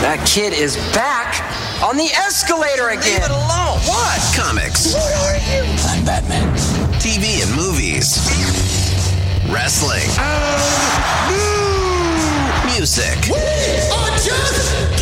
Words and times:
That 0.00 0.24
kid 0.26 0.54
is 0.54 0.76
back 0.96 1.44
on 1.84 1.96
the 1.96 2.08
escalator 2.16 2.88
again. 2.88 3.20
Leave 3.20 3.28
it 3.28 3.36
alone. 3.36 3.76
What? 3.84 4.16
Comics, 4.32 4.94
What 4.96 5.12
are 5.28 5.36
you? 5.44 5.60
I'm 5.92 6.00
Batman. 6.08 6.48
TV 7.04 7.44
and 7.44 7.52
movies, 7.52 8.16
wrestling, 9.52 10.08
And 10.16 11.36
music. 12.72 13.28
We 13.28 13.36
are 13.92 14.12
just 14.16 14.99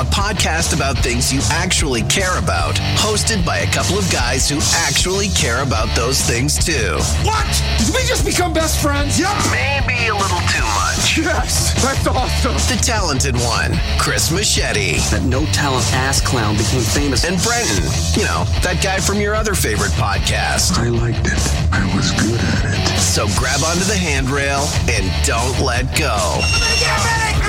a 0.00 0.04
podcast 0.04 0.74
about 0.74 0.96
things 0.98 1.30
you 1.30 1.40
actually 1.50 2.00
care 2.04 2.38
about, 2.38 2.74
hosted 2.96 3.44
by 3.44 3.58
a 3.58 3.66
couple 3.70 3.98
of 3.98 4.10
guys 4.10 4.48
who 4.48 4.56
actually 4.88 5.28
care 5.28 5.62
about 5.62 5.94
those 5.94 6.22
things 6.22 6.56
too. 6.56 6.96
What? 7.22 7.44
Did 7.76 7.92
we 7.94 8.00
just 8.08 8.24
become 8.24 8.54
best 8.54 8.80
friends? 8.80 9.20
Yep. 9.20 9.28
Maybe 9.52 10.08
a 10.08 10.14
little 10.14 10.40
too 10.48 10.64
much. 10.64 11.18
Yes, 11.18 11.74
that's 11.84 12.06
awesome. 12.06 12.54
The 12.74 12.80
talented 12.82 13.34
one, 13.36 13.72
Chris 13.98 14.30
Machete, 14.32 14.96
That 15.12 15.22
no 15.24 15.44
talent 15.52 15.84
ass 15.92 16.20
clown 16.22 16.56
became 16.56 16.80
famous. 16.80 17.24
and 17.24 17.36
Brenton. 17.42 17.84
You 18.16 18.24
know, 18.24 18.44
that 18.64 18.80
guy 18.82 19.00
from 19.00 19.20
your 19.20 19.34
other 19.34 19.54
favorite 19.54 19.92
podcast. 20.00 20.78
I 20.78 20.88
liked 20.88 21.26
it. 21.26 21.40
I 21.72 21.84
was 21.94 22.10
good 22.12 22.40
at 22.40 22.64
it. 22.72 22.98
So 23.00 23.26
grab 23.36 23.60
onto 23.64 23.84
the 23.84 23.96
handrail 24.00 24.64
and 24.88 25.04
don't 25.26 25.60
let 25.60 25.84
go. 25.98 26.40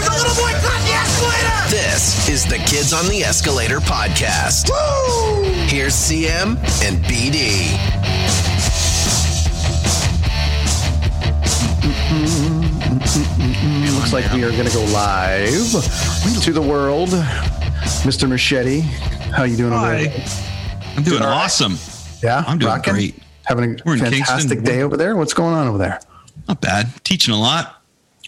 Get 0.01 0.09
ready. 0.09 0.09
There's 0.09 0.09
a 0.09 0.17
little 0.17 0.35
boy 0.43 0.51
caught 0.59 0.81
the 0.83 0.93
escalator. 0.93 1.69
This 1.69 2.29
is 2.29 2.45
the 2.45 2.57
Kids 2.57 2.93
on 2.93 3.07
the 3.07 3.23
Escalator 3.23 3.79
podcast. 3.79 4.69
Woo! 4.69 5.43
Here's 5.67 5.93
CM 5.93 6.57
and 6.83 6.97
BD. 7.05 7.77
It 12.63 13.93
Looks 13.95 14.13
like 14.13 14.31
we 14.33 14.43
are 14.43 14.51
going 14.51 14.65
to 14.67 14.73
go 14.73 14.83
live 14.85 15.51
to 16.43 16.51
the 16.53 16.61
world. 16.61 17.09
Mr. 17.09 18.27
Machete, 18.29 18.81
how 18.81 19.43
you 19.43 19.57
doing 19.57 19.73
over 19.73 19.87
there? 19.91 20.23
I'm 20.97 21.03
doing 21.03 21.21
all 21.21 21.27
right? 21.29 21.45
awesome. 21.45 21.77
Yeah, 22.21 22.43
I'm 22.47 22.57
doing 22.57 22.71
rocking? 22.71 22.93
great. 22.93 23.15
Having 23.45 23.63
a 23.79 23.83
We're 23.85 23.93
in 23.93 23.99
fantastic 23.99 24.27
Kingston. 24.49 24.63
day 24.63 24.81
over 24.83 24.97
there. 24.97 25.15
What's 25.15 25.33
going 25.33 25.53
on 25.55 25.67
over 25.67 25.77
there? 25.77 25.99
Not 26.47 26.61
bad. 26.61 26.87
Teaching 27.03 27.33
a 27.33 27.39
lot. 27.39 27.80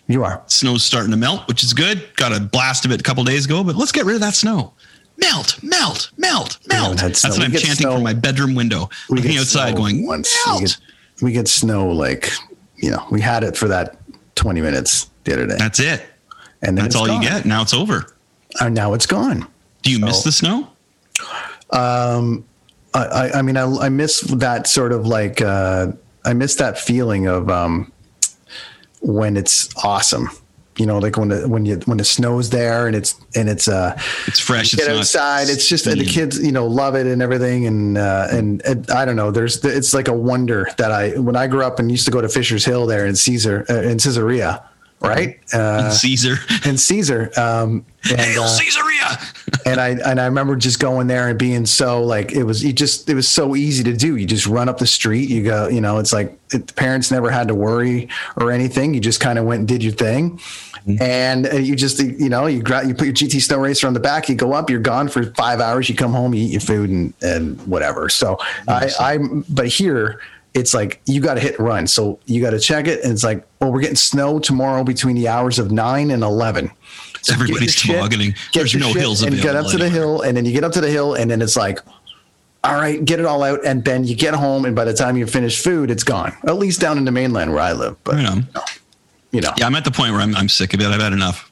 You 0.07 0.23
are. 0.23 0.43
Snow's 0.47 0.83
starting 0.83 1.11
to 1.11 1.17
melt, 1.17 1.47
which 1.47 1.63
is 1.63 1.73
good. 1.73 2.03
Got 2.17 2.33
a 2.35 2.39
blast 2.41 2.83
of 2.85 2.91
it 2.91 2.99
a 2.99 3.03
couple 3.03 3.23
days 3.23 3.45
ago, 3.45 3.63
but 3.63 3.75
let's 3.75 3.91
get 3.91 4.05
rid 4.05 4.15
of 4.15 4.21
that 4.21 4.33
snow. 4.35 4.73
Melt, 5.17 5.61
melt, 5.63 6.11
melt, 6.17 6.57
melt. 6.67 6.97
That's 6.97 7.23
what 7.23 7.37
We 7.37 7.45
I'm 7.45 7.51
chanting 7.51 7.75
snow- 7.75 7.93
from 7.93 8.03
my 8.03 8.13
bedroom 8.13 8.55
window, 8.55 8.89
We 9.09 9.17
looking 9.21 9.37
outside, 9.37 9.75
going 9.75 10.05
once. 10.05 10.35
melt. 10.45 10.61
We 10.61 10.65
get, 10.67 10.77
we 11.21 11.31
get 11.31 11.47
snow 11.47 11.87
like 11.89 12.31
you 12.77 12.89
know 12.91 13.05
we 13.11 13.21
had 13.21 13.43
it 13.43 13.55
for 13.55 13.67
that 13.69 13.95
20 14.35 14.59
minutes 14.61 15.09
the 15.23 15.33
other 15.33 15.45
day, 15.47 15.55
That's 15.57 15.79
it. 15.79 16.03
and 16.63 16.75
then 16.77 16.85
That's 16.85 16.95
all 16.95 17.05
gone. 17.07 17.21
you 17.21 17.29
get. 17.29 17.45
Now 17.45 17.61
it's 17.61 17.73
over. 17.73 18.07
And 18.59 18.75
now 18.75 18.93
it's 18.93 19.05
gone. 19.05 19.47
Do 19.83 19.91
you 19.91 19.99
miss 19.99 20.23
the 20.23 20.31
snow? 20.33 20.67
I, 21.71 22.43
I, 22.93 23.31
I 23.35 23.41
mean, 23.41 23.55
I, 23.57 23.63
I 23.63 23.89
miss 23.89 24.21
that 24.21 24.67
sort 24.67 24.91
of 24.91 25.07
like, 25.07 25.41
uh, 25.41 25.91
I 26.25 26.33
miss 26.33 26.55
that 26.55 26.77
feeling 26.77 27.27
of 27.27 27.49
um, 27.49 27.91
when 29.03 29.37
it's 29.37 29.69
awesome. 29.83 30.29
You 30.77 30.87
know, 30.87 30.97
like 30.97 31.17
when 31.17 31.27
the 31.27 31.47
when 31.47 31.65
you 31.65 31.75
when 31.85 31.99
the 31.99 32.03
snow's 32.03 32.49
there 32.49 32.87
and 32.87 32.95
it's 32.95 33.13
and 33.35 33.47
it's 33.47 33.67
uh 33.67 33.95
It's 34.25 34.39
fresh. 34.39 34.73
get 34.73 34.87
it's 34.87 35.15
outside. 35.15 35.47
It's 35.49 35.69
just 35.69 35.85
and 35.85 36.01
the 36.01 36.05
kids, 36.05 36.43
you 36.43 36.51
know, 36.51 36.65
love 36.65 36.95
it 36.95 37.05
and 37.05 37.21
everything. 37.21 37.67
And 37.67 37.95
uh, 37.95 38.27
and, 38.31 38.59
and 38.65 38.89
I 38.89 39.05
don't 39.05 39.15
know. 39.15 39.29
There's 39.29 39.63
it's 39.63 39.93
like 39.93 40.07
a 40.07 40.13
wonder 40.13 40.67
that 40.77 40.91
I 40.91 41.11
when 41.19 41.35
I 41.35 41.45
grew 41.45 41.63
up 41.63 41.77
and 41.77 41.91
used 41.91 42.05
to 42.05 42.11
go 42.11 42.21
to 42.21 42.29
Fisher's 42.29 42.65
Hill 42.65 42.87
there 42.87 43.05
in 43.05 43.15
Caesar 43.15 43.65
uh, 43.69 43.81
in 43.83 43.99
Caesarea, 43.99 44.67
right? 44.99 45.39
Uh, 45.53 45.91
Caesar. 45.91 46.37
and 46.65 46.79
Caesar. 46.79 47.29
Um, 47.37 47.85
and, 48.09 48.19
Hail 48.19 48.43
uh, 48.43 48.59
Caesarea. 48.59 49.19
And 49.65 49.79
I 49.79 49.89
and 49.89 50.19
I 50.19 50.25
remember 50.25 50.55
just 50.55 50.79
going 50.79 51.07
there 51.07 51.27
and 51.27 51.37
being 51.37 51.65
so 51.65 52.03
like 52.03 52.31
it 52.31 52.43
was 52.43 52.63
you 52.63 52.73
just 52.73 53.09
it 53.09 53.15
was 53.15 53.27
so 53.27 53.55
easy 53.55 53.83
to 53.83 53.93
do. 53.93 54.15
You 54.15 54.25
just 54.25 54.47
run 54.47 54.69
up 54.69 54.77
the 54.77 54.87
street. 54.87 55.29
You 55.29 55.43
go, 55.43 55.67
you 55.67 55.81
know, 55.81 55.99
it's 55.99 56.13
like 56.13 56.37
it, 56.51 56.67
the 56.67 56.73
parents 56.73 57.11
never 57.11 57.29
had 57.29 57.47
to 57.47 57.55
worry 57.55 58.09
or 58.37 58.51
anything. 58.51 58.93
You 58.93 58.99
just 58.99 59.19
kind 59.19 59.39
of 59.39 59.45
went 59.45 59.59
and 59.59 59.67
did 59.67 59.83
your 59.83 59.93
thing, 59.93 60.39
and 60.99 61.47
uh, 61.47 61.55
you 61.55 61.75
just 61.75 61.99
you 61.99 62.29
know 62.29 62.45
you 62.45 62.61
gra- 62.61 62.85
you 62.87 62.93
put 62.93 63.05
your 63.05 63.15
GT 63.15 63.41
Snow 63.41 63.57
Racer 63.57 63.87
on 63.87 63.93
the 63.93 63.99
back. 63.99 64.29
You 64.29 64.35
go 64.35 64.53
up. 64.53 64.69
You're 64.69 64.79
gone 64.79 65.07
for 65.07 65.23
five 65.33 65.59
hours. 65.59 65.89
You 65.89 65.95
come 65.95 66.13
home. 66.13 66.33
You 66.33 66.43
eat 66.45 66.51
your 66.51 66.61
food 66.61 66.89
and 66.89 67.13
and 67.21 67.59
whatever. 67.67 68.09
So 68.09 68.37
I 68.67 68.89
I 68.99 69.19
but 69.49 69.67
here. 69.67 70.19
It's 70.55 70.75
like 70.75 71.01
you 71.07 71.19
got 71.19 71.33
to 71.33 71.39
hit 71.39 71.57
and 71.57 71.67
run. 71.67 71.87
So 71.87 72.19
you 72.25 72.39
got 72.39 72.51
to 72.51 72.59
check 72.59 72.85
it. 72.85 73.03
And 73.03 73.11
it's 73.11 73.23
like, 73.23 73.43
well, 73.59 73.71
we're 73.71 73.81
getting 73.81 73.95
snow 73.95 74.37
tomorrow 74.37 74.83
between 74.83 75.15
the 75.15 75.27
hours 75.27 75.57
of 75.57 75.71
nine 75.71 76.11
and 76.11 76.21
11. 76.21 76.69
So 77.23 77.33
Everybody's 77.33 77.75
tobogganing. 77.81 78.35
There's 78.53 78.75
no 78.75 78.93
hills 78.93 79.23
and 79.23 79.35
get 79.41 79.55
up 79.55 79.67
to 79.71 79.77
the 79.77 79.89
hill, 79.89 80.21
and 80.21 80.35
then 80.37 80.45
you 80.45 80.51
get 80.51 80.63
up 80.63 80.73
to 80.73 80.81
the 80.81 80.89
hill, 80.89 81.15
and 81.15 81.31
then 81.31 81.41
it's 81.41 81.55
like, 81.55 81.79
all 82.63 82.75
right, 82.75 83.03
get 83.03 83.19
it 83.19 83.25
all 83.25 83.43
out, 83.43 83.65
and 83.65 83.83
then 83.83 84.03
you 84.03 84.15
get 84.15 84.33
home, 84.33 84.65
and 84.65 84.75
by 84.75 84.83
the 84.85 84.93
time 84.93 85.17
you 85.17 85.25
finish 85.25 85.61
food, 85.63 85.89
it's 85.89 86.03
gone. 86.03 86.33
At 86.45 86.57
least 86.57 86.79
down 86.81 86.97
in 86.97 87.05
the 87.05 87.11
mainland 87.11 87.51
where 87.51 87.61
I 87.61 87.73
live, 87.73 87.95
but 88.03 88.15
Right 88.15 88.25
on. 88.25 88.47
you 89.31 89.41
know, 89.41 89.51
Yeah, 89.57 89.65
I'm 89.65 89.75
at 89.75 89.83
the 89.85 89.91
point 89.91 90.11
where 90.11 90.21
I'm, 90.21 90.35
I'm 90.35 90.49
sick 90.49 90.73
of 90.73 90.81
it. 90.81 90.85
I've 90.87 91.01
had 91.01 91.13
enough. 91.13 91.49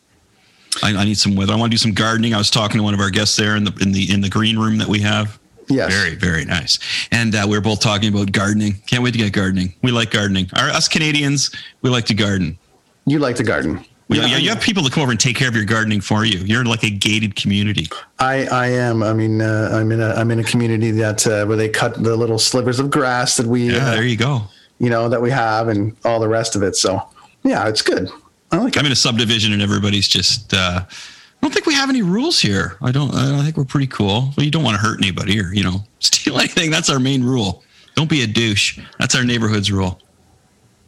I, 0.84 0.96
I 0.96 1.04
need 1.06 1.18
some 1.18 1.36
weather. 1.36 1.52
I 1.54 1.56
want 1.58 1.72
to 1.72 1.74
do 1.74 1.78
some 1.78 1.94
gardening. 1.94 2.34
I 2.34 2.38
was 2.38 2.50
talking 2.50 2.78
to 2.78 2.84
one 2.84 2.94
of 2.94 3.00
our 3.02 3.09
guests 3.09 3.36
there 3.36 3.56
in 3.58 3.66
the 3.66 3.74
in 3.82 3.92
the 3.92 4.09
in 4.09 4.22
the 4.22 4.30
green 4.30 4.58
room 4.58 4.78
that 4.78 4.88
we 4.88 5.00
have. 5.02 5.38
Yes. 5.70 5.92
very 5.94 6.16
very 6.16 6.46
nice. 6.46 6.80
And 7.12 7.36
uh, 7.36 7.46
we 7.48 7.58
were 7.58 7.62
both 7.62 7.82
talking 7.82 8.14
about 8.14 8.32
gardening. 8.32 8.76
Can't 8.88 9.03
wait 9.03 9.12
to 9.12 9.18
get 9.18 9.34
gardening. 9.34 9.74
We 9.84 9.92
like 9.92 10.12
gardening. 10.12 10.50
Our 10.56 10.70
us 10.70 10.88
Canadians, 10.88 11.52
we 11.82 11.90
like 11.90 12.06
to 12.06 12.14
garden. 12.14 12.58
you 13.06 13.20
like 13.20 13.36
to 13.38 13.44
garden. 13.44 13.84
Yeah, 14.12 14.38
you 14.38 14.50
have 14.50 14.62
people 14.62 14.84
that 14.84 14.92
come 14.92 15.04
over 15.04 15.12
and 15.12 15.20
take 15.20 15.36
care 15.38 15.48
of 15.48 15.56
your 15.56 15.66
gardening 15.66 16.02
for 16.02 16.26
you. 16.26 16.40
You're 16.40 16.66
like 16.66 16.84
a 16.84 16.90
gated 16.90 17.36
community. 17.36 17.88
I, 18.20 18.46
I 18.48 18.68
am. 18.68 19.04
I 19.04 19.14
mean, 19.14 19.42
uh, 19.42 19.70
I'm 19.74 19.92
in 19.92 20.02
a 20.02 20.10
I'm 20.16 20.32
in 20.32 20.40
a 20.40 20.44
community 20.44 20.92
that 20.92 21.26
uh, 21.26 21.46
where 21.46 21.56
they 21.56 21.70
cut 21.70 22.02
the 22.04 22.16
little 22.16 22.38
slivers 22.38 22.80
of 22.80 22.90
grass 22.90 23.38
that 23.38 23.48
we, 23.48 23.72
Yeah, 23.72 23.88
uh, 23.88 23.92
there 23.92 24.04
you 24.04 24.18
go. 24.18 24.42
you 24.80 24.90
know, 24.90 25.08
that 25.08 25.22
we 25.22 25.30
have, 25.32 25.70
and 25.70 25.96
all 26.04 26.20
the 26.20 26.28
rest 26.28 26.56
of 26.58 26.64
it. 26.64 26.76
So, 26.76 27.02
yeah, 27.44 27.68
it's 27.70 27.82
good. 27.82 28.10
I 28.52 28.58
like. 28.58 28.78
I'm 28.78 28.86
in 28.86 28.92
a 28.92 28.96
subdivision 28.96 29.54
and 29.54 29.62
everybody's 29.62 30.08
just. 30.10 30.54
Uh, 30.54 30.82
I 30.84 31.46
don't 31.48 31.54
think 31.54 31.66
we 31.66 31.74
have 31.74 31.90
any 31.90 32.02
rules 32.02 32.40
here. 32.40 32.78
I 32.82 32.92
don't. 32.92 33.16
I 33.16 33.42
think 33.44 33.56
we're 33.56 33.64
pretty 33.64 33.88
cool. 33.88 34.34
Well, 34.36 34.44
you 34.44 34.52
don't 34.52 34.64
want 34.64 34.76
to 34.76 34.82
hurt 34.82 35.00
anybody 35.02 35.40
or 35.40 35.54
you 35.54 35.64
know 35.64 35.86
steal 36.00 36.38
anything. 36.38 36.70
That's 36.70 36.90
our 36.90 37.00
main 37.00 37.24
rule. 37.24 37.64
Don't 37.96 38.10
be 38.10 38.24
a 38.24 38.28
douche. 38.28 38.78
That's 39.00 39.16
our 39.16 39.24
neighborhood's 39.24 39.72
rule. 39.72 40.01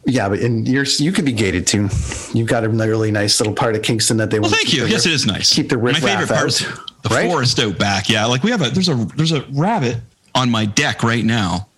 Yeah, 0.06 0.28
but 0.28 0.40
and 0.40 0.68
you're 0.68 0.84
you 0.84 1.12
could 1.12 1.24
be 1.24 1.32
gated 1.32 1.66
too. 1.66 1.88
You've 2.34 2.48
got 2.48 2.62
a 2.64 2.68
really 2.68 3.10
nice 3.10 3.40
little 3.40 3.54
part 3.54 3.74
of 3.74 3.82
Kingston 3.82 4.18
that 4.18 4.30
they 4.30 4.38
Well, 4.38 4.50
want. 4.50 4.52
to 4.52 4.56
thank 4.58 4.68
keep 4.68 4.80
you. 4.80 4.86
Yes, 4.86 5.06
it 5.06 5.12
is 5.12 5.24
nice. 5.26 5.54
Keep 5.54 5.70
the 5.70 5.78
My 5.78 5.94
favorite 5.94 6.28
part 6.28 6.48
is 6.48 6.58
the 6.58 7.08
right? 7.10 7.30
forest 7.30 7.58
out 7.58 7.78
back. 7.78 8.08
Yeah, 8.10 8.26
like 8.26 8.42
we 8.42 8.50
have 8.50 8.60
a 8.60 8.68
there's 8.70 8.88
a 8.90 8.94
there's 9.16 9.32
a 9.32 9.42
rabbit 9.52 9.96
on 10.34 10.50
my 10.50 10.66
deck 10.66 11.02
right 11.02 11.24
now, 11.24 11.68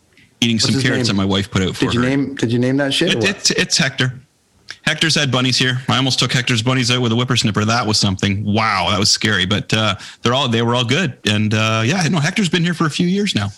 eating 0.40 0.58
some 0.58 0.72
carrots 0.80 0.96
name? 0.98 1.04
that 1.06 1.14
my 1.14 1.24
wife 1.24 1.50
put 1.50 1.62
out 1.62 1.76
for 1.76 1.84
Did 1.84 1.94
you 1.94 2.02
her. 2.02 2.08
name 2.08 2.34
Did 2.34 2.50
you 2.52 2.58
name 2.58 2.76
that 2.78 2.92
shit? 2.92 3.14
It, 3.14 3.24
it's 3.24 3.50
it's 3.52 3.78
Hector. 3.78 4.12
Hector's 4.84 5.14
had 5.16 5.30
bunnies 5.32 5.56
here. 5.58 5.80
I 5.88 5.96
almost 5.96 6.18
took 6.20 6.32
Hector's 6.32 6.62
bunnies 6.62 6.90
out 6.92 7.00
with 7.02 7.10
a 7.12 7.14
whippersnipper. 7.16 7.64
That 7.66 7.86
was 7.86 7.98
something. 7.98 8.44
Wow, 8.44 8.88
that 8.90 8.98
was 9.00 9.10
scary. 9.10 9.44
But 9.44 9.72
uh, 9.74 9.96
they're 10.22 10.34
all 10.34 10.48
they 10.48 10.62
were 10.62 10.74
all 10.74 10.84
good. 10.84 11.16
And 11.28 11.54
uh, 11.54 11.82
yeah, 11.84 12.02
no, 12.08 12.18
Hector's 12.18 12.48
been 12.48 12.62
here 12.64 12.74
for 12.74 12.86
a 12.86 12.90
few 12.90 13.06
years 13.06 13.34
now. 13.34 13.48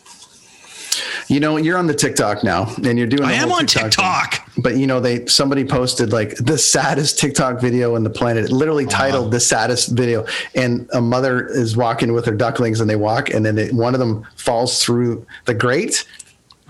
You 1.29 1.41
know, 1.41 1.57
you're 1.57 1.79
on 1.79 1.87
the 1.87 1.95
TikTok 1.95 2.43
now, 2.43 2.73
and 2.85 2.99
you're 2.99 3.07
doing. 3.07 3.25
I 3.25 3.35
am 3.35 3.53
on 3.53 3.67
thing. 3.67 3.85
TikTok. 3.85 4.49
But 4.59 4.77
you 4.77 4.87
know, 4.87 5.01
they 5.01 5.27
somebody 5.27 5.65
posted 5.65 6.13
like 6.13 6.35
the 6.37 6.59
saddest 6.59 7.19
TikTok 7.19 7.61
video 7.61 7.95
on 7.95 8.05
the 8.05 8.11
planet, 8.11 8.51
literally 8.51 8.87
titled 8.87 9.31
"the 9.31 9.41
saddest 9.41 9.91
video," 9.91 10.27
and 10.55 10.89
a 10.93 11.01
mother 11.01 11.47
is 11.47 11.77
walking 11.77 12.13
with 12.13 12.25
her 12.27 12.35
ducklings, 12.35 12.81
and 12.81 12.89
they 12.89 12.97
walk, 12.97 13.31
and 13.31 13.45
then 13.45 13.55
they, 13.55 13.71
one 13.71 13.95
of 13.95 14.01
them 14.01 14.27
falls 14.37 14.83
through 14.83 15.27
the 15.45 15.55
grate. 15.55 16.07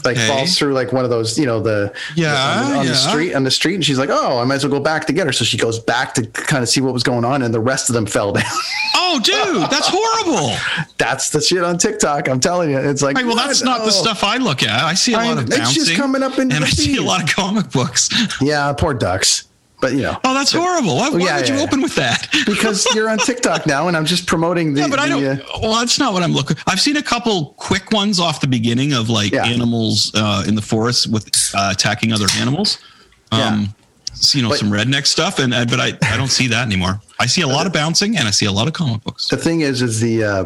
Like 0.05 0.17
Okay. 0.17 0.29
falls 0.29 0.57
through 0.57 0.75
like 0.75 0.93
one 0.93 1.05
of 1.05 1.11
those, 1.11 1.37
you 1.39 1.45
know, 1.47 1.61
the 1.61 1.93
Yeah, 2.15 2.33
on, 2.35 2.71
the- 2.73 2.79
on 2.79 2.85
yeah. 2.87 2.91
the 2.93 2.97
street 2.97 3.35
on 3.35 3.43
the 3.45 3.51
street, 3.51 3.75
and 3.75 3.85
she's 3.85 3.99
like, 3.99 4.11
"Oh, 4.13 4.39
I 4.39 4.45
might 4.45 4.55
as 4.57 4.65
well 4.65 4.71
go 4.79 4.81
back 4.81 5.07
to 5.09 5.13
get 5.13 5.27
her." 5.27 5.33
So 5.33 5.45
she 5.45 5.57
goes 5.57 5.79
back 5.81 6.15
to 6.15 6.23
kind 6.27 6.63
of 6.63 6.69
see 6.69 6.81
what 6.81 6.93
was 6.95 7.03
going 7.03 7.25
on, 7.25 7.43
and 7.43 7.53
the 7.53 7.61
rest 7.61 7.91
of 7.91 7.95
them 7.95 8.07
fell 8.07 8.33
down. 8.33 8.45
Oh, 9.11 9.19
dude, 9.21 9.71
that's 9.71 9.89
horrible. 9.91 10.55
That's 10.99 11.31
the 11.31 11.41
shit 11.41 11.65
on 11.65 11.79
TikTok. 11.79 12.29
I'm 12.29 12.41
telling 12.41 12.69
you, 12.71 12.77
it's 12.79 13.01
like, 13.01 13.17
Right, 13.17 13.25
well, 13.25 13.37
that's 13.37 13.63
not 13.63 13.79
the 13.81 13.87
Oh. 13.87 13.91
stuff 13.91 14.23
I 14.23 14.37
look 14.37 14.63
at. 14.63 14.85
I 14.85 14.93
see 14.93 15.15
a 15.15 15.19
I- 15.19 15.29
lot 15.29 15.39
of 15.39 15.45
it's 15.47 15.57
bouncing. 15.57 15.85
just 15.87 15.97
coming 15.97 16.23
up 16.23 16.37
and 16.37 16.51
the 16.53 16.57
I 16.59 16.69
see 16.69 16.97
a 16.99 17.03
lot 17.03 17.23
of 17.23 17.35
comic 17.35 17.71
books. 17.71 18.11
Yeah, 18.43 18.71
poor 18.75 18.93
ducks. 18.93 19.45
But 19.81 19.93
you 19.93 20.03
know, 20.03 20.19
Oh, 20.25 20.35
that's 20.35 20.53
horrible. 20.53 20.97
Why, 20.97 21.09
why 21.11 21.19
yeah, 21.19 21.37
would 21.39 21.49
you 21.49 21.55
yeah. 21.57 21.63
open 21.63 21.81
with 21.83 21.95
that? 21.97 22.29
because 22.47 22.87
you're 22.95 23.09
on 23.09 23.19
TikTok 23.19 23.67
now, 23.67 23.89
and 23.89 23.97
I'm 23.97 24.05
just 24.07 24.27
promoting 24.27 24.75
the. 24.75 24.81
Yeah, 24.83 24.89
but 24.89 24.99
I 24.99 25.09
don't. 25.09 25.25
uh, 25.25 25.37
well, 25.63 25.75
that's 25.79 25.99
not 25.99 26.13
what 26.13 26.23
I'm 26.23 26.33
looking. 26.33 26.57
I've 26.67 26.81
seen 26.81 26.97
a 26.97 27.03
couple 27.03 27.55
quick 27.59 27.93
ones 27.93 28.19
off 28.21 28.41
the 28.41 28.47
beginning 28.49 28.93
of 28.93 29.09
like 29.09 29.33
animals 29.33 30.13
uh, 30.15 30.45
in 30.49 30.55
the 30.55 30.63
forest 30.63 31.07
with 31.13 31.29
uh, 31.55 31.71
attacking 31.73 32.13
other 32.13 32.27
animals. 32.39 32.79
Um, 33.31 33.75
you 34.33 34.43
know, 34.43 34.49
But- 34.49 34.59
some 34.59 34.71
redneck 34.71 35.07
stuff, 35.07 35.39
and 35.39 35.55
uh, 35.55 35.65
but 35.67 35.79
I, 35.81 35.93
I 36.03 36.17
don't 36.17 36.29
see 36.31 36.49
that 36.49 36.67
anymore. 36.67 37.01
I 37.21 37.27
see 37.27 37.43
a 37.43 37.47
lot 37.49 37.67
of 37.67 37.73
bouncing, 37.73 38.17
and 38.17 38.27
I 38.27 38.31
see 38.33 38.47
a 38.47 38.53
lot 38.53 38.67
of 38.67 38.73
comic 38.75 39.03
books. 39.05 39.29
the 39.29 39.37
thing 39.37 39.61
is, 39.61 39.81
is 39.83 40.01
the 40.01 40.25
uh, 40.25 40.45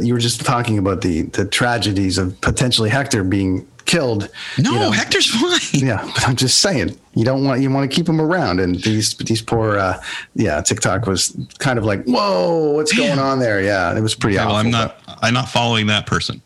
you 0.00 0.14
were 0.14 0.18
just 0.20 0.44
talking 0.44 0.78
about 0.78 1.00
the 1.00 1.22
the 1.22 1.44
tragedies 1.44 2.18
of 2.18 2.40
potentially 2.40 2.90
Hector 2.90 3.22
being 3.22 3.66
killed. 3.86 4.28
No, 4.58 4.72
you 4.72 4.78
know. 4.78 4.90
Hector's 4.90 5.26
fine. 5.26 5.80
Yeah, 5.86 6.02
but 6.14 6.26
I'm 6.28 6.36
just 6.36 6.60
saying 6.60 6.98
you 7.14 7.24
don't 7.24 7.44
want 7.44 7.60
you 7.60 7.70
want 7.70 7.90
to 7.90 7.94
keep 7.94 8.06
them 8.06 8.20
around, 8.20 8.60
and 8.60 8.76
these 8.76 9.14
these 9.14 9.42
poor 9.42 9.78
uh, 9.78 10.02
yeah 10.34 10.60
TikTok 10.60 11.06
was 11.06 11.36
kind 11.58 11.78
of 11.78 11.84
like 11.84 12.04
whoa 12.04 12.72
what's 12.72 12.92
going 12.92 13.18
on 13.18 13.38
there? 13.38 13.62
Yeah, 13.62 13.96
it 13.96 14.00
was 14.00 14.14
pretty 14.14 14.36
Yeah, 14.36 14.46
well. 14.46 14.56
I'm 14.56 14.70
not. 14.70 15.00
I'm 15.22 15.34
not 15.34 15.48
following 15.48 15.86
that 15.88 16.06
person. 16.06 16.40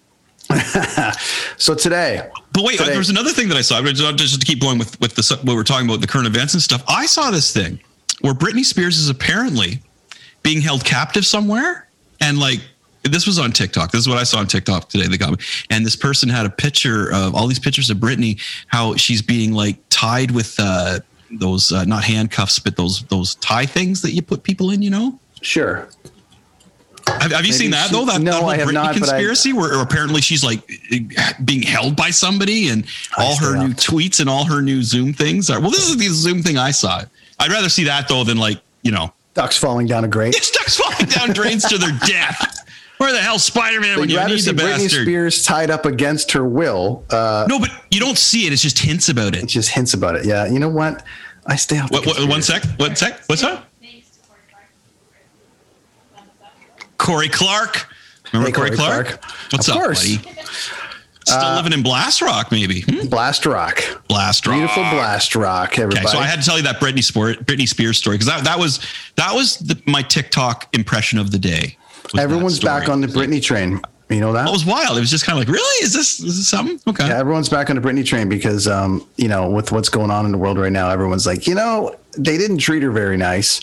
So 1.56 1.74
today, 1.74 2.28
But 2.52 2.62
wait, 2.64 2.76
uh, 2.76 2.84
Today- 2.84 2.90
there 2.90 2.98
was 2.98 3.10
another 3.10 3.30
thing 3.30 3.48
that 3.48 3.56
I 3.56 3.62
saw. 3.62 3.82
Just 3.82 4.16
just 4.16 4.40
to 4.40 4.46
keep 4.46 4.60
going 4.60 4.78
with 4.78 4.98
with 5.00 5.14
the 5.14 5.36
what 5.42 5.56
we're 5.56 5.64
talking 5.64 5.88
about 5.88 6.00
the 6.00 6.06
current 6.06 6.26
events 6.26 6.54
and 6.54 6.62
stuff. 6.62 6.82
I 6.88 7.06
saw 7.06 7.30
this 7.30 7.52
thing 7.52 7.80
where 8.20 8.32
Britney 8.34 8.64
Spears 8.64 8.98
is 8.98 9.08
apparently 9.08 9.80
being 10.42 10.60
held 10.60 10.84
captive 10.84 11.26
somewhere, 11.26 11.88
and 12.20 12.38
like 12.38 12.60
this 13.04 13.26
was 13.26 13.38
on 13.38 13.52
TikTok. 13.52 13.90
This 13.90 14.00
is 14.00 14.08
what 14.08 14.18
I 14.18 14.24
saw 14.24 14.38
on 14.38 14.46
TikTok 14.46 14.88
today. 14.88 15.06
They 15.06 15.16
got 15.16 15.30
me, 15.30 15.38
and 15.70 15.84
this 15.84 15.96
person 15.96 16.28
had 16.28 16.46
a 16.46 16.50
picture 16.50 17.12
of 17.12 17.34
all 17.34 17.46
these 17.46 17.58
pictures 17.58 17.90
of 17.90 17.98
Britney, 17.98 18.40
how 18.66 18.96
she's 18.96 19.22
being 19.22 19.52
like 19.52 19.76
tied 19.90 20.30
with 20.30 20.54
uh, 20.58 21.00
those 21.30 21.72
uh, 21.72 21.84
not 21.84 22.04
handcuffs, 22.04 22.58
but 22.58 22.76
those 22.76 23.02
those 23.04 23.34
tie 23.36 23.66
things 23.66 24.02
that 24.02 24.12
you 24.12 24.22
put 24.22 24.42
people 24.42 24.70
in. 24.70 24.82
You 24.82 24.90
know. 24.90 25.20
sure. 25.42 25.88
Have, 27.20 27.32
have 27.32 27.46
you 27.46 27.54
seen 27.54 27.70
that 27.70 27.88
she- 27.88 27.94
though? 27.96 28.04
That, 28.04 28.20
no, 28.20 28.32
that 28.32 28.40
whole 28.40 28.50
I 28.50 28.56
have 28.58 28.68
Britney 28.68 28.74
not, 28.74 28.86
but 28.86 29.08
I- 29.08 29.12
conspiracy, 29.12 29.52
where, 29.54 29.80
apparently 29.80 30.20
she's 30.20 30.44
like 30.44 30.60
being 31.42 31.62
held 31.62 31.96
by 31.96 32.10
somebody, 32.10 32.68
and 32.68 32.84
I 33.16 33.24
all 33.24 33.36
her 33.36 33.56
new 33.56 33.72
tweets 33.72 34.20
and 34.20 34.28
all 34.28 34.44
her 34.44 34.60
new 34.60 34.82
Zoom 34.82 35.14
things 35.14 35.48
are. 35.48 35.58
Well, 35.60 35.70
this 35.70 35.88
is 35.88 35.96
the 35.96 36.08
Zoom 36.08 36.42
thing 36.42 36.58
I 36.58 36.70
saw. 36.70 37.02
I'd 37.38 37.50
rather 37.50 37.68
see 37.70 37.84
that 37.84 38.08
though 38.08 38.24
than 38.24 38.36
like 38.36 38.60
you 38.82 38.90
know 38.90 39.12
Ducks 39.34 39.56
falling 39.56 39.86
down 39.86 40.04
a 40.04 40.08
grate. 40.08 40.34
It's 40.36 40.50
ducks 40.58 40.76
falling 40.76 41.06
down 41.06 41.30
drains 41.30 41.64
to 41.68 41.78
their 41.78 41.96
death. 42.06 42.67
Where 42.98 43.12
the 43.12 43.18
hell's 43.20 43.44
Spider 43.44 43.80
Man 43.80 43.98
when 44.00 44.08
you 44.08 44.24
need 44.26 44.40
see 44.40 44.50
the 44.50 44.60
Britney 44.60 44.82
bastard? 44.82 45.02
Spears 45.02 45.44
tied 45.44 45.70
up 45.70 45.86
against 45.86 46.32
her 46.32 46.44
will. 46.44 47.04
Uh, 47.10 47.46
No, 47.48 47.58
but 47.60 47.70
you 47.90 48.00
don't 48.00 48.18
see 48.18 48.46
it. 48.46 48.52
It's 48.52 48.60
just 48.62 48.78
hints 48.78 49.08
about 49.08 49.34
it 49.36 49.44
it. 49.44 49.46
just 49.46 49.70
hints 49.70 49.94
about 49.94 50.16
it. 50.16 50.26
Yeah, 50.26 50.46
you 50.46 50.58
know 50.58 50.68
what? 50.68 51.04
I 51.46 51.56
stay 51.56 51.78
off. 51.78 51.90
What, 51.90 52.04
what, 52.06 52.28
one 52.28 52.42
sec. 52.42 52.64
One 52.76 52.94
sec. 52.96 53.20
What's 53.26 53.42
up? 53.42 53.64
Corey 56.98 57.28
Clark. 57.28 57.88
Remember 58.32 58.48
Hey, 58.48 58.52
Corey, 58.52 58.68
Corey 58.70 58.76
Clark? 58.76 59.06
Clark. 59.06 59.24
What's 59.52 59.68
Of 59.68 59.76
up, 59.76 59.80
course. 59.82 60.16
buddy? 60.16 60.34
Still 61.24 61.54
living 61.56 61.72
in 61.74 61.82
Blast 61.82 62.20
Rock, 62.22 62.50
maybe. 62.50 62.80
Hmm? 62.82 63.06
Blast 63.08 63.44
Rock, 63.46 63.82
Blast 64.08 64.46
Rock. 64.46 64.56
beautiful 64.56 64.82
Blast 64.84 65.36
Rock. 65.36 65.78
Everybody. 65.78 66.00
Okay, 66.06 66.08
so 66.10 66.18
I 66.18 66.26
had 66.26 66.40
to 66.40 66.46
tell 66.46 66.56
you 66.56 66.62
that 66.64 66.80
Britney 66.80 67.04
Sport, 67.04 67.44
Britney 67.44 67.68
Spears 67.68 67.98
story 67.98 68.14
because 68.16 68.26
that, 68.28 68.44
that 68.44 68.58
was 68.58 68.80
that 69.16 69.34
was 69.34 69.58
the, 69.58 69.80
my 69.86 70.00
TikTok 70.02 70.74
impression 70.74 71.18
of 71.18 71.30
the 71.30 71.38
day. 71.38 71.76
Everyone's 72.16 72.60
back 72.60 72.88
on 72.88 73.00
the 73.00 73.08
It 73.08 73.14
Britney 73.14 73.42
train. 73.42 73.80
You 74.08 74.20
know 74.20 74.32
that? 74.32 74.48
It 74.48 74.52
was 74.52 74.64
wild. 74.64 74.96
It 74.96 75.00
was 75.00 75.10
just 75.10 75.26
kind 75.26 75.38
of 75.38 75.46
like, 75.46 75.54
really? 75.54 75.84
Is 75.84 75.92
this 75.92 76.20
is 76.20 76.38
this 76.38 76.48
something? 76.48 76.80
Okay. 76.86 77.06
Yeah, 77.06 77.18
everyone's 77.18 77.50
back 77.50 77.68
on 77.68 77.76
the 77.76 77.82
Britney 77.82 78.04
train 78.04 78.28
because, 78.28 78.66
um, 78.66 79.06
you 79.16 79.28
know, 79.28 79.50
with 79.50 79.70
what's 79.70 79.90
going 79.90 80.10
on 80.10 80.24
in 80.24 80.32
the 80.32 80.38
world 80.38 80.58
right 80.58 80.72
now, 80.72 80.88
everyone's 80.88 81.26
like, 81.26 81.46
you 81.46 81.54
know, 81.54 81.94
they 82.16 82.38
didn't 82.38 82.58
treat 82.58 82.82
her 82.82 82.90
very 82.90 83.18
nice. 83.18 83.60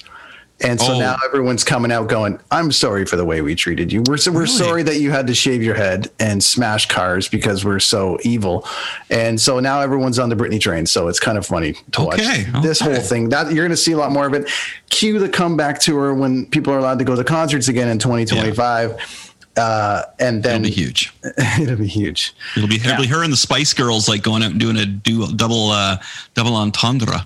And 0.61 0.79
so 0.79 0.93
Oh. 0.93 0.99
now 0.99 1.17
everyone's 1.25 1.65
coming 1.65 1.91
out 1.91 2.07
going, 2.07 2.39
I'm 2.49 2.71
sorry 2.71 3.05
for 3.05 3.17
the 3.17 3.25
way 3.25 3.41
we 3.41 3.55
treated 3.55 3.91
you. 3.91 4.03
We're, 4.07 4.15
so, 4.15 4.31
we're 4.31 4.41
Really? 4.43 4.53
sorry 4.53 4.83
that 4.83 5.01
you 5.01 5.11
had 5.11 5.27
to 5.27 5.35
shave 5.35 5.61
your 5.61 5.75
head 5.75 6.09
and 6.17 6.41
smash 6.41 6.87
cars 6.87 7.27
because 7.27 7.65
we're 7.65 7.81
so 7.81 8.17
evil. 8.23 8.65
And 9.09 9.39
so 9.39 9.59
now 9.59 9.81
everyone's 9.81 10.17
on 10.17 10.29
the 10.29 10.35
Britney 10.35 10.59
train. 10.61 10.85
So 10.85 11.09
it's 11.09 11.19
kind 11.19 11.37
of 11.37 11.45
funny 11.45 11.73
to 11.91 12.01
Okay, 12.03 12.45
watch 12.53 12.63
this 12.63 12.79
whole 12.79 12.95
thing. 12.95 13.29
That 13.29 13.47
You're 13.47 13.65
going 13.65 13.71
to 13.71 13.77
see 13.77 13.91
a 13.91 13.97
lot 13.97 14.11
more 14.13 14.25
of 14.27 14.33
it. 14.33 14.49
Cue 14.89 15.19
the 15.19 15.27
comeback 15.27 15.79
tour 15.81 16.13
when 16.13 16.45
people 16.45 16.71
are 16.73 16.79
allowed 16.79 16.99
to 16.99 17.05
go 17.05 17.17
to 17.17 17.23
concerts 17.25 17.67
again 17.67 17.89
in 17.89 17.99
2025. 17.99 19.33
Uh, 19.57 20.03
and 20.19 20.41
then 20.43 20.63
It'll 20.63 20.63
be 20.63 20.69
huge. 20.71 21.13
it'll 21.61 21.75
be 21.77 21.87
huge. 21.87 22.33
It'll 22.57 22.67
be, 22.69 22.75
it'll 22.75 22.97
be 22.97 23.07
her 23.07 23.23
and 23.23 23.31
the 23.31 23.37
Spice 23.37 23.73
Girls 23.73 24.07
like 24.07 24.21
going 24.23 24.41
out 24.43 24.51
and 24.51 24.59
doing 24.59 24.77
a 24.77 24.85
do, 24.85 25.27
double 25.33 25.71
uh, 25.71 25.97
double 26.33 26.55
entendre. 26.55 27.25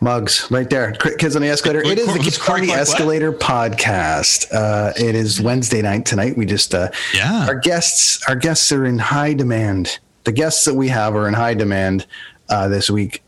Mugs 0.00 0.50
right 0.50 0.68
there. 0.70 0.92
Kids 0.92 1.36
on 1.36 1.42
the 1.42 1.48
Escalator. 1.48 1.82
It 1.82 1.98
is 1.98 2.06
the 2.06 2.18
Kids 2.18 2.38
on 2.48 2.60
the? 2.62 2.72
Escalator 2.72 3.32
podcast. 3.32 4.46
Uh, 4.52 4.92
it 4.96 5.14
is 5.14 5.40
Wednesday 5.42 5.82
night 5.82 6.06
tonight. 6.06 6.36
We 6.38 6.46
just 6.46 6.74
uh, 6.74 6.90
Yeah. 7.14 7.46
Our 7.46 7.56
guests, 7.56 8.22
our 8.26 8.34
guests 8.36 8.72
are 8.72 8.86
in 8.86 8.98
high 8.98 9.34
demand. 9.34 9.98
The 10.24 10.32
guests 10.32 10.64
that 10.64 10.74
we 10.74 10.88
have 10.88 11.14
are 11.14 11.28
in 11.28 11.34
high 11.34 11.54
demand 11.54 12.06
uh, 12.48 12.68
this 12.68 12.88
week, 12.90 13.22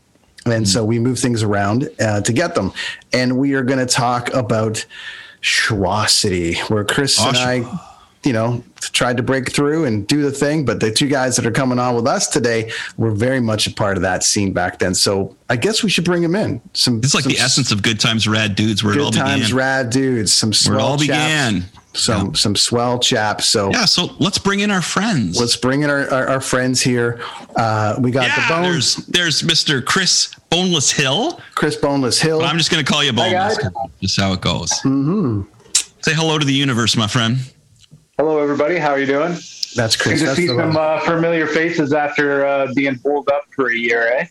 and 0.45 0.67
so 0.67 0.83
we 0.83 0.99
move 0.99 1.19
things 1.19 1.43
around 1.43 1.89
uh, 1.99 2.21
to 2.21 2.33
get 2.33 2.55
them. 2.55 2.71
And 3.11 3.37
we 3.37 3.53
are 3.53 3.63
going 3.63 3.79
to 3.79 3.85
talk 3.91 4.33
about 4.33 4.85
Schwa 5.41 6.09
City, 6.09 6.55
where 6.69 6.83
Chris 6.83 7.19
and 7.19 7.37
I 7.37 7.59
you 8.23 8.33
know, 8.33 8.63
tried 8.79 9.17
to 9.17 9.23
break 9.23 9.51
through 9.51 9.85
and 9.85 10.07
do 10.07 10.21
the 10.21 10.31
thing. 10.31 10.65
But 10.65 10.79
the 10.79 10.91
two 10.91 11.07
guys 11.07 11.35
that 11.35 11.45
are 11.45 11.51
coming 11.51 11.79
on 11.79 11.95
with 11.95 12.07
us 12.07 12.27
today 12.27 12.71
were 12.97 13.11
very 13.11 13.39
much 13.39 13.67
a 13.67 13.73
part 13.73 13.97
of 13.97 14.03
that 14.03 14.23
scene 14.23 14.53
back 14.53 14.79
then. 14.79 14.95
So 14.95 15.35
I 15.49 15.55
guess 15.55 15.83
we 15.83 15.89
should 15.89 16.05
bring 16.05 16.21
them 16.21 16.35
in. 16.35 16.61
Some 16.73 16.99
It's 16.99 17.13
like 17.13 17.23
some 17.23 17.33
the 17.33 17.39
essence 17.39 17.71
of 17.71 17.83
good 17.83 17.99
times, 17.99 18.27
rad 18.27 18.55
dudes, 18.55 18.83
where 18.83 18.93
it 18.93 18.99
all 18.99 19.11
good 19.11 19.19
times, 19.19 19.43
began. 19.47 19.57
rad 19.57 19.89
dudes, 19.89 20.33
some 20.33 20.49
where 20.49 20.53
swell 20.53 20.77
it 20.77 20.81
all 20.81 20.97
chaps, 20.97 21.07
began. 21.07 21.65
some 21.93 22.35
some 22.35 22.55
swell 22.55 22.99
chaps. 22.99 23.45
So 23.45 23.71
Yeah, 23.71 23.85
so 23.85 24.09
let's 24.19 24.37
bring 24.37 24.61
in 24.61 24.71
our 24.71 24.81
friends. 24.81 25.39
let's 25.39 25.55
bring 25.55 25.83
in 25.83 25.89
our, 25.89 26.09
our, 26.09 26.27
our 26.29 26.41
friends 26.41 26.81
here. 26.81 27.21
Uh, 27.55 27.95
we 27.99 28.11
got 28.11 28.27
yeah, 28.27 28.47
the 28.47 28.53
Bones, 28.53 29.05
there's 29.07 29.41
there's 29.41 29.65
Mr. 29.65 29.83
Chris 29.83 30.33
Boneless 30.49 30.91
Hill. 30.91 31.41
Chris 31.55 31.75
Boneless 31.75 32.21
Hill. 32.21 32.39
But 32.39 32.45
I'm 32.47 32.57
just 32.57 32.71
going 32.71 32.83
to 32.83 32.89
call 32.91 33.03
you 33.03 33.11
Boneless. 33.11 33.57
Just 34.01 34.19
how 34.19 34.33
it 34.33 34.41
goes. 34.41 34.69
Mm-hmm. 34.81 35.41
Say 36.01 36.13
hello 36.13 36.37
to 36.37 36.45
the 36.45 36.53
universe, 36.53 36.95
my 36.97 37.07
friend. 37.07 37.37
Hello, 38.17 38.39
everybody. 38.39 38.77
How 38.77 38.91
are 38.91 38.99
you 38.99 39.05
doing? 39.07 39.31
That's 39.75 39.95
Good 39.95 40.03
Chris. 40.03 40.19
to 40.19 40.25
That's 40.27 40.37
see 40.37 40.47
the 40.47 40.55
some 40.55 40.77
uh, 40.77 40.99
familiar 41.01 41.47
faces 41.47 41.93
after 41.93 42.45
uh, 42.45 42.71
being 42.75 42.97
pulled 42.99 43.27
up 43.29 43.43
for 43.55 43.71
a 43.71 43.75
year, 43.75 44.07
eh? 44.17 44.25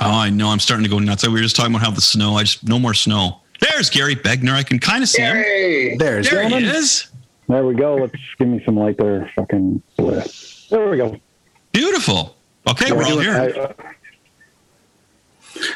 Oh, 0.00 0.10
I 0.18 0.30
know. 0.30 0.48
I'm 0.48 0.58
starting 0.58 0.84
to 0.84 0.90
go 0.90 0.98
nuts. 0.98 1.26
We 1.26 1.32
were 1.34 1.38
just 1.40 1.54
talking 1.56 1.72
about 1.74 1.84
how 1.84 1.90
the 1.90 2.00
snow. 2.00 2.36
I 2.36 2.42
just 2.44 2.64
no 2.66 2.78
more 2.78 2.94
snow. 2.94 3.40
There's 3.60 3.90
Gary 3.90 4.16
Begner. 4.16 4.52
I 4.52 4.62
can 4.62 4.78
kind 4.78 5.02
of 5.02 5.08
see 5.08 5.22
him. 5.22 5.34
There's 5.98 6.30
There 6.30 6.48
he 6.48 6.64
is. 6.64 7.08
There 7.48 7.64
we 7.64 7.74
go. 7.74 7.96
Let's 7.96 8.14
give 8.38 8.48
me 8.48 8.62
some 8.64 8.76
light 8.76 8.96
there. 8.98 9.30
Fucking 9.36 9.82
there 9.98 10.90
we 10.90 10.96
go. 10.96 11.18
Beautiful. 11.72 12.36
Okay, 12.68 12.92
we're 12.92 13.04
all 13.04 13.18
I- 13.20 13.22
here. 13.22 13.34
uh, 13.34 13.72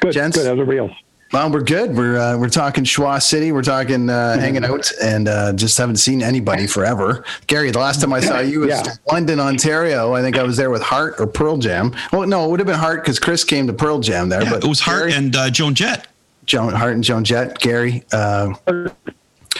good. 0.00 0.12
Gents? 0.12 0.37
Good. 0.37 0.47
How's 0.47 0.59
everybody 0.59 0.79
else? 0.79 0.93
Well, 1.33 1.49
we're 1.53 1.63
good. 1.63 1.97
We're 1.97 2.19
uh, 2.19 2.37
we're 2.37 2.49
talking 2.49 2.83
Schwa 2.83 3.23
City. 3.23 3.53
We're 3.53 3.63
talking 3.63 4.11
uh, 4.11 4.37
hanging 4.41 4.65
out, 4.65 4.91
and 5.01 5.29
uh, 5.29 5.53
just 5.53 5.79
haven't 5.79 5.97
seen 5.97 6.23
anybody 6.23 6.67
forever. 6.67 7.25
Gary, 7.47 7.71
the 7.71 7.79
last 7.79 8.01
time 8.01 8.13
I 8.13 8.19
saw 8.21 8.41
you 8.41 8.61
was 8.61 8.71
Yeah. 8.71 8.83
London, 9.11 9.39
Ontario. 9.39 10.13
I 10.13 10.23
think 10.23 10.37
I 10.37 10.43
was 10.43 10.57
there 10.57 10.71
with 10.71 10.83
Heart 10.83 11.15
or 11.21 11.29
Pearl 11.29 11.57
Jam. 11.57 11.95
Well, 12.13 12.27
no, 12.27 12.45
it 12.47 12.51
would 12.51 12.59
have 12.59 12.67
been 12.67 12.79
Heart 12.79 13.03
because 13.05 13.21
Chris 13.21 13.45
came 13.45 13.69
to 13.69 13.73
Pearl 13.73 14.01
Jam 14.01 14.29
there. 14.29 14.43
Yeah, 14.43 14.51
but 14.51 14.65
it 14.65 14.69
was 14.69 14.81
Heart 14.81 15.11
Gary- 15.11 15.13
and 15.13 15.37
uh, 15.37 15.51
Joan 15.51 15.75
Jett. 15.75 16.09
Joan 16.47 16.73
Heart 16.73 16.95
and 16.95 17.05
Joan 17.05 17.23
Jett. 17.23 17.59
Gary, 17.61 18.03
uh, 18.13 18.53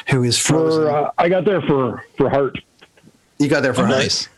who 0.09 0.25
is 0.25 0.37
frozen. 0.37 0.83
For 0.83 0.91
uh, 0.91 1.11
I 1.19 1.29
got 1.29 1.45
there 1.45 1.63
for 1.63 2.05
for 2.17 2.29
Heart. 2.29 2.59
you 3.39 3.47
got 3.47 3.63
there 3.63 3.75
for 3.75 3.83
Oh, 3.83 3.87
Heart. 3.87 3.99
nice. 3.99 4.29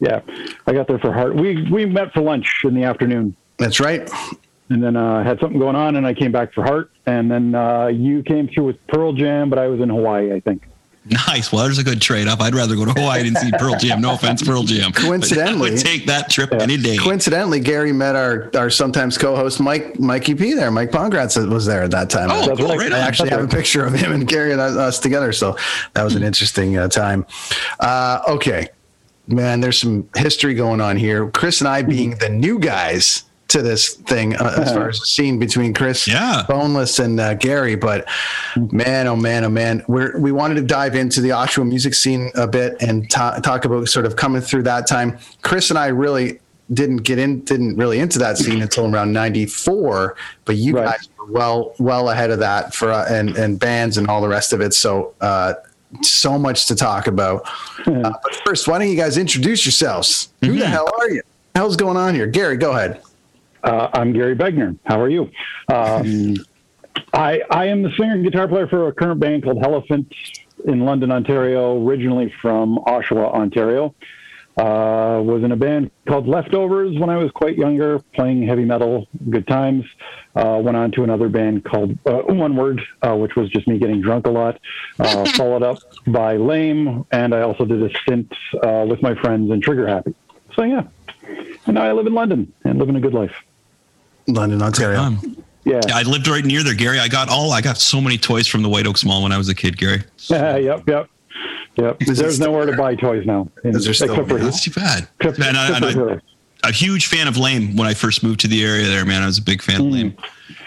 Yeah, 0.00 0.20
I 0.66 0.72
got 0.72 0.88
there 0.88 0.98
for 0.98 1.12
Heart. 1.12 1.34
We 1.36 1.70
we 1.70 1.84
met 1.84 2.14
for 2.14 2.22
lunch 2.22 2.62
in 2.64 2.74
the 2.74 2.84
afternoon, 2.84 3.36
That's 3.58 3.78
right. 3.78 4.10
And 4.72 4.82
then 4.82 4.96
uh, 4.96 5.22
had 5.22 5.38
something 5.40 5.58
going 5.58 5.76
on, 5.76 5.96
and 5.96 6.06
I 6.06 6.14
came 6.14 6.32
back 6.32 6.52
for 6.52 6.62
Heart, 6.64 6.90
and 7.06 7.30
then 7.30 7.54
uh, 7.54 7.86
you 7.86 8.22
came 8.22 8.48
through 8.48 8.64
with 8.64 8.86
Pearl 8.86 9.12
Jam, 9.12 9.50
but 9.50 9.58
I 9.58 9.66
was 9.68 9.80
in 9.80 9.88
Hawaii, 9.88 10.32
I 10.32 10.40
think. 10.40 10.62
Nice. 11.04 11.50
Well, 11.50 11.64
there's 11.64 11.78
a 11.78 11.82
good 11.82 12.00
trade 12.00 12.28
off. 12.28 12.40
I'd 12.40 12.54
rather 12.54 12.76
go 12.76 12.84
to 12.84 12.92
Hawaii 12.92 13.26
and 13.26 13.36
see 13.36 13.50
Pearl 13.58 13.74
Jam. 13.74 14.00
No 14.00 14.14
offense, 14.14 14.40
Pearl 14.40 14.62
Jam. 14.62 14.92
Coincidentally- 14.92 15.70
I 15.70 15.72
would 15.72 15.80
take 15.80 16.06
that 16.06 16.30
trip 16.30 16.52
any 16.52 16.76
day. 16.76 16.96
Coincidentally, 16.96 17.58
Gary 17.58 17.92
met 17.92 18.14
our 18.14 18.48
our 18.54 18.70
sometimes 18.70 19.18
co-host 19.18 19.58
Mike 19.58 19.98
Mikey 19.98 20.36
P 20.36 20.54
there. 20.54 20.70
Mike 20.70 20.92
Pongratz 20.92 21.36
was 21.50 21.66
there 21.66 21.82
at 21.82 21.90
that 21.90 22.08
time. 22.08 22.28
Oh, 22.30 22.46
That's 22.46 22.60
cool. 22.60 22.68
right. 22.68 22.78
Right 22.78 22.92
I 22.92 23.00
on. 23.00 23.08
actually 23.08 23.30
have 23.30 23.42
a 23.42 23.48
picture 23.48 23.84
of 23.84 23.94
him 23.94 24.12
and 24.12 24.28
Gary 24.28 24.52
and 24.52 24.60
us 24.60 25.00
together. 25.00 25.32
So 25.32 25.56
that 25.94 26.04
was 26.04 26.14
an 26.14 26.22
interesting 26.22 26.78
uh, 26.78 26.86
time. 26.86 27.26
Uh, 27.80 28.20
okay, 28.28 28.68
man, 29.26 29.60
there's 29.60 29.78
some 29.80 30.08
history 30.14 30.54
going 30.54 30.80
on 30.80 30.96
here. 30.96 31.28
Chris 31.30 31.60
and 31.60 31.66
I 31.66 31.82
being 31.82 32.10
the 32.18 32.28
new 32.28 32.60
guys 32.60 33.24
to 33.52 33.62
this 33.62 33.94
thing 33.94 34.34
uh, 34.36 34.54
as 34.58 34.72
far 34.72 34.88
as 34.88 34.98
the 35.00 35.06
scene 35.06 35.38
between 35.38 35.72
Chris, 35.72 36.06
Yeah. 36.08 36.44
Boneless, 36.48 36.98
and 36.98 37.18
uh, 37.20 37.34
Gary. 37.34 37.76
But 37.76 38.06
man, 38.72 39.06
oh 39.06 39.16
man, 39.16 39.44
oh 39.44 39.48
man, 39.50 39.84
we're, 39.88 40.18
we 40.18 40.32
wanted 40.32 40.56
to 40.56 40.62
dive 40.62 40.94
into 40.94 41.20
the 41.20 41.30
Oshawa 41.30 41.66
music 41.68 41.94
scene 41.94 42.30
a 42.34 42.46
bit 42.46 42.76
and 42.82 43.08
ta- 43.10 43.38
talk 43.38 43.64
about 43.64 43.88
sort 43.88 44.06
of 44.06 44.16
coming 44.16 44.42
through 44.42 44.64
that 44.64 44.86
time. 44.86 45.18
Chris 45.42 45.70
and 45.70 45.78
I 45.78 45.86
really 45.88 46.40
didn't 46.72 46.98
get 46.98 47.18
in, 47.18 47.40
didn't 47.44 47.76
really 47.76 47.98
into 47.98 48.18
that 48.18 48.38
scene 48.38 48.62
until 48.62 48.92
around 48.92 49.12
'94. 49.12 50.16
But 50.44 50.56
you 50.56 50.76
Right. 50.76 50.86
guys 50.86 51.08
were 51.18 51.26
well, 51.26 51.74
well 51.78 52.10
ahead 52.10 52.30
of 52.30 52.38
that 52.38 52.74
for 52.74 52.90
uh, 52.92 53.06
and 53.10 53.36
and 53.36 53.58
bands 53.60 53.98
and 53.98 54.08
all 54.08 54.20
the 54.20 54.28
rest 54.28 54.52
of 54.52 54.60
it. 54.60 54.72
So, 54.74 55.14
uh, 55.20 55.54
so 56.00 56.38
much 56.38 56.66
to 56.68 56.74
talk 56.74 57.06
about. 57.06 57.42
Uh, 57.86 58.12
but 58.22 58.34
first, 58.46 58.66
why 58.68 58.78
don't 58.78 58.88
you 58.88 58.96
guys 58.96 59.18
introduce 59.18 59.66
yourselves? 59.66 60.28
Who 60.40 60.58
the 60.58 60.66
hell 60.66 60.88
are 61.00 61.10
you? 61.10 61.20
Hell's 61.54 61.76
going 61.76 61.98
on 61.98 62.14
here, 62.14 62.26
Gary? 62.26 62.56
Go 62.56 62.70
ahead. 62.70 63.02
Uh, 63.62 63.88
I'm 63.92 64.12
Gary 64.12 64.34
Begner. 64.34 64.76
How 64.84 65.00
are 65.00 65.08
you? 65.08 65.30
Um, 65.72 66.34
I 67.12 67.42
I 67.50 67.66
am 67.66 67.82
the 67.82 67.90
singer 67.96 68.14
and 68.14 68.24
guitar 68.24 68.48
player 68.48 68.66
for 68.66 68.88
a 68.88 68.92
current 68.92 69.20
band 69.20 69.44
called 69.44 69.62
Elephant 69.62 70.12
in 70.64 70.80
London, 70.80 71.12
Ontario. 71.12 71.84
Originally 71.84 72.32
from 72.40 72.78
Oshawa, 72.86 73.32
Ontario. 73.32 73.94
Uh, 74.58 75.22
was 75.24 75.42
in 75.42 75.52
a 75.52 75.56
band 75.56 75.90
called 76.06 76.28
Leftovers 76.28 76.98
when 76.98 77.08
I 77.08 77.16
was 77.16 77.30
quite 77.30 77.56
younger, 77.56 78.00
playing 78.14 78.46
heavy 78.46 78.66
metal. 78.66 79.08
Good 79.30 79.46
times. 79.46 79.86
Uh, 80.36 80.60
went 80.62 80.76
on 80.76 80.90
to 80.92 81.04
another 81.04 81.30
band 81.30 81.64
called 81.64 81.96
uh, 82.04 82.18
One 82.18 82.54
Word, 82.54 82.82
uh, 83.00 83.16
which 83.16 83.34
was 83.34 83.48
just 83.48 83.66
me 83.66 83.78
getting 83.78 84.02
drunk 84.02 84.26
a 84.26 84.30
lot. 84.30 84.60
Uh, 84.98 85.24
followed 85.36 85.62
up 85.62 85.78
by 86.06 86.36
Lame, 86.36 87.06
and 87.12 87.34
I 87.34 87.42
also 87.42 87.64
did 87.64 87.82
a 87.82 87.98
stint 88.00 88.30
uh, 88.62 88.84
with 88.86 89.00
my 89.00 89.14
friends 89.14 89.50
in 89.50 89.62
Trigger 89.62 89.86
Happy. 89.86 90.14
So 90.54 90.64
yeah, 90.64 90.82
and 91.66 91.74
now 91.76 91.84
I 91.84 91.92
live 91.92 92.06
in 92.06 92.12
London 92.12 92.52
and 92.64 92.78
living 92.78 92.96
a 92.96 93.00
good 93.00 93.14
life. 93.14 93.32
London, 94.28 94.62
Ontario. 94.62 95.00
Um, 95.00 95.36
Yeah. 95.64 95.80
yeah, 95.86 95.96
I 95.96 96.02
lived 96.02 96.26
right 96.26 96.44
near 96.44 96.62
there, 96.64 96.74
Gary. 96.74 96.98
I 96.98 97.06
got 97.08 97.28
all 97.28 97.52
I 97.52 97.60
got 97.60 97.78
so 97.78 98.00
many 98.00 98.18
toys 98.18 98.46
from 98.48 98.62
the 98.62 98.68
White 98.68 98.86
Oaks 98.86 99.04
Mall 99.04 99.22
when 99.22 99.30
I 99.32 99.38
was 99.38 99.48
a 99.48 99.54
kid, 99.54 99.76
Gary. 99.78 100.02
Yeah, 100.28 100.56
yep, 100.68 100.88
yep, 100.88 101.08
yep. 101.76 102.02
Is 102.02 102.18
There's 102.18 102.34
still 102.36 102.48
nowhere 102.52 102.66
to 102.66 102.76
buy 102.76 102.94
toys 102.96 103.24
now. 103.26 103.48
in- 103.64 103.76
Is 103.76 103.84
there 103.84 103.94
still- 103.94 104.10
except 104.10 104.28
for 104.28 104.38
yeah. 104.38 104.44
That's 104.44 104.62
too 104.64 104.70
bad. 104.72 105.08
except, 105.20 105.38
Man, 105.38 105.54
I- 105.56 105.68
except 105.68 105.84
and 105.84 105.94
for 105.94 106.22
a 106.64 106.72
huge 106.72 107.06
fan 107.06 107.28
of 107.28 107.36
Lame 107.36 107.76
when 107.76 107.86
I 107.88 107.94
first 107.94 108.22
moved 108.22 108.40
to 108.40 108.48
the 108.48 108.64
area 108.64 108.86
there, 108.86 109.04
man. 109.04 109.22
I 109.22 109.26
was 109.26 109.38
a 109.38 109.42
big 109.42 109.62
fan 109.62 109.80
of 109.80 109.86
Lame. 109.86 110.16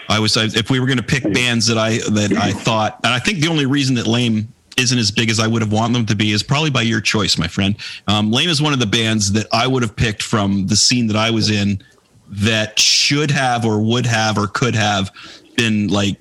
I 0.08 0.18
was 0.18 0.36
I, 0.36 0.44
if 0.44 0.70
we 0.70 0.78
were 0.80 0.86
going 0.86 0.98
to 0.98 1.02
pick 1.04 1.22
bands 1.32 1.66
that 1.66 1.78
I 1.78 1.98
that 2.10 2.32
I 2.32 2.52
thought, 2.52 3.00
and 3.04 3.12
I 3.12 3.18
think 3.18 3.40
the 3.40 3.48
only 3.48 3.66
reason 3.66 3.94
that 3.96 4.06
Lame 4.06 4.48
isn't 4.78 4.98
as 4.98 5.10
big 5.10 5.30
as 5.30 5.40
I 5.40 5.46
would 5.46 5.62
have 5.62 5.72
wanted 5.72 5.94
them 5.94 6.06
to 6.06 6.14
be 6.14 6.32
is 6.32 6.42
probably 6.42 6.68
by 6.70 6.82
your 6.82 7.00
choice, 7.00 7.38
my 7.38 7.48
friend. 7.48 7.76
Um, 8.08 8.30
Lame 8.30 8.48
is 8.50 8.60
one 8.62 8.72
of 8.74 8.78
the 8.78 8.86
bands 8.86 9.32
that 9.32 9.46
I 9.52 9.66
would 9.66 9.82
have 9.82 9.96
picked 9.96 10.22
from 10.22 10.66
the 10.66 10.76
scene 10.76 11.06
that 11.06 11.16
I 11.16 11.30
was 11.30 11.50
in 11.50 11.82
that 12.28 12.78
should 12.78 13.30
have 13.30 13.64
or 13.64 13.80
would 13.80 14.06
have 14.06 14.36
or 14.38 14.46
could 14.46 14.74
have 14.74 15.10
been 15.56 15.88
like 15.88 16.16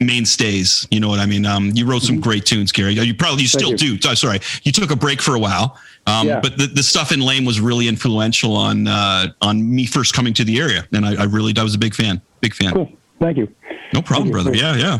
mainstays. 0.00 0.86
You 0.90 1.00
know 1.00 1.08
what 1.08 1.20
I 1.20 1.26
mean? 1.26 1.46
Um, 1.46 1.70
you 1.74 1.86
wrote 1.86 2.02
some 2.02 2.20
great 2.20 2.44
tunes, 2.46 2.72
Gary. 2.72 2.92
You 2.94 3.14
probably 3.14 3.42
you 3.42 3.48
still 3.48 3.70
you. 3.72 3.98
do. 3.98 4.08
Oh, 4.08 4.14
sorry, 4.14 4.40
you 4.62 4.72
took 4.72 4.90
a 4.90 4.96
break 4.96 5.20
for 5.22 5.34
a 5.34 5.38
while. 5.38 5.78
Um, 6.06 6.26
Yeah. 6.26 6.40
But 6.40 6.56
the, 6.58 6.66
the 6.66 6.82
stuff 6.82 7.12
in 7.12 7.20
Lame 7.20 7.44
was 7.44 7.60
really 7.60 7.88
influential 7.88 8.56
on 8.56 8.86
uh, 8.86 9.26
on 9.42 9.74
me 9.74 9.86
first 9.86 10.14
coming 10.14 10.32
to 10.34 10.44
the 10.44 10.58
area, 10.60 10.86
and 10.92 11.04
I, 11.04 11.22
I 11.22 11.24
really 11.24 11.52
I 11.56 11.62
was 11.62 11.74
a 11.74 11.78
big 11.78 11.94
fan, 11.94 12.20
big 12.40 12.54
fan. 12.54 12.72
Cool. 12.72 12.92
Thank 13.18 13.36
you. 13.36 13.52
No 13.92 14.00
problem, 14.02 14.30
brother. 14.30 14.54
Yeah, 14.54 14.76
yeah. 14.76 14.98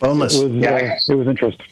Boneless. 0.00 0.34
It 0.38 0.48
was 0.48 0.52
Yeah. 0.56 0.70
uh, 1.08 1.12
it 1.12 1.16
was 1.16 1.28
interesting. 1.28 1.66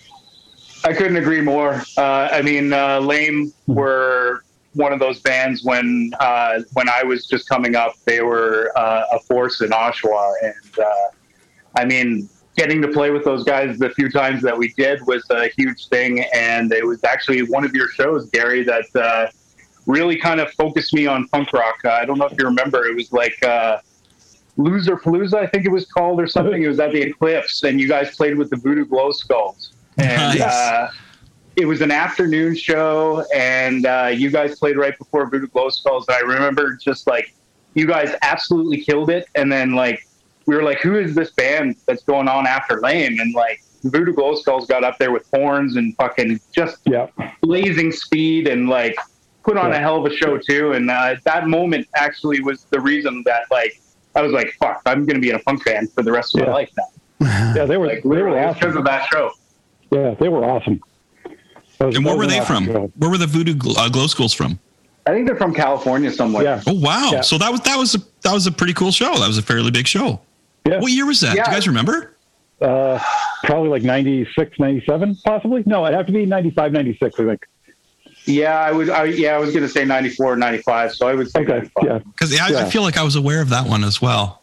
I 0.84 0.92
couldn't 0.92 1.16
agree 1.16 1.40
more. 1.40 1.82
Uh, 1.96 2.28
I 2.30 2.42
mean, 2.42 2.72
uh, 2.72 3.00
Lame 3.00 3.52
were 3.66 4.43
one 4.74 4.92
of 4.92 4.98
those 4.98 5.20
bands 5.20 5.64
when 5.64 6.12
uh, 6.20 6.60
when 6.74 6.88
I 6.88 7.02
was 7.02 7.26
just 7.26 7.48
coming 7.48 7.74
up. 7.76 7.94
They 8.04 8.20
were 8.20 8.72
uh, 8.76 9.04
a 9.12 9.20
force 9.20 9.60
in 9.60 9.70
Oshawa, 9.70 10.32
and 10.42 10.78
uh, 10.78 11.08
I 11.76 11.84
mean, 11.84 12.28
getting 12.56 12.82
to 12.82 12.88
play 12.88 13.10
with 13.10 13.24
those 13.24 13.44
guys 13.44 13.78
the 13.78 13.90
few 13.90 14.10
times 14.10 14.42
that 14.42 14.56
we 14.56 14.72
did 14.76 15.00
was 15.06 15.24
a 15.30 15.48
huge 15.48 15.88
thing. 15.88 16.24
And 16.34 16.72
it 16.72 16.86
was 16.86 17.02
actually 17.04 17.42
one 17.42 17.64
of 17.64 17.74
your 17.74 17.88
shows, 17.88 18.28
Gary, 18.30 18.62
that 18.64 18.96
uh, 18.96 19.30
really 19.86 20.16
kind 20.16 20.40
of 20.40 20.52
focused 20.52 20.92
me 20.92 21.06
on 21.06 21.28
punk 21.28 21.52
rock. 21.52 21.76
Uh, 21.84 21.90
I 21.90 22.04
don't 22.04 22.18
know 22.18 22.26
if 22.26 22.38
you 22.38 22.44
remember. 22.44 22.84
It 22.86 22.94
was 22.94 23.12
like. 23.12 23.42
Uh, 23.42 23.78
Loser 24.56 24.96
Palooza, 24.96 25.34
I 25.34 25.48
think 25.48 25.66
it 25.66 25.72
was 25.72 25.84
called, 25.84 26.20
or 26.20 26.28
something. 26.28 26.62
It 26.62 26.68
was 26.68 26.78
at 26.78 26.92
the 26.92 27.02
Eclipse, 27.02 27.64
and 27.64 27.80
you 27.80 27.88
guys 27.88 28.14
played 28.14 28.38
with 28.38 28.50
the 28.50 28.56
Voodoo 28.56 28.84
Glow 28.84 29.10
Skulls. 29.10 29.72
And 29.98 30.38
Nice. 30.38 30.92
It 31.56 31.66
was 31.66 31.80
an 31.80 31.90
afternoon 31.90 32.56
show, 32.56 33.24
and 33.34 33.86
uh, 33.86 34.10
you 34.12 34.30
guys 34.30 34.58
played 34.58 34.76
right 34.76 34.96
before 34.98 35.28
Voodoo 35.30 35.46
Glow 35.48 35.68
Skulls. 35.68 36.06
And 36.08 36.16
I 36.16 36.20
remember 36.20 36.76
just 36.82 37.06
like 37.06 37.34
you 37.74 37.86
guys 37.86 38.14
absolutely 38.22 38.82
killed 38.82 39.10
it. 39.10 39.26
And 39.34 39.50
then 39.52 39.74
like 39.74 40.06
we 40.46 40.54
were 40.56 40.62
like, 40.62 40.80
who 40.80 40.96
is 40.98 41.14
this 41.14 41.30
band 41.32 41.76
that's 41.86 42.02
going 42.04 42.28
on 42.28 42.46
after 42.46 42.80
Lame? 42.80 43.18
And 43.20 43.34
like 43.34 43.62
Voodoo 43.84 44.12
Glow 44.12 44.34
Skulls 44.34 44.66
got 44.66 44.84
up 44.84 44.98
there 44.98 45.10
with 45.12 45.26
horns 45.32 45.76
and 45.76 45.94
fucking 45.96 46.40
just 46.52 46.78
Yeah. 46.86 47.08
blazing 47.40 47.92
speed 47.92 48.48
and 48.48 48.68
like 48.68 48.96
put 49.44 49.56
on 49.56 49.72
a 49.72 49.78
hell 49.78 50.04
of 50.04 50.10
a 50.10 50.14
show 50.16 50.38
too. 50.38 50.72
And 50.72 50.90
uh, 50.90 51.16
that 51.24 51.46
moment 51.48 51.86
actually 51.96 52.40
was 52.40 52.64
the 52.70 52.80
reason 52.80 53.22
that 53.26 53.42
like 53.50 53.80
I 54.16 54.22
was 54.22 54.32
like, 54.32 54.52
fuck, 54.60 54.80
I'm 54.86 55.04
gonna 55.06 55.18
be 55.20 55.30
in 55.30 55.36
a 55.36 55.40
punk 55.40 55.64
band 55.64 55.92
for 55.92 56.02
the 56.02 56.12
rest 56.12 56.34
of 56.34 56.40
Yeah. 56.40 56.46
my 56.46 56.52
life 56.52 56.70
now. 56.76 56.84
Yeah, 57.56 57.64
they 57.64 57.76
were 57.76 57.86
Like 57.86 58.02
they 58.02 58.08
were 58.08 58.14
literally 58.32 58.54
because 58.54 58.74
of 58.76 58.84
that 58.84 59.08
show. 59.12 59.30
Yeah, 59.92 60.14
they 60.18 60.28
were 60.28 60.44
awesome. 60.44 60.80
That 61.90 61.96
And 61.96 62.04
where 62.04 62.16
was 62.16 62.26
were 62.26 62.30
they 62.30 62.40
from? 62.44 62.66
show. 62.66 62.92
Where 62.96 63.10
were 63.10 63.18
the 63.18 63.26
Voodoo 63.26 63.56
uh, 63.76 63.88
Glow 63.88 64.06
Skulls 64.06 64.32
from? 64.34 64.58
I 65.06 65.10
think 65.12 65.26
they're 65.26 65.36
from 65.36 65.52
California 65.54 66.10
somewhere. 66.10 66.44
Yeah. 66.44 66.62
Oh 66.66 66.74
wow! 66.74 67.10
Yeah. 67.12 67.20
So 67.20 67.36
that 67.38 67.50
was 67.50 67.60
that 67.62 67.76
was 67.76 67.94
a 67.94 67.98
that 68.22 68.32
was 68.32 68.46
a 68.46 68.52
pretty 68.52 68.72
cool 68.72 68.90
show. 68.90 69.12
That 69.18 69.26
was 69.28 69.36
a 69.38 69.42
fairly 69.42 69.70
big 69.70 69.86
show. 69.86 70.20
Yeah. 70.66 70.80
What 70.80 70.92
year 70.92 71.04
was 71.06 71.20
that? 71.20 71.32
Do 71.32 71.38
you 71.38 71.44
guys 71.44 71.66
remember? 71.68 72.16
Uh, 72.60 72.98
probably 73.42 73.68
like 73.68 73.82
96, 73.82 74.58
97, 74.58 75.16
possibly. 75.24 75.62
No, 75.66 75.84
it'd 75.84 75.94
have 75.96 76.06
to 76.06 76.12
be 76.12 76.24
95, 76.24 76.72
96, 76.72 77.20
I 77.20 77.24
think. 77.26 77.46
Yeah, 78.24 78.58
I 78.58 78.72
would. 78.72 78.88
I, 78.88 79.04
yeah, 79.04 79.34
I 79.34 79.38
was 79.38 79.52
gonna 79.52 79.68
say 79.68 79.84
94 79.84 80.32
or 80.32 80.36
95. 80.36 80.94
So 80.94 81.06
I 81.06 81.14
would 81.14 81.30
say 81.30 81.40
Okay. 81.40 81.52
95. 81.52 81.84
Yeah. 81.84 81.98
Because 81.98 82.40
I, 82.40 82.62
I 82.62 82.70
feel 82.70 82.80
like 82.82 82.96
I 82.96 83.02
was 83.02 83.16
aware 83.16 83.42
of 83.42 83.50
that 83.50 83.66
one 83.68 83.84
as 83.84 84.00
well. 84.00 84.40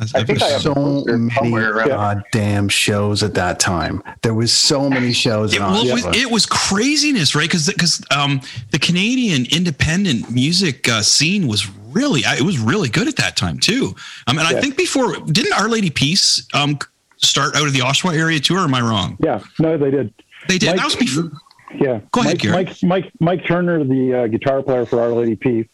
I 0.00 0.24
think 0.24 0.42
I 0.42 0.48
have 0.48 0.62
so 0.62 0.74
poster 0.74 1.18
many 1.18 1.34
somewhere 1.34 1.76
around. 1.76 1.88
goddamn 1.88 2.68
shows 2.68 3.22
at 3.22 3.34
that 3.34 3.60
time. 3.60 4.02
There 4.22 4.34
was 4.34 4.52
so 4.52 4.90
many 4.90 5.12
shows. 5.12 5.54
It, 5.54 5.60
well, 5.60 5.86
it, 5.86 5.92
was, 5.92 6.04
it 6.16 6.30
was 6.30 6.46
craziness, 6.46 7.34
right? 7.34 7.48
Because 7.48 7.68
because 7.68 8.02
um, 8.10 8.40
the 8.70 8.78
Canadian 8.78 9.46
independent 9.50 10.30
music 10.30 10.88
uh, 10.88 11.02
scene 11.02 11.46
was 11.46 11.68
really 11.92 12.22
it 12.24 12.42
was 12.42 12.58
really 12.58 12.88
good 12.88 13.06
at 13.06 13.16
that 13.16 13.36
time 13.36 13.58
too. 13.58 13.94
Um, 14.26 14.38
and 14.38 14.46
I 14.48 14.60
think 14.60 14.76
before 14.76 15.16
didn't 15.26 15.52
Our 15.52 15.68
Lady 15.68 15.90
Peace 15.90 16.46
um 16.54 16.78
start 17.16 17.54
out 17.56 17.66
of 17.66 17.72
the 17.72 17.80
Oshawa 17.80 18.16
area 18.16 18.40
too, 18.40 18.56
or 18.56 18.60
am 18.60 18.74
I 18.74 18.80
wrong? 18.80 19.16
Yeah. 19.20 19.42
No, 19.58 19.78
they 19.78 19.90
did. 19.90 20.12
They 20.48 20.58
did. 20.58 20.70
Mike- 20.70 20.76
that 20.76 20.84
was 20.84 20.96
before. 20.96 21.30
Yeah. 21.74 22.00
Go 22.12 22.20
ahead, 22.20 22.34
Mike, 22.34 22.38
Gary. 22.38 22.54
Mike, 22.54 22.82
Mike, 22.82 23.12
Mike 23.20 23.46
Turner, 23.46 23.82
the 23.84 24.14
uh, 24.14 24.26
guitar 24.28 24.62
player 24.62 24.86
for 24.86 25.00
Our 25.00 25.10
Lady 25.10 25.36
Peace. 25.36 25.66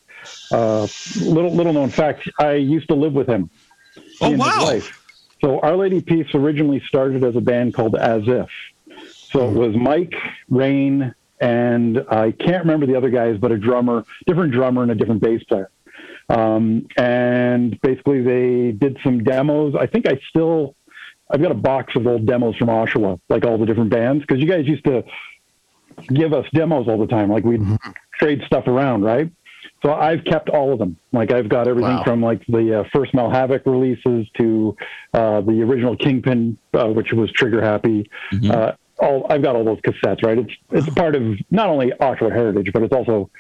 Uh, 0.53 0.87
little 1.21 1.55
little 1.55 1.73
known 1.73 1.89
fact: 1.89 2.29
I 2.39 2.53
used 2.53 2.89
to 2.89 2.95
live 2.95 3.13
with 3.13 3.27
him. 3.27 3.51
Oh 4.21 4.27
He 4.27 4.33
and 4.35 4.43
his 4.43 4.53
wow! 4.53 4.81
So 5.41 5.61
Our 5.61 5.77
Lady 5.77 6.01
Peace 6.01 6.35
originally 6.35 6.83
started 6.87 7.25
as 7.25 7.35
a 7.37 7.41
band 7.41 7.75
called 7.75 7.97
As 7.97 8.23
If. 8.27 8.49
So 9.07 9.49
it 9.49 9.55
was 9.55 9.77
Mike, 9.77 10.15
Rain, 10.49 11.15
and 11.41 12.05
I 12.11 12.33
can't 12.33 12.65
remember 12.65 12.87
the 12.87 12.97
other 12.97 13.11
guys, 13.11 13.39
but 13.39 13.53
a 13.53 13.57
drummer, 13.57 14.05
different 14.27 14.53
drummer 14.53 14.83
and 14.83 14.91
a 14.91 14.95
different 14.95 15.23
bass 15.23 15.43
player. 15.45 15.71
Um, 16.29 16.87
and 16.97 17.81
basically 17.81 18.23
they 18.23 18.73
did 18.73 18.99
some 19.03 19.25
demos. 19.25 19.75
I 19.75 19.87
think 19.87 20.07
I 20.07 20.21
still, 20.29 20.75
I've 21.31 21.41
got 21.41 21.51
a 21.51 21.57
box 21.57 21.97
of 21.97 22.07
old 22.07 22.27
demos 22.27 22.57
from 22.57 22.69
Oshawa, 22.69 23.21
like 23.29 23.45
all 23.45 23.59
the 23.59 23.67
different 23.67 23.91
bands, 23.91 24.23
because 24.23 24.41
you 24.41 24.47
guys 24.49 24.67
used 24.67 24.85
to 24.85 25.05
give 26.09 26.33
us 26.33 26.47
demos 26.53 26.89
all 26.89 26.99
the 26.99 27.07
time. 27.07 27.31
Like 27.31 27.45
we'd 27.45 27.63
trade 28.19 28.43
stuff 28.47 28.67
around, 28.67 29.03
right? 29.03 29.31
So 29.83 29.93
I've 29.95 30.25
kept 30.25 30.49
all 30.51 30.73
of 30.73 30.79
them. 30.79 30.97
Like 31.13 31.33
I've 31.33 31.49
got 31.49 31.67
everything 31.67 31.97
Wow. 31.97 32.05
from 32.05 32.23
like 32.23 32.45
the 32.47 32.81
uh, 32.81 32.85
first 32.93 33.15
Mel 33.15 33.31
Havoc 33.31 33.63
releases 33.67 34.27
to 34.39 34.77
uh, 35.15 35.41
the 35.41 35.63
original 35.63 35.97
Kingpin, 35.97 36.59
uh, 36.75 36.89
which 36.89 37.13
was 37.13 37.31
Trigger 37.33 37.63
Happy. 37.63 38.09
Mhm. 38.33 38.51
Uh, 38.51 38.73
all 38.99 39.27
I've 39.31 39.43
got 39.43 39.57
all 39.57 39.65
those 39.65 39.81
cassettes. 39.81 40.23
Right? 40.23 40.39
It's 40.39 40.53
it's 40.71 40.91
part 40.95 41.15
of 41.17 41.23
not 41.51 41.69
only 41.69 41.93
Oshawa 42.01 42.31
heritage, 42.33 42.71
but 42.73 42.83
it's 42.83 42.95
also 42.95 43.31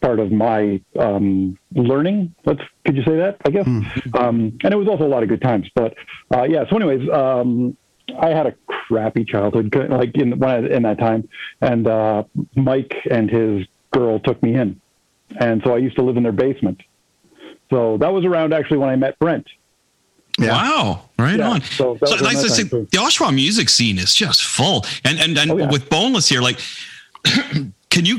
part 0.00 0.18
of 0.18 0.32
my 0.32 0.80
um, 0.98 1.58
learning. 1.74 2.34
Let's 2.46 2.62
could 2.86 2.96
you 2.96 3.02
say 3.04 3.16
that? 3.16 3.36
I 3.44 3.50
guess. 3.50 3.66
Um, 4.14 4.58
and 4.64 4.72
it 4.72 4.76
was 4.78 4.88
also 4.88 5.04
a 5.06 5.08
lot 5.14 5.22
of 5.22 5.28
good 5.28 5.42
times. 5.42 5.68
But 5.74 5.94
uh, 6.34 6.44
yeah. 6.44 6.64
So, 6.70 6.76
anyways, 6.76 7.06
um, 7.10 7.76
I 8.18 8.30
had 8.30 8.46
a 8.46 8.54
crappy 8.66 9.24
childhood, 9.26 9.74
like 9.90 10.16
in 10.16 10.38
when 10.38 10.50
I, 10.50 10.58
in 10.76 10.82
that 10.84 10.98
time, 10.98 11.28
and 11.60 11.86
uh, 11.86 12.24
Mike 12.56 12.94
and 13.10 13.30
his 13.30 13.66
girl 13.92 14.18
took 14.20 14.42
me 14.42 14.54
in, 14.54 14.80
and 15.38 15.62
so 15.64 15.74
I 15.74 15.78
used 15.78 15.96
to 15.96 16.02
live 16.02 16.16
in 16.16 16.22
their 16.22 16.32
basement. 16.32 16.80
So 17.70 17.96
that 17.98 18.12
was 18.12 18.24
around 18.24 18.52
actually 18.52 18.78
when 18.78 18.88
I 18.88 18.96
met 18.96 19.18
Brent. 19.18 19.46
Yeah. 20.38 20.52
Wow! 20.52 21.02
Right 21.18 21.38
Yeah, 21.38 21.48
on. 21.50 21.60
so 21.62 21.96
So, 21.98 22.06
that 22.06 22.12
was 22.12 22.22
like 22.22 22.36
I 22.36 22.42
said, 22.48 22.70
the 22.70 22.86
Oshawa 22.98 23.34
music 23.34 23.68
scene 23.68 23.98
is 23.98 24.14
just 24.14 24.42
full, 24.44 24.84
and 25.04 25.18
and 25.20 25.36
and 25.38 25.50
Oh, 25.50 25.56
yeah. 25.58 25.70
with 25.70 25.90
Boneless 25.90 26.28
here, 26.28 26.40
like, 26.40 26.60
can 27.90 28.04
you? 28.06 28.18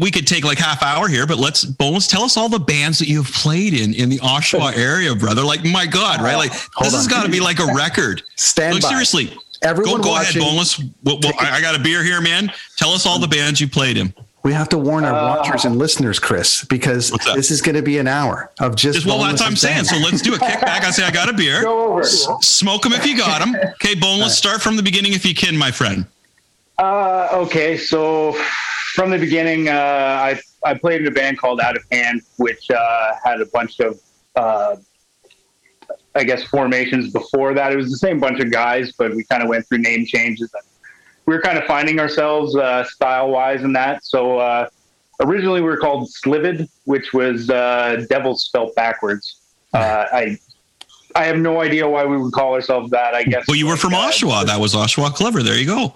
We 0.00 0.10
could 0.10 0.26
take 0.26 0.44
like 0.44 0.56
half 0.58 0.82
hour 0.82 1.08
here, 1.08 1.26
but 1.26 1.36
let's 1.38 1.64
Boneless 1.64 2.06
tell 2.06 2.22
us 2.22 2.38
all 2.38 2.48
the 2.48 2.58
bands 2.58 2.98
that 3.00 3.08
you've 3.08 3.30
played 3.30 3.74
in 3.74 3.92
in 3.92 4.08
the 4.08 4.18
Oshawa 4.20 4.72
area, 4.76 5.14
brother. 5.14 5.42
Like, 5.42 5.62
my 5.64 5.84
God, 5.86 6.22
right? 6.22 6.36
Like, 6.36 6.52
Hold 6.52 6.86
this 6.86 6.94
has 6.94 7.06
got 7.06 7.24
to 7.24 7.30
be 7.30 7.40
like 7.40 7.58
a 7.58 7.66
record. 7.74 8.22
Stand 8.36 8.74
like, 8.74 8.82
by. 8.82 8.88
seriously, 8.90 9.36
Everyone 9.62 9.98
go 10.00 10.04
go 10.04 10.14
ahead, 10.16 10.26
watching- 10.36 10.42
Boneless. 10.42 10.78
Well, 11.02 11.18
well, 11.22 11.32
I, 11.38 11.56
I 11.58 11.60
got 11.60 11.74
a 11.74 11.78
beer 11.82 12.02
here, 12.02 12.20
man. 12.22 12.50
Tell 12.78 12.90
us 12.90 13.04
all 13.06 13.18
the 13.18 13.28
bands 13.28 13.60
you 13.60 13.68
played 13.68 13.96
in. 13.98 14.14
We 14.44 14.52
have 14.52 14.68
to 14.68 14.78
warn 14.78 15.04
our 15.06 15.14
Uh, 15.14 15.36
watchers 15.38 15.64
and 15.64 15.76
listeners, 15.76 16.18
Chris, 16.18 16.64
because 16.66 17.10
this 17.34 17.50
is 17.50 17.62
going 17.62 17.76
to 17.76 17.82
be 17.82 17.96
an 17.98 18.06
hour 18.06 18.50
of 18.60 18.76
just. 18.76 18.96
Just, 18.96 19.06
well, 19.06 19.18
that's 19.18 19.40
what 19.40 19.46
I'm 19.46 19.54
boneless 19.54 19.60
saying. 19.62 19.84
So 19.84 19.96
let's 19.96 20.20
do 20.20 20.34
a 20.34 20.38
kickback. 20.38 20.84
I 20.84 20.90
say 20.90 21.02
I 21.04 21.10
got 21.10 21.30
a 21.30 21.32
beer. 21.32 21.62
Go 21.62 21.92
over. 21.92 22.00
S- 22.02 22.28
Smoke 22.42 22.82
them 22.82 22.92
if 22.92 23.06
you 23.06 23.16
got 23.16 23.38
them. 23.40 23.56
Okay, 23.76 23.94
boneless. 23.94 24.36
Start 24.36 24.60
from 24.60 24.76
the 24.76 24.82
beginning 24.82 25.14
if 25.14 25.24
you 25.24 25.34
can, 25.34 25.56
my 25.56 25.70
friend. 25.70 26.06
Uh, 26.78 27.28
okay, 27.32 27.78
so 27.78 28.32
from 28.94 29.10
the 29.10 29.18
beginning, 29.18 29.68
uh, 29.68 29.72
I 29.72 30.38
I 30.64 30.74
played 30.74 31.00
in 31.00 31.06
a 31.06 31.10
band 31.10 31.38
called 31.38 31.60
Out 31.60 31.76
of 31.76 31.82
Hand, 31.90 32.20
which 32.36 32.70
uh, 32.70 33.12
had 33.24 33.40
a 33.40 33.46
bunch 33.46 33.80
of, 33.80 33.98
uh, 34.36 34.76
I 36.14 36.22
guess, 36.24 36.42
formations 36.44 37.10
before 37.12 37.54
that. 37.54 37.72
It 37.72 37.76
was 37.76 37.90
the 37.90 37.96
same 37.96 38.20
bunch 38.20 38.40
of 38.40 38.50
guys, 38.50 38.92
but 38.92 39.14
we 39.14 39.24
kind 39.24 39.42
of 39.42 39.48
went 39.48 39.66
through 39.68 39.78
name 39.78 40.04
changes. 40.04 40.50
We 41.26 41.34
were 41.34 41.40
kind 41.40 41.56
of 41.58 41.64
finding 41.64 42.00
ourselves 42.00 42.54
uh, 42.56 42.84
style 42.84 43.30
wise 43.30 43.62
in 43.62 43.72
that. 43.74 44.04
So 44.04 44.38
uh, 44.38 44.68
originally 45.22 45.60
we 45.60 45.68
were 45.68 45.78
called 45.78 46.08
Slivid, 46.08 46.68
which 46.84 47.12
was 47.12 47.48
uh, 47.50 48.04
devil 48.08 48.36
spelt 48.36 48.74
backwards. 48.74 49.40
Uh, 49.72 50.06
I 50.12 50.38
I 51.16 51.24
have 51.24 51.36
no 51.38 51.60
idea 51.60 51.88
why 51.88 52.04
we 52.04 52.16
would 52.16 52.32
call 52.32 52.54
ourselves 52.54 52.90
that. 52.90 53.14
I 53.14 53.22
guess. 53.24 53.44
Well, 53.48 53.56
you 53.56 53.66
were 53.66 53.76
from 53.76 53.94
Uh, 53.94 54.08
Oshawa. 54.10 54.44
That 54.46 54.60
was 54.60 54.74
Oshawa 54.74 55.14
Clever. 55.14 55.42
There 55.42 55.56
you 55.58 55.66
go. 55.66 55.94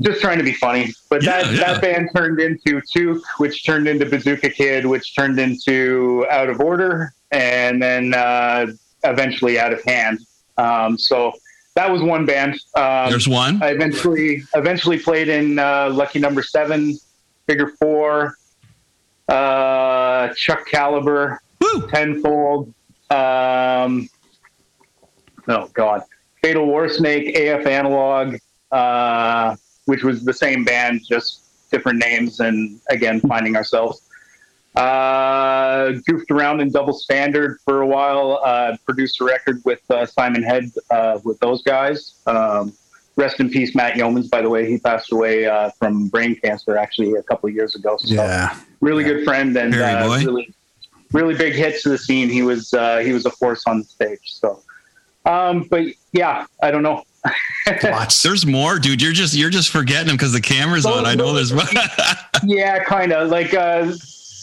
just 0.00 0.20
trying 0.20 0.38
to 0.38 0.44
be 0.44 0.52
funny. 0.54 0.92
But 1.10 1.22
Yeah, 1.22 1.42
that, 1.42 1.52
yeah. 1.52 1.58
that 1.72 1.80
band 1.82 2.08
turned 2.16 2.40
into 2.40 2.80
Took, 2.90 3.22
which 3.38 3.64
turned 3.64 3.86
into 3.86 4.06
Bazooka 4.06 4.50
Kid, 4.50 4.86
which 4.86 5.14
turned 5.14 5.38
into 5.38 6.26
Out 6.30 6.48
of 6.48 6.60
Order, 6.60 7.12
and 7.30 7.80
then 7.82 8.14
uh, 8.14 8.66
eventually 9.04 9.58
Out 9.60 9.72
of 9.72 9.82
Hand. 9.84 10.18
Um, 10.56 10.96
so 10.98 11.32
that 11.74 11.90
was 11.90 12.02
one 12.02 12.24
band. 12.24 12.54
Um, 12.74 13.10
There's 13.10 13.28
one. 13.28 13.62
I 13.62 13.70
eventually 13.70 14.42
eventually 14.54 14.98
played 14.98 15.28
in 15.28 15.58
uh, 15.58 15.90
Lucky 15.90 16.18
Number 16.20 16.42
Seven, 16.42 16.96
Figure 17.46 17.68
Four, 17.80 18.36
uh, 19.28 20.28
Chuck 20.34 20.66
Caliber, 20.66 21.40
Woo! 21.60 21.88
Tenfold. 21.88 22.72
Um, 23.10 24.08
oh 25.48 25.68
God, 25.74 26.02
Fatal 26.42 26.66
War 26.66 26.88
Snake, 26.88 27.36
AF 27.36 27.66
Analog, 27.66 28.36
uh, 28.70 29.56
which 29.86 30.04
was 30.04 30.24
the 30.24 30.32
same 30.32 30.64
band, 30.64 31.00
just 31.06 31.70
different 31.70 31.98
names, 31.98 32.40
and 32.40 32.80
again 32.90 33.20
finding 33.20 33.56
ourselves. 33.56 34.03
Uh, 34.74 35.92
goofed 36.06 36.30
around 36.30 36.60
in 36.60 36.70
Double 36.70 36.92
Standard 36.92 37.58
for 37.64 37.82
a 37.82 37.86
while. 37.86 38.40
Uh, 38.44 38.76
produced 38.84 39.20
a 39.20 39.24
record 39.24 39.62
with 39.64 39.80
uh, 39.90 40.04
Simon 40.06 40.42
Head 40.42 40.70
uh, 40.90 41.18
with 41.24 41.38
those 41.40 41.62
guys. 41.62 42.14
Um, 42.26 42.72
rest 43.16 43.38
in 43.38 43.50
peace, 43.50 43.74
Matt 43.74 43.94
Yeomans. 43.94 44.28
By 44.30 44.42
the 44.42 44.48
way, 44.50 44.68
he 44.68 44.78
passed 44.78 45.12
away 45.12 45.46
uh, 45.46 45.70
from 45.78 46.08
brain 46.08 46.34
cancer 46.36 46.76
actually 46.76 47.12
a 47.14 47.22
couple 47.22 47.48
of 47.48 47.54
years 47.54 47.76
ago. 47.76 47.96
So 48.00 48.14
Yeah. 48.14 48.58
really 48.80 49.04
good 49.04 49.24
friend 49.24 49.56
and 49.56 49.72
uh, 49.74 50.18
really, 50.24 50.52
really 51.12 51.34
big 51.36 51.54
hits 51.54 51.82
to 51.84 51.90
the 51.90 51.98
scene. 51.98 52.28
He 52.28 52.42
was 52.42 52.74
uh, 52.74 52.98
he 52.98 53.12
was 53.12 53.26
a 53.26 53.30
force 53.30 53.62
on 53.68 53.78
the 53.78 53.84
stage. 53.84 54.18
So, 54.24 54.60
um, 55.24 55.68
but 55.70 55.84
yeah, 56.12 56.46
I 56.62 56.72
don't 56.72 56.82
know. 56.82 57.04
Lots. 57.84 58.22
There's 58.22 58.44
more, 58.44 58.78
dude. 58.78 59.00
You're 59.00 59.12
just 59.12 59.34
you're 59.34 59.48
just 59.50 59.70
forgetting 59.70 60.08
them 60.08 60.16
because 60.16 60.32
the 60.32 60.40
camera's 60.40 60.84
on. 60.84 61.06
I 61.06 61.14
know 61.14 61.32
there's. 61.32 61.52
Yeah, 62.46 62.84
kind 62.84 63.10
of 63.12 63.30
like 63.30 63.54
uh, 63.54 63.92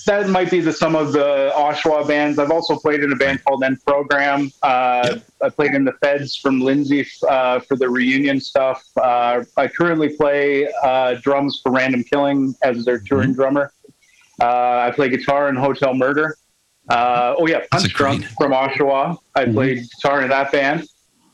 that 0.06 0.30
might 0.30 0.50
be 0.50 0.60
the 0.60 0.72
some 0.74 0.96
of 0.96 1.14
the 1.14 1.52
Oshawa 1.56 2.08
bands. 2.08 2.40
I've 2.40 2.52
also 2.52 2.76
played 2.76 3.04
in 3.04 3.12
a 3.12 3.16
band 3.16 3.44
called 3.44 3.64
End 3.64 3.84
Program. 3.86 4.52
Uh, 4.64 5.20
I 5.42 5.50
played 5.50 5.74
in 5.74 5.84
the 5.84 5.94
Feds 5.94 6.36
from 6.36 6.62
Lindsay 6.62 7.06
uh, 7.28 7.60
for 7.60 7.76
the 7.76 7.90
reunion 7.90 8.40
stuff. 8.40 8.84
Uh, 8.98 9.44
I 9.58 9.68
currently 9.68 10.10
play 10.16 10.72
uh, 10.84 11.16
drums 11.16 11.60
for 11.62 11.72
Random 11.72 12.04
Killing 12.04 12.56
as 12.64 12.86
their 12.86 13.00
touring 13.00 13.34
drummer. 13.34 13.74
Uh, 14.40 14.88
I 14.88 14.92
play 14.96 15.10
guitar 15.10 15.50
in 15.50 15.56
Hotel 15.56 15.94
Murder. 15.94 16.38
Uh, 16.90 17.36
oh 17.38 17.48
yeah, 17.48 17.62
Punch 17.72 17.94
Drunk 17.94 18.26
from 18.38 18.52
Oshawa. 18.52 19.18
I 19.36 19.46
played 19.46 19.88
guitar 19.92 20.22
in 20.24 20.30
that 20.30 20.52
band. 20.52 20.88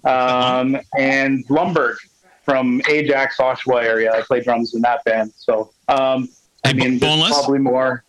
Um, 0.03 0.77
and 0.97 1.45
Lumberg 1.47 1.97
from 2.43 2.81
Ajax, 2.89 3.37
Oshawa 3.37 3.83
area. 3.83 4.11
I 4.13 4.21
play 4.21 4.41
drums 4.41 4.73
in 4.73 4.81
that 4.81 5.03
band. 5.03 5.33
So, 5.35 5.71
um, 5.87 6.29
I 6.63 6.73
mean, 6.73 6.99
Boneless? 6.99 7.29
probably 7.29 7.59
more. 7.59 8.03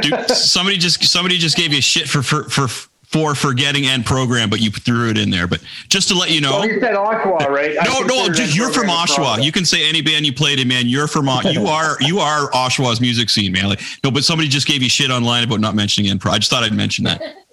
Dude, 0.00 0.28
somebody 0.30 0.76
just 0.78 1.02
somebody 1.04 1.38
just 1.38 1.56
gave 1.56 1.72
you 1.72 1.80
shit 1.80 2.08
for 2.08 2.22
for 2.22 2.44
for 2.44 2.68
for 3.10 3.34
forgetting 3.34 3.86
End 3.86 4.06
Program, 4.06 4.48
but 4.48 4.60
you 4.60 4.70
threw 4.70 5.10
it 5.10 5.18
in 5.18 5.30
there. 5.30 5.48
But 5.48 5.60
just 5.88 6.08
to 6.08 6.14
let 6.14 6.30
you 6.30 6.40
know. 6.40 6.60
Oh, 6.60 6.62
you 6.62 6.78
said 6.78 6.94
Oshawa, 6.94 7.48
right? 7.48 7.76
No, 7.84 8.00
no, 8.02 8.26
you're 8.44 8.70
from 8.70 8.86
Oshawa. 8.86 9.42
You 9.42 9.50
can 9.50 9.64
say 9.64 9.88
any 9.88 10.00
band 10.00 10.26
you 10.26 10.32
played 10.32 10.60
in, 10.60 10.68
man. 10.68 10.86
You're 10.86 11.08
from 11.08 11.26
you 11.44 11.66
are 11.66 11.96
you 12.00 12.20
are 12.20 12.50
Oshawa's 12.52 13.00
music 13.00 13.28
scene, 13.28 13.52
man. 13.52 13.68
Like, 13.68 13.80
no, 14.04 14.10
but 14.10 14.22
somebody 14.22 14.48
just 14.48 14.66
gave 14.66 14.82
you 14.82 14.88
shit 14.88 15.10
online 15.10 15.44
about 15.44 15.60
not 15.60 15.74
mentioning 15.74 16.16
Pro. 16.18 16.32
I 16.32 16.38
just 16.38 16.50
thought 16.50 16.62
I'd 16.62 16.72
mention 16.72 17.04
that. 17.04 17.22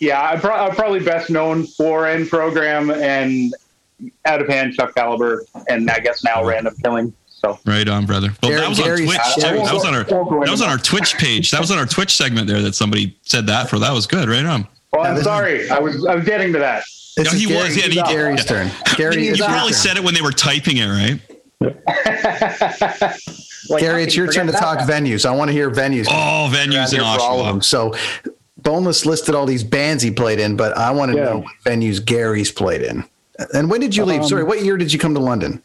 Yeah, 0.00 0.18
I'm, 0.18 0.40
pro- 0.40 0.54
I'm 0.54 0.74
probably 0.74 1.00
best 1.00 1.28
known 1.28 1.66
for 1.66 2.06
End 2.06 2.30
Program 2.30 2.90
and 2.90 3.54
Out 4.24 4.40
of 4.40 4.48
Hand, 4.48 4.72
Chuck 4.72 4.94
Caliber, 4.94 5.44
and 5.68 5.90
I 5.90 5.98
guess 5.98 6.24
now 6.24 6.36
uh-huh. 6.36 6.48
Random 6.48 6.74
Killing. 6.82 7.12
So 7.40 7.58
Right 7.64 7.88
on, 7.88 8.04
brother. 8.06 8.28
Well, 8.42 8.50
Gary- 8.50 8.60
that 8.60 8.68
was 8.68 8.78
on 8.80 8.84
Gary's- 8.84 9.06
Twitch 9.08 9.34
too. 9.36 9.40
That 9.40 9.72
was 9.74 9.84
on 9.84 9.94
our 9.94 10.04
that 10.04 10.50
was 10.50 10.60
on 10.62 10.68
our 10.68 10.78
Twitch 10.78 11.16
page. 11.16 11.50
That 11.50 11.60
was 11.60 11.70
on 11.70 11.78
our 11.78 11.86
Twitch 11.86 12.14
segment 12.14 12.46
there 12.48 12.60
that 12.62 12.74
somebody 12.74 13.16
said 13.22 13.46
that 13.46 13.70
for. 13.70 13.78
That 13.78 13.92
was 13.92 14.06
good. 14.06 14.28
Right 14.28 14.44
on. 14.44 14.66
well, 14.92 15.04
I'm 15.04 15.22
sorry. 15.22 15.68
I 15.70 15.78
was 15.78 16.04
I 16.06 16.14
was 16.16 16.24
getting 16.24 16.52
to 16.52 16.58
that. 16.58 16.84
This 17.16 17.32
No, 17.32 17.38
he 17.38 17.46
Gary- 17.46 17.62
was, 17.68 17.76
yeah, 17.76 17.84
and 17.84 17.92
he- 17.92 18.02
Gary's 18.02 18.44
turn. 18.44 18.70
Gary, 18.96 19.24
you 19.24 19.30
it's 19.32 19.40
probably 19.40 19.72
said 19.72 19.96
it 19.96 20.04
when 20.04 20.14
they 20.14 20.20
were 20.22 20.32
typing 20.32 20.76
it, 20.78 20.86
right? 20.86 21.20
Like, 23.68 23.82
Gary, 23.82 24.02
it's 24.02 24.16
your 24.16 24.26
turn 24.32 24.46
to 24.48 24.52
talk 24.52 24.78
that? 24.78 24.88
venues. 24.88 25.24
I 25.24 25.30
want 25.30 25.48
to 25.48 25.52
hear 25.52 25.70
venues. 25.70 26.06
Oh, 26.10 26.50
venues 26.52 26.88
in 26.92 26.98
here 27.00 27.02
all 27.04 27.38
of 27.40 27.46
Oshawa. 27.46 27.52
them. 27.52 27.62
So, 27.62 27.94
Boneless 28.62 29.06
listed 29.06 29.34
all 29.36 29.46
these 29.46 29.62
bands 29.62 30.02
he 30.02 30.10
played 30.10 30.40
in, 30.40 30.56
but 30.56 30.76
I 30.76 30.90
want 30.90 31.12
to 31.12 31.18
Yeah. 31.18 31.24
know 31.24 31.36
what 31.38 31.52
venues 31.64 32.04
Gary's 32.04 32.50
played 32.50 32.82
in. 32.82 33.04
And 33.54 33.70
when 33.70 33.80
did 33.80 33.94
you 33.94 34.04
leave? 34.04 34.22
Um, 34.22 34.28
Sorry, 34.28 34.42
what 34.42 34.64
year 34.64 34.76
did 34.76 34.92
you 34.92 34.98
come 34.98 35.14
to 35.14 35.20
London? 35.20 35.62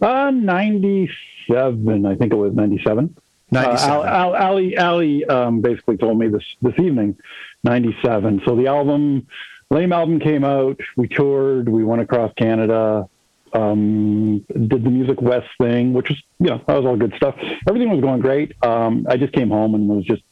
Uh, 0.00 0.30
97, 0.30 2.06
I 2.06 2.14
think 2.16 2.32
it 2.32 2.36
was 2.36 2.54
97. 2.54 3.14
Uh, 3.16 3.20
97. 3.50 3.90
Al, 3.90 4.04
Al, 4.04 4.34
Ali, 4.36 4.76
Ali 4.76 5.24
um, 5.26 5.60
basically 5.60 5.96
told 5.96 6.18
me 6.18 6.28
this 6.28 6.42
this 6.62 6.74
evening, 6.78 7.16
97. 7.64 8.42
So 8.44 8.56
the 8.56 8.66
album, 8.66 9.26
Lame 9.70 9.92
album 9.92 10.20
came 10.20 10.44
out. 10.44 10.80
We 10.96 11.08
toured. 11.08 11.68
We 11.68 11.84
went 11.84 12.02
across 12.02 12.32
Canada. 12.34 13.08
Um, 13.52 14.40
did 14.48 14.84
the 14.84 14.90
Music 14.90 15.22
West 15.22 15.48
thing, 15.58 15.92
which 15.94 16.08
was, 16.10 16.18
you 16.40 16.48
know, 16.48 16.60
that 16.66 16.74
was 16.76 16.84
all 16.84 16.96
good 16.96 17.14
stuff. 17.16 17.36
Everything 17.68 17.90
was 17.90 18.00
going 18.00 18.20
great. 18.20 18.52
Um, 18.62 19.06
I 19.08 19.16
just 19.16 19.32
came 19.32 19.48
home 19.48 19.74
and 19.74 19.88
was 19.88 20.04
just, 20.04 20.22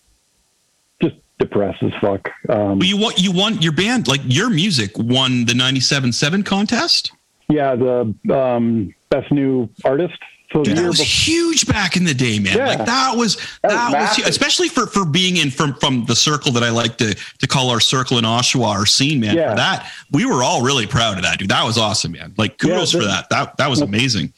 just 1.01 1.15
depressed 1.39 1.83
as 1.83 1.93
fuck. 2.01 2.31
Um, 2.51 2.79
But 2.81 2.89
you 2.89 2.97
want 2.99 3.19
You 3.19 3.33
want 3.33 3.63
your 3.63 3.73
band. 3.73 4.09
Like 4.09 4.21
your 4.25 4.51
music 4.51 4.93
won 4.99 5.47
the 5.47 5.55
ninety 5.55 5.81
seven 5.81 6.13
seven 6.13 6.43
contest. 6.43 7.13
yeah, 7.49 7.75
the 7.77 8.15
um, 8.31 8.93
best 9.21 9.33
new 9.33 9.69
artist. 9.85 10.19
So 10.53 10.63
Dude, 10.63 10.77
that 10.77 10.87
was 10.87 10.99
before, 10.99 11.07
huge 11.07 11.67
back 11.67 11.97
in 11.97 12.05
the 12.05 12.15
day, 12.15 12.39
man. 12.39 12.57
Yeah. 12.57 12.69
Like 12.69 12.87
that 12.87 13.17
was 13.17 13.37
that, 13.63 13.73
was 13.73 13.75
was, 13.75 13.93
massive. 13.93 14.27
especially 14.27 14.69
for 14.69 14.87
for 14.87 15.05
being 15.05 15.39
in 15.39 15.51
from 15.51 15.75
from 15.75 16.05
the 16.05 16.15
circle 16.15 16.53
that 16.53 16.63
I 16.63 16.71
like 16.71 16.97
to 16.99 17.15
to 17.15 17.47
call 17.47 17.71
our 17.71 17.81
circle 17.81 18.19
in 18.19 18.25
Oshawa, 18.25 18.67
our 18.69 18.87
scene, 18.87 19.21
man. 19.21 19.37
Yeah. 19.37 19.51
For 19.51 19.57
that, 19.57 19.93
we 20.13 20.27
were 20.27 20.43
all 20.45 20.63
really 20.63 20.87
proud 20.87 21.17
of 21.17 21.25
that, 21.25 21.39
dude. 21.39 21.49
That 21.49 21.65
was 21.65 21.77
awesome, 21.77 22.13
man. 22.13 22.35
Like 22.37 22.59
kudos 22.59 22.95
Yeah, 22.95 23.01
for 23.01 23.07
that. 23.07 23.29
That 23.31 23.57
that 23.57 23.69
was 23.69 23.81
amazing. 23.81 24.33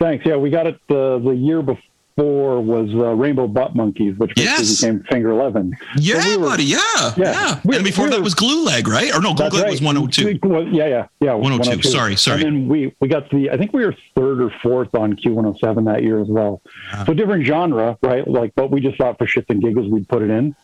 Thanks. 0.00 0.24
Yeah, 0.26 0.36
we 0.36 0.50
got 0.50 0.66
it 0.66 0.80
the 0.88 1.20
the 1.22 1.30
year 1.30 1.62
before 1.62 1.82
was 2.24 2.88
uh, 2.94 3.14
Rainbow 3.14 3.46
Butt 3.46 3.74
Monkeys, 3.74 4.16
which 4.18 4.32
Yes. 4.36 4.80
became 4.80 5.02
Finger 5.10 5.30
Eleven. 5.30 5.76
Yeah, 5.96 6.24
we 6.24 6.36
were- 6.36 6.46
buddy. 6.48 6.64
Yeah, 6.64 6.78
yeah. 6.98 7.12
Yeah. 7.16 7.60
We- 7.64 7.76
and 7.76 7.84
before 7.84 8.06
we 8.06 8.10
that 8.10 8.22
was 8.22 8.34
Glue 8.34 8.64
Leg, 8.64 8.88
right? 8.88 9.14
Or 9.14 9.20
no, 9.20 9.34
Glue 9.34 9.46
Leg 9.48 9.62
right. 9.62 9.70
was 9.70 9.80
102. 9.82 10.38
Well, 10.42 10.64
yeah, 10.64 10.86
yeah, 10.86 11.06
yeah. 11.20 11.34
102. 11.34 11.82
Sorry, 11.88 12.16
sorry. 12.16 12.42
And 12.42 12.46
then 12.46 12.68
we 12.68 12.94
we 13.00 13.08
got 13.08 13.30
the 13.30 13.50
I 13.50 13.56
think 13.56 13.72
we 13.72 13.84
were 13.84 13.94
third 14.16 14.40
or 14.40 14.50
fourth 14.62 14.94
on 14.94 15.14
Q107 15.14 15.84
that 15.86 16.02
year 16.02 16.20
as 16.20 16.28
well. 16.28 16.60
So 17.06 17.14
different 17.14 17.46
genre, 17.46 17.96
right? 18.02 18.26
Like, 18.26 18.52
but 18.54 18.70
we 18.70 18.80
just 18.80 18.98
thought 18.98 19.18
for 19.18 19.26
shits 19.26 19.46
and 19.48 19.62
giggles 19.62 19.88
we'd 19.90 20.08
put 20.08 20.22
it 20.22 20.30
in, 20.30 20.54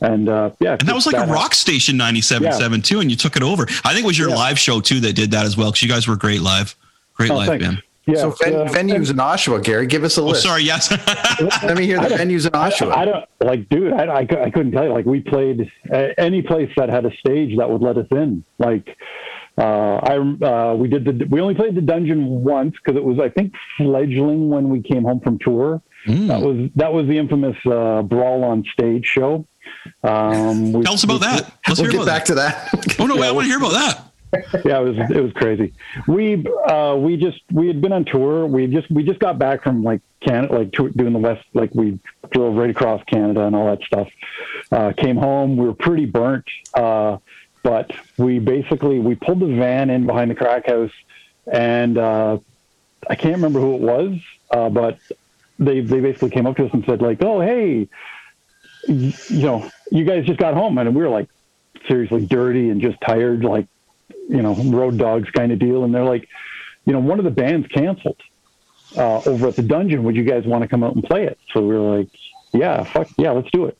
and 0.00 0.28
uh, 0.28 0.50
yeah. 0.60 0.76
And 0.78 0.88
that 0.88 0.94
was 0.94 1.06
like 1.06 1.16
a 1.16 1.30
rock 1.30 1.54
station 1.54 1.96
97.7 1.98 2.84
too, 2.84 3.00
and 3.00 3.10
you 3.10 3.16
took 3.16 3.36
it 3.36 3.42
over. 3.42 3.64
I 3.84 3.92
think 3.92 4.04
it 4.04 4.06
was 4.06 4.18
your 4.18 4.28
Yeah. 4.30 4.36
live 4.36 4.58
show 4.58 4.80
too 4.80 5.00
that 5.00 5.14
did 5.14 5.30
that 5.32 5.44
as 5.46 5.56
well, 5.56 5.70
because 5.70 5.82
you 5.82 5.88
guys 5.88 6.06
were 6.08 6.16
great 6.16 6.40
live. 6.42 6.74
Great 7.14 7.30
Oh, 7.30 7.36
live 7.36 7.48
thanks. 7.48 7.64
band. 7.66 7.82
Yeah. 8.06 8.16
so, 8.16 8.30
ven- 8.30 8.54
uh, 8.54 8.64
venues 8.66 9.10
in 9.10 9.16
Oshawa, 9.18 9.62
Gary, 9.62 9.86
give 9.86 10.02
us 10.02 10.18
a 10.18 10.22
Oh, 10.22 10.26
list. 10.26 10.42
sorry. 10.42 10.62
Yes. 10.64 10.90
Let 11.62 11.76
me 11.76 11.86
hear 11.86 12.00
the 12.00 12.08
venues 12.14 12.46
in 12.46 12.52
Oshawa. 12.52 12.96
I 12.96 13.04
don't 13.04 13.24
like, 13.40 13.68
dude. 13.68 13.92
I, 13.92 14.04
I, 14.06 14.18
I 14.20 14.50
couldn't 14.50 14.72
tell 14.72 14.84
you. 14.84 14.92
Like, 14.92 15.06
we 15.06 15.20
played 15.20 15.70
uh, 15.92 16.08
any 16.18 16.42
place 16.42 16.70
that 16.76 16.88
had 16.88 17.06
a 17.06 17.14
stage 17.16 17.56
that 17.58 17.70
would 17.70 17.80
let 17.80 17.96
us 17.98 18.06
in. 18.10 18.44
Like, 18.58 18.96
uh, 19.58 19.62
I 20.02 20.16
uh, 20.16 20.74
we 20.74 20.88
did 20.88 21.04
the 21.04 21.26
we 21.30 21.40
only 21.40 21.54
played 21.54 21.74
the 21.74 21.80
dungeon 21.82 22.42
once 22.42 22.74
because 22.82 22.96
it 22.96 23.04
was 23.04 23.18
I 23.20 23.28
think 23.28 23.52
fledgling 23.76 24.48
when 24.48 24.70
we 24.70 24.82
came 24.82 25.02
home 25.04 25.20
from 25.20 25.38
tour. 25.38 25.82
Mm. 26.08 26.26
That 26.28 26.40
was 26.40 26.70
that 26.76 26.92
was 26.92 27.06
the 27.06 27.18
infamous 27.18 27.56
uh, 27.66 28.02
brawl 28.02 28.44
on 28.44 28.64
stage 28.72 29.04
show. 29.06 29.46
Um, 30.02 30.72
we, 30.72 30.82
Tell 30.82 30.94
us 30.94 31.04
about 31.04 31.20
we- 31.20 31.26
that. 31.26 31.52
Let's 31.68 31.80
we'll 31.80 31.90
hear 31.90 32.00
get 32.00 32.02
about 32.02 32.06
back 32.06 32.24
that. 32.26 32.70
to 32.72 32.88
that. 32.88 33.00
Oh 33.00 33.06
no, 33.06 33.16
wait, 33.16 33.28
I 33.28 33.32
want 33.36 33.44
to 33.44 33.48
hear 33.48 33.58
about 33.58 33.72
that. 33.72 34.11
Yeah, 34.64 34.80
it 34.80 34.84
was 34.84 35.10
it 35.10 35.22
was 35.22 35.32
crazy. 35.34 35.74
We 36.06 36.44
uh, 36.66 36.96
we 36.98 37.16
just 37.16 37.40
we 37.50 37.66
had 37.66 37.80
been 37.80 37.92
on 37.92 38.04
tour. 38.04 38.46
We 38.46 38.66
just 38.66 38.90
we 38.90 39.02
just 39.02 39.18
got 39.18 39.38
back 39.38 39.62
from 39.62 39.84
like 39.84 40.00
Canada, 40.20 40.54
like 40.54 40.72
to, 40.72 40.88
doing 40.90 41.12
the 41.12 41.18
west. 41.18 41.44
Like 41.52 41.74
we 41.74 41.98
drove 42.30 42.56
right 42.56 42.70
across 42.70 43.02
Canada 43.04 43.42
and 43.42 43.54
all 43.54 43.66
that 43.66 43.82
stuff. 43.82 44.08
Uh, 44.70 44.92
came 44.96 45.16
home. 45.16 45.56
We 45.56 45.66
were 45.66 45.74
pretty 45.74 46.06
burnt, 46.06 46.46
uh, 46.72 47.18
but 47.62 47.90
we 48.16 48.38
basically 48.38 48.98
we 48.98 49.14
pulled 49.16 49.40
the 49.40 49.54
van 49.54 49.90
in 49.90 50.06
behind 50.06 50.30
the 50.30 50.34
crack 50.34 50.66
house, 50.66 50.92
and 51.46 51.98
uh, 51.98 52.38
I 53.08 53.14
can't 53.14 53.36
remember 53.36 53.60
who 53.60 53.74
it 53.74 53.80
was, 53.80 54.18
uh, 54.50 54.70
but 54.70 54.98
they 55.58 55.80
they 55.80 56.00
basically 56.00 56.30
came 56.30 56.46
up 56.46 56.56
to 56.56 56.66
us 56.66 56.72
and 56.72 56.84
said 56.86 57.02
like, 57.02 57.22
"Oh 57.22 57.40
hey, 57.40 57.86
you 58.88 59.12
know, 59.28 59.70
you 59.90 60.04
guys 60.04 60.24
just 60.24 60.38
got 60.38 60.54
home," 60.54 60.78
and 60.78 60.94
we 60.94 61.02
were 61.02 61.10
like 61.10 61.28
seriously 61.86 62.24
dirty 62.24 62.70
and 62.70 62.80
just 62.80 63.00
tired, 63.02 63.44
like 63.44 63.66
you 64.32 64.42
know, 64.42 64.54
road 64.54 64.98
dogs 64.98 65.30
kind 65.30 65.52
of 65.52 65.58
deal. 65.58 65.84
And 65.84 65.94
they're 65.94 66.04
like, 66.04 66.28
you 66.86 66.92
know, 66.92 67.00
one 67.00 67.18
of 67.18 67.24
the 67.24 67.30
bands 67.30 67.68
canceled 67.68 68.20
uh, 68.96 69.18
over 69.26 69.48
at 69.48 69.56
the 69.56 69.62
dungeon. 69.62 70.04
Would 70.04 70.16
you 70.16 70.24
guys 70.24 70.44
want 70.46 70.62
to 70.62 70.68
come 70.68 70.82
out 70.82 70.94
and 70.94 71.04
play 71.04 71.24
it? 71.24 71.38
So 71.52 71.60
we 71.60 71.74
were 71.78 71.98
like, 71.98 72.08
yeah, 72.52 72.82
fuck 72.84 73.08
yeah, 73.18 73.30
let's 73.30 73.50
do 73.50 73.66
it. 73.66 73.78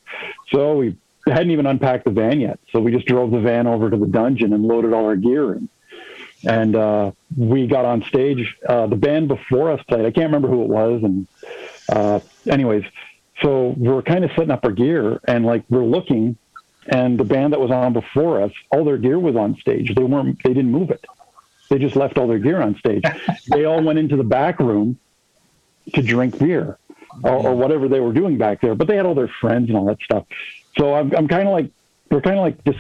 So 0.53 0.77
we 0.77 0.97
hadn't 1.27 1.51
even 1.51 1.67
unpacked 1.67 2.05
the 2.05 2.11
van 2.11 2.41
yet. 2.41 2.59
So 2.71 2.81
we 2.81 2.93
just 2.93 3.07
drove 3.07 3.31
the 3.31 3.41
van 3.41 3.67
over 3.67 3.91
to 3.91 3.97
the 3.97 4.07
dungeon 4.07 4.53
and 4.53 4.65
loaded 4.65 4.93
all 4.93 5.07
our 5.07 5.17
gear 5.17 5.55
in. 5.55 5.69
And 6.45 6.75
uh, 6.75 7.13
we 7.37 7.67
got 7.67 7.85
on 7.85 8.03
stage. 8.05 8.57
Uh, 8.69 8.87
the 8.89 8.97
band 8.97 9.29
before 9.29 9.71
us 9.71 9.83
played. 9.89 10.05
I 10.05 10.11
can't 10.11 10.27
remember 10.27 10.49
who 10.49 10.63
it 10.63 10.69
was. 10.69 11.03
And 11.03 11.27
uh, 11.89 12.21
anyways, 12.47 12.85
so 13.41 13.75
we're 13.77 14.03
kind 14.03 14.25
of 14.25 14.31
setting 14.33 14.51
up 14.51 14.65
our 14.65 14.73
gear 14.73 15.21
and 15.27 15.47
like 15.47 15.65
we're 15.71 15.85
looking 15.85 16.37
and 16.87 17.19
the 17.19 17.25
band 17.25 17.53
that 17.53 17.61
was 17.61 17.71
on 17.71 17.93
before 17.93 18.43
us, 18.43 18.53
all 18.71 18.85
their 18.85 18.99
gear 18.99 19.19
was 19.19 19.37
on 19.37 19.57
stage. 19.57 19.95
They 19.95 20.03
weren't, 20.03 20.43
they 20.43 20.53
didn't 20.53 20.71
move 20.71 20.91
it. 20.91 21.05
They 21.69 21.79
just 21.79 21.97
left 21.97 22.19
all 22.19 22.27
their 22.27 22.39
gear 22.39 22.61
on 22.61 22.77
stage. 22.77 23.05
they 23.49 23.65
all 23.65 23.83
went 23.83 23.99
into 23.99 24.17
the 24.17 24.25
back 24.25 24.59
room 24.59 24.99
to 25.95 26.03
drink 26.03 26.39
beer 26.39 26.79
or, 27.23 27.49
or, 27.49 27.55
whatever 27.55 27.89
they 27.89 28.01
were 28.01 28.13
doing 28.13 28.39
back 28.39 28.61
there. 28.61 28.75
But 28.75 28.89
they 28.89 28.97
had 28.97 29.07
all 29.07 29.15
their 29.15 29.29
friends 29.41 29.69
and 29.69 29.77
all 29.77 29.85
that 29.87 30.01
stuff. 30.01 30.27
So 30.77 30.95
I'm, 30.95 31.15
I'm 31.15 31.29
kind 31.29 31.47
of 31.47 31.53
like, 31.53 31.71
we're 32.11 32.21
kind 32.21 32.37
of 32.37 32.43
like 32.43 32.65
just, 32.65 32.79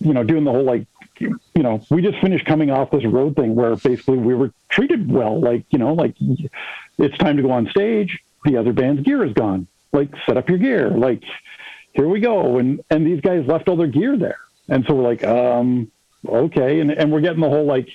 you 0.00 0.12
know, 0.12 0.24
doing 0.24 0.44
the 0.44 0.50
whole 0.50 0.64
like, 0.64 0.86
you 1.18 1.38
know, 1.54 1.80
we 1.90 2.02
just 2.02 2.18
finished 2.18 2.44
coming 2.44 2.70
off 2.70 2.90
this 2.90 3.04
road 3.04 3.36
thing 3.36 3.54
where 3.54 3.76
basically 3.76 4.18
we 4.18 4.34
were 4.34 4.52
treated 4.68 5.10
well. 5.10 5.40
Like, 5.40 5.64
you 5.70 5.78
know, 5.78 5.94
like 5.94 6.16
it's 6.98 7.16
time 7.18 7.36
to 7.36 7.42
go 7.42 7.50
on 7.50 7.68
stage. 7.68 8.18
The 8.44 8.56
other 8.56 8.72
band's 8.72 9.02
gear 9.02 9.24
is 9.24 9.32
gone. 9.32 9.68
Like, 9.92 10.10
set 10.26 10.36
up 10.36 10.48
your 10.48 10.58
gear. 10.58 10.90
Like, 10.90 11.22
here 11.94 12.08
we 12.08 12.20
go. 12.20 12.58
And, 12.58 12.82
and 12.90 13.06
these 13.06 13.20
guys 13.20 13.46
left 13.46 13.68
all 13.68 13.76
their 13.76 13.86
gear 13.86 14.16
there. 14.16 14.38
And 14.68 14.84
so 14.86 14.94
we're 14.94 15.02
like, 15.04 15.24
um, 15.24 15.90
okay. 16.26 16.80
And, 16.80 16.90
and 16.90 17.12
we're 17.12 17.20
getting 17.20 17.40
the 17.40 17.48
whole, 17.48 17.64
like, 17.64 17.88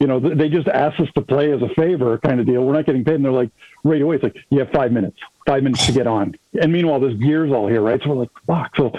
you 0.00 0.06
know, 0.06 0.18
they 0.18 0.48
just 0.48 0.66
asked 0.66 0.98
us 1.00 1.08
to 1.14 1.22
play 1.22 1.52
as 1.52 1.62
a 1.62 1.68
favor 1.68 2.18
kind 2.18 2.40
of 2.40 2.46
deal. 2.46 2.64
We're 2.64 2.72
not 2.72 2.86
getting 2.86 3.04
paid. 3.04 3.16
And 3.16 3.24
they're 3.24 3.32
like, 3.32 3.50
right 3.84 4.02
away, 4.02 4.16
it's 4.16 4.24
like, 4.24 4.36
you 4.50 4.58
have 4.58 4.70
five 4.70 4.92
minutes, 4.92 5.18
five 5.46 5.62
minutes 5.62 5.86
to 5.86 5.92
get 5.92 6.06
on. 6.06 6.34
And 6.60 6.72
meanwhile, 6.72 7.00
this 7.00 7.14
gear's 7.14 7.52
all 7.52 7.68
here, 7.68 7.80
right? 7.80 8.02
So 8.02 8.10
we're 8.10 8.16
like, 8.16 8.30
fuck. 8.46 8.74
So 8.76 8.92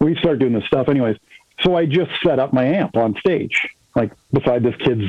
we 0.00 0.16
start 0.16 0.38
doing 0.38 0.54
this 0.54 0.64
stuff 0.64 0.88
anyways. 0.88 1.16
So 1.60 1.76
I 1.76 1.86
just 1.86 2.10
set 2.24 2.38
up 2.38 2.52
my 2.52 2.64
amp 2.64 2.96
on 2.96 3.14
stage, 3.16 3.68
like 3.94 4.12
beside 4.32 4.62
this 4.62 4.76
kid's 4.76 5.04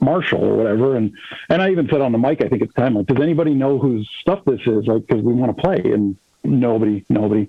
Marshall 0.00 0.44
or 0.44 0.56
whatever. 0.56 0.96
And, 0.96 1.12
and 1.48 1.60
I 1.60 1.70
even 1.70 1.88
said 1.88 2.00
on 2.00 2.12
the 2.12 2.18
mic, 2.18 2.42
I 2.42 2.48
think 2.48 2.62
at 2.62 2.68
the 2.68 2.80
time, 2.80 2.94
like, 2.94 3.06
does 3.06 3.20
anybody 3.20 3.54
know 3.54 3.78
whose 3.78 4.08
stuff 4.20 4.44
this 4.44 4.60
is? 4.66 4.86
Like, 4.86 5.08
cause 5.08 5.22
we 5.22 5.32
want 5.32 5.56
to 5.56 5.60
play. 5.60 5.80
And 5.92 6.16
nobody, 6.44 7.04
nobody. 7.08 7.48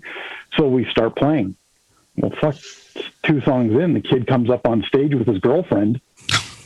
So 0.58 0.67
we 0.67 0.86
start 0.89 1.15
playing. 1.15 1.56
Well, 2.17 2.32
fuck, 2.41 2.56
two 3.23 3.41
songs 3.41 3.73
in, 3.73 3.93
the 3.93 4.02
kid 4.02 4.28
comes 4.28 4.49
up 4.49 4.67
on 4.67 4.84
stage 4.84 5.13
with 5.13 5.28
his 5.28 5.39
girlfriend 5.39 6.02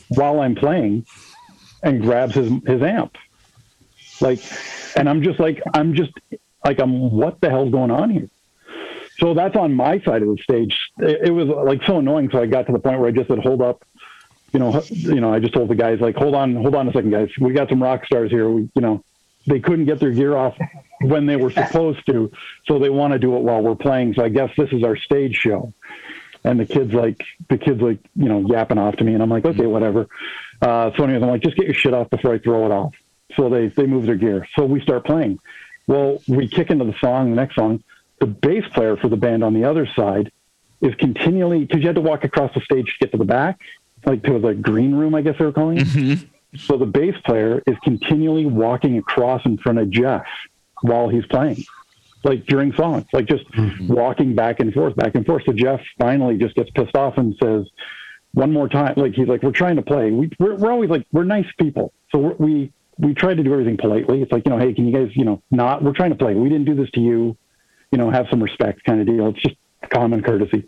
while 0.07 0.39
I'm 0.39 0.55
playing 0.55 1.05
and 1.83 2.01
grabs 2.01 2.35
his, 2.35 2.51
his 2.65 2.81
amp. 2.81 3.15
Like, 4.19 4.39
and 4.95 5.09
I'm 5.09 5.21
just 5.21 5.39
like, 5.39 5.61
I'm 5.73 5.95
just 5.95 6.11
like, 6.65 6.79
I'm, 6.79 7.11
what 7.11 7.41
the 7.41 7.49
hell's 7.49 7.71
going 7.71 7.91
on 7.91 8.09
here? 8.09 8.29
So 9.19 9.33
that's 9.33 9.55
on 9.55 9.73
my 9.73 9.99
side 10.01 10.21
of 10.21 10.29
the 10.29 10.37
stage. 10.41 10.77
It, 10.99 11.27
it 11.27 11.31
was 11.31 11.47
like 11.47 11.81
so 11.85 11.99
annoying. 11.99 12.29
So 12.31 12.39
I 12.39 12.45
got 12.45 12.65
to 12.67 12.71
the 12.71 12.79
point 12.79 12.99
where 12.99 13.09
I 13.09 13.11
just 13.11 13.27
said, 13.27 13.39
hold 13.39 13.61
up, 13.61 13.83
you 14.53 14.59
know, 14.59 14.83
you 14.89 15.19
know, 15.19 15.33
I 15.33 15.39
just 15.39 15.53
told 15.53 15.69
the 15.69 15.75
guys 15.75 15.99
like, 15.99 16.15
hold 16.15 16.35
on, 16.35 16.55
hold 16.55 16.75
on 16.75 16.87
a 16.87 16.93
second, 16.93 17.11
guys. 17.11 17.29
We 17.39 17.53
got 17.53 17.69
some 17.69 17.81
rock 17.81 18.05
stars 18.05 18.31
here. 18.31 18.49
We, 18.49 18.69
you 18.75 18.81
know, 18.81 19.03
they 19.45 19.59
couldn't 19.59 19.85
get 19.85 19.99
their 19.99 20.11
gear 20.11 20.35
off 20.35 20.57
when 21.01 21.25
they 21.25 21.35
were 21.35 21.51
supposed 21.51 22.05
to, 22.07 22.31
so 22.65 22.79
they 22.79 22.89
want 22.89 23.13
to 23.13 23.19
do 23.19 23.35
it 23.35 23.41
while 23.41 23.61
we're 23.61 23.75
playing. 23.75 24.13
So 24.13 24.23
I 24.23 24.29
guess 24.29 24.51
this 24.57 24.71
is 24.71 24.83
our 24.83 24.95
stage 24.95 25.35
show. 25.35 25.73
And 26.45 26.59
the 26.59 26.65
kids 26.65 26.93
like 26.93 27.23
the 27.49 27.57
kids 27.57 27.81
like 27.81 27.99
you 28.15 28.27
know 28.27 28.41
yapping 28.41 28.77
off 28.77 28.97
to 28.97 29.03
me, 29.05 29.13
and 29.13 29.23
I'm 29.23 29.29
like, 29.29 29.45
okay, 29.45 29.65
whatever. 29.65 30.07
Uh, 30.61 30.91
so 30.95 31.03
anyways, 31.05 31.23
I'm 31.23 31.29
like, 31.29 31.41
just 31.41 31.55
get 31.55 31.65
your 31.65 31.73
shit 31.73 31.93
off 31.93 32.09
before 32.09 32.33
I 32.33 32.39
throw 32.39 32.65
it 32.65 32.71
off. 32.71 32.93
So 33.37 33.49
they 33.49 33.67
they 33.67 33.85
move 33.85 34.05
their 34.05 34.15
gear. 34.15 34.45
So 34.57 34.65
we 34.65 34.81
start 34.81 35.05
playing. 35.05 35.39
Well, 35.87 36.21
we 36.27 36.49
kick 36.49 36.69
into 36.69 36.83
the 36.83 36.95
song. 36.99 37.29
The 37.29 37.35
next 37.37 37.55
song, 37.55 37.81
the 38.19 38.25
bass 38.25 38.65
player 38.73 38.97
for 38.97 39.07
the 39.07 39.17
band 39.17 39.43
on 39.43 39.53
the 39.53 39.63
other 39.63 39.87
side 39.95 40.31
is 40.81 40.93
continually 40.95 41.59
because 41.59 41.81
you 41.81 41.87
had 41.87 41.95
to 41.95 42.01
walk 42.01 42.23
across 42.25 42.53
the 42.53 42.61
stage 42.61 42.85
to 42.85 43.05
get 43.05 43.11
to 43.11 43.17
the 43.17 43.25
back, 43.25 43.59
like 44.05 44.23
to 44.23 44.37
the 44.37 44.53
green 44.53 44.93
room, 44.93 45.15
I 45.15 45.21
guess 45.21 45.37
they 45.39 45.45
were 45.45 45.53
calling 45.53 45.77
it. 45.77 45.87
Mm-hmm. 45.87 46.27
So 46.55 46.77
the 46.77 46.85
bass 46.85 47.15
player 47.25 47.61
is 47.65 47.75
continually 47.83 48.45
walking 48.45 48.97
across 48.97 49.45
in 49.45 49.57
front 49.57 49.79
of 49.79 49.89
Jeff 49.89 50.25
while 50.81 51.09
he's 51.09 51.25
playing, 51.25 51.63
like 52.23 52.45
during 52.45 52.73
songs, 52.73 53.05
like 53.13 53.25
just 53.25 53.49
mm-hmm. 53.51 53.87
walking 53.87 54.35
back 54.35 54.59
and 54.59 54.73
forth, 54.73 54.95
back 54.95 55.15
and 55.15 55.25
forth. 55.25 55.43
So 55.45 55.53
Jeff 55.53 55.81
finally 55.99 56.37
just 56.37 56.55
gets 56.55 56.69
pissed 56.71 56.95
off 56.95 57.17
and 57.17 57.35
says, 57.41 57.65
one 58.33 58.51
more 58.51 58.67
time, 58.67 58.93
like 58.97 59.13
he's 59.13 59.27
like, 59.27 59.43
we're 59.43 59.51
trying 59.51 59.75
to 59.75 59.81
play. 59.81 60.11
We, 60.11 60.29
we're, 60.39 60.55
we're 60.55 60.71
always 60.71 60.89
like, 60.89 61.05
we're 61.11 61.23
nice 61.23 61.45
people. 61.59 61.93
So 62.11 62.35
we, 62.37 62.71
we 62.97 63.13
try 63.13 63.33
to 63.33 63.43
do 63.43 63.51
everything 63.51 63.77
politely. 63.77 64.21
It's 64.21 64.31
like, 64.31 64.45
you 64.45 64.51
know, 64.51 64.57
hey, 64.57 64.73
can 64.73 64.87
you 64.87 64.93
guys, 64.93 65.15
you 65.15 65.25
know, 65.25 65.41
not, 65.51 65.83
we're 65.83 65.93
trying 65.93 66.11
to 66.11 66.15
play. 66.15 66.33
We 66.33 66.49
didn't 66.49 66.65
do 66.65 66.75
this 66.75 66.89
to 66.91 66.99
you, 66.99 67.37
you 67.91 67.97
know, 67.97 68.09
have 68.09 68.27
some 68.29 68.41
respect 68.41 68.83
kind 68.85 69.01
of 69.01 69.07
deal. 69.07 69.29
It's 69.29 69.41
just 69.41 69.55
common 69.91 70.23
courtesy. 70.23 70.65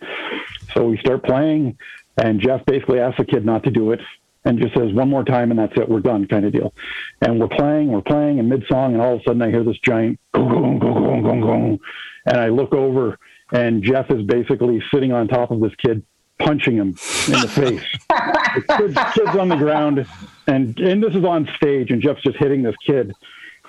So 0.73 0.85
we 0.85 0.97
start 0.97 1.23
playing 1.23 1.77
and 2.17 2.39
Jeff 2.39 2.65
basically 2.65 2.99
asks 2.99 3.17
the 3.17 3.25
kid 3.25 3.45
not 3.45 3.63
to 3.63 3.71
do 3.71 3.91
it 3.91 3.99
and 4.45 4.59
just 4.59 4.75
says 4.75 4.93
one 4.93 5.09
more 5.09 5.23
time 5.23 5.51
and 5.51 5.59
that's 5.59 5.75
it, 5.77 5.89
we're 5.89 5.99
done 5.99 6.27
kind 6.27 6.45
of 6.45 6.53
deal. 6.53 6.73
And 7.21 7.39
we're 7.39 7.47
playing, 7.47 7.91
we're 7.91 8.01
playing 8.01 8.37
in 8.37 8.47
mid 8.47 8.65
song, 8.67 8.93
and 8.93 9.01
all 9.01 9.15
of 9.15 9.21
a 9.21 9.23
sudden 9.23 9.41
I 9.41 9.49
hear 9.49 9.63
this 9.63 9.79
giant 9.79 10.19
go 10.33 10.47
go 10.47 10.77
go 10.77 10.93
go 10.93 11.21
go 11.21 11.41
go, 11.41 11.79
and 12.25 12.37
I 12.39 12.49
look 12.49 12.73
over 12.73 13.17
and 13.51 13.83
Jeff 13.83 14.09
is 14.11 14.23
basically 14.23 14.81
sitting 14.93 15.11
on 15.11 15.27
top 15.27 15.51
of 15.51 15.59
this 15.59 15.73
kid, 15.75 16.03
punching 16.39 16.75
him 16.75 16.89
in 16.89 17.39
the 17.41 17.47
face. 17.53 17.83
the 18.09 18.75
kid, 18.77 18.97
kid's 19.13 19.37
on 19.37 19.49
the 19.49 19.55
ground, 19.55 20.05
and 20.47 20.77
and 20.79 21.03
this 21.03 21.15
is 21.15 21.23
on 21.23 21.47
stage, 21.55 21.91
and 21.91 22.01
Jeff's 22.01 22.23
just 22.23 22.37
hitting 22.37 22.63
this 22.63 22.75
kid. 22.85 23.13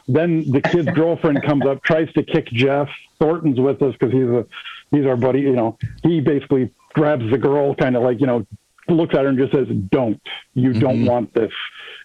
Then 0.08 0.50
the 0.50 0.60
kid's 0.60 0.88
girlfriend 0.88 1.42
comes 1.42 1.66
up, 1.66 1.82
tries 1.82 2.12
to 2.12 2.22
kick 2.22 2.46
Jeff. 2.46 2.88
Thornton's 3.18 3.58
with 3.58 3.82
us 3.82 3.94
because 3.98 4.12
he's 4.12 4.28
a 4.28 4.46
he's 4.90 5.06
our 5.06 5.16
buddy. 5.16 5.40
You 5.40 5.52
know, 5.52 5.78
he 6.02 6.20
basically 6.20 6.70
grabs 6.94 7.28
the 7.30 7.38
girl, 7.38 7.74
kind 7.74 7.96
of 7.96 8.02
like 8.02 8.20
you 8.20 8.26
know 8.26 8.46
looks 8.88 9.14
at 9.14 9.22
her 9.22 9.28
and 9.28 9.38
just 9.38 9.52
says, 9.52 9.68
"Don't. 9.90 10.20
You 10.54 10.70
mm-hmm. 10.70 10.80
don't 10.80 11.04
want 11.04 11.34
this." 11.34 11.52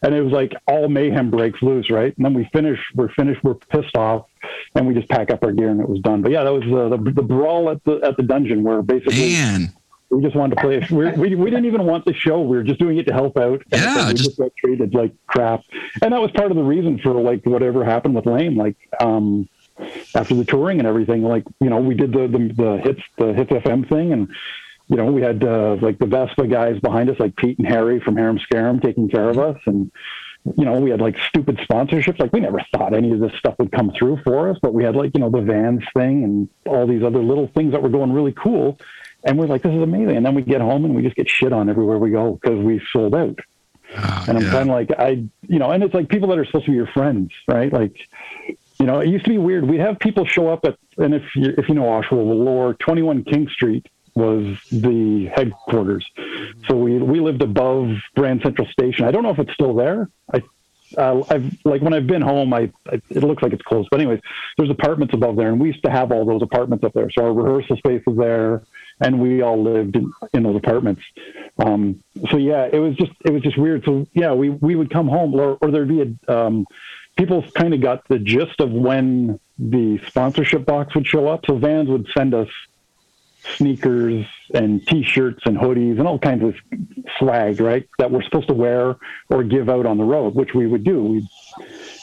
And 0.04 0.15
it 0.15 0.22
was 0.22 0.34
like 0.34 0.54
all 0.67 0.89
mayhem 0.89 1.30
breaks 1.30 1.62
loose, 1.62 1.89
right? 1.89 2.15
And 2.15 2.26
then 2.26 2.34
we 2.34 2.50
finish. 2.52 2.80
We're 2.96 3.10
finished. 3.10 3.44
We're 3.44 3.56
pissed 3.56 3.96
off, 3.96 4.28
and 4.76 4.88
we 4.88 4.94
just 4.94 5.10
pack 5.10 5.32
up 5.32 5.44
our 5.44 5.52
gear 5.52 5.70
and 5.70 5.80
it 5.80 5.88
was 5.88 6.00
done. 6.00 6.22
But 6.22 6.32
yeah, 6.32 6.44
that 6.44 6.54
was 6.54 6.63
uh, 6.63 6.96
the 6.96 7.12
the 7.12 7.22
brawl 7.22 7.70
at 7.70 7.84
the 7.84 8.00
at 8.04 8.17
the 8.17 8.24
dungeon 8.24 8.63
where 8.63 8.82
basically. 8.82 9.34
Man. 9.34 9.74
We 10.10 10.22
just 10.22 10.36
wanted 10.36 10.56
to 10.58 10.62
play. 10.62 10.86
We, 10.91 11.10
we 11.13 11.36
we 11.36 11.50
didn't 11.50 11.63
even 11.67 11.86
want 11.86 12.04
the 12.04 12.13
show. 12.13 12.41
We 12.41 12.58
were 12.58 12.63
just 12.63 12.82
doing 12.82 12.98
it 12.98 13.08
to 13.08 13.13
help 13.13 13.38
out. 13.38 13.62
Yeah, 13.72 14.08
we 14.08 14.12
just, 14.12 14.26
just 14.26 14.38
got 14.39 14.52
treated 14.58 14.94
like 14.94 15.13
crap, 15.26 15.63
and 16.02 16.12
that 16.12 16.20
was 16.20 16.32
part 16.32 16.52
of 16.52 16.58
the 16.58 16.63
reason 16.63 17.00
for 17.00 17.13
like 17.13 17.46
whatever 17.46 17.86
happened 17.86 18.15
with 18.15 18.26
Lame. 18.26 18.58
Like, 18.58 18.76
um, 19.00 19.48
after 20.13 20.36
the 20.36 20.44
touring 20.44 20.80
and 20.80 20.88
everything, 20.88 21.24
like 21.24 21.46
you 21.62 21.70
know, 21.70 21.78
we 21.78 21.96
did 21.96 22.12
the 22.12 22.28
the, 22.28 22.54
the 22.54 22.82
hits 22.84 23.02
the 23.17 23.34
hits 23.34 23.52
FM 23.52 23.88
thing, 23.88 24.12
and 24.12 24.28
you 24.91 24.97
know, 24.97 25.06
we 25.06 25.21
had 25.21 25.41
uh, 25.41 25.77
like 25.82 25.99
the 25.99 26.06
Vespa 26.06 26.45
guys 26.47 26.77
behind 26.82 27.10
us, 27.10 27.17
like 27.17 27.38
Pete 27.38 27.58
and 27.58 27.65
Harry 27.65 28.01
from 28.01 28.17
Harem 28.17 28.38
Scarem 28.39 28.82
taking 28.82 29.08
care 29.08 29.30
of 29.30 29.39
us. 29.39 29.58
And, 29.65 29.89
you 30.58 30.65
know, 30.65 30.82
we 30.82 30.89
had 30.89 30.99
like 30.99 31.17
stupid 31.30 31.60
sponsorships. 31.60 32.19
Like 32.19 32.34
we 32.34 32.41
never 32.41 32.60
thought 32.73 32.93
any 32.93 33.13
of 33.13 33.21
this 33.21 33.32
stuff 33.39 33.56
would 33.58 33.71
come 33.71 33.93
through 33.97 34.19
for 34.25 34.49
us, 34.49 34.58
but 34.62 34.73
we 34.73 34.84
had 34.84 34.97
like, 34.97 35.12
you 35.13 35.21
know, 35.21 35.30
the 35.30 35.39
Vans 35.39 35.84
thing 35.95 36.25
and 36.25 36.49
all 36.65 36.86
these 36.86 37.04
other 37.04 37.23
little 37.23 37.47
things 37.47 37.71
that 37.71 37.82
were 37.82 37.88
going 37.88 38.12
really 38.12 38.34
cool. 38.34 38.77
And 39.23 39.39
we're 39.39 39.45
like, 39.45 39.62
this 39.62 39.73
is 39.73 39.82
amazing. 39.82 40.17
And 40.17 40.25
then 40.25 40.36
we 40.36 40.41
get 40.41 40.60
home 40.60 40.84
and 40.84 40.93
we 40.93 41.04
just 41.04 41.15
get 41.15 41.30
shit 41.30 41.54
on 41.54 41.69
everywhere 41.69 41.97
we 41.97 42.10
go 42.10 42.34
because 42.34 42.60
we 42.60 42.82
sold 42.91 43.15
out. 43.15 43.39
Oh, 43.95 44.25
and 44.27 44.39
I'm 44.39 44.43
yeah. 44.43 44.51
kind 44.51 44.69
of 44.69 44.75
like, 44.75 44.91
I, 44.99 45.23
you 45.47 45.60
know, 45.60 45.71
and 45.71 45.86
it's 45.86 45.93
like 45.93 46.10
people 46.10 46.27
that 46.30 46.38
are 46.38 46.45
supposed 46.45 46.65
to 46.65 46.71
be 46.71 46.75
your 46.75 46.88
friends, 46.88 47.32
right? 47.47 47.71
Like, 47.71 47.95
you 48.77 48.86
know, 48.86 48.99
it 48.99 49.08
used 49.08 49.23
to 49.23 49.30
be 49.30 49.38
weird. 49.38 49.63
We'd 49.69 49.80
have 49.80 49.99
people 49.99 50.25
show 50.25 50.49
up 50.49 50.65
at, 50.65 50.77
and 50.97 51.13
if 51.13 51.23
you, 51.34 51.54
if 51.58 51.69
you 51.69 51.75
know 51.75 51.84
Oshawa, 51.84 52.25
Lore, 52.43 52.73
21 52.73 53.23
King 53.23 53.47
Street, 53.47 53.88
was 54.15 54.58
the 54.71 55.32
headquarters. 55.34 56.06
So 56.67 56.76
we 56.76 56.97
we 56.97 57.19
lived 57.19 57.41
above 57.41 57.97
Grand 58.15 58.41
Central 58.41 58.67
Station. 58.67 59.06
I 59.06 59.12
don't 59.12 59.24
know 59.24 59.32
if 59.32 59.39
it's 59.39 59.54
still 59.54 59.74
there. 59.74 60.10
I 60.34 60.41
uh, 60.97 61.24
I've 61.30 61.58
like 61.65 61.82
when 61.82 61.93
I've 61.93 62.08
been 62.08 62.21
home, 62.21 62.54
I, 62.54 62.71
I, 62.88 63.02
it 63.10 63.24
looks 63.24 63.41
like 63.41 63.54
it's 63.54 63.62
closed. 63.62 63.89
But 63.91 64.02
anyways, 64.02 64.19
there's 64.58 64.69
apartments 64.69 65.13
above 65.13 65.36
there, 65.36 65.50
and 65.50 65.60
we 65.60 65.67
used 65.67 65.84
to 65.86 65.91
have 65.91 66.12
all 66.12 66.26
those 66.26 66.41
apartments 66.41 66.84
up 66.84 66.93
there. 66.93 67.10
So 67.12 67.26
our 67.26 67.34
rehearsal 67.34 67.78
space 67.78 68.04
was 68.06 68.17
there, 68.17 68.63
and 69.00 69.19
we 69.19 69.41
all 69.41 69.62
lived 69.62 69.95
in, 69.95 70.12
in 70.34 70.43
those 70.43 70.58
apartments. 70.58 71.02
Um, 71.58 72.04
so 72.30 72.38
yeah, 72.38 72.67
it 72.71 72.80
was 72.80 72.95
just 72.95 73.12
it 73.24 73.32
was 73.32 73.41
just 73.41 73.58
weird. 73.58 73.84
So 73.86 74.08
yeah, 74.13 74.34
we 74.34 74.50
we 74.50 74.76
would 74.76 74.89
come 74.89 75.08
home, 75.08 75.34
or, 75.34 75.58
or 75.62 75.71
there'd 75.71 75.88
be 75.88 76.02
a 76.02 76.34
um, 76.34 76.65
people 77.17 77.43
kind 77.54 77.74
of 77.74 77.82
got 77.82 78.08
the 78.08 78.19
gist 78.19 78.60
of 78.60 78.71
when 78.71 79.39
the 79.58 80.00
sponsorship 80.08 80.65
box 80.65 80.95
would 80.95 81.08
show 81.08 81.28
up. 81.28 81.45
So 81.45 81.58
Vans 81.58 81.88
would 81.89 82.08
send 82.15 82.34
us 82.34 82.50
sneakers 83.58 84.25
and 84.54 84.86
t-shirts 84.88 85.41
and 85.45 85.58
hoodies 85.58 85.97
and 85.99 86.08
all 86.08 86.19
kinds 86.19 86.43
of 86.43 86.56
swag, 87.17 87.60
right? 87.60 87.88
That 87.97 88.12
we're 88.12 88.23
supposed 88.23 88.47
to 88.47 88.54
wear 88.54 88.95
or 89.30 89.43
give 89.43 89.69
out 89.69 89.86
on 89.86 89.97
the 89.97 90.04
road, 90.04 90.36
which 90.36 90.54
we 90.54 90.67
would 90.67 90.84
do. 90.84 91.01
We'd, 91.04 91.27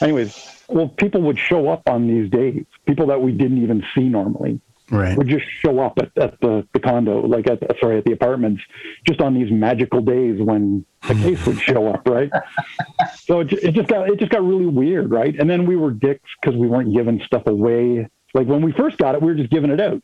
anyways, 0.01 0.63
well, 0.67 0.87
people 0.89 1.21
would 1.21 1.37
show 1.39 1.69
up 1.69 1.83
on 1.87 2.07
these 2.07 2.29
days. 2.29 2.65
People 2.85 3.07
that 3.07 3.21
we 3.21 3.31
didn't 3.31 3.61
even 3.63 3.83
see 3.95 4.09
normally 4.09 4.61
Right. 4.91 5.15
would 5.15 5.27
just 5.27 5.45
show 5.61 5.79
up 5.81 5.99
at, 5.99 6.09
at 6.17 6.41
the, 6.41 6.67
the 6.73 6.79
condo, 6.79 7.21
like 7.21 7.45
at 7.47 7.59
sorry, 7.79 7.99
at 7.99 8.05
the 8.05 8.11
apartments, 8.11 8.63
just 9.05 9.21
on 9.21 9.35
these 9.35 9.51
magical 9.51 10.01
days 10.01 10.41
when 10.41 10.83
the 11.07 11.13
case 11.13 11.45
would 11.45 11.61
show 11.61 11.87
up, 11.89 12.07
right? 12.07 12.31
So 13.25 13.41
it, 13.41 13.53
it 13.53 13.73
just 13.75 13.87
got 13.87 14.09
it 14.09 14.17
just 14.17 14.31
got 14.31 14.43
really 14.43 14.65
weird, 14.65 15.11
right? 15.11 15.35
And 15.39 15.47
then 15.47 15.67
we 15.67 15.75
were 15.75 15.91
dicks 15.91 16.27
because 16.41 16.57
we 16.57 16.65
weren't 16.67 16.95
giving 16.95 17.21
stuff 17.27 17.43
away. 17.45 18.07
Like 18.33 18.47
when 18.47 18.63
we 18.63 18.71
first 18.71 18.97
got 18.97 19.13
it, 19.13 19.21
we 19.21 19.27
were 19.27 19.35
just 19.35 19.51
giving 19.51 19.69
it 19.69 19.79
out, 19.79 20.01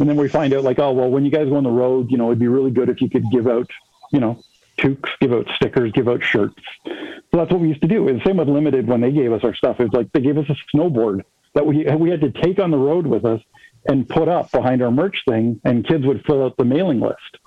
and 0.00 0.08
then 0.08 0.16
we 0.16 0.28
find 0.28 0.52
out 0.54 0.64
like, 0.64 0.78
oh 0.78 0.92
well, 0.92 1.10
when 1.10 1.24
you 1.24 1.30
guys 1.30 1.48
go 1.48 1.56
on 1.56 1.64
the 1.64 1.70
road, 1.70 2.10
you 2.10 2.16
know, 2.16 2.26
it'd 2.28 2.38
be 2.38 2.48
really 2.48 2.70
good 2.70 2.88
if 2.88 3.00
you 3.00 3.08
could 3.10 3.24
give 3.30 3.46
out, 3.46 3.68
you 4.12 4.20
know, 4.20 4.40
toques, 4.78 5.10
give 5.20 5.32
out 5.32 5.46
stickers, 5.56 5.92
give 5.92 6.08
out 6.08 6.22
shirts. 6.22 6.54
So 6.86 7.36
that's 7.36 7.50
what 7.52 7.60
we 7.60 7.68
used 7.68 7.82
to 7.82 7.88
do. 7.88 8.08
And 8.08 8.20
same 8.22 8.38
with 8.38 8.48
Limited 8.48 8.88
when 8.88 9.00
they 9.00 9.12
gave 9.12 9.32
us 9.32 9.44
our 9.44 9.54
stuff. 9.54 9.78
It 9.78 9.84
was 9.84 9.92
like 9.92 10.10
they 10.12 10.20
gave 10.20 10.36
us 10.38 10.46
a 10.48 10.56
snowboard 10.76 11.22
that 11.54 11.66
we 11.66 11.84
we 11.96 12.10
had 12.10 12.20
to 12.22 12.30
take 12.30 12.58
on 12.58 12.70
the 12.70 12.78
road 12.78 13.06
with 13.06 13.24
us 13.24 13.40
and 13.86 14.08
put 14.08 14.28
up 14.28 14.50
behind 14.52 14.82
our 14.82 14.90
merch 14.90 15.22
thing, 15.28 15.60
and 15.64 15.86
kids 15.86 16.04
would 16.04 16.24
fill 16.24 16.44
out 16.44 16.56
the 16.56 16.64
mailing 16.64 17.00
list. 17.00 17.38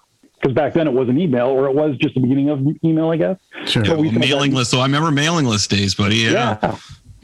Because 0.41 0.53
back 0.55 0.73
then 0.73 0.87
it 0.87 0.93
was 0.93 1.07
an 1.07 1.17
email, 1.19 1.47
or 1.47 1.67
it 1.67 1.73
was 1.75 1.95
just 1.97 2.15
the 2.15 2.19
beginning 2.21 2.49
of 2.49 2.59
email, 2.83 3.09
I 3.11 3.17
guess. 3.17 3.37
Sure. 3.65 3.85
So 3.85 3.95
we 3.95 4.09
Well, 4.09 4.19
mailing 4.19 4.51
got- 4.51 4.57
list. 4.57 4.71
So 4.71 4.79
I 4.79 4.83
remember 4.85 5.09
mailing 5.11 5.45
list 5.45 5.69
days, 5.69 5.95
buddy. 5.95 6.17
Yeah. 6.17 6.57
yeah. 6.61 6.75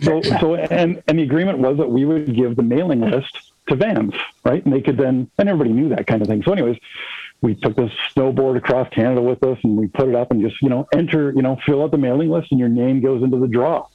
So, 0.01 0.21
so, 0.21 0.55
and 0.55 1.03
and 1.07 1.19
the 1.19 1.23
agreement 1.23 1.57
was 1.59 1.77
that 1.77 1.89
we 1.89 2.05
would 2.05 2.33
give 2.33 2.55
the 2.55 2.63
mailing 2.63 3.01
list 3.01 3.48
to 3.69 3.75
Vans, 3.75 4.13
right? 4.43 4.63
And 4.63 4.73
they 4.73 4.81
could 4.81 4.97
then, 4.97 5.29
and 5.37 5.49
everybody 5.49 5.71
knew 5.71 5.89
that 5.89 6.07
kind 6.07 6.21
of 6.21 6.27
thing. 6.27 6.43
So, 6.43 6.51
anyways, 6.51 6.77
we 7.41 7.55
took 7.55 7.75
this 7.75 7.91
snowboard 8.15 8.57
across 8.57 8.89
Canada 8.89 9.21
with 9.21 9.43
us, 9.43 9.57
and 9.63 9.77
we 9.77 9.87
put 9.87 10.09
it 10.09 10.15
up 10.15 10.31
and 10.31 10.41
just, 10.41 10.61
you 10.61 10.69
know, 10.69 10.87
enter, 10.93 11.31
you 11.35 11.41
know, 11.41 11.57
fill 11.65 11.83
out 11.83 11.91
the 11.91 11.97
mailing 11.97 12.29
list, 12.29 12.51
and 12.51 12.59
your 12.59 12.69
name 12.69 13.01
goes 13.01 13.23
into 13.23 13.37
the 13.37 13.47
draw, 13.47 13.87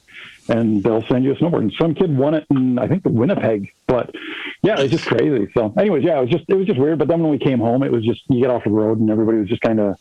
and 0.49 0.83
they'll 0.83 1.05
send 1.05 1.23
you 1.23 1.33
a 1.33 1.35
snowboard. 1.35 1.59
And 1.59 1.73
some 1.73 1.93
kid 1.93 2.15
won 2.15 2.33
it 2.33 2.45
in, 2.49 2.79
I 2.79 2.87
think, 2.87 3.03
Winnipeg. 3.05 3.71
But 3.87 4.15
yeah, 4.63 4.79
it's 4.79 4.91
just 4.91 5.05
crazy. 5.05 5.47
So, 5.53 5.73
anyways, 5.77 6.03
yeah, 6.03 6.17
it 6.17 6.21
was 6.21 6.29
just, 6.31 6.45
it 6.47 6.55
was 6.55 6.65
just 6.65 6.79
weird. 6.79 6.97
But 6.97 7.07
then 7.07 7.21
when 7.21 7.31
we 7.31 7.37
came 7.37 7.59
home, 7.59 7.83
it 7.83 7.91
was 7.91 8.03
just 8.03 8.23
you 8.29 8.41
get 8.41 8.49
off 8.49 8.63
the 8.63 8.71
road, 8.71 8.99
and 8.99 9.09
everybody 9.11 9.37
was 9.37 9.47
just 9.47 9.61
kind 9.61 9.79
of 9.79 9.97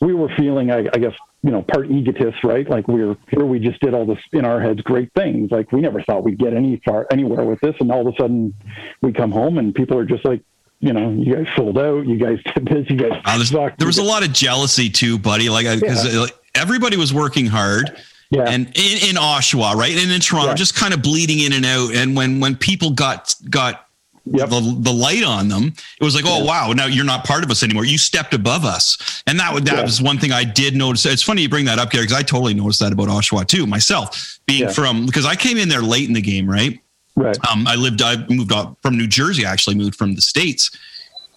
we 0.00 0.14
were 0.14 0.28
feeling, 0.36 0.70
I, 0.70 0.78
I 0.92 0.98
guess, 0.98 1.14
you 1.42 1.50
know, 1.50 1.62
part 1.62 1.90
egotists, 1.90 2.42
right? 2.44 2.68
Like 2.68 2.86
we're 2.88 3.16
here, 3.30 3.44
we 3.44 3.58
just 3.58 3.80
did 3.80 3.94
all 3.94 4.06
this 4.06 4.18
in 4.32 4.44
our 4.44 4.60
heads, 4.60 4.80
great 4.82 5.12
things. 5.14 5.50
Like 5.50 5.72
we 5.72 5.80
never 5.80 6.02
thought 6.02 6.24
we'd 6.24 6.38
get 6.38 6.52
any 6.54 6.80
far 6.84 7.06
anywhere 7.10 7.44
with 7.44 7.60
this, 7.60 7.74
and 7.80 7.90
all 7.90 8.06
of 8.06 8.14
a 8.14 8.16
sudden, 8.16 8.54
we 9.02 9.12
come 9.12 9.30
home 9.32 9.58
and 9.58 9.74
people 9.74 9.98
are 9.98 10.04
just 10.04 10.24
like, 10.24 10.42
you 10.80 10.92
know, 10.92 11.10
you 11.10 11.34
guys 11.34 11.46
sold 11.56 11.78
out, 11.78 12.06
you 12.06 12.16
guys 12.16 12.38
did 12.54 12.66
this, 12.66 12.88
you 12.90 12.96
guys. 12.96 13.20
Uh, 13.24 13.42
sucked, 13.44 13.78
there 13.78 13.86
was 13.88 13.98
a 13.98 14.02
lot 14.02 14.24
of 14.24 14.32
jealousy 14.32 14.88
too, 14.88 15.18
buddy. 15.18 15.48
Like, 15.48 15.66
because 15.80 16.12
Yeah. 16.14 16.26
everybody 16.54 16.96
was 16.96 17.12
working 17.12 17.46
hard. 17.46 17.96
Yeah. 18.30 18.42
And 18.42 18.66
in, 18.76 19.08
in 19.08 19.16
Oshawa, 19.16 19.74
right, 19.74 19.96
and 19.96 20.12
in 20.12 20.20
Toronto, 20.20 20.50
Yeah. 20.50 20.54
just 20.54 20.74
kind 20.76 20.92
of 20.92 21.00
bleeding 21.02 21.40
in 21.40 21.52
and 21.54 21.64
out. 21.64 21.94
And 21.94 22.14
when 22.14 22.40
when 22.40 22.56
people 22.56 22.90
got 22.90 23.34
got 23.48 23.87
Yep. 24.32 24.48
the 24.50 24.76
the 24.80 24.92
light 24.92 25.22
on 25.22 25.48
them, 25.48 25.72
it 26.00 26.04
was 26.04 26.14
like, 26.14 26.24
oh 26.26 26.44
wow, 26.44 26.72
now 26.72 26.86
you're 26.86 27.04
not 27.04 27.24
part 27.24 27.44
of 27.44 27.50
us 27.50 27.62
anymore. 27.62 27.84
You 27.84 27.98
stepped 27.98 28.34
above 28.34 28.64
us, 28.64 29.22
and 29.26 29.38
that 29.40 29.64
that 29.64 29.76
Yeah. 29.76 29.82
was 29.82 30.02
one 30.02 30.18
thing 30.18 30.32
I 30.32 30.44
did 30.44 30.74
notice. 30.76 31.06
It's 31.06 31.22
funny 31.22 31.42
you 31.42 31.48
bring 31.48 31.64
that 31.66 31.78
up, 31.78 31.90
Gary, 31.90 32.04
because 32.04 32.16
I 32.18 32.22
totally 32.22 32.54
noticed 32.54 32.80
that 32.80 32.92
about 32.92 33.08
Oshawa 33.08 33.46
too 33.46 33.66
myself, 33.66 34.38
being 34.46 34.62
Yeah. 34.64 34.72
from 34.72 35.06
because 35.06 35.24
I 35.26 35.36
came 35.36 35.56
in 35.56 35.68
there 35.68 35.82
late 35.82 36.08
in 36.08 36.14
the 36.14 36.20
game, 36.20 36.48
right? 36.48 36.78
right. 37.16 37.36
Um, 37.50 37.66
I 37.66 37.74
lived, 37.74 38.00
I 38.02 38.16
moved 38.28 38.52
up 38.52 38.76
from 38.82 38.96
New 38.96 39.06
Jersey, 39.08 39.44
actually 39.44 39.74
moved 39.76 39.96
from 39.96 40.14
the 40.14 40.20
States 40.22 40.70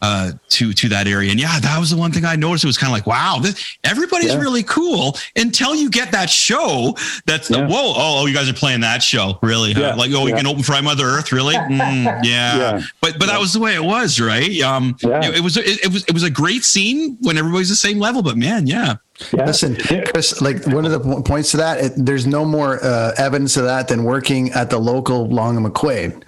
uh, 0.02 0.32
to, 0.50 0.74
to 0.74 0.90
that 0.90 1.08
area. 1.08 1.30
And 1.32 1.40
yeah, 1.40 1.60
that 1.60 1.80
was 1.80 1.92
the 1.92 1.98
one 1.98 2.12
thing 2.12 2.26
I 2.26 2.36
noticed. 2.36 2.64
It 2.64 2.68
was 2.68 2.78
kind 2.78 2.90
of 2.92 2.94
like, 2.98 3.06
wow, 3.08 3.40
this, 3.42 3.78
everybody's 3.84 4.34
Yeah. 4.34 4.40
really 4.40 4.64
cool 4.64 5.16
until 5.36 5.76
you 5.76 5.90
get 5.90 6.12
that 6.12 6.30
show. 6.30 6.96
That's 7.26 7.48
the, 7.48 7.58
Yeah. 7.60 7.68
whoa. 7.68 7.94
Oh, 7.96 8.22
oh, 8.22 8.26
you 8.26 8.34
guys 8.34 8.50
are 8.50 8.54
playing 8.54 8.82
that 8.82 9.04
show. 9.04 9.38
Really? 9.42 9.74
huh? 9.74 9.82
Yeah. 9.82 9.94
Like, 9.96 10.12
oh, 10.14 10.26
you 10.28 10.34
can 10.36 10.48
open 10.48 10.64
for 10.64 10.74
I 10.74 10.82
Mother 10.82 11.06
Earth. 11.06 11.32
Really? 11.32 11.56
Mm, 11.72 12.24
yeah. 12.24 12.58
Yeah. 12.58 12.82
But, 13.02 13.18
but 13.20 13.28
that 13.28 13.40
was 13.40 13.54
the 13.54 13.60
way 13.60 13.76
it 13.76 13.84
was, 13.84 14.20
right? 14.20 14.60
Um, 14.62 14.96
Yeah. 15.02 15.24
it, 15.26 15.36
it 15.38 15.42
was, 15.42 15.56
it, 15.58 15.84
it 15.86 15.92
was, 15.92 16.04
it 16.06 16.14
was 16.14 16.24
a 16.24 16.30
great 16.30 16.64
scene 16.64 17.18
when 17.22 17.38
everybody's 17.38 17.70
the 17.70 17.76
same 17.76 18.00
level, 18.00 18.22
but 18.22 18.36
man, 18.38 18.68
yeah. 18.68 18.96
Yeah. 19.34 19.46
Listen, 19.46 19.76
Chris, 19.76 20.42
like 20.42 20.66
one 20.68 20.84
of 20.86 20.92
the 20.92 21.22
points 21.22 21.52
to 21.52 21.58
that, 21.58 21.80
it, 21.80 21.94
there's 21.96 22.26
no 22.26 22.44
more 22.44 22.84
uh, 22.84 23.14
evidence 23.18 23.56
of 23.58 23.66
that 23.66 23.88
than 23.88 24.04
working 24.04 24.52
at 24.54 24.70
the 24.72 24.80
local 24.80 25.28
Long 25.28 25.56
and 25.58 25.66
McQuaid 25.66 26.24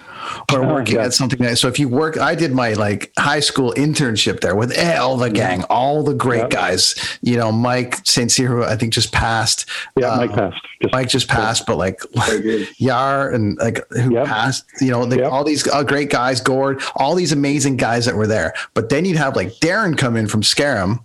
or 0.52 0.64
Oh, 0.64 0.74
working 0.74 0.96
yeah. 0.96 1.06
at 1.06 1.14
something 1.14 1.40
that. 1.40 1.58
So 1.58 1.68
if 1.68 1.80
you 1.80 1.88
work, 1.90 2.18
I 2.18 2.36
did 2.36 2.52
my 2.54 2.74
like 2.74 3.12
high 3.18 3.40
school 3.40 3.74
internship 3.78 4.40
there 4.42 4.56
with 4.56 4.78
all 5.00 5.18
the 5.18 5.30
gang, 5.30 5.64
all 5.70 6.04
the 6.04 6.14
great 6.14 6.44
Yeah. 6.44 6.48
guys, 6.50 6.96
you 7.22 7.38
know, 7.38 7.52
Mike 7.52 7.98
St. 8.06 8.32
Cyr, 8.32 8.48
who 8.48 8.64
I 8.64 8.76
think 8.76 8.94
just 8.94 9.12
passed. 9.12 9.66
Yeah, 9.98 10.08
Uh, 10.12 10.18
Mike 10.18 10.32
passed. 10.34 10.62
Just, 10.82 10.94
Mike 10.94 11.10
just 11.10 11.28
passed, 11.28 11.66
but 11.66 11.78
like 11.78 12.02
Yar 12.78 13.32
and 13.32 13.58
like 13.58 13.82
who 13.92 14.14
Yep. 14.14 14.26
passed, 14.26 14.66
you 14.82 14.92
know, 14.92 15.02
like 15.02 15.20
Yep. 15.20 15.32
all 15.32 15.44
these 15.44 15.68
uh, 15.68 15.84
great 15.84 16.10
guys, 16.10 16.42
Gord, 16.42 16.82
all 16.96 17.16
these 17.16 17.32
amazing 17.32 17.78
guys 17.78 18.06
that 18.06 18.16
were 18.16 18.28
there. 18.28 18.54
But 18.74 18.90
then 18.90 19.06
you'd 19.06 19.18
have 19.18 19.36
like 19.36 19.54
Darren 19.60 19.98
come 19.98 20.16
in 20.18 20.28
from 20.28 20.42
Scarem, 20.42 21.00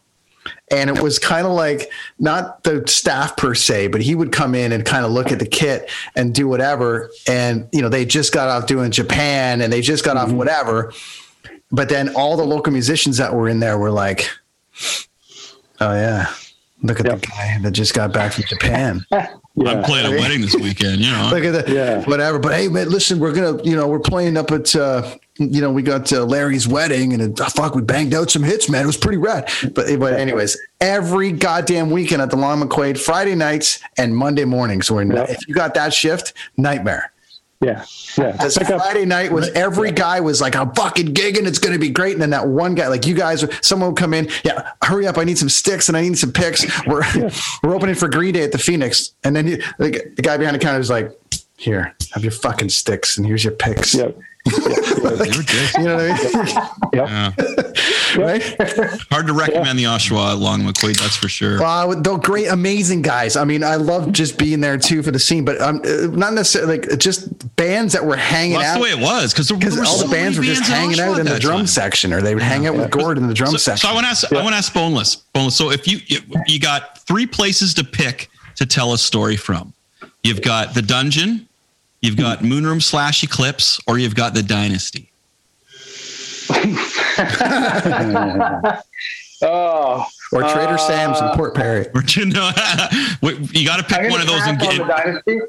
and 0.70 0.90
it 0.90 1.00
was 1.02 1.18
kind 1.18 1.46
of 1.46 1.52
like 1.52 1.90
not 2.18 2.62
the 2.64 2.82
staff 2.86 3.36
per 3.36 3.54
se, 3.54 3.88
but 3.88 4.00
he 4.02 4.14
would 4.14 4.32
come 4.32 4.54
in 4.54 4.72
and 4.72 4.84
kind 4.84 5.04
of 5.04 5.12
look 5.12 5.32
at 5.32 5.38
the 5.38 5.46
kit 5.46 5.90
and 6.16 6.34
do 6.34 6.48
whatever. 6.48 7.10
And 7.26 7.68
you 7.72 7.82
know, 7.82 7.88
they 7.88 8.04
just 8.04 8.32
got 8.32 8.48
off 8.48 8.66
doing 8.66 8.90
Japan, 8.90 9.60
and 9.60 9.72
they 9.72 9.80
just 9.80 10.04
got 10.04 10.16
off 10.16 10.30
whatever. 10.32 10.92
But 11.70 11.88
then 11.88 12.14
all 12.14 12.36
the 12.36 12.44
local 12.44 12.72
musicians 12.72 13.16
that 13.18 13.34
were 13.34 13.48
in 13.48 13.60
there 13.60 13.78
were 13.78 13.90
like, 13.90 14.28
"Oh 15.80 15.92
yeah." 15.94 16.32
Look 16.80 17.00
at 17.00 17.06
Yep. 17.06 17.20
the 17.22 17.26
guy 17.26 17.58
that 17.60 17.72
just 17.72 17.92
got 17.92 18.12
back 18.12 18.32
from 18.34 18.44
Japan. 18.44 19.04
yeah. 19.10 19.34
I'm 19.66 19.82
playing 19.82 20.06
a 20.06 20.16
wedding 20.16 20.42
this 20.42 20.54
weekend, 20.54 20.98
you 21.00 21.10
know. 21.10 21.28
Look 21.32 21.42
at 21.42 21.50
that. 21.52 21.68
Yeah. 21.68 22.04
Whatever. 22.04 22.38
But 22.38 22.52
hey, 22.54 22.68
man, 22.68 22.88
listen, 22.88 23.18
we're 23.18 23.32
gonna, 23.32 23.60
you 23.64 23.74
know, 23.74 23.88
we're 23.88 23.98
playing 23.98 24.36
up 24.36 24.52
at, 24.52 24.76
uh, 24.76 25.16
you 25.38 25.60
know, 25.60 25.70
we 25.72 25.82
got 25.82 26.06
to 26.06 26.24
Larry's 26.24 26.66
wedding, 26.68 27.12
and 27.12 27.40
oh, 27.40 27.44
fuck, 27.46 27.74
we 27.74 27.82
banged 27.82 28.14
out 28.14 28.30
some 28.30 28.42
hits, 28.42 28.68
man. 28.68 28.82
It 28.82 28.86
was 28.86 28.96
pretty 28.96 29.18
rad. 29.18 29.50
But, 29.74 29.88
eh, 29.88 29.96
but 29.96 30.14
anyways, 30.14 30.56
every 30.80 31.32
goddamn 31.32 31.90
weekend 31.90 32.20
at 32.22 32.30
the 32.30 32.36
Long 32.36 32.60
McQuaid, 32.60 32.98
Friday 32.98 33.34
nights 33.34 33.80
and 33.96 34.16
Monday 34.16 34.44
mornings. 34.44 34.90
We're, 34.90 35.04
Yep. 35.04 35.30
if 35.30 35.48
you 35.48 35.54
got 35.54 35.74
that 35.74 35.94
shift, 35.94 36.32
nightmare. 36.56 37.12
Yeah. 37.60 37.84
Yeah. 38.16 38.30
Because 38.32 38.56
Pick 38.56 38.70
up- 38.70 38.80
Friday 38.82 39.04
night 39.04 39.32
was 39.32 39.48
every 39.50 39.90
guy 39.90 40.20
was 40.20 40.40
like, 40.40 40.54
I'm 40.54 40.72
fucking 40.74 41.12
gigging. 41.14 41.44
It's 41.46 41.58
going 41.58 41.72
to 41.72 41.78
be 41.80 41.90
great. 41.90 42.12
And 42.12 42.22
then 42.22 42.30
that 42.30 42.46
one 42.46 42.76
guy, 42.76 42.86
like 42.86 43.04
you 43.04 43.14
guys, 43.14 43.44
someone 43.66 43.90
would 43.90 43.98
come 43.98 44.14
in. 44.14 44.28
Yeah, 44.44 44.70
hurry 44.82 45.08
up. 45.08 45.18
I 45.18 45.24
need 45.24 45.38
some 45.38 45.48
sticks 45.48 45.88
and 45.88 45.96
I 45.96 46.02
need 46.02 46.16
some 46.16 46.30
picks. 46.32 46.64
We're, 46.86 47.02
we're 47.64 47.74
opening 47.74 47.96
for 47.96 48.06
Green 48.08 48.34
Day 48.34 48.44
at 48.44 48.52
the 48.52 48.58
Phoenix. 48.58 49.12
And 49.24 49.34
then 49.34 49.48
you, 49.48 49.62
like, 49.80 50.14
the 50.14 50.22
guy 50.22 50.36
behind 50.36 50.54
the 50.54 50.60
counter 50.60 50.78
is 50.78 50.88
like, 50.88 51.10
here, 51.56 51.96
have 52.12 52.22
your 52.22 52.30
fucking 52.30 52.68
sticks 52.68 53.18
and 53.18 53.26
here's 53.26 53.42
your 53.42 53.54
picks. 53.54 53.92
Yep. 53.92 54.16
They 54.44 54.52
were 54.52 55.42
dicks. 55.42 55.74
You 55.76 55.84
know 55.84 55.96
what 55.96 56.34
I 56.34 56.44
mean? 56.44 56.68
Yeah. 56.92 57.32
right? 58.16 58.42
Hard 59.10 59.26
to 59.26 59.32
recommend 59.32 59.78
the 59.78 59.84
Oshawa 59.84 60.38
Long 60.38 60.62
McQuaid, 60.62 60.98
that's 60.98 61.16
for 61.16 61.28
sure. 61.28 61.60
Wow, 61.60 61.94
they're 61.94 62.18
great, 62.18 62.48
amazing 62.48 63.02
guys. 63.02 63.36
I 63.36 63.44
mean, 63.44 63.62
I 63.62 63.76
love 63.76 64.12
just 64.12 64.38
being 64.38 64.60
there 64.60 64.78
too 64.78 65.02
for 65.02 65.10
the 65.10 65.18
scene, 65.18 65.44
but 65.44 65.60
um, 65.60 65.80
uh, 65.84 66.06
not 66.08 66.32
necessarily 66.34 66.78
like 66.78 66.98
just 66.98 67.54
bands 67.56 67.92
that 67.92 68.04
were 68.04 68.16
hanging 68.16 68.52
Well, 68.52 68.60
that's 68.62 68.76
out. 68.76 68.78
the 68.78 68.84
way 68.84 68.90
it 68.90 69.00
was 69.00 69.32
because 69.32 69.50
because 69.50 69.78
all 69.78 69.98
the 69.98 70.08
bands 70.10 70.38
were 70.38 70.44
just 70.44 70.62
hanging 70.68 71.00
out 71.00 71.18
in 71.18 71.26
the 71.26 71.38
drum 71.38 71.66
section, 71.66 72.12
or 72.12 72.22
they 72.22 72.34
would 72.34 72.42
hang 72.42 72.66
out 72.66 72.74
with 72.76 72.90
Gord 72.90 73.18
in 73.18 73.26
the 73.26 73.34
drum 73.34 73.50
so, 73.50 73.56
section. 73.58 73.86
So 73.86 73.90
I 73.90 73.94
want 73.94 74.04
to 74.04 74.10
ask, 74.10 74.32
I 74.32 74.36
want 74.42 74.48
to 74.54 74.56
ask 74.56 74.72
Boneless. 74.72 75.16
Boneless. 75.16 75.56
So 75.56 75.70
if 75.70 75.86
you, 75.86 75.98
you 76.06 76.20
you 76.46 76.60
got 76.60 76.98
three 77.06 77.26
places 77.26 77.74
to 77.74 77.84
pick 77.84 78.30
to 78.56 78.66
tell 78.66 78.92
a 78.92 78.98
story 78.98 79.36
from, 79.36 79.72
you've 80.22 80.42
got 80.42 80.74
the 80.74 80.82
dungeon, 80.82 81.48
you've 82.00 82.16
got 82.16 82.40
Moonroom 82.40 82.82
slash 82.82 83.22
Eclipse, 83.22 83.80
or 83.86 83.98
you've 83.98 84.14
got 84.14 84.34
the 84.34 84.42
Dynasty. 84.42 85.10
Oh, 89.40 90.04
or 90.32 90.40
Trader 90.42 90.74
Uh, 90.74 90.78
Sam's 90.78 91.20
in 91.20 91.28
Port 91.28 91.54
Perry. 91.54 91.86
Or 91.94 92.02
you 92.08 92.26
know, 92.26 92.50
you 93.52 93.64
got 93.64 93.76
to 93.76 93.84
pick 93.84 94.10
one 94.10 94.20
of 94.20 94.26
those 94.26 94.44
and 94.46 94.58
pass 94.58 94.72
the 94.76 94.78
get. 94.78 94.88
dynasty. 94.88 95.40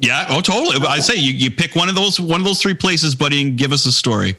Yeah. 0.00 0.26
Oh, 0.30 0.40
totally. 0.40 0.84
I 0.84 0.98
say 0.98 1.14
you, 1.14 1.32
you 1.32 1.52
pick 1.52 1.76
one 1.76 1.88
of 1.88 1.94
those 1.94 2.18
one 2.18 2.40
of 2.40 2.44
those 2.46 2.60
three 2.60 2.74
places, 2.74 3.14
buddy, 3.14 3.40
and 3.42 3.56
give 3.56 3.70
us 3.72 3.86
a 3.86 3.92
story. 3.92 4.34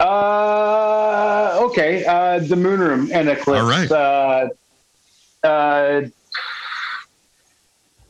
Uh, 0.00 1.56
okay. 1.70 2.04
Uh, 2.04 2.40
the 2.40 2.56
moon 2.56 2.80
room 2.80 3.10
and 3.12 3.28
eclipse. 3.28 3.60
All 3.62 3.70
right. 3.70 3.92
Uh, 3.92 4.48
uh, 5.46 6.02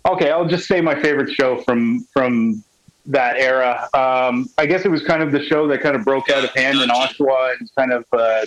okay, 0.09 0.31
I'll 0.31 0.49
just 0.49 0.67
say 0.67 0.81
my 0.81 0.99
favorite 0.99 1.31
show 1.31 1.61
from 1.61 2.07
from 2.11 2.65
that 3.07 3.37
era. 3.37 3.89
Um, 3.95 4.49
I 4.59 4.67
guess 4.67 4.85
it 4.85 4.91
was 4.91 5.03
kind 5.03 5.23
of 5.23 5.33
the 5.33 5.43
show 5.45 5.67
that 5.69 5.81
kind 5.81 5.95
of 5.97 6.05
broke 6.05 6.29
out 6.31 6.45
of 6.45 6.51
hand 6.51 6.81
in 6.81 6.89
Oshawa 6.89 7.57
and 7.59 7.71
kind 7.77 7.93
of 7.93 8.05
uh, 8.13 8.47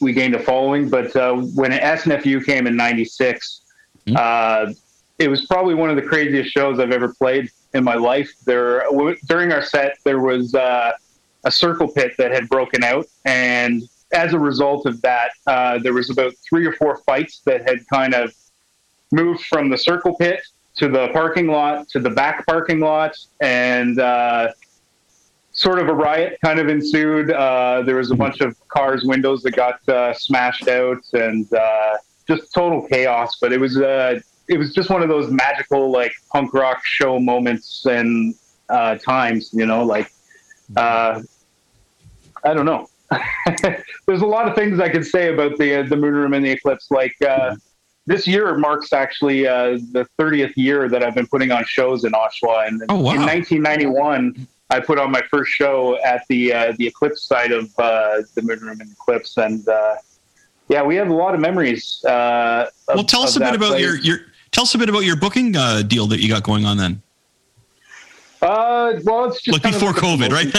we 0.00 0.12
gained 0.12 0.34
a 0.34 0.38
following. 0.38 0.88
But 0.88 1.14
uh, 1.16 1.34
when 1.34 1.70
SNFU 1.72 2.44
came 2.44 2.66
in 2.66 2.76
'96, 2.76 3.60
Hmm. 4.06 4.16
uh, 4.18 4.66
it 5.18 5.28
was 5.28 5.46
probably 5.46 5.74
one 5.74 5.88
of 5.88 5.96
the 5.96 6.02
craziest 6.02 6.50
shows 6.52 6.78
I've 6.78 6.90
ever 6.90 7.14
played 7.14 7.50
in 7.72 7.82
my 7.84 7.94
life. 7.94 8.30
There 8.44 8.80
w- 8.90 9.16
during 9.26 9.50
our 9.50 9.62
set, 9.62 9.96
there 10.04 10.20
was 10.20 10.54
uh, 10.54 10.92
a 11.44 11.50
circle 11.50 11.88
pit 11.88 12.12
that 12.18 12.30
had 12.30 12.48
broken 12.50 12.84
out, 12.84 13.06
and 13.24 13.82
as 14.12 14.34
a 14.34 14.38
result 14.38 14.84
of 14.84 15.00
that, 15.02 15.30
uh, 15.46 15.78
there 15.78 15.94
was 15.94 16.10
about 16.10 16.34
three 16.46 16.66
or 16.66 16.72
four 16.74 16.98
fights 17.06 17.40
that 17.46 17.66
had 17.66 17.78
kind 17.88 18.12
of 18.14 18.34
moved 19.10 19.44
from 19.46 19.70
the 19.70 19.78
circle 19.78 20.14
pit 20.16 20.40
to 20.76 20.88
the 20.88 21.08
parking 21.12 21.46
lot 21.46 21.88
to 21.88 22.00
the 22.00 22.10
back 22.10 22.46
parking 22.46 22.80
lot, 22.80 23.16
and 23.40 23.98
uh, 23.98 24.52
sort 25.52 25.78
of 25.78 25.88
a 25.88 25.94
riot 25.94 26.38
kind 26.44 26.58
of 26.58 26.68
ensued. 26.68 27.30
Uh, 27.30 27.82
there 27.82 27.96
was 27.96 28.10
a 28.10 28.14
bunch 28.14 28.40
of 28.40 28.56
cars' 28.68 29.04
windows 29.04 29.42
that 29.42 29.52
got 29.52 29.86
uh, 29.88 30.12
smashed 30.14 30.68
out, 30.68 31.02
and 31.12 31.52
uh, 31.52 31.96
just 32.26 32.52
total 32.52 32.86
chaos. 32.88 33.38
But 33.40 33.52
it 33.52 33.60
was 33.60 33.78
uh, 33.78 34.20
it 34.48 34.58
was 34.58 34.74
just 34.74 34.90
one 34.90 35.02
of 35.02 35.08
those 35.08 35.30
magical 35.30 35.90
like 35.90 36.12
punk 36.32 36.52
rock 36.52 36.84
show 36.84 37.18
moments 37.18 37.86
and 37.86 38.34
uh, 38.68 38.96
times, 38.96 39.50
you 39.52 39.66
know, 39.66 39.84
like 39.84 40.10
I 40.76 41.22
don't 42.52 42.66
know. 42.66 42.88
There's 44.06 44.22
a 44.22 44.26
lot 44.26 44.48
of 44.48 44.54
things 44.54 44.80
I 44.80 44.88
could 44.88 45.06
say 45.06 45.32
about 45.32 45.56
the 45.56 45.82
the 45.82 45.96
moon 45.96 46.14
room 46.14 46.34
and 46.34 46.44
the 46.44 46.50
eclipse. 46.50 46.90
Like 46.90 47.14
this 48.06 48.26
year 48.26 48.56
marks 48.58 48.92
actually 48.92 49.46
uh, 49.46 49.78
the 49.92 50.06
30th 50.18 50.52
year 50.56 50.88
that 50.88 51.02
I've 51.02 51.14
been 51.14 51.26
putting 51.26 51.50
on 51.52 51.64
shows 51.64 52.04
in 52.04 52.12
Oshawa, 52.12 52.68
and 52.68 52.82
Oh, 52.88 52.96
wow. 52.96 53.12
in 53.14 53.20
1991 53.22 54.46
I 54.70 54.80
put 54.80 54.98
on 54.98 55.10
my 55.10 55.22
first 55.30 55.52
show 55.52 55.98
at 56.02 56.22
the 56.28 56.52
uh, 56.52 56.72
the 56.78 56.86
eclipse 56.86 57.22
side 57.22 57.52
of 57.52 57.66
uh, 57.78 58.22
the 58.34 58.42
moon 58.42 58.58
room 58.60 58.80
and 58.80 58.90
eclipse, 58.90 59.36
and 59.36 59.66
uh, 59.68 59.96
yeah, 60.68 60.82
we 60.82 60.96
have 60.96 61.08
a 61.08 61.14
lot 61.14 61.34
of 61.34 61.40
memories. 61.40 62.02
Uh, 62.04 62.66
of, 62.88 62.94
Well, 62.96 63.04
tell 63.04 63.22
us 63.22 63.36
a 63.36 63.40
bit 63.40 63.54
about 63.54 63.72
place. 63.72 63.82
your 63.82 63.96
your 63.98 64.18
tell 64.50 64.62
us 64.64 64.74
a 64.74 64.78
bit 64.78 64.88
about 64.88 65.04
your 65.04 65.16
booking 65.16 65.54
uh, 65.56 65.82
deal 65.82 66.06
that 66.08 66.20
you 66.20 66.28
got 66.28 66.42
going 66.42 66.64
on 66.64 66.76
then. 66.78 67.02
Uh, 68.42 68.98
well, 69.04 69.24
it's 69.26 69.40
just 69.40 69.64
Like 69.64 69.72
before 69.72 69.92
COVID, 69.92 70.30
right? 70.30 70.50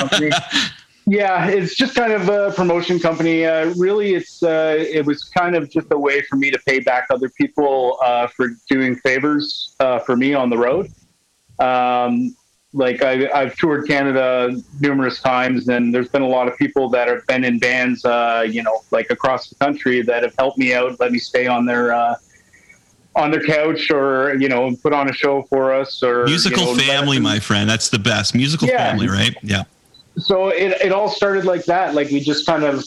yeah, 1.08 1.48
it's 1.48 1.76
just 1.76 1.96
kind 1.96 2.12
of 2.12 2.30
a 2.30 2.52
promotion 2.52 3.00
company. 3.00 3.46
Uh, 3.46 3.74
really, 3.78 4.16
it's 4.16 4.42
uh, 4.42 4.76
it 4.78 5.06
was 5.06 5.24
kind 5.24 5.56
of 5.56 5.70
just 5.70 5.88
a 5.92 5.98
way 5.98 6.22
for 6.24 6.36
me 6.36 6.50
to 6.50 6.60
pay 6.66 6.80
back 6.80 7.08
other 7.12 7.30
people 7.30 7.98
uh, 8.04 8.28
for 8.28 8.50
doing 8.70 8.96
favors 8.96 9.76
uh, 9.80 10.00
for 10.00 10.16
me 10.16 10.34
on 10.34 10.50
the 10.50 10.58
road. 10.58 10.92
Um, 11.60 12.36
like 12.74 13.04
I, 13.04 13.30
I've 13.32 13.56
toured 13.56 13.88
Canada 13.88 14.60
numerous 14.82 15.22
times, 15.22 15.70
and 15.70 15.94
there's 15.94 16.10
been 16.10 16.24
a 16.24 16.28
lot 16.28 16.48
of 16.48 16.58
people 16.58 16.90
that 16.90 17.08
have 17.08 17.26
been 17.28 17.46
in 17.46 17.58
bands, 17.60 18.04
uh, 18.04 18.46
you 18.50 18.64
know, 18.64 18.82
like 18.92 19.12
across 19.12 19.48
the 19.48 19.56
country 19.56 20.02
that 20.02 20.24
have 20.24 20.34
helped 20.38 20.58
me 20.58 20.74
out, 20.74 21.00
let 21.00 21.12
me 21.12 21.20
stay 21.20 21.48
on 21.48 21.66
their 21.66 21.94
uh, 21.94 22.16
on 23.16 23.32
their 23.32 23.44
couch, 23.44 23.92
or 23.92 24.36
you 24.40 24.50
know, 24.50 24.76
put 24.82 24.92
on 24.92 25.08
a 25.08 25.14
show 25.14 25.44
for 25.44 25.72
us, 25.72 26.02
or 26.02 26.26
Musical 26.26 26.64
you 26.64 26.78
know, 26.78 26.84
family, 26.84 27.20
my 27.20 27.40
friend. 27.40 27.70
That's 27.70 27.90
the 27.90 28.00
best. 28.00 28.34
Musical 28.34 28.68
Yeah. 28.68 28.90
family, 28.90 29.08
right? 29.08 29.36
Yeah. 29.44 29.64
So 30.18 30.50
it, 30.50 30.72
it 30.82 30.92
all 30.92 31.10
started 31.10 31.46
like 31.46 31.66
that. 31.66 31.94
Like 31.94 32.10
we 32.10 32.20
just 32.20 32.46
kind 32.46 32.64
of, 32.64 32.84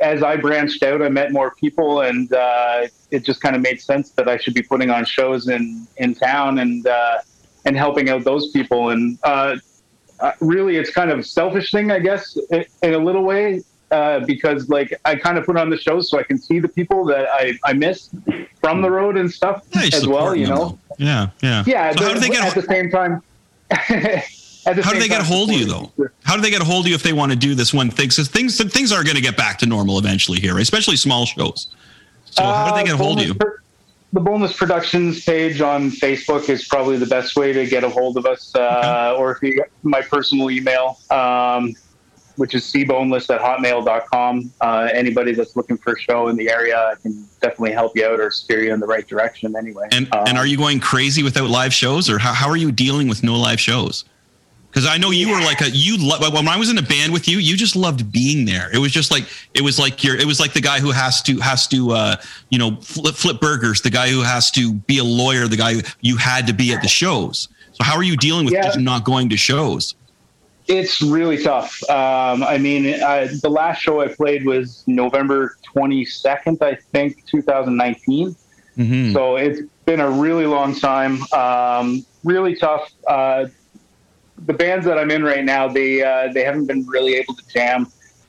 as 0.00 0.22
I 0.22 0.36
branched 0.36 0.82
out, 0.82 1.02
I 1.02 1.08
met 1.08 1.32
more 1.32 1.54
people, 1.56 2.02
and 2.02 2.32
uh, 2.32 2.86
it 3.10 3.24
just 3.24 3.40
kind 3.40 3.56
of 3.56 3.62
made 3.62 3.80
sense 3.80 4.10
that 4.12 4.28
I 4.28 4.38
should 4.38 4.54
be 4.54 4.62
putting 4.62 4.90
on 4.90 5.04
shows 5.04 5.48
in 5.48 5.86
in 5.98 6.14
town 6.14 6.58
and 6.58 6.86
uh, 6.86 7.18
and 7.64 7.76
helping 7.76 8.08
out 8.08 8.24
those 8.24 8.50
people. 8.50 8.90
And 8.90 9.18
uh, 9.24 9.56
uh, 10.20 10.32
really, 10.40 10.76
it's 10.76 10.90
kind 10.90 11.10
of 11.10 11.18
a 11.18 11.22
selfish 11.22 11.70
thing, 11.72 11.90
I 11.90 11.98
guess, 11.98 12.36
in, 12.50 12.64
in 12.82 12.94
a 12.94 12.98
little 12.98 13.24
way. 13.24 13.62
Uh, 13.90 14.20
because 14.20 14.68
like 14.68 14.94
I 15.04 15.16
kind 15.16 15.36
of 15.36 15.44
put 15.44 15.56
on 15.56 15.68
the 15.68 15.76
shows 15.76 16.08
so 16.10 16.20
I 16.20 16.22
can 16.22 16.38
see 16.38 16.60
the 16.60 16.68
people 16.68 17.04
that 17.06 17.26
I, 17.28 17.58
I 17.64 17.72
miss 17.72 18.08
from 18.60 18.82
the 18.82 18.90
road 18.90 19.16
and 19.16 19.28
stuff 19.28 19.64
Yeah, 19.74 19.88
as 19.92 20.06
well, 20.06 20.32
you 20.36 20.46
know. 20.46 20.78
Yeah, 20.96 21.30
yeah. 21.42 21.64
Yeah, 21.66 21.92
So 21.96 22.04
how 22.04 22.14
do 22.14 22.20
they 22.20 22.28
get 22.28 22.44
at 22.44 22.54
the 22.54 22.62
same 22.62 22.88
time? 22.88 23.20
How 24.64 24.72
do 24.92 24.98
they 24.98 25.08
get 25.08 25.20
a 25.20 25.24
hold 25.24 25.50
of 25.50 25.56
you 25.56 25.64
though? 25.66 25.92
How 26.24 26.36
do 26.36 26.42
they 26.42 26.50
get 26.50 26.62
a 26.62 26.64
hold 26.64 26.84
of 26.84 26.88
you 26.88 26.94
if 26.94 27.02
they 27.02 27.12
want 27.12 27.32
to 27.32 27.36
do 27.36 27.54
this 27.54 27.72
one 27.72 27.90
thing? 27.90 28.08
Because 28.08 28.28
things 28.28 28.58
things 28.72 28.92
are 28.92 29.02
going 29.02 29.16
to 29.16 29.22
get 29.22 29.36
back 29.36 29.58
to 29.58 29.66
normal 29.66 29.98
eventually 29.98 30.40
here, 30.40 30.58
especially 30.58 30.96
small 30.96 31.26
shows. 31.26 31.68
So 32.26 32.42
how 32.44 32.70
do 32.70 32.76
they 32.76 32.84
get 32.84 32.94
a 32.94 32.96
hold 32.96 33.20
of 33.20 33.26
you? 33.26 33.34
Uh, 33.40 33.44
The 34.12 34.20
Boneless 34.20 34.56
Productions 34.56 35.24
page 35.24 35.60
on 35.60 35.90
Facebook 35.90 36.48
is 36.48 36.66
probably 36.66 36.96
the 36.98 37.06
best 37.06 37.36
way 37.36 37.52
to 37.52 37.66
get 37.66 37.84
a 37.84 37.88
hold 37.88 38.16
of 38.16 38.26
us, 38.26 38.54
uh, 38.54 39.14
or 39.18 39.32
if 39.32 39.42
you 39.42 39.64
my 39.82 40.02
personal 40.02 40.50
email, 40.50 40.98
um, 41.10 41.74
which 42.36 42.54
is 42.54 42.64
cboneless 42.72 43.32
at 43.34 43.40
hotmail.com. 43.40 44.50
Uh, 44.60 44.88
anybody 44.92 45.32
that's 45.32 45.56
looking 45.56 45.76
for 45.76 45.92
a 45.94 45.98
show 46.00 46.28
in 46.28 46.36
the 46.36 46.50
area, 46.50 46.76
I 46.76 46.94
can 47.00 47.26
definitely 47.40 47.72
help 47.72 47.96
you 47.96 48.06
out 48.06 48.18
or 48.20 48.30
steer 48.30 48.62
you 48.62 48.72
in 48.72 48.80
the 48.80 48.86
right 48.86 49.06
direction. 49.06 49.54
Anyway, 49.56 49.88
And 49.92 50.08
Uh, 50.12 50.24
and 50.26 50.36
are 50.38 50.46
you 50.46 50.56
going 50.56 50.80
crazy 50.80 51.22
without 51.22 51.50
live 51.50 51.72
shows, 51.74 52.08
or 52.10 52.18
how, 52.18 52.32
how 52.32 52.48
are 52.48 52.56
you 52.56 52.72
dealing 52.72 53.08
with 53.08 53.22
no 53.22 53.36
live 53.38 53.60
shows? 53.60 54.04
Because 54.70 54.86
I 54.86 54.98
know 54.98 55.10
you 55.10 55.28
were 55.30 55.40
like 55.40 55.60
a 55.62 55.70
you 55.70 55.96
lo- 55.98 56.30
when 56.30 56.46
I 56.46 56.56
was 56.56 56.70
in 56.70 56.78
a 56.78 56.82
band 56.82 57.12
with 57.12 57.26
you, 57.26 57.38
you 57.38 57.56
just 57.56 57.74
loved 57.74 58.12
being 58.12 58.44
there. 58.44 58.70
It 58.72 58.78
was 58.78 58.92
just 58.92 59.10
like 59.10 59.24
it 59.52 59.62
was 59.62 59.78
like 59.80 60.04
you're 60.04 60.16
it 60.16 60.24
was 60.26 60.38
like 60.38 60.52
the 60.52 60.60
guy 60.60 60.78
who 60.78 60.92
has 60.92 61.20
to 61.22 61.38
has 61.40 61.66
to 61.68 61.90
uh, 61.90 62.16
you 62.50 62.58
know 62.58 62.76
flip, 62.76 63.16
flip 63.16 63.40
burgers, 63.40 63.80
the 63.80 63.90
guy 63.90 64.08
who 64.10 64.22
has 64.22 64.50
to 64.52 64.74
be 64.74 64.98
a 64.98 65.04
lawyer, 65.04 65.48
the 65.48 65.56
guy 65.56 65.74
you 66.02 66.16
had 66.16 66.46
to 66.46 66.52
be 66.52 66.72
at 66.72 66.82
the 66.82 66.88
shows. 66.88 67.48
So 67.72 67.82
how 67.82 67.96
are 67.96 68.04
you 68.04 68.16
dealing 68.16 68.44
with 68.44 68.54
Yeah. 68.54 68.62
just 68.62 68.78
not 68.78 69.04
going 69.04 69.28
to 69.30 69.36
shows? 69.36 69.96
It's 70.68 71.02
really 71.02 71.42
tough. 71.42 71.82
Um, 71.90 72.44
I 72.44 72.56
mean, 72.58 73.02
I, 73.02 73.26
the 73.42 73.50
last 73.50 73.80
show 73.80 74.00
I 74.02 74.06
played 74.08 74.46
was 74.46 74.84
November 74.86 75.56
22nd, 75.74 76.62
I 76.62 76.76
think, 76.92 77.26
2019. 77.26 78.36
Mhm. 78.78 79.12
So 79.12 79.34
it's 79.34 79.62
been 79.84 79.98
a 79.98 80.08
really 80.08 80.46
long 80.46 80.78
time. 80.78 81.20
Um, 81.32 82.06
really 82.22 82.54
tough. 82.54 82.88
Uh, 83.08 83.46
the 84.46 84.52
bands 84.54 84.86
that 84.86 84.98
I'm 84.98 85.10
in 85.10 85.22
right 85.24 85.44
now, 85.44 85.68
they 85.68 86.02
uh, 86.02 86.32
they 86.32 86.44
haven't 86.44 86.66
been 86.66 86.86
really 86.86 87.14
able 87.14 87.34
to 87.34 87.46
jam. 87.48 87.86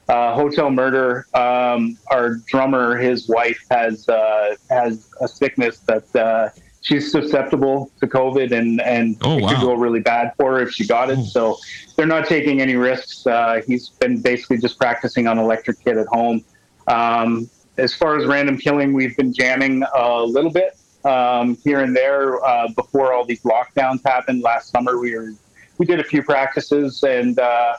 Uh, 0.09 0.33
Hotel 0.35 0.69
Murder, 0.69 1.25
um, 1.33 1.97
our 2.09 2.35
drummer, 2.47 2.97
his 2.97 3.29
wife 3.29 3.63
has 3.71 4.07
uh, 4.09 4.55
has 4.69 5.09
a 5.21 5.27
sickness 5.27 5.79
that 5.81 6.15
uh, 6.15 6.49
she's 6.81 7.11
susceptible 7.11 7.91
to 8.01 8.07
COVID, 8.07 8.51
and 8.51 8.81
and 8.81 9.15
Oh, 9.21 9.37
it 9.37 9.41
could 9.47 9.61
go 9.61 9.73
really 9.75 10.01
bad 10.01 10.33
for 10.37 10.53
her 10.57 10.63
if 10.63 10.71
she 10.71 10.85
got 10.85 11.09
it. 11.09 11.23
So 11.23 11.57
they're 11.95 12.05
not 12.05 12.27
taking 12.27 12.61
any 12.61 12.75
risks. 12.75 13.25
Uh, 13.25 13.61
he's 13.65 13.89
been 13.89 14.21
basically 14.21 14.57
just 14.57 14.77
practicing 14.77 15.27
on 15.27 15.37
electric 15.39 15.81
kit 15.83 15.97
at 15.97 16.07
home. 16.07 16.43
Um, 16.87 17.49
as 17.77 17.93
far 17.93 18.17
as 18.17 18.25
random 18.25 18.57
killing, 18.57 18.91
we've 18.93 19.15
been 19.15 19.31
jamming 19.31 19.83
a 19.95 20.23
little 20.23 20.51
bit 20.51 20.77
um, 21.05 21.55
here 21.63 21.79
and 21.79 21.95
there 21.95 22.43
uh, 22.43 22.67
before 22.75 23.13
all 23.13 23.23
these 23.23 23.43
lockdowns 23.43 24.01
happened 24.05 24.41
last 24.41 24.71
summer. 24.71 24.99
We 24.99 25.15
were 25.15 25.31
we 25.81 25.87
did 25.87 25.99
a 25.99 26.03
few 26.03 26.21
practices, 26.21 27.01
and 27.01 27.39
uh, 27.39 27.73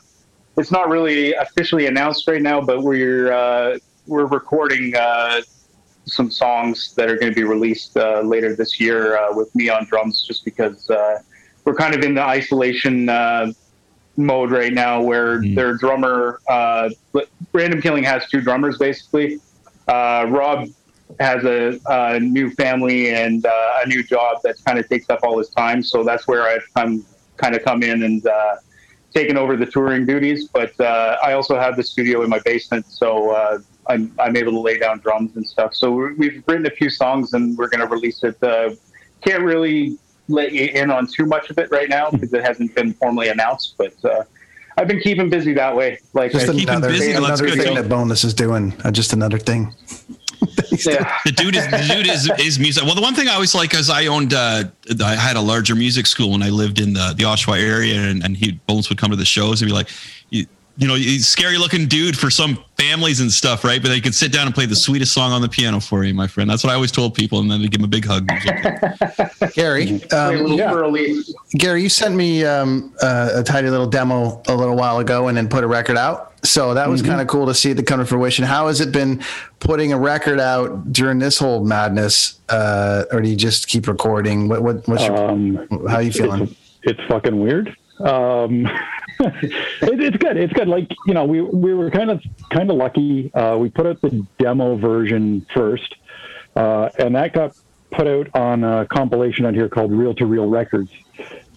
it's 0.57 0.73
not 0.73 0.89
really 0.89 1.35
officially 1.35 1.87
announced 1.87 2.27
right 2.27 2.43
now, 2.43 2.61
but 2.61 2.83
we're 2.83 3.33
uh, 3.33 3.79
we're 4.09 4.27
recording 4.27 4.93
uh, 4.97 5.41
some 6.07 6.29
songs 6.29 6.95
that 6.97 7.09
are 7.09 7.17
going 7.17 7.31
to 7.31 7.37
be 7.37 7.45
released 7.45 7.97
uh, 7.97 8.21
later 8.23 8.57
this 8.57 8.81
year 8.81 9.17
uh, 9.17 9.33
with 9.33 9.55
me 9.55 9.69
on 9.69 9.85
drums, 9.85 10.25
just 10.27 10.45
because 10.45 10.91
uh, 10.91 11.21
we're 11.65 11.77
kind 11.77 11.95
of 11.95 12.03
in 12.03 12.15
the 12.17 12.23
isolation. 12.23 13.09
Uh, 13.09 13.53
mode 14.17 14.51
right 14.51 14.75
now 14.75 15.01
where 15.01 15.41
Mm. 15.41 15.55
their 15.55 15.75
drummer 15.75 16.39
uh 16.49 16.91
random 17.55 17.81
killing 17.81 18.05
has 18.05 18.29
two 18.29 18.43
drummers 18.43 18.77
basically 18.77 19.41
uh 19.89 20.27
rob 20.29 20.69
has 21.19 21.43
a, 21.45 21.81
a 21.89 22.21
new 22.21 22.51
family 22.51 23.11
and 23.15 23.47
uh, 23.47 23.83
a 23.85 23.89
new 23.89 24.03
job 24.03 24.37
that 24.45 24.55
kind 24.67 24.79
of 24.79 24.87
takes 24.89 25.09
up 25.09 25.21
all 25.23 25.39
his 25.39 25.49
time 25.51 25.83
so 25.83 26.05
that's 26.05 26.29
where 26.29 26.43
i've 26.43 26.67
come 26.77 27.07
kind 27.37 27.55
of 27.55 27.63
come 27.65 27.83
in 27.83 28.03
and 28.03 28.27
uh 28.27 28.57
taken 29.15 29.37
over 29.37 29.57
the 29.57 29.67
touring 29.67 30.07
duties 30.07 30.49
but 30.49 30.79
uh 30.81 31.17
i 31.23 31.33
also 31.35 31.59
have 31.59 31.77
the 31.77 31.83
studio 31.83 32.23
in 32.23 32.31
my 32.31 32.39
basement 32.41 32.85
so 32.87 33.31
uh 33.31 33.59
I'm, 33.89 34.15
I'm 34.21 34.37
able 34.37 34.53
to 34.53 34.61
lay 34.61 34.79
down 34.79 35.01
drums 35.01 35.35
and 35.35 35.45
stuff. 35.45 35.75
So 35.75 35.91
we- 35.91 36.15
we've 36.15 36.45
written 36.47 36.67
a 36.67 36.71
few 36.71 36.89
songs 36.89 37.33
and 37.33 37.59
we're 37.59 37.67
going 37.69 37.81
to 37.81 37.89
release 37.89 38.23
it. 38.23 38.41
Uh, 38.41 38.77
can't 39.23 39.43
really 39.43 39.99
let 40.29 40.53
you 40.53 40.67
in 40.67 40.89
on 40.93 41.09
too 41.09 41.27
much 41.27 41.51
of 41.51 41.59
it 41.59 41.69
right 41.73 41.89
now 41.89 42.09
because 42.09 42.33
it 42.33 42.45
hasn't 42.45 42.73
been 42.77 42.93
formally 42.95 43.27
announced. 43.29 43.75
But 43.77 43.93
uh, 44.05 44.23
I've 44.79 44.87
been 44.87 45.01
keeping 45.01 45.29
busy 45.31 45.53
that 45.55 45.75
way. 45.75 45.99
Like 46.13 46.31
Just 46.31 46.49
I- 46.49 46.53
keep 46.53 46.69
'em 46.69 46.77
another, 46.77 46.93
busy, 46.93 47.11
that's 47.11 47.41
another 47.41 47.51
thing 47.57 47.75
that 47.75 47.89
bonus 47.89 48.23
is 48.23 48.35
doing. 48.35 48.73
Uh, 48.85 48.93
just 48.93 49.13
another 49.13 49.37
thing. 49.39 49.75
yeah. 50.87 51.19
the 51.25 51.33
dude 51.33 51.55
is 51.55 51.65
the 51.71 51.89
dude 51.95 52.07
is 52.09 52.31
is 52.39 52.59
music. 52.59 52.85
Well, 52.85 52.95
the 52.95 53.01
one 53.01 53.15
thing 53.15 53.29
I 53.29 53.35
always 53.35 53.55
like 53.55 53.75
is 53.75 53.89
I 53.91 54.07
owned 54.07 54.35
uh, 54.35 54.65
I 55.05 55.15
had 55.15 55.37
a 55.37 55.41
larger 55.41 55.75
music 55.75 56.07
school 56.07 56.33
when 56.33 56.43
I 56.43 56.51
lived 56.51 56.81
in 56.81 56.93
the 56.93 57.15
the 57.17 57.25
Oshawa 57.25 57.61
area, 57.61 58.01
and, 58.01 58.25
and 58.25 58.37
he 58.37 58.53
Bones 58.67 58.89
would 58.89 58.99
come 58.99 59.11
to 59.11 59.17
the 59.17 59.25
shows 59.25 59.63
and 59.63 59.69
be 59.69 59.73
like, 59.73 59.89
you, 60.31 60.47
you 60.79 60.89
know, 60.89 60.95
he's 60.95 61.23
a 61.23 61.25
scary 61.25 61.59
looking 61.59 61.87
dude 61.87 62.19
for 62.19 62.31
some 62.31 62.59
families 62.79 63.21
and 63.21 63.31
stuff, 63.31 63.63
right? 63.63 63.81
But 63.81 63.93
he 63.93 64.01
could 64.01 64.15
sit 64.15 64.33
down 64.33 64.47
and 64.47 64.55
play 64.55 64.67
the 64.67 64.77
sweetest 64.77 65.13
song 65.13 65.33
on 65.33 65.43
the 65.43 65.49
piano 65.49 65.81
for 65.81 66.03
you, 66.05 66.15
my 66.15 66.27
friend. 66.27 66.49
That's 66.49 66.65
what 66.65 66.71
I 66.71 66.75
always 66.75 66.91
told 66.91 67.15
people, 67.15 67.41
and 67.41 67.51
then 67.51 67.61
they 67.61 67.69
give 67.69 67.81
him 67.81 67.85
a 67.85 67.89
big 67.89 68.05
hug. 68.05 68.27
Gary, 69.55 70.03
um, 70.13 70.49
yeah. 70.55 71.23
Gary, 71.53 71.83
you 71.83 71.89
sent 71.89 72.15
me 72.15 72.45
um, 72.45 72.95
uh, 73.03 73.31
a 73.35 73.43
tiny 73.43 73.69
little 73.69 73.87
demo 73.87 74.43
a 74.49 74.55
little 74.55 74.77
while 74.77 74.99
ago, 74.99 75.29
and 75.29 75.37
then 75.37 75.49
put 75.49 75.63
a 75.63 75.67
record 75.67 75.99
out. 75.99 76.32
So 76.45 76.75
that 76.75 76.89
was 76.89 77.03
Mm-hmm. 77.03 77.11
kind 77.11 77.21
of 77.21 77.29
cool 77.29 77.47
to 77.47 77.55
see 77.55 77.71
it 77.71 77.87
come 77.87 78.01
to 78.01 78.07
fruition. 78.07 78.45
How 78.45 78.67
has 78.67 78.81
it 78.81 78.91
been 78.93 79.23
putting 79.61 79.93
a 79.93 79.99
record 79.99 80.41
out 80.41 80.93
during 80.93 81.19
this 81.21 81.39
whole 81.39 81.65
madness? 81.65 82.41
Uh, 82.49 83.05
or 83.13 83.21
do 83.21 83.29
you 83.29 83.37
just 83.37 83.69
keep 83.69 83.87
recording? 83.87 84.49
What, 84.49 84.63
what, 84.63 84.89
what's 84.89 85.05
your, 85.07 85.17
Um, 85.31 85.67
how 85.89 85.97
are 85.97 86.03
you 86.03 86.11
feeling? 86.13 86.43
It's, 86.43 86.55
it's 86.83 87.01
fucking 87.09 87.39
weird. 87.41 87.69
Um, 88.01 88.67
it, 89.21 90.01
it's 90.01 90.17
good. 90.17 90.37
It's 90.37 90.53
good. 90.53 90.67
Like 90.67 90.91
you 91.07 91.15
know, 91.15 91.25
we 91.25 91.41
we 91.43 91.75
were 91.75 91.91
kind 91.91 92.11
of 92.11 92.21
kind 92.51 92.69
of 92.71 92.77
lucky. 92.77 93.33
Uh, 93.35 93.57
we 93.59 93.69
put 93.71 93.87
out 93.87 94.01
the 94.01 94.27
demo 94.39 94.75
version 94.77 95.47
first, 95.55 95.95
uh, 96.57 96.89
and 96.99 97.15
that 97.15 97.33
got 97.33 97.55
put 97.93 98.07
out 98.07 98.29
on 98.35 98.65
a 98.65 98.87
compilation 98.87 99.47
out 99.47 99.55
here 99.55 99.69
called 99.69 99.93
Reel 99.93 100.15
to 100.15 100.27
Reel 100.27 100.49
Records. 100.49 100.91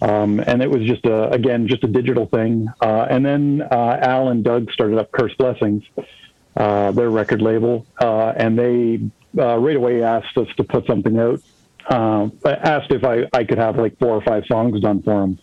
Um, 0.02 0.40
and 0.40 0.62
it 0.62 0.70
was 0.70 0.82
just 0.82 1.04
a 1.06 1.30
again 1.30 1.66
just 1.68 1.82
a 1.82 1.86
digital 1.88 2.26
thing. 2.26 2.68
Uh, 2.80 3.06
and 3.08 3.24
then 3.24 3.62
uh, 3.70 3.98
Al 4.02 4.28
and 4.28 4.44
Doug 4.44 4.70
started 4.72 4.98
up 4.98 5.10
Curse 5.10 5.34
Blessings, 5.36 5.82
uh, 6.56 6.92
their 6.92 7.10
record 7.10 7.40
label, 7.42 7.86
uh, 8.00 8.32
and 8.36 8.58
they 8.58 9.00
uh, 9.38 9.56
right 9.58 9.76
away 9.76 10.02
asked 10.02 10.36
us 10.36 10.48
to 10.56 10.64
put 10.64 10.86
something 10.86 11.18
out. 11.18 11.40
Uh, 11.88 12.28
asked 12.44 12.90
if 12.90 13.04
I, 13.04 13.26
I 13.32 13.44
could 13.44 13.58
have 13.58 13.76
like 13.78 13.96
four 13.98 14.10
or 14.10 14.20
five 14.22 14.44
songs 14.46 14.80
done 14.80 15.02
for 15.02 15.20
them. 15.20 15.38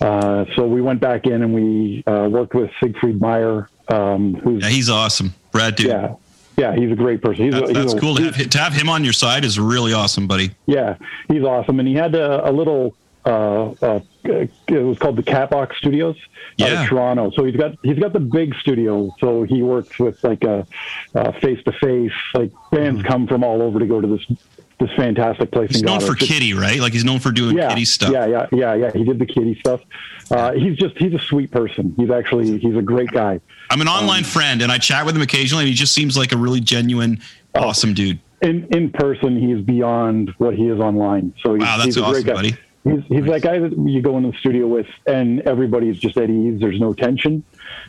Uh, 0.00 0.44
so 0.54 0.66
we 0.66 0.82
went 0.82 1.00
back 1.00 1.26
in 1.26 1.42
and 1.42 1.54
we 1.54 2.02
uh, 2.06 2.28
worked 2.30 2.54
with 2.54 2.70
Siegfried 2.82 3.20
Meier, 3.20 3.68
um, 3.88 4.34
who's 4.34 4.62
Yeah, 4.62 4.68
he's 4.68 4.90
awesome. 4.90 5.32
Brad, 5.50 5.76
dude. 5.76 5.86
yeah, 5.88 6.14
yeah, 6.56 6.74
he's 6.74 6.90
a 6.92 6.96
great 6.96 7.22
person. 7.22 7.44
He's, 7.46 7.54
That- 7.54 7.64
a, 7.64 7.66
he's 7.68 7.76
that's 7.76 7.94
a- 7.94 8.00
cool 8.00 8.14
to 8.16 8.24
have, 8.30 8.50
to 8.50 8.58
have 8.58 8.72
him 8.72 8.88
on 8.88 9.04
your 9.04 9.12
side 9.12 9.44
is 9.44 9.58
really 9.58 9.92
awesome, 9.92 10.26
buddy. 10.26 10.50
Yeah, 10.66 10.96
he's 11.28 11.42
awesome, 11.42 11.78
and 11.78 11.88
he 11.88 11.94
had 11.94 12.14
a, 12.14 12.48
a 12.48 12.52
little. 12.52 12.94
Uh, 13.24 13.70
uh, 13.80 14.00
it 14.24 14.50
was 14.68 14.98
called 14.98 15.14
the 15.14 15.22
Catbox 15.22 15.76
Studios 15.76 16.16
out 16.60 16.70
Yeah. 16.70 16.82
of 16.82 16.88
Toronto. 16.88 17.30
So 17.30 17.44
he's 17.44 17.54
got 17.54 17.76
he's 17.84 17.98
got 18.00 18.12
the 18.12 18.18
big 18.18 18.52
studio. 18.56 19.14
So 19.20 19.44
he 19.44 19.62
works 19.62 19.96
with 20.00 20.22
like 20.24 20.42
a 20.42 20.66
face 21.40 21.62
to 21.64 21.72
face. 21.72 22.10
Like 22.34 22.50
bands 22.72 23.02
come 23.04 23.28
from 23.28 23.44
all 23.44 23.62
over 23.62 23.78
to 23.78 23.86
go 23.86 24.00
to 24.00 24.06
this 24.08 24.26
this 24.80 24.90
fantastic 24.96 25.50
place. 25.52 25.70
He's 25.70 25.82
known 25.82 26.00
for 26.00 26.14
Kittie, 26.14 26.54
right? 26.54 26.80
Like 26.80 26.92
he's 26.92 27.04
known 27.04 27.20
for 27.20 27.30
doing 27.30 27.56
yeah, 27.56 27.68
Kittie 27.68 27.84
stuff. 27.84 28.10
Yeah, 28.12 28.26
yeah, 28.26 28.46
yeah, 28.52 28.74
yeah. 28.74 28.90
He 28.92 29.04
did 29.04 29.18
the 29.18 29.26
Kittie 29.26 29.56
stuff. 29.60 29.80
Uh, 30.30 30.52
he's 30.52 30.76
just 30.76 30.96
he's 30.98 31.12
a 31.14 31.18
sweet 31.18 31.50
person. 31.50 31.94
He's 31.96 32.10
actually 32.10 32.58
he's 32.58 32.76
a 32.76 32.82
great 32.82 33.10
guy. 33.10 33.40
I'm 33.70 33.80
an 33.80 33.88
online 33.88 34.24
friend, 34.24 34.62
and 34.62 34.70
I 34.72 34.78
chat 34.78 35.06
with 35.06 35.14
him 35.16 35.22
occasionally, 35.22 35.62
and 35.64 35.68
he 35.68 35.74
just 35.74 35.92
seems 35.94 36.16
like 36.16 36.32
a 36.32 36.36
really 36.36 36.60
genuine, 36.60 37.20
Oh. 37.54 37.64
awesome 37.68 37.92
dude. 37.94 38.18
in 38.40 38.66
in 38.74 38.90
person, 38.90 39.38
he's 39.38 39.64
beyond 39.64 40.32
what 40.38 40.54
he 40.54 40.68
is 40.68 40.80
online. 40.80 41.32
So 41.44 41.54
he's, 41.54 41.62
Wow, 41.62 41.76
that's 41.76 41.84
he's 41.86 41.96
a 41.98 42.00
awesome, 42.02 42.12
great 42.14 42.26
guy. 42.26 42.32
buddy. 42.34 42.56
He's, 42.84 43.00
he's 43.08 43.24
that 43.26 43.42
guy 43.42 43.60
that 43.60 43.72
you 43.78 44.02
go 44.02 44.16
in 44.18 44.24
the 44.24 44.36
studio 44.40 44.66
with, 44.66 44.86
and 45.06 45.40
everybody's 45.42 45.98
just 46.00 46.16
at 46.16 46.28
ease. 46.28 46.58
There's 46.60 46.80
no 46.80 46.92
tension, 46.92 47.44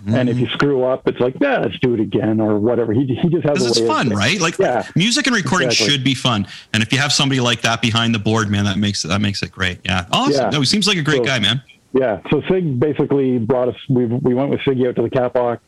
and 0.05 0.29
if 0.29 0.37
you 0.37 0.45
Mm-hmm. 0.45 0.53
screw 0.53 0.83
up, 0.83 1.07
it's 1.07 1.19
like, 1.19 1.35
yeah, 1.41 1.57
let's 1.59 1.79
do 1.79 1.95
it 1.95 1.99
again 1.99 2.39
or 2.39 2.59
whatever. 2.59 2.93
He 2.93 3.05
he 3.07 3.27
just 3.29 3.43
has 3.47 3.63
a 3.65 3.69
it's 3.69 3.79
way 3.79 3.85
of- 3.87 3.91
fun, 3.91 4.09
right? 4.09 4.39
Like 4.39 4.59
Yeah, 4.59 4.87
music 4.95 5.25
and 5.25 5.35
recording 5.35 5.69
exactly. 5.69 5.91
should 5.95 6.03
be 6.03 6.13
fun, 6.13 6.45
and 6.73 6.83
if 6.83 6.91
you 6.93 6.99
have 6.99 7.11
somebody 7.11 7.41
like 7.41 7.61
that 7.61 7.81
behind 7.81 8.13
the 8.13 8.19
board, 8.19 8.49
man, 8.51 8.65
that 8.65 8.77
makes 8.77 9.03
it 9.03 9.07
that 9.07 9.19
makes 9.21 9.41
it 9.41 9.51
great. 9.51 9.79
Yeah, 9.83 10.05
awesome. 10.11 10.33
Yeah. 10.45 10.49
No, 10.51 10.59
he 10.59 10.65
seems 10.67 10.87
like 10.87 10.97
a 10.97 11.01
great 11.01 11.17
So- 11.19 11.25
guy, 11.25 11.39
man. 11.39 11.61
Yeah. 11.93 12.21
So 12.31 12.41
Sig 12.49 12.79
basically 12.79 13.39
brought 13.39 13.69
us. 13.69 13.75
We 13.89 14.05
we 14.05 14.33
went 14.35 14.51
with 14.51 14.59
Siggy 14.61 14.87
out 14.87 14.95
to 14.97 15.01
the 15.01 15.09
Catbox. 15.09 15.59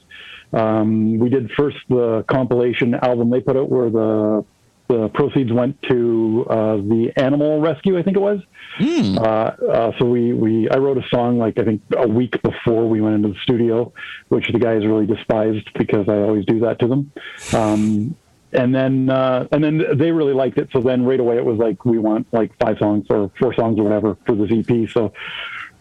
Um, 0.53 1.17
we 1.19 1.30
did 1.30 1.51
first 1.51 1.78
the 1.89 2.23
compilation 2.28 2.93
album 2.95 3.30
they 3.32 3.41
put 3.41 3.57
out, 3.57 3.69
where 3.69 3.89
the 3.89 4.45
the 4.88 5.09
proceeds 5.09 5.51
went 5.51 5.81
to 5.83 6.45
uh, 6.49 6.75
the 6.77 7.11
animal 7.17 7.59
rescue. 7.59 7.97
I 7.97 8.03
think 8.03 8.17
it 8.17 8.21
was. 8.21 8.39
Hmm. 8.77 9.17
Uh, 9.17 9.21
uh, 9.21 9.91
so 9.97 10.05
we, 10.05 10.33
we 10.33 10.69
I 10.69 10.77
wrote 10.77 10.97
a 10.97 11.07
song 11.09 11.38
like 11.38 11.57
I 11.57 11.63
think 11.63 11.81
a 11.95 12.07
week 12.07 12.41
before 12.41 12.88
we 12.88 13.01
went 13.01 13.15
into 13.15 13.29
the 13.29 13.39
studio, 13.43 13.93
which 14.29 14.51
the 14.51 14.59
guys 14.59 14.86
really 14.86 15.05
despised 15.05 15.69
because 15.77 16.07
I 16.07 16.17
always 16.17 16.45
do 16.45 16.59
that 16.61 16.79
to 16.79 16.88
them. 16.88 17.11
Um, 17.53 18.15
and 18.53 18.73
then 18.73 19.09
uh, 19.09 19.47
and 19.51 19.63
then 19.63 19.83
they 19.97 20.11
really 20.11 20.33
liked 20.33 20.57
it. 20.57 20.69
So 20.71 20.81
then 20.81 21.03
right 21.05 21.19
away 21.19 21.38
it 21.38 21.45
was 21.45 21.57
like 21.57 21.83
we 21.86 21.97
want 21.97 22.27
like 22.31 22.51
five 22.59 22.77
songs 22.79 23.05
or 23.09 23.31
four 23.39 23.53
songs 23.53 23.79
or 23.79 23.83
whatever 23.83 24.17
for 24.25 24.36
this 24.36 24.51
EP. 24.51 24.89
So 24.89 25.13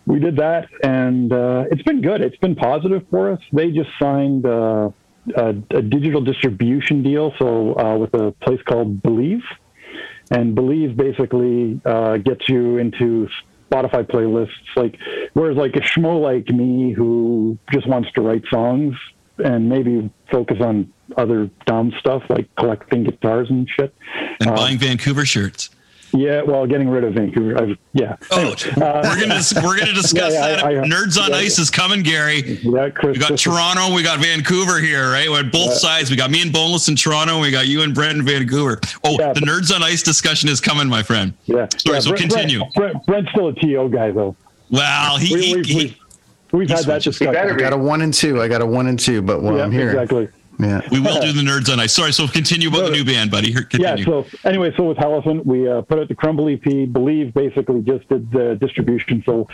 we 0.06 0.18
did 0.18 0.36
that, 0.36 0.68
and 0.82 1.32
uh, 1.32 1.64
it's 1.70 1.82
been 1.82 2.02
good. 2.02 2.20
It's 2.20 2.36
been 2.36 2.54
positive 2.54 3.04
for 3.10 3.32
us. 3.32 3.40
They 3.52 3.70
just 3.70 3.90
signed 3.98 4.44
uh, 4.44 4.90
a, 5.36 5.48
a 5.70 5.82
digital 5.82 6.20
distribution 6.20 7.02
deal, 7.02 7.32
so 7.38 7.78
uh, 7.78 7.96
with 7.96 8.14
a 8.14 8.32
place 8.42 8.60
called 8.66 9.02
Believe, 9.02 9.42
and 10.30 10.54
Believe 10.54 10.96
basically 10.96 11.80
uh, 11.84 12.16
gets 12.18 12.48
you 12.48 12.78
into 12.78 13.28
Spotify 13.70 14.04
playlists. 14.04 14.50
Like, 14.76 14.98
whereas 15.32 15.56
like 15.56 15.76
a 15.76 15.80
schmo 15.80 16.20
like 16.20 16.48
me 16.48 16.92
who 16.92 17.58
just 17.72 17.86
wants 17.86 18.10
to 18.12 18.20
write 18.20 18.44
songs 18.50 18.94
and 19.38 19.68
maybe 19.68 20.10
focus 20.30 20.58
on 20.60 20.92
other 21.16 21.50
dumb 21.66 21.92
stuff 21.98 22.22
like 22.28 22.48
collecting 22.56 23.04
guitars 23.04 23.50
and 23.50 23.68
shit. 23.68 23.94
And 24.40 24.50
Uh, 24.50 24.56
buying 24.56 24.78
Vancouver 24.78 25.26
shirts. 25.26 25.70
Yeah, 26.16 26.42
well, 26.42 26.64
getting 26.66 26.88
rid 26.88 27.02
of 27.02 27.14
Vancouver. 27.14 27.60
I've, 27.60 27.76
yeah. 27.92 28.16
Oh, 28.30 28.54
we're 28.76 29.20
gonna 29.20 29.34
uh, 29.34 29.42
we're 29.64 29.78
gonna 29.78 29.92
discuss 29.94 30.32
Yeah, 30.32 30.46
yeah, 30.48 30.56
that. 30.56 30.64
I- 30.64 30.70
I- 30.80 30.84
Nerds 30.86 31.20
on 31.20 31.30
yeah, 31.30 31.36
Ice 31.38 31.58
is 31.58 31.70
coming, 31.70 32.02
Gary. 32.02 32.58
Yeah, 32.62 32.88
Chris, 32.90 33.14
We 33.16 33.20
got 33.20 33.28
Chris- 33.28 33.42
Toronto, 33.42 33.92
we 33.92 34.02
got 34.04 34.20
Vancouver 34.20 34.78
here, 34.78 35.10
right? 35.10 35.28
We're 35.28 35.40
at 35.40 35.50
both 35.52 35.74
sides. 35.74 36.10
We 36.10 36.16
got 36.16 36.30
me 36.30 36.40
and 36.42 36.52
Boneless 36.52 36.88
in 36.88 36.94
Toronto, 36.96 37.32
and 37.34 37.42
we 37.42 37.50
got 37.50 37.66
you 37.66 37.82
and 37.82 37.92
Brent 37.94 38.18
in 38.18 38.24
Vancouver. 38.24 38.80
Oh, 39.02 39.18
Yeah, 39.18 39.32
the 39.32 39.40
but- 39.40 39.48
Nerds 39.48 39.74
on 39.74 39.82
Ice 39.82 40.02
discussion 40.02 40.48
is 40.48 40.60
coming, 40.60 40.88
my 40.88 41.02
friend. 41.02 41.34
Yeah. 41.46 41.66
Sorry, 41.78 41.96
yeah, 41.96 42.00
so 42.00 42.10
Brent- 42.10 42.20
continue. 42.30 42.58
Brent, 42.74 42.74
Brent, 42.94 43.06
Brent's 43.06 43.30
still 43.32 43.48
a 43.48 43.52
TO 43.54 43.88
guy, 43.92 44.10
though. 44.12 44.36
Well, 44.70 45.18
he, 45.18 45.34
We, 45.34 45.42
he, 45.42 45.54
we've, 45.56 45.66
he- 45.66 45.76
we've, 45.76 45.96
we've 46.52 46.68
had 46.70 46.78
that 46.84 47.02
switches. 47.02 47.18
He 47.18 47.24
better 47.26 47.48
discussion. 47.54 47.66
I 47.66 47.70
got 47.70 47.72
a 47.72 47.76
one 47.82 48.02
and 48.02 48.14
two. 48.14 48.40
I 48.40 48.48
got 48.48 48.62
a 48.62 48.66
one 48.66 48.86
and 48.86 48.98
two, 49.00 49.20
but 49.20 49.42
well, 49.42 49.56
Yeah, 49.56 49.64
I'm 49.64 49.72
here. 49.72 49.90
exactly. 49.90 50.28
Yeah. 50.58 50.80
we 50.90 51.00
will 51.00 51.20
do 51.20 51.32
the 51.32 51.42
Nerds 51.42 51.72
on 51.72 51.80
Ice. 51.80 51.92
Sorry, 51.92 52.12
so 52.12 52.26
continue 52.26 52.68
about 52.68 52.84
the 52.84 52.90
new 52.90 53.04
band, 53.04 53.30
buddy. 53.30 53.52
Here, 53.52 53.66
Yeah. 53.72 53.96
Continue. 53.96 54.04
So 54.04 54.26
anyway, 54.44 54.72
so 54.76 54.84
with 54.84 55.02
Elephant, 55.02 55.46
we 55.46 55.68
uh, 55.68 55.82
put 55.82 55.98
out 55.98 56.08
the 56.08 56.14
Crumble 56.14 56.48
EP. 56.48 56.92
Believe 56.92 57.34
basically 57.34 57.82
just 57.82 58.08
did 58.08 58.30
the 58.30 58.56
distribution. 58.60 59.22
So 59.26 59.48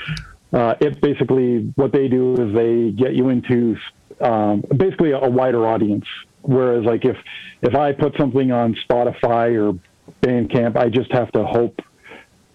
uh, 0.53 0.75
it 0.81 1.01
basically 1.01 1.73
what 1.77 1.93
they 1.93 2.09
do 2.09 2.35
is 2.35 2.55
they 2.55 2.91
get 2.91 3.15
you 3.15 3.29
into 3.29 3.77
um, 4.21 4.65
basically 4.77 5.13
a, 5.13 5.29
wider 5.29 5.67
audience. 5.67 6.07
Whereas 6.43 6.85
like 6.85 7.05
if 7.05 7.17
if 7.63 7.75
I 7.75 7.93
put 7.93 8.17
something 8.17 8.51
on 8.51 8.75
Spotify 8.89 9.55
or 9.61 9.79
Bandcamp, 10.23 10.77
I 10.77 10.89
just 10.89 11.13
have 11.13 11.31
to 11.33 11.45
hope 11.45 11.81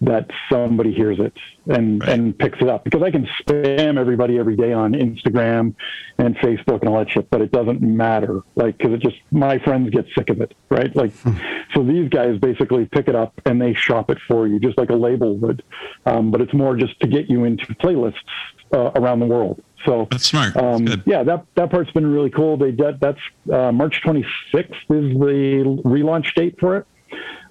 that 0.02 0.30
somebody 0.52 0.92
hears 0.92 1.18
it 1.18 1.32
and 1.66 2.00
Right. 2.02 2.10
and 2.10 2.38
picks 2.38 2.58
it 2.60 2.68
up 2.68 2.84
because 2.84 3.02
I 3.02 3.10
can 3.10 3.26
spam 3.40 3.98
everybody 3.98 4.38
every 4.38 4.54
day 4.56 4.72
on 4.72 4.92
Instagram 4.92 5.74
and 6.18 6.36
Facebook 6.36 6.80
and 6.80 6.88
all 6.90 6.98
that 6.98 7.10
shit, 7.10 7.30
but 7.30 7.40
it 7.40 7.50
doesn't 7.50 7.80
matter. 7.80 8.40
Like, 8.56 8.76
because 8.76 8.92
it 8.92 9.00
just 9.00 9.16
my 9.30 9.58
friends 9.60 9.88
get 9.90 10.04
sick 10.14 10.28
of 10.28 10.40
it, 10.42 10.54
right? 10.68 10.94
Like, 10.94 11.12
so 11.74 11.82
these 11.82 12.08
guys 12.10 12.38
basically 12.38 12.84
pick 12.86 13.08
it 13.08 13.14
up 13.14 13.40
and 13.46 13.60
they 13.60 13.72
shop 13.72 14.10
it 14.10 14.18
for 14.28 14.46
you, 14.46 14.60
just 14.60 14.76
like 14.76 14.90
a 14.90 14.94
label 14.96 15.36
would. 15.38 15.62
Um, 16.04 16.30
but 16.30 16.40
it's 16.42 16.52
more 16.54 16.76
just 16.76 16.98
to 17.00 17.06
get 17.08 17.30
you 17.30 17.44
into 17.44 17.64
playlists 17.76 18.14
uh, 18.74 18.90
around 18.96 19.20
the 19.20 19.26
world. 19.26 19.62
So 19.86 20.08
That's 20.10 20.26
smart. 20.26 20.56
Um, 20.56 20.86
yeah, 21.06 21.22
that 21.22 21.46
that 21.54 21.70
part's 21.70 21.90
been 21.92 22.06
really 22.06 22.30
cool. 22.30 22.56
They 22.56 22.72
did, 22.72 22.98
that's 23.00 23.20
uh, 23.52 23.70
March 23.72 24.02
26th 24.04 24.24
is 24.54 25.18
the 25.18 25.80
relaunch 25.84 26.34
date 26.34 26.56
for 26.58 26.76
it. 26.78 26.86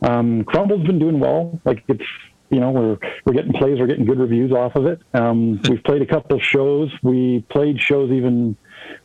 Um, 0.01 0.43
Crumble's 0.43 0.85
been 0.85 0.99
doing 0.99 1.19
well. 1.19 1.59
Like 1.65 1.83
it's 1.87 2.03
you 2.49 2.59
know 2.59 2.71
we're 2.71 2.97
we're 3.25 3.33
getting 3.33 3.53
plays, 3.53 3.79
we're 3.79 3.87
getting 3.87 4.05
good 4.05 4.19
reviews 4.19 4.51
off 4.51 4.75
of 4.75 4.85
it. 4.85 5.01
Um, 5.13 5.59
we've 5.69 5.83
played 5.83 6.01
a 6.01 6.05
couple 6.05 6.39
shows. 6.39 6.91
We 7.03 7.41
played 7.49 7.79
shows 7.81 8.11
even. 8.11 8.55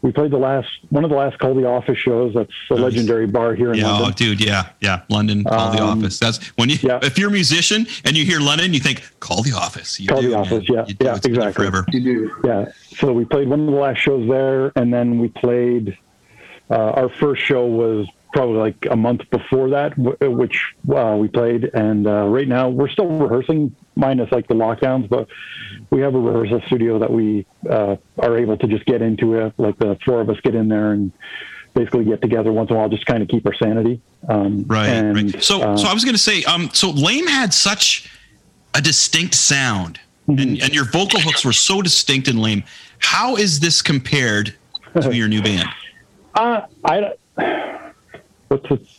We 0.03 0.13
played 0.13 0.31
the 0.31 0.37
last 0.39 0.69
one 0.91 1.05
of 1.05 1.11
the 1.11 1.17
last 1.17 1.39
Call 1.39 1.55
the 1.55 1.67
Office 1.67 1.97
shows. 1.97 2.35
That's 2.35 2.53
a 2.71 2.75
legendary 2.75 3.27
bar 3.27 3.55
here 3.55 3.71
in 3.73 3.79
Yeah, 3.79 3.87
oh, 3.87 4.03
London. 4.03 4.13
dude, 4.13 4.45
yeah, 4.45 4.69
yeah. 4.81 5.03
London, 5.09 5.43
call 5.43 5.73
the 5.73 5.83
Um, 5.83 5.99
office. 6.01 6.19
That's 6.19 6.39
when 6.59 6.69
you. 6.69 6.77
yeah. 6.83 6.99
If 7.03 7.17
you're 7.19 7.31
a 7.31 7.33
musician 7.33 7.87
and 8.05 8.15
you 8.15 8.27
hear 8.27 8.41
London, 8.41 8.75
you 8.75 8.81
think 8.81 9.03
call 9.21 9.43
the 9.43 9.53
office. 9.53 9.99
You 9.99 10.09
Call 10.09 10.21
do, 10.21 10.29
the 10.31 10.37
man. 10.37 10.41
Office, 10.47 10.65
yeah, 10.69 10.85
You 10.87 10.95
do. 10.95 11.05
yeah, 11.07 11.11
It's 11.17 11.21
been 11.21 11.33
there 11.33 11.49
exactly. 11.49 11.65
Forever. 11.71 11.87
You 11.93 12.01
do. 12.01 12.31
Yeah. 12.45 12.65
So 12.97 13.13
we 13.15 13.25
played 13.25 13.49
one 13.49 13.61
of 13.61 13.67
the 13.67 13.73
last 13.73 14.01
shows 14.01 14.29
there, 14.29 14.71
and 14.77 14.93
then 14.93 15.19
we 15.19 15.29
played. 15.29 15.97
Uh, 16.69 16.75
our 17.01 17.09
first 17.09 17.41
show 17.43 17.65
was 17.67 18.07
probably 18.33 18.57
like 18.57 18.87
a 18.91 18.97
month 18.97 19.23
before 19.31 19.71
that, 19.71 19.97
w- 19.97 20.31
which 20.31 20.75
uh, 20.95 21.17
we 21.19 21.29
played. 21.29 21.65
And 21.75 22.07
uh, 22.07 22.27
right 22.27 22.47
now 22.49 22.69
we're 22.69 22.89
still 22.89 23.09
rehearsing, 23.09 23.75
minus 23.97 24.31
like 24.33 24.47
the 24.49 24.55
lockdowns, 24.55 25.09
but 25.09 25.29
we 25.91 26.01
have 26.01 26.15
a 26.15 26.19
rehearsal 26.19 26.63
studio 26.67 26.99
that 26.99 27.13
we 27.13 27.47
uh, 27.69 27.97
are 28.19 28.39
able 28.39 28.57
to 28.57 28.67
just 28.67 28.85
get 28.87 29.03
into 29.03 29.35
it. 29.35 29.53
Like 29.59 29.79
the 29.79 29.99
four 30.05 30.21
of 30.21 30.31
us 30.31 30.37
get 30.43 30.55
in 30.55 30.69
there 30.69 30.93
and 30.93 31.13
basically 31.75 32.05
get 32.05 32.21
together 32.21 32.53
once 32.53 32.71
in 32.71 32.77
a 32.77 32.79
while, 32.79 32.89
just 32.89 33.07
kind 33.07 33.23
of 33.23 33.29
keep 33.29 33.47
our 33.47 33.55
sanity. 33.55 34.01
Um, 34.29 34.65
Right, 34.67 34.89
and, 34.89 35.33
right. 35.33 35.43
So, 35.43 35.63
uh, 35.63 35.77
so 35.77 35.89
I 35.89 35.95
was 35.95 36.05
going 36.05 36.15
to 36.15 36.21
say, 36.21 36.43
um, 36.45 36.71
so 36.73 36.91
Lame 36.91 37.27
had 37.27 37.55
such 37.55 38.11
a 38.75 38.81
distinct 38.81 39.35
sound, 39.35 39.99
and, 40.29 40.41
and 40.41 40.75
your 40.75 40.85
vocal 40.85 41.21
hooks 41.21 41.45
were 41.45 41.53
so 41.53 41.83
distinct 41.83 42.29
in 42.29 42.39
Lame. 42.39 42.63
How 42.99 43.37
is 43.37 43.61
this 43.61 43.83
compared 43.83 44.55
to 45.01 45.15
your 45.15 45.29
new 45.29 45.43
band? 45.43 45.69
Uh, 46.33 46.65
I 46.85 47.15
what's? 48.51 48.99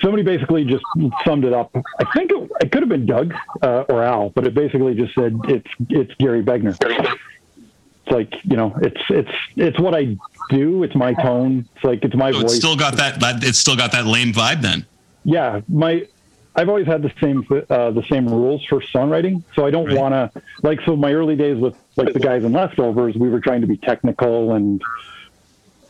Somebody 0.00 0.22
basically 0.22 0.64
just 0.64 0.84
summed 1.24 1.44
it 1.44 1.52
up. 1.52 1.74
I 1.74 2.04
think 2.14 2.30
it, 2.30 2.50
it 2.60 2.70
could 2.72 2.82
have 2.82 2.88
been 2.88 3.06
Doug 3.06 3.34
uh, 3.62 3.84
or 3.88 4.02
Al, 4.04 4.30
but 4.30 4.46
it 4.46 4.54
basically 4.54 4.94
just 4.94 5.14
said 5.14 5.36
it's 5.48 5.66
it's 5.90 6.14
Gary 6.20 6.42
Begner. 6.44 6.76
It's 6.80 8.10
like 8.12 8.32
you 8.44 8.56
know, 8.56 8.76
it's 8.82 9.00
it's 9.08 9.30
it's 9.56 9.80
what 9.80 9.94
I 9.94 10.16
do. 10.50 10.82
It's 10.84 10.94
my 10.94 11.12
tone. 11.14 11.66
It's 11.74 11.84
like 11.84 12.04
it's 12.04 12.14
my 12.14 12.30
So 12.30 12.38
voice. 12.40 12.44
it's 12.52 12.54
still 12.56 12.76
got 12.76 12.96
that, 12.98 13.18
that. 13.20 13.42
It's 13.42 13.58
still 13.58 13.76
got 13.76 13.90
that 13.92 14.06
lame 14.06 14.32
vibe. 14.32 14.62
Then. 14.62 14.86
yeah, 15.24 15.60
my 15.68 16.06
I've 16.54 16.68
always 16.68 16.86
had 16.86 17.02
the 17.02 17.12
same 17.20 17.44
uh, 17.50 17.90
the 17.90 18.04
same 18.08 18.28
rules 18.28 18.64
for 18.66 18.80
songwriting, 18.80 19.42
so 19.56 19.66
I 19.66 19.70
don't 19.72 19.86
Right. 19.86 19.96
want 19.98 20.12
to 20.14 20.42
like. 20.62 20.80
So 20.86 20.94
my 20.96 21.12
early 21.12 21.34
days 21.34 21.56
with 21.58 21.74
like 21.96 22.12
the 22.12 22.20
guys 22.20 22.44
in 22.44 22.52
Leftovers, 22.52 23.16
we 23.16 23.28
were 23.28 23.40
trying 23.40 23.62
to 23.62 23.66
be 23.66 23.76
technical 23.78 24.52
and 24.52 24.80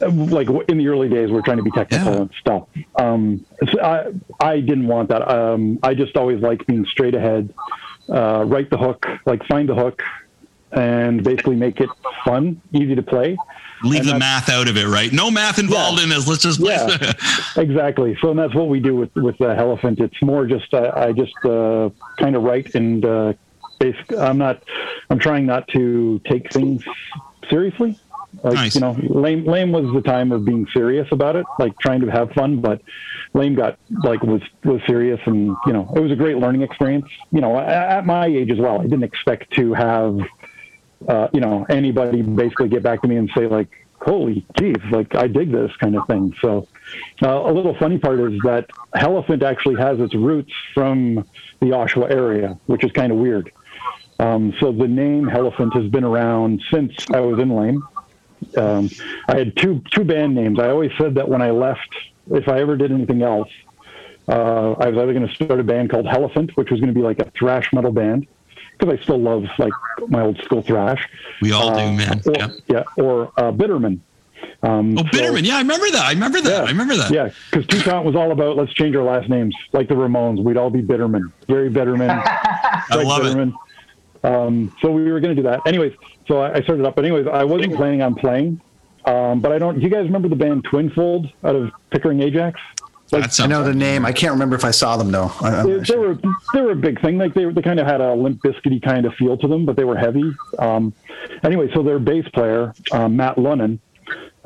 like 0.00 0.48
in 0.68 0.78
the 0.78 0.88
early 0.88 1.08
days, 1.08 1.30
we 1.30 1.38
are 1.38 1.42
trying 1.42 1.58
to 1.58 1.62
be 1.62 1.70
technical 1.70 2.12
Yeah. 2.12 2.20
and 2.22 2.30
stuff. 2.40 2.68
Um, 2.96 3.44
so 3.70 3.80
I 3.82 4.06
I 4.40 4.60
didn't 4.60 4.86
want 4.86 5.08
that. 5.10 5.28
Um, 5.30 5.78
I 5.82 5.94
just 5.94 6.16
always 6.16 6.40
like 6.40 6.66
being 6.66 6.84
straight 6.86 7.14
ahead, 7.14 7.52
uh, 8.08 8.44
write 8.46 8.70
the 8.70 8.78
hook, 8.78 9.06
like 9.26 9.44
find 9.46 9.68
the 9.68 9.74
hook, 9.74 10.02
and 10.72 11.22
basically 11.22 11.56
make 11.56 11.80
it 11.80 11.88
fun, 12.24 12.60
easy 12.72 12.94
to 12.94 13.02
play. 13.02 13.36
Leave 13.82 14.00
And 14.00 14.08
the 14.10 14.18
math 14.18 14.48
out 14.48 14.66
of 14.68 14.76
it, 14.78 14.86
right? 14.86 15.12
No 15.12 15.30
math 15.30 15.58
involved 15.58 15.98
Yeah. 15.98 16.04
in 16.04 16.08
this. 16.10 16.26
Let's 16.26 16.42
just 16.42 16.60
play. 16.60 16.74
Yeah. 16.74 17.12
Exactly. 17.56 18.16
So 18.20 18.30
and 18.30 18.38
that's 18.38 18.54
what 18.54 18.68
we 18.68 18.80
do 18.80 18.96
with 18.96 19.14
with 19.14 19.36
the 19.38 19.54
elephant. 19.56 20.00
It's 20.00 20.20
more 20.22 20.46
just 20.46 20.72
uh, 20.74 20.90
I 20.96 21.12
just 21.12 21.34
uh, 21.44 21.90
kind 22.18 22.34
of 22.36 22.42
write 22.42 22.74
and 22.74 23.04
uh, 23.04 23.32
basic. 23.78 24.12
I'm 24.16 24.38
not. 24.38 24.62
I'm 25.10 25.18
trying 25.18 25.46
not 25.46 25.68
to 25.68 26.20
take 26.24 26.50
things 26.52 26.82
seriously. 27.50 27.98
Like 28.44 28.54
Nice. 28.54 28.74
you 28.74 28.82
know, 28.82 28.96
lame 29.08 29.44
lame 29.46 29.72
was 29.72 29.92
the 29.94 30.02
time 30.02 30.30
of 30.30 30.44
being 30.44 30.66
serious 30.74 31.08
about 31.10 31.34
it, 31.34 31.46
like 31.58 31.78
trying 31.78 32.02
to 32.02 32.10
have 32.10 32.30
fun. 32.32 32.60
But 32.60 32.82
lame 33.32 33.54
got 33.54 33.78
like 34.04 34.22
was 34.22 34.42
was 34.64 34.80
serious, 34.86 35.18
and 35.24 35.56
you 35.66 35.72
know, 35.72 35.90
it 35.96 36.00
was 36.00 36.12
a 36.12 36.16
great 36.16 36.36
learning 36.36 36.62
experience. 36.62 37.06
You 37.32 37.40
know, 37.40 37.58
at, 37.58 37.68
at 37.68 38.06
my 38.06 38.26
age 38.26 38.50
as 38.50 38.58
well, 38.58 38.80
I 38.80 38.84
didn't 38.84 39.04
expect 39.04 39.50
to 39.54 39.72
have 39.72 40.20
uh, 41.08 41.28
you 41.32 41.40
know, 41.40 41.66
anybody 41.68 42.22
basically 42.22 42.68
get 42.68 42.82
back 42.82 43.02
to 43.02 43.08
me 43.08 43.16
and 43.16 43.30
say 43.36 43.46
like, 43.46 43.68
"Holy 44.00 44.46
geez, 44.58 44.76
like 44.90 45.14
I 45.14 45.26
dig 45.26 45.52
this 45.52 45.74
kind 45.76 45.96
of 45.96 46.06
thing." 46.06 46.34
So, 46.40 46.66
uh, 47.22 47.42
a 47.42 47.52
little 47.52 47.76
funny 47.78 47.98
part 47.98 48.20
is 48.20 48.38
that 48.44 48.70
Elephant 48.94 49.42
actually 49.42 49.76
has 49.76 50.00
its 50.00 50.14
roots 50.14 50.52
from 50.72 51.26
the 51.60 51.68
Oshawa 51.70 52.10
area, 52.10 52.58
which 52.66 52.84
is 52.84 52.92
kind 52.92 53.12
of 53.12 53.18
weird. 53.18 53.52
Um, 54.18 54.54
so 54.60 54.70
the 54.72 54.86
name 54.86 55.28
Elephant 55.28 55.74
has 55.74 55.90
been 55.90 56.04
around 56.04 56.62
since 56.72 56.92
I 57.12 57.20
was 57.20 57.40
in 57.40 57.50
Lame. 57.50 57.82
Um, 58.56 58.90
I 59.28 59.36
had 59.38 59.56
two 59.56 59.82
two 59.92 60.04
band 60.04 60.34
names. 60.34 60.58
I 60.58 60.68
always 60.70 60.92
said 60.98 61.14
that 61.16 61.28
when 61.28 61.42
I 61.42 61.50
left, 61.50 61.94
if 62.30 62.48
I 62.48 62.60
ever 62.60 62.76
did 62.76 62.90
anything 62.92 63.22
else, 63.22 63.50
uh, 64.28 64.72
I 64.72 64.88
was 64.88 64.96
either 64.98 65.12
going 65.12 65.26
to 65.28 65.34
start 65.34 65.60
a 65.60 65.64
band 65.64 65.90
called 65.90 66.06
Elephant, 66.06 66.56
which 66.56 66.70
was 66.70 66.80
going 66.80 66.92
to 66.92 66.98
be 66.98 67.04
like 67.04 67.18
a 67.18 67.30
thrash 67.38 67.72
metal 67.72 67.92
band, 67.92 68.26
because 68.78 68.98
I 68.98 69.02
still 69.02 69.18
love 69.18 69.44
like 69.58 69.72
my 70.08 70.22
old 70.22 70.38
school 70.42 70.62
thrash. 70.62 71.06
We 71.42 71.52
all 71.52 71.70
do, 71.74 71.80
Uh, 71.80 71.92
man. 71.92 72.22
Or, 72.26 72.32
Yeah. 72.36 72.48
yeah, 72.68 72.82
or 72.96 73.32
uh, 73.36 73.52
Bitterman. 73.52 73.98
Um, 74.62 74.96
Oh, 74.98 75.02
so- 75.02 75.08
Bitterman. 75.08 75.44
Yeah, 75.46 75.56
I 75.56 75.60
remember 75.60 75.90
that. 75.90 76.04
I 76.06 76.10
remember 76.12 76.40
that. 76.40 76.50
yeah, 76.50 76.62
I 76.64 76.68
remember 76.70 76.96
that. 76.96 77.10
Yeah, 77.10 77.28
because 77.50 77.66
Two 77.66 77.80
Count 77.80 78.04
was 78.06 78.14
all 78.16 78.30
about 78.32 78.56
let's 78.56 78.72
change 78.72 78.94
our 78.96 79.02
last 79.02 79.28
names, 79.28 79.54
like 79.72 79.88
the 79.88 79.94
Ramones. 79.94 80.42
We'd 80.42 80.56
all 80.56 80.70
be 80.70 80.82
Bitterman, 80.82 81.32
very 81.48 81.70
Bitterman. 81.70 82.08
I 82.90 83.02
love 83.02 83.24
it. 83.26 83.52
Um, 84.22 84.74
so 84.80 84.90
we 84.90 85.10
were 85.12 85.20
going 85.20 85.36
to 85.36 85.42
do 85.42 85.46
that. 85.48 85.60
Anyways, 85.66 85.92
so 86.26 86.38
I, 86.38 86.56
I 86.56 86.60
started 86.62 86.84
up. 86.86 86.94
But 86.96 87.04
anyways, 87.04 87.26
I 87.26 87.44
wasn't 87.44 87.74
planning 87.74 88.02
on 88.02 88.14
playing. 88.14 88.60
Um, 89.04 89.40
but 89.40 89.52
I 89.52 89.58
don't. 89.58 89.76
Do 89.76 89.80
you 89.82 89.90
guys 89.90 90.04
remember 90.04 90.28
the 90.28 90.36
band 90.36 90.64
Twinfold 90.64 91.30
out 91.44 91.54
of 91.56 91.70
Pickering 91.90 92.20
Ajax? 92.22 92.58
That 93.10 93.38
I 93.38 93.46
know 93.46 93.62
the 93.62 93.74
name. 93.74 94.06
I 94.06 94.12
can't 94.12 94.32
remember 94.32 94.56
if 94.56 94.64
I 94.64 94.70
saw 94.70 94.96
them 94.96 95.12
though. 95.12 95.30
I, 95.40 95.62
They, 95.62 95.76
not 95.76 95.86
they 95.86 95.96
were 95.96 96.18
they 96.54 96.60
were 96.62 96.72
a 96.72 96.76
big 96.76 97.00
thing. 97.02 97.18
Like 97.18 97.34
they 97.34 97.44
they 97.44 97.60
kind 97.62 97.78
of 97.78 97.86
had 97.86 98.00
a 98.00 98.14
limp 98.14 98.42
biscuity 98.42 98.82
kind 98.82 99.04
of 99.04 99.14
feel 99.14 99.36
to 99.36 99.46
them, 99.46 99.66
but 99.66 99.76
they 99.76 99.84
were 99.84 99.96
heavy. 99.96 100.32
Um, 100.58 100.94
anyway, 101.42 101.70
so 101.74 101.82
their 101.82 101.98
bass 101.98 102.26
player 102.32 102.72
um, 102.92 103.16
Matt 103.16 103.36
Lunnan 103.36 103.78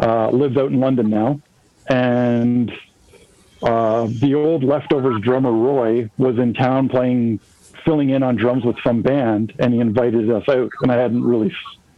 uh, 0.01 0.31
lives 0.31 0.57
out 0.57 0.72
in 0.72 0.81
London 0.81 1.09
now, 1.09 1.41
and 1.89 2.72
uh, 3.62 4.09
the 4.11 4.35
old 4.35 4.64
leftovers 4.64 5.20
drummer 5.22 5.53
Roy 5.53 6.11
was 6.18 6.39
in 6.39 6.53
town 6.53 6.89
playing, 6.89 7.41
filling 7.89 8.11
in 8.11 8.22
on 8.22 8.36
drums 8.36 8.66
with 8.66 8.76
some 8.84 9.01
band, 9.01 9.55
and 9.59 9.72
he 9.72 9.80
invited 9.80 10.30
us 10.30 10.47
out. 10.47 10.70
And 10.82 10.93
I 10.93 10.97
hadn't 10.97 11.24
really 11.24 11.51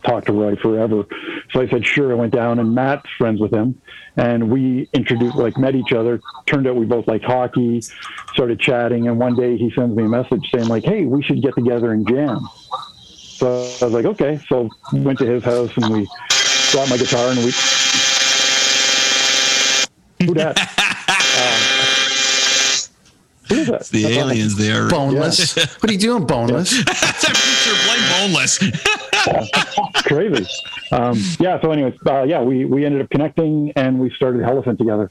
talked 0.04 0.26
to 0.26 0.32
Roy 0.32 0.54
forever, 0.54 1.04
so 1.52 1.60
I 1.60 1.68
said 1.68 1.84
sure. 1.84 2.12
I 2.12 2.14
went 2.14 2.32
down, 2.32 2.60
and 2.60 2.72
Matt's 2.72 3.10
friends 3.18 3.40
with 3.40 3.52
him, 3.52 3.80
and 4.16 4.50
we 4.50 4.88
introduced, 4.94 5.34
like, 5.34 5.58
met 5.58 5.74
each 5.74 5.92
other. 5.92 6.20
Turned 6.46 6.68
out 6.68 6.76
we 6.76 6.86
both 6.86 7.08
liked 7.08 7.24
hockey, 7.24 7.82
started 8.32 8.60
chatting, 8.60 9.08
and 9.08 9.18
one 9.18 9.34
day 9.34 9.56
he 9.56 9.72
sends 9.72 9.96
me 9.96 10.04
a 10.04 10.08
message 10.08 10.48
saying 10.54 10.68
like, 10.68 10.84
"Hey, 10.84 11.06
we 11.06 11.24
should 11.24 11.42
get 11.42 11.56
together 11.56 11.90
and 11.90 12.06
jam." 12.06 12.38
So 13.16 13.48
I 13.48 13.84
was 13.84 13.92
like, 13.92 14.04
"Okay." 14.04 14.38
So 14.48 14.70
went 14.92 15.18
to 15.18 15.26
his 15.26 15.42
house, 15.42 15.76
and 15.76 15.92
we 15.92 16.06
brought 16.70 16.88
my 16.88 16.98
guitar, 16.98 17.30
and 17.30 17.38
we. 17.38 17.50
Who 20.24 20.34
that? 20.34 20.86
Who 23.66 23.74
is 23.74 23.90
that? 23.90 23.92
The 23.92 24.02
That's 24.02 24.16
all. 24.16 24.30
aliens, 24.30 24.56
they 24.56 24.72
are. 24.72 24.88
boneless. 24.88 25.56
what 25.80 25.90
are 25.90 25.92
you 25.92 25.98
doing, 25.98 26.26
boneless? 26.26 26.84
That's 26.84 27.24
a 27.24 27.28
picture 27.28 27.74
plain 27.86 28.30
boneless. 28.30 28.58
crazy. 30.02 30.46
Um, 30.92 31.18
yeah. 31.38 31.60
So, 31.60 31.70
anyways, 31.72 31.94
uh, 32.06 32.22
yeah, 32.22 32.42
we 32.42 32.64
we 32.64 32.84
ended 32.84 33.02
up 33.02 33.10
connecting 33.10 33.72
and 33.76 33.98
we 33.98 34.10
started 34.10 34.42
Elephant 34.42 34.78
together. 34.78 35.10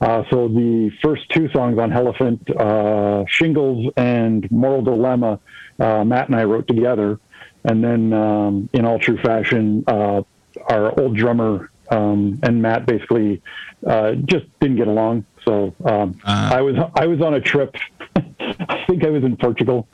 Uh, 0.00 0.22
so 0.30 0.48
the 0.48 0.90
first 1.02 1.28
two 1.30 1.48
songs 1.50 1.78
on 1.78 1.92
Elephant, 1.92 2.48
uh, 2.50 3.24
Shingles 3.28 3.92
and 3.96 4.50
Moral 4.50 4.82
Dilemma, 4.82 5.40
uh, 5.78 6.04
Matt 6.04 6.28
and 6.28 6.36
I 6.36 6.44
wrote 6.44 6.68
together, 6.68 7.18
and 7.64 7.82
then 7.82 8.12
um, 8.12 8.68
in 8.72 8.84
all 8.84 8.98
true 8.98 9.18
fashion, 9.18 9.84
uh, 9.86 10.22
our 10.68 10.98
old 10.98 11.16
drummer 11.16 11.70
um, 11.90 12.38
and 12.42 12.62
Matt 12.62 12.86
basically 12.86 13.42
uh, 13.86 14.12
just 14.12 14.46
didn't 14.60 14.76
get 14.76 14.88
along. 14.88 15.24
So 15.48 15.74
um, 15.86 16.20
Ah. 16.24 16.54
I 16.56 16.60
was 16.60 16.76
I 16.94 17.06
was 17.06 17.20
on 17.22 17.32
a 17.34 17.40
trip. 17.40 17.74
I 18.16 18.84
think 18.86 19.04
I 19.04 19.08
was 19.08 19.24
in 19.24 19.36
Portugal 19.36 19.88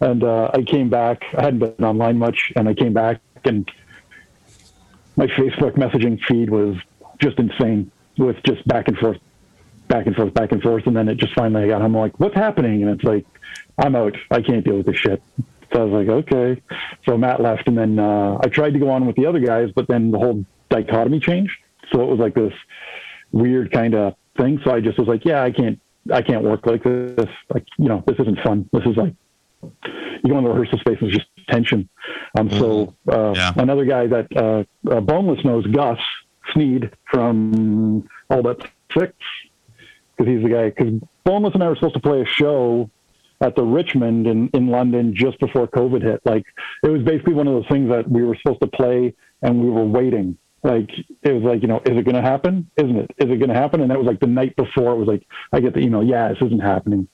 and 0.00 0.22
uh, 0.22 0.50
I 0.54 0.62
came 0.62 0.88
back. 0.90 1.24
I 1.36 1.42
hadn't 1.42 1.60
been 1.60 1.84
online 1.84 2.18
much, 2.18 2.52
and 2.56 2.68
I 2.68 2.74
came 2.74 2.92
back, 2.92 3.20
and 3.44 3.70
my 5.16 5.26
Facebook 5.28 5.72
messaging 5.76 6.20
feed 6.28 6.50
was 6.50 6.76
just 7.20 7.38
insane 7.38 7.90
with 8.18 8.36
just 8.44 8.66
back 8.66 8.88
and 8.88 8.98
forth, 8.98 9.18
back 9.86 10.06
and 10.06 10.16
forth, 10.16 10.34
back 10.34 10.50
and 10.50 10.60
forth, 10.60 10.86
and 10.86 10.96
then 10.96 11.08
it 11.08 11.18
just 11.18 11.34
finally 11.34 11.68
got. 11.68 11.82
I'm 11.82 11.94
like, 11.94 12.18
"What's 12.18 12.34
happening?" 12.34 12.82
And 12.82 12.90
it's 12.90 13.04
like, 13.04 13.24
"I'm 13.78 13.94
out. 13.94 14.16
I 14.30 14.40
can't 14.40 14.64
deal 14.64 14.76
with 14.76 14.86
this 14.86 14.98
shit." 14.98 15.22
So 15.72 15.82
I 15.82 15.84
was 15.84 15.92
like, 15.92 16.08
"Okay." 16.08 16.60
So 17.06 17.16
Matt 17.16 17.40
left, 17.40 17.68
and 17.68 17.78
then 17.78 17.98
uh, 17.98 18.38
I 18.42 18.48
tried 18.48 18.72
to 18.72 18.80
go 18.80 18.90
on 18.90 19.06
with 19.06 19.16
the 19.16 19.26
other 19.26 19.40
guys, 19.40 19.70
but 19.74 19.86
then 19.88 20.10
the 20.10 20.18
whole 20.18 20.44
dichotomy 20.68 21.20
changed. 21.20 21.54
So 21.92 22.02
it 22.02 22.08
was 22.08 22.18
like 22.18 22.34
this 22.34 22.54
weird 23.32 23.70
kind 23.72 23.94
of 23.94 24.14
thing. 24.36 24.60
So 24.64 24.72
I 24.72 24.80
just 24.80 24.98
was 24.98 25.08
like, 25.08 25.24
"Yeah, 25.24 25.42
I 25.42 25.50
can't." 25.50 25.80
I 26.12 26.20
can't 26.20 26.42
work 26.42 26.66
like 26.66 26.82
this. 26.82 27.28
Like, 27.54 27.64
you 27.78 27.86
know, 27.86 28.02
this 28.08 28.16
isn't 28.18 28.40
fun. 28.40 28.68
This 28.72 28.84
is 28.86 28.96
like 28.96 29.14
you 29.62 30.30
go 30.32 30.38
in 30.38 30.42
the 30.42 30.50
rehearsal 30.50 30.78
space 30.80 30.98
and 31.00 31.08
it's 31.08 31.18
just 31.18 31.28
tension. 31.48 31.88
Um, 32.36 32.50
so 32.50 32.92
uh, 33.08 33.32
Yeah. 33.36 33.52
another 33.56 33.84
guy 33.84 34.08
that 34.08 34.26
uh, 34.36 34.64
uh, 34.90 35.00
Boneless 35.00 35.44
knows, 35.44 35.64
Gus 35.68 36.00
Sneed 36.52 36.90
from 37.08 38.08
All 38.30 38.42
But 38.42 38.66
Six, 38.98 39.12
because 40.16 40.32
he's 40.32 40.42
the 40.42 40.48
guy. 40.48 40.70
Because 40.70 40.92
Boneless 41.22 41.54
and 41.54 41.62
I 41.62 41.68
were 41.68 41.76
supposed 41.76 41.94
to 41.94 42.00
play 42.00 42.20
a 42.20 42.26
show 42.26 42.90
at 43.40 43.54
the 43.54 43.62
Richmond 43.62 44.26
in, 44.26 44.48
in 44.54 44.68
London 44.68 45.14
just 45.14 45.38
before 45.38 45.68
COVID 45.68 46.02
hit. 46.02 46.20
Like 46.24 46.44
it 46.82 46.88
was 46.88 47.02
basically 47.02 47.34
one 47.34 47.46
of 47.46 47.54
those 47.54 47.68
things 47.68 47.88
that 47.90 48.10
we 48.10 48.24
were 48.24 48.36
supposed 48.42 48.60
to 48.62 48.66
play 48.68 49.14
and 49.42 49.62
we 49.62 49.70
were 49.70 49.84
waiting. 49.84 50.36
Like 50.62 50.90
it 51.22 51.32
was 51.32 51.42
like, 51.42 51.62
you 51.62 51.68
know, 51.68 51.78
is 51.78 51.96
it 51.96 52.04
going 52.04 52.14
to 52.14 52.22
happen? 52.22 52.70
Isn't 52.76 52.96
it? 52.96 53.10
Is 53.18 53.30
it 53.30 53.38
going 53.38 53.48
to 53.48 53.54
happen? 53.54 53.80
And 53.80 53.90
that 53.90 53.98
was 53.98 54.06
like 54.06 54.20
the 54.20 54.26
night 54.26 54.54
before. 54.56 54.92
It 54.92 54.98
was 54.98 55.08
like 55.08 55.26
I 55.52 55.60
get 55.60 55.74
the 55.74 55.80
email, 55.80 56.04
yeah, 56.04 56.28
this 56.28 56.38
isn't 56.40 56.62
happening. 56.62 57.08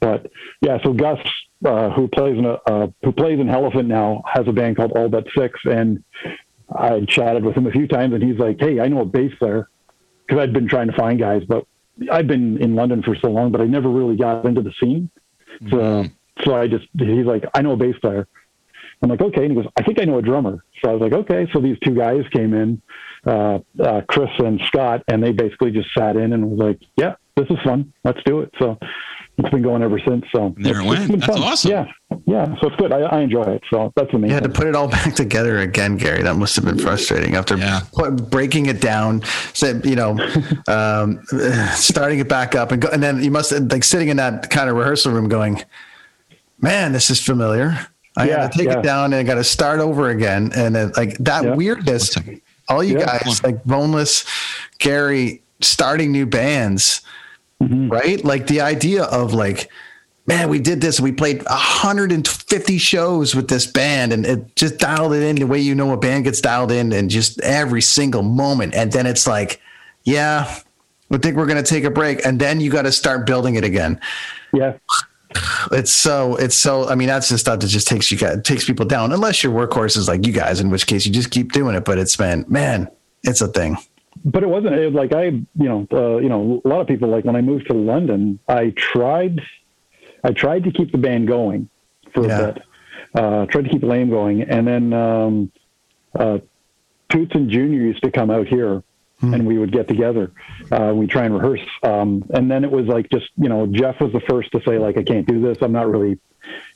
But 0.00 0.30
yeah, 0.62 0.78
so 0.82 0.92
Gus, 0.92 1.18
uh, 1.64 1.90
who 1.90 2.08
plays 2.08 2.38
in 2.38 2.44
a 2.46 2.58
uh, 2.66 2.86
who 3.02 3.12
plays 3.12 3.40
in 3.40 3.50
Elephant 3.50 3.88
now, 3.88 4.22
has 4.32 4.46
a 4.48 4.52
band 4.52 4.76
called 4.76 4.92
All 4.92 5.08
But 5.08 5.26
Six, 5.36 5.58
and 5.64 6.02
I 6.74 7.00
chatted 7.06 7.44
with 7.44 7.56
him 7.56 7.66
a 7.66 7.72
few 7.72 7.88
times, 7.88 8.14
and 8.14 8.22
he's 8.22 8.38
like, 8.38 8.58
"Hey, 8.60 8.80
I 8.80 8.88
know 8.88 9.00
a 9.00 9.04
bass 9.04 9.32
player," 9.38 9.68
because 10.26 10.40
I'd 10.40 10.52
been 10.52 10.68
trying 10.68 10.86
to 10.86 10.92
find 10.92 11.18
guys, 11.18 11.42
but 11.48 11.66
i've 12.12 12.28
been 12.28 12.58
in 12.62 12.76
London 12.76 13.02
for 13.02 13.16
so 13.16 13.28
long, 13.28 13.50
but 13.50 13.60
I 13.60 13.64
never 13.64 13.88
really 13.88 14.16
got 14.16 14.44
into 14.44 14.62
the 14.62 14.72
scene. 14.80 15.10
So, 15.70 16.04
so 16.44 16.54
I 16.54 16.68
just 16.68 16.86
he's 16.96 17.26
like, 17.26 17.44
"I 17.54 17.62
know 17.62 17.72
a 17.72 17.76
bass 17.76 17.96
player." 18.00 18.28
I'm 19.02 19.08
like, 19.10 19.20
"Okay," 19.20 19.42
and 19.44 19.50
he 19.50 19.54
goes, 19.62 19.70
"I 19.76 19.82
think 19.82 20.00
I 20.00 20.04
know 20.04 20.18
a 20.18 20.22
drummer." 20.22 20.64
So 20.82 20.90
I 20.90 20.94
was 20.94 21.02
like, 21.02 21.12
"Okay." 21.12 21.46
So 21.52 21.60
these 21.60 21.78
two 21.84 21.94
guys 21.94 22.24
came 22.32 22.52
in, 22.54 22.82
uh, 23.26 23.58
uh, 23.80 24.00
Chris 24.08 24.30
and 24.38 24.60
Scott, 24.66 25.02
and 25.08 25.22
they 25.22 25.32
basically 25.32 25.70
just 25.70 25.88
sat 25.96 26.16
in 26.16 26.32
and 26.32 26.50
was 26.50 26.58
like, 26.58 26.80
"Yeah, 26.96 27.14
this 27.36 27.46
is 27.50 27.58
fun. 27.64 27.92
Let's 28.04 28.20
do 28.24 28.40
it." 28.40 28.52
So 28.58 28.76
it's 29.38 29.50
been 29.50 29.62
going 29.62 29.82
ever 29.84 30.00
since. 30.04 30.24
So 30.34 30.46
And 30.56 30.64
there 30.64 30.80
it 30.80 30.84
it's- 30.84 30.92
it's 30.92 30.98
went. 30.98 31.10
been 31.12 31.20
That's 31.20 31.32
fun. 31.38 31.42
awesome. 31.42 31.70
Yeah, 31.70 31.84
yeah. 32.26 32.54
So 32.60 32.66
it's 32.66 32.76
good. 32.76 32.92
I, 32.92 33.02
I 33.02 33.20
enjoy 33.20 33.42
it. 33.44 33.62
So 33.70 33.92
that's 33.94 34.12
amazing. 34.12 34.30
You 34.30 34.34
had 34.34 34.42
to 34.42 34.48
put 34.48 34.66
it 34.66 34.74
all 34.74 34.88
back 34.98 35.14
together 35.14 35.60
again, 35.60 35.96
Gary. 35.96 36.22
That 36.24 36.34
must 36.34 36.56
have 36.56 36.64
been 36.64 36.78
frustrating 36.78 37.36
after 37.36 37.56
Yeah. 37.56 37.82
put, 37.92 38.30
breaking 38.30 38.66
it 38.66 38.80
down, 38.80 39.22
said, 39.52 39.86
you 39.86 39.94
know, 39.94 40.18
um, 40.66 41.22
starting 41.74 42.18
it 42.18 42.28
back 42.28 42.56
up 42.56 42.72
and 42.72 42.82
go, 42.82 42.88
and 42.88 43.00
then 43.00 43.22
you 43.22 43.30
must 43.30 43.52
like 43.70 43.84
sitting 43.84 44.08
in 44.08 44.16
that 44.16 44.50
kind 44.50 44.68
of 44.68 44.74
rehearsal 44.76 45.12
room 45.12 45.28
going, 45.28 45.62
man, 46.60 46.90
this 46.92 47.08
is 47.10 47.20
familiar. 47.24 47.78
I 48.18 48.26
Yeah, 48.28 48.36
got 48.36 48.52
to 48.52 48.58
take 48.58 48.66
yeah. 48.68 48.78
it 48.78 48.82
down 48.82 49.04
and 49.12 49.16
I 49.16 49.22
got 49.22 49.36
to 49.36 49.44
start 49.44 49.80
over 49.80 50.08
again. 50.10 50.50
And 50.54 50.76
it, 50.76 50.96
like 50.96 51.16
that 51.18 51.44
Yeah. 51.44 51.54
weirdness, 51.54 52.14
all 52.68 52.82
you 52.82 52.98
Yeah. 52.98 53.18
guys, 53.18 53.42
like 53.44 53.62
Boneless, 53.64 54.24
Gary, 54.78 55.42
starting 55.60 56.12
new 56.12 56.26
bands, 56.26 57.00
Mm-hmm. 57.62 57.88
right? 57.88 58.24
Like 58.24 58.46
the 58.46 58.60
idea 58.60 59.02
of 59.04 59.34
like, 59.34 59.68
man, 60.28 60.48
we 60.48 60.58
did 60.60 60.80
this. 60.80 61.00
We 61.00 61.10
played 61.10 61.42
150 61.48 62.78
shows 62.78 63.34
with 63.34 63.48
this 63.48 63.66
band 63.66 64.12
and 64.12 64.24
it 64.26 64.54
just 64.56 64.78
dialed 64.78 65.12
it 65.14 65.22
in 65.22 65.36
the 65.36 65.44
way 65.46 65.58
you 65.58 65.74
know 65.74 65.92
a 65.92 65.96
band 65.96 66.24
gets 66.24 66.40
dialed 66.40 66.70
in 66.70 66.92
and 66.92 67.08
just 67.10 67.40
every 67.40 67.80
single 67.82 68.22
moment. 68.22 68.74
And 68.74 68.92
then 68.92 69.06
it's 69.06 69.26
like, 69.26 69.60
yeah, 70.04 70.54
we 71.08 71.18
think 71.18 71.36
we're 71.36 71.46
going 71.46 71.62
to 71.62 71.68
take 71.68 71.84
a 71.84 71.90
break. 71.90 72.24
And 72.26 72.38
then 72.38 72.60
you 72.60 72.70
got 72.70 72.82
to 72.82 72.92
start 72.92 73.26
building 73.26 73.54
it 73.56 73.64
again 73.64 74.00
Yeah. 74.52 74.74
It's 75.72 75.92
so 75.92 76.36
it's 76.36 76.56
so 76.56 76.88
i 76.88 76.94
mean 76.94 77.08
that's 77.08 77.28
the 77.28 77.36
stuff 77.36 77.60
that 77.60 77.66
just 77.66 77.86
takes 77.86 78.10
you 78.10 78.16
guys 78.16 78.40
takes 78.42 78.64
people 78.64 78.86
down 78.86 79.12
unless 79.12 79.42
your 79.42 79.52
workhorses 79.52 80.08
like 80.08 80.26
you 80.26 80.32
guys 80.32 80.58
in 80.60 80.70
which 80.70 80.86
case 80.86 81.04
you 81.04 81.12
just 81.12 81.30
keep 81.30 81.52
doing 81.52 81.74
it 81.74 81.84
but 81.84 81.98
it's 81.98 82.16
been 82.16 82.44
man 82.48 82.88
it's 83.24 83.40
a 83.42 83.48
thing 83.48 83.76
but 84.24 84.42
it 84.42 84.48
wasn't 84.48 84.74
it 84.74 84.86
was 84.86 84.94
like 84.94 85.12
I, 85.12 85.24
you 85.26 85.44
know, 85.54 85.86
uh, 85.92 86.16
you 86.16 86.28
know, 86.28 86.60
a 86.64 86.68
lot 86.68 86.80
of 86.80 86.88
people 86.88 87.08
like 87.08 87.24
when 87.24 87.36
I 87.36 87.40
moved 87.40 87.68
to 87.68 87.72
London, 87.72 88.40
I 88.48 88.70
tried, 88.70 89.40
I 90.24 90.32
tried 90.32 90.64
to 90.64 90.72
keep 90.72 90.90
the 90.90 90.98
band 90.98 91.28
going 91.28 91.68
for 92.12 92.26
Yeah. 92.26 92.40
a 92.40 92.52
bit, 92.52 92.62
uh, 93.14 93.46
tried 93.46 93.66
to 93.66 93.70
keep 93.70 93.84
Lame 93.84 94.10
going, 94.10 94.42
and 94.42 94.66
then 94.66 94.92
um, 94.92 95.52
uh, 96.18 96.38
Toots 97.10 97.30
and 97.34 97.48
Junior 97.48 97.78
used 97.80 98.02
to 98.02 98.10
come 98.10 98.28
out 98.28 98.48
here, 98.48 98.82
and 99.20 99.46
we 99.46 99.58
would 99.58 99.72
get 99.72 99.88
together, 99.88 100.30
uh, 100.70 100.92
we 100.94 101.06
try 101.06 101.24
and 101.24 101.34
rehearse, 101.34 101.66
um, 101.82 102.24
and 102.30 102.50
then 102.50 102.64
it 102.64 102.70
was 102.70 102.86
like 102.86 103.10
just 103.10 103.26
you 103.36 103.48
know, 103.48 103.66
Jeff 103.66 104.00
was 104.00 104.12
the 104.12 104.20
first 104.28 104.52
to 104.52 104.60
say 104.66 104.78
like 104.78 104.96
I 104.96 105.02
can't 105.02 105.26
do 105.26 105.40
this, 105.40 105.58
I'm 105.60 105.72
not 105.72 105.90
really, 105.90 106.18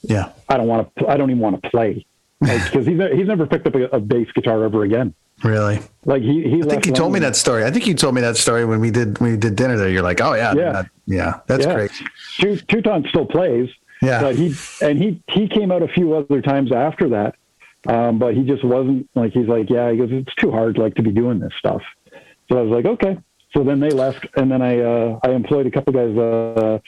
yeah 0.02 0.30
I 0.48 0.56
don't 0.56 0.66
want 0.66 0.94
to, 0.96 1.08
I 1.08 1.16
don't 1.16 1.30
even 1.30 1.40
want 1.42 1.62
to 1.62 1.70
play, 1.70 2.04
because 2.40 2.86
he's 2.86 3.00
he's 3.14 3.26
never 3.26 3.46
picked 3.46 3.66
up 3.66 3.74
a, 3.74 3.84
a 3.90 4.00
bass 4.00 4.28
guitar 4.34 4.64
ever 4.64 4.82
again. 4.82 5.14
really 5.44 5.80
Like 6.04 6.22
he, 6.22 6.42
he 6.42 6.62
i 6.62 6.66
think 6.66 6.86
you 6.86 6.92
told 6.92 7.12
me 7.12 7.18
that 7.20 7.34
story 7.36 7.64
i 7.64 7.70
think 7.70 7.86
you 7.86 7.94
told 7.94 8.14
me 8.14 8.20
that 8.20 8.36
story 8.36 8.64
when 8.64 8.80
we 8.80 8.90
did 8.90 9.18
when 9.18 9.32
we 9.32 9.36
did 9.36 9.56
dinner 9.56 9.76
there 9.76 9.88
you're 9.88 10.02
like 10.02 10.20
oh 10.20 10.34
yeah 10.34 10.52
Yeah. 10.54 10.72
that- 10.72 10.90
yeah 11.06 11.40
that's 11.46 11.64
Yeah. 11.66 11.74
great 11.74 11.90
Two- 12.40 12.56
Teuton 12.70 13.08
still 13.08 13.26
plays. 13.26 13.68
Yeah. 14.02 14.20
But 14.20 14.34
he 14.34 14.52
and 14.82 14.98
he 14.98 15.22
he 15.28 15.46
came 15.46 15.70
out 15.70 15.82
a 15.82 15.88
few 15.88 16.14
other 16.14 16.42
times 16.42 16.72
after 16.72 17.08
that. 17.10 17.36
Um, 17.86 18.18
but 18.18 18.34
he 18.34 18.42
just 18.42 18.64
wasn't 18.64 19.08
like 19.14 19.32
he's 19.32 19.46
like, 19.46 19.70
yeah, 19.70 19.90
he 19.92 19.96
goes, 19.96 20.08
it's 20.10 20.34
too 20.36 20.50
hard 20.50 20.76
like 20.78 20.94
to 20.96 21.02
be 21.02 21.12
doing 21.12 21.38
this 21.38 21.52
stuff. 21.58 21.82
So 22.52 22.58
I 22.58 22.62
was 22.62 22.70
like, 22.70 22.84
okay. 22.84 23.16
So 23.56 23.64
then 23.64 23.80
they 23.80 23.88
left 23.90 24.26
and 24.36 24.50
then 24.50 24.60
I 24.60 24.80
uh 24.80 25.18
I 25.22 25.30
employed 25.30 25.66
a 25.66 25.70
couple 25.70 25.92
guys 25.94 26.16
uh 26.16 26.78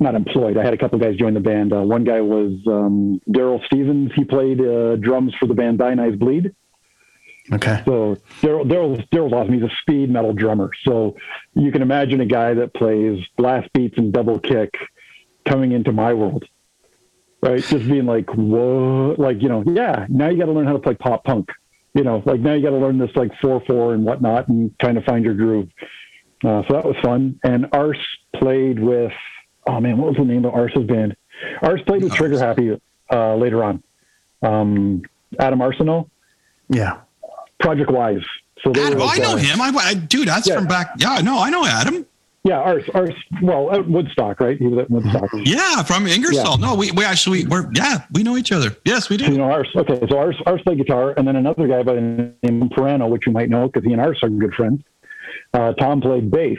not 0.00 0.14
employed. 0.14 0.58
I 0.58 0.64
had 0.64 0.74
a 0.74 0.76
couple 0.76 0.98
guys 0.98 1.16
join 1.16 1.32
the 1.32 1.40
band. 1.40 1.72
Uh, 1.72 1.80
one 1.80 2.04
guy 2.04 2.20
was 2.20 2.52
um, 2.66 3.22
Daryl 3.26 3.64
Stevens. 3.64 4.10
He 4.14 4.22
played 4.22 4.60
uh, 4.60 4.96
drums 4.96 5.34
for 5.40 5.46
the 5.46 5.54
band 5.54 5.78
Diony's 5.78 6.14
Bleed. 6.18 6.54
okay 7.54 7.80
So 7.86 8.18
Daryl, 8.42 8.66
Daryl's, 8.66 9.04
Daryl's 9.10 9.32
awesome. 9.32 9.54
He's 9.54 9.62
a 9.62 9.74
speed 9.80 10.10
metal 10.10 10.34
drummer. 10.34 10.70
So 10.84 11.16
you 11.54 11.72
can 11.72 11.80
imagine 11.80 12.20
a 12.20 12.26
guy 12.26 12.52
that 12.52 12.74
plays 12.74 13.24
blast 13.38 13.72
beats 13.72 13.96
and 13.96 14.12
double 14.12 14.38
kick 14.38 14.74
coming 15.46 15.72
into 15.72 15.90
my 15.90 16.12
world, 16.12 16.44
right? 17.42 17.62
Just 17.62 17.88
being 17.88 18.04
like, 18.04 18.28
whoa, 18.34 19.14
like, 19.16 19.40
you 19.40 19.48
know, 19.48 19.64
yeah, 19.66 20.04
now 20.10 20.28
you 20.28 20.36
got 20.36 20.46
to 20.46 20.52
learn 20.52 20.66
how 20.66 20.74
to 20.74 20.78
play 20.78 20.94
pop 20.94 21.24
punk, 21.24 21.48
you 21.98 22.04
know, 22.04 22.22
like 22.24 22.38
now 22.40 22.54
you 22.54 22.62
got 22.62 22.70
to 22.70 22.76
learn 22.76 22.96
this 22.96 23.10
like 23.16 23.32
four, 23.42 23.60
four 23.66 23.92
and 23.92 24.04
whatnot 24.04 24.46
and 24.48 24.70
kind 24.78 24.96
of 24.96 25.02
find 25.04 25.24
your 25.24 25.34
groove. 25.34 25.68
Uh, 26.44 26.62
so 26.68 26.74
that 26.74 26.84
was 26.84 26.94
fun. 27.02 27.38
And 27.42 27.66
Ars 27.72 27.98
played 28.36 28.78
with, 28.78 29.12
oh 29.66 29.80
man, 29.80 29.98
what 29.98 30.08
was 30.10 30.16
the 30.16 30.24
name 30.24 30.44
of 30.44 30.54
Ars's 30.54 30.84
band? 30.84 31.16
Ars 31.60 31.80
played 31.88 32.04
with 32.04 32.14
Trigger 32.14 32.38
Happy 32.38 32.80
uh, 33.12 33.34
later 33.34 33.64
on. 33.64 33.82
Um, 34.42 35.02
Adam 35.40 35.60
Arsenal. 35.60 36.08
yeah 36.68 37.00
Project 37.58 37.90
Wise. 37.90 38.22
So 38.62 38.70
they 38.70 38.80
Adam, 38.84 39.00
were 39.00 39.04
I 39.06 39.16
know 39.18 39.32
uh, 39.32 39.36
him. 39.36 39.60
I, 39.60 39.72
I 39.76 39.94
dude, 39.94 40.28
that's 40.28 40.46
Yeah. 40.48 40.54
from 40.54 40.68
back. 40.68 40.90
Yeah, 40.98 41.20
no, 41.22 41.38
I 41.40 41.50
know 41.50 41.64
Adam. 41.66 42.06
Yeah, 42.48 42.60
ours, 42.60 42.84
ours. 42.94 43.14
Well, 43.42 43.70
at 43.74 43.86
Woodstock, 43.86 44.40
right? 44.40 44.56
He 44.56 44.66
was 44.68 44.78
at 44.78 44.90
Woodstock. 44.90 45.28
Yeah, 45.44 45.82
from 45.82 46.06
Ingersoll. 46.06 46.56
No, 46.56 46.74
we, 46.74 46.90
we 46.92 47.04
actually 47.04 47.44
we're 47.44 47.70
yeah, 47.74 48.06
we 48.12 48.22
know 48.22 48.38
each 48.38 48.52
other. 48.52 48.74
Yes, 48.86 49.10
we 49.10 49.18
do. 49.18 49.26
You 49.30 49.36
know, 49.36 49.50
ours. 49.50 49.68
Okay, 49.76 50.00
so 50.08 50.16
ours, 50.16 50.40
ours 50.46 50.62
played 50.62 50.78
guitar, 50.78 51.12
and 51.18 51.28
then 51.28 51.36
another 51.36 51.68
guy 51.68 51.82
by 51.82 51.96
the 51.96 52.32
name 52.42 52.62
of 52.62 52.70
Perano, 52.70 53.10
which 53.10 53.26
you 53.26 53.32
might 53.32 53.50
know 53.50 53.66
because 53.66 53.84
he 53.84 53.92
and 53.92 54.00
ours 54.00 54.18
are 54.22 54.30
good 54.30 54.54
friends. 54.54 54.82
Uh, 55.52 55.74
Tom 55.74 56.00
played 56.00 56.30
bass, 56.30 56.58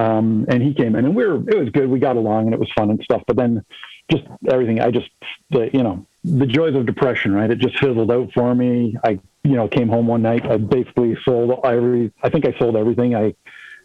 um, 0.00 0.46
and 0.48 0.62
he 0.62 0.72
came 0.72 0.96
in, 0.96 1.04
and 1.04 1.14
we 1.14 1.26
were. 1.26 1.46
It 1.46 1.58
was 1.58 1.68
good. 1.68 1.90
We 1.90 1.98
got 1.98 2.16
along, 2.16 2.46
and 2.46 2.54
it 2.54 2.60
was 2.60 2.70
fun 2.74 2.88
and 2.88 2.98
stuff. 3.02 3.22
But 3.26 3.36
then, 3.36 3.62
just 4.10 4.24
everything. 4.50 4.80
I 4.80 4.90
just, 4.90 5.10
the, 5.50 5.68
you 5.74 5.82
know, 5.82 6.06
the 6.24 6.46
joys 6.46 6.74
of 6.74 6.86
depression, 6.86 7.34
right? 7.34 7.50
It 7.50 7.58
just 7.58 7.78
fizzled 7.78 8.10
out 8.10 8.32
for 8.32 8.54
me. 8.54 8.96
I, 9.04 9.20
you 9.44 9.56
know, 9.56 9.68
came 9.68 9.90
home 9.90 10.06
one 10.06 10.22
night. 10.22 10.46
I 10.50 10.56
basically 10.56 11.18
sold 11.22 11.60
every. 11.64 12.12
I 12.22 12.30
think 12.30 12.46
I 12.46 12.58
sold 12.58 12.76
everything. 12.76 13.14
I, 13.14 13.34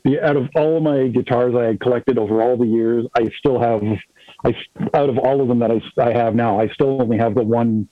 the, 0.07 0.25
out 0.25 0.35
of 0.37 0.49
all 0.55 0.77
of 0.77 0.83
my 0.83 1.07
guitars 1.07 1.53
I 1.55 1.65
had 1.65 1.79
collected 1.79 2.17
over 2.17 2.41
all 2.41 2.57
the 2.57 2.65
years, 2.67 3.05
I 3.17 3.29
still 3.37 3.59
have. 3.59 3.81
I 4.45 4.55
out 4.93 5.09
of 5.09 5.17
all 5.17 5.41
of 5.41 5.47
them 5.47 5.59
that 5.59 5.71
I, 5.71 5.81
I 6.01 6.11
have 6.13 6.35
now, 6.35 6.59
I 6.59 6.67
still 6.69 7.01
only 7.01 7.17
have 7.17 7.33
the 7.35 7.43
one 7.43 7.87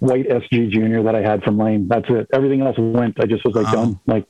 white 0.00 0.28
SG 0.28 0.70
Junior 0.70 1.02
that 1.04 1.14
I 1.14 1.20
had 1.22 1.42
from 1.44 1.56
Lame. 1.58 1.86
That's 1.88 2.08
it. 2.08 2.26
Everything 2.32 2.62
else 2.62 2.76
went. 2.78 3.20
I 3.20 3.26
just 3.26 3.44
was 3.44 3.54
like 3.54 3.70
done. 3.72 3.98
Like 4.06 4.24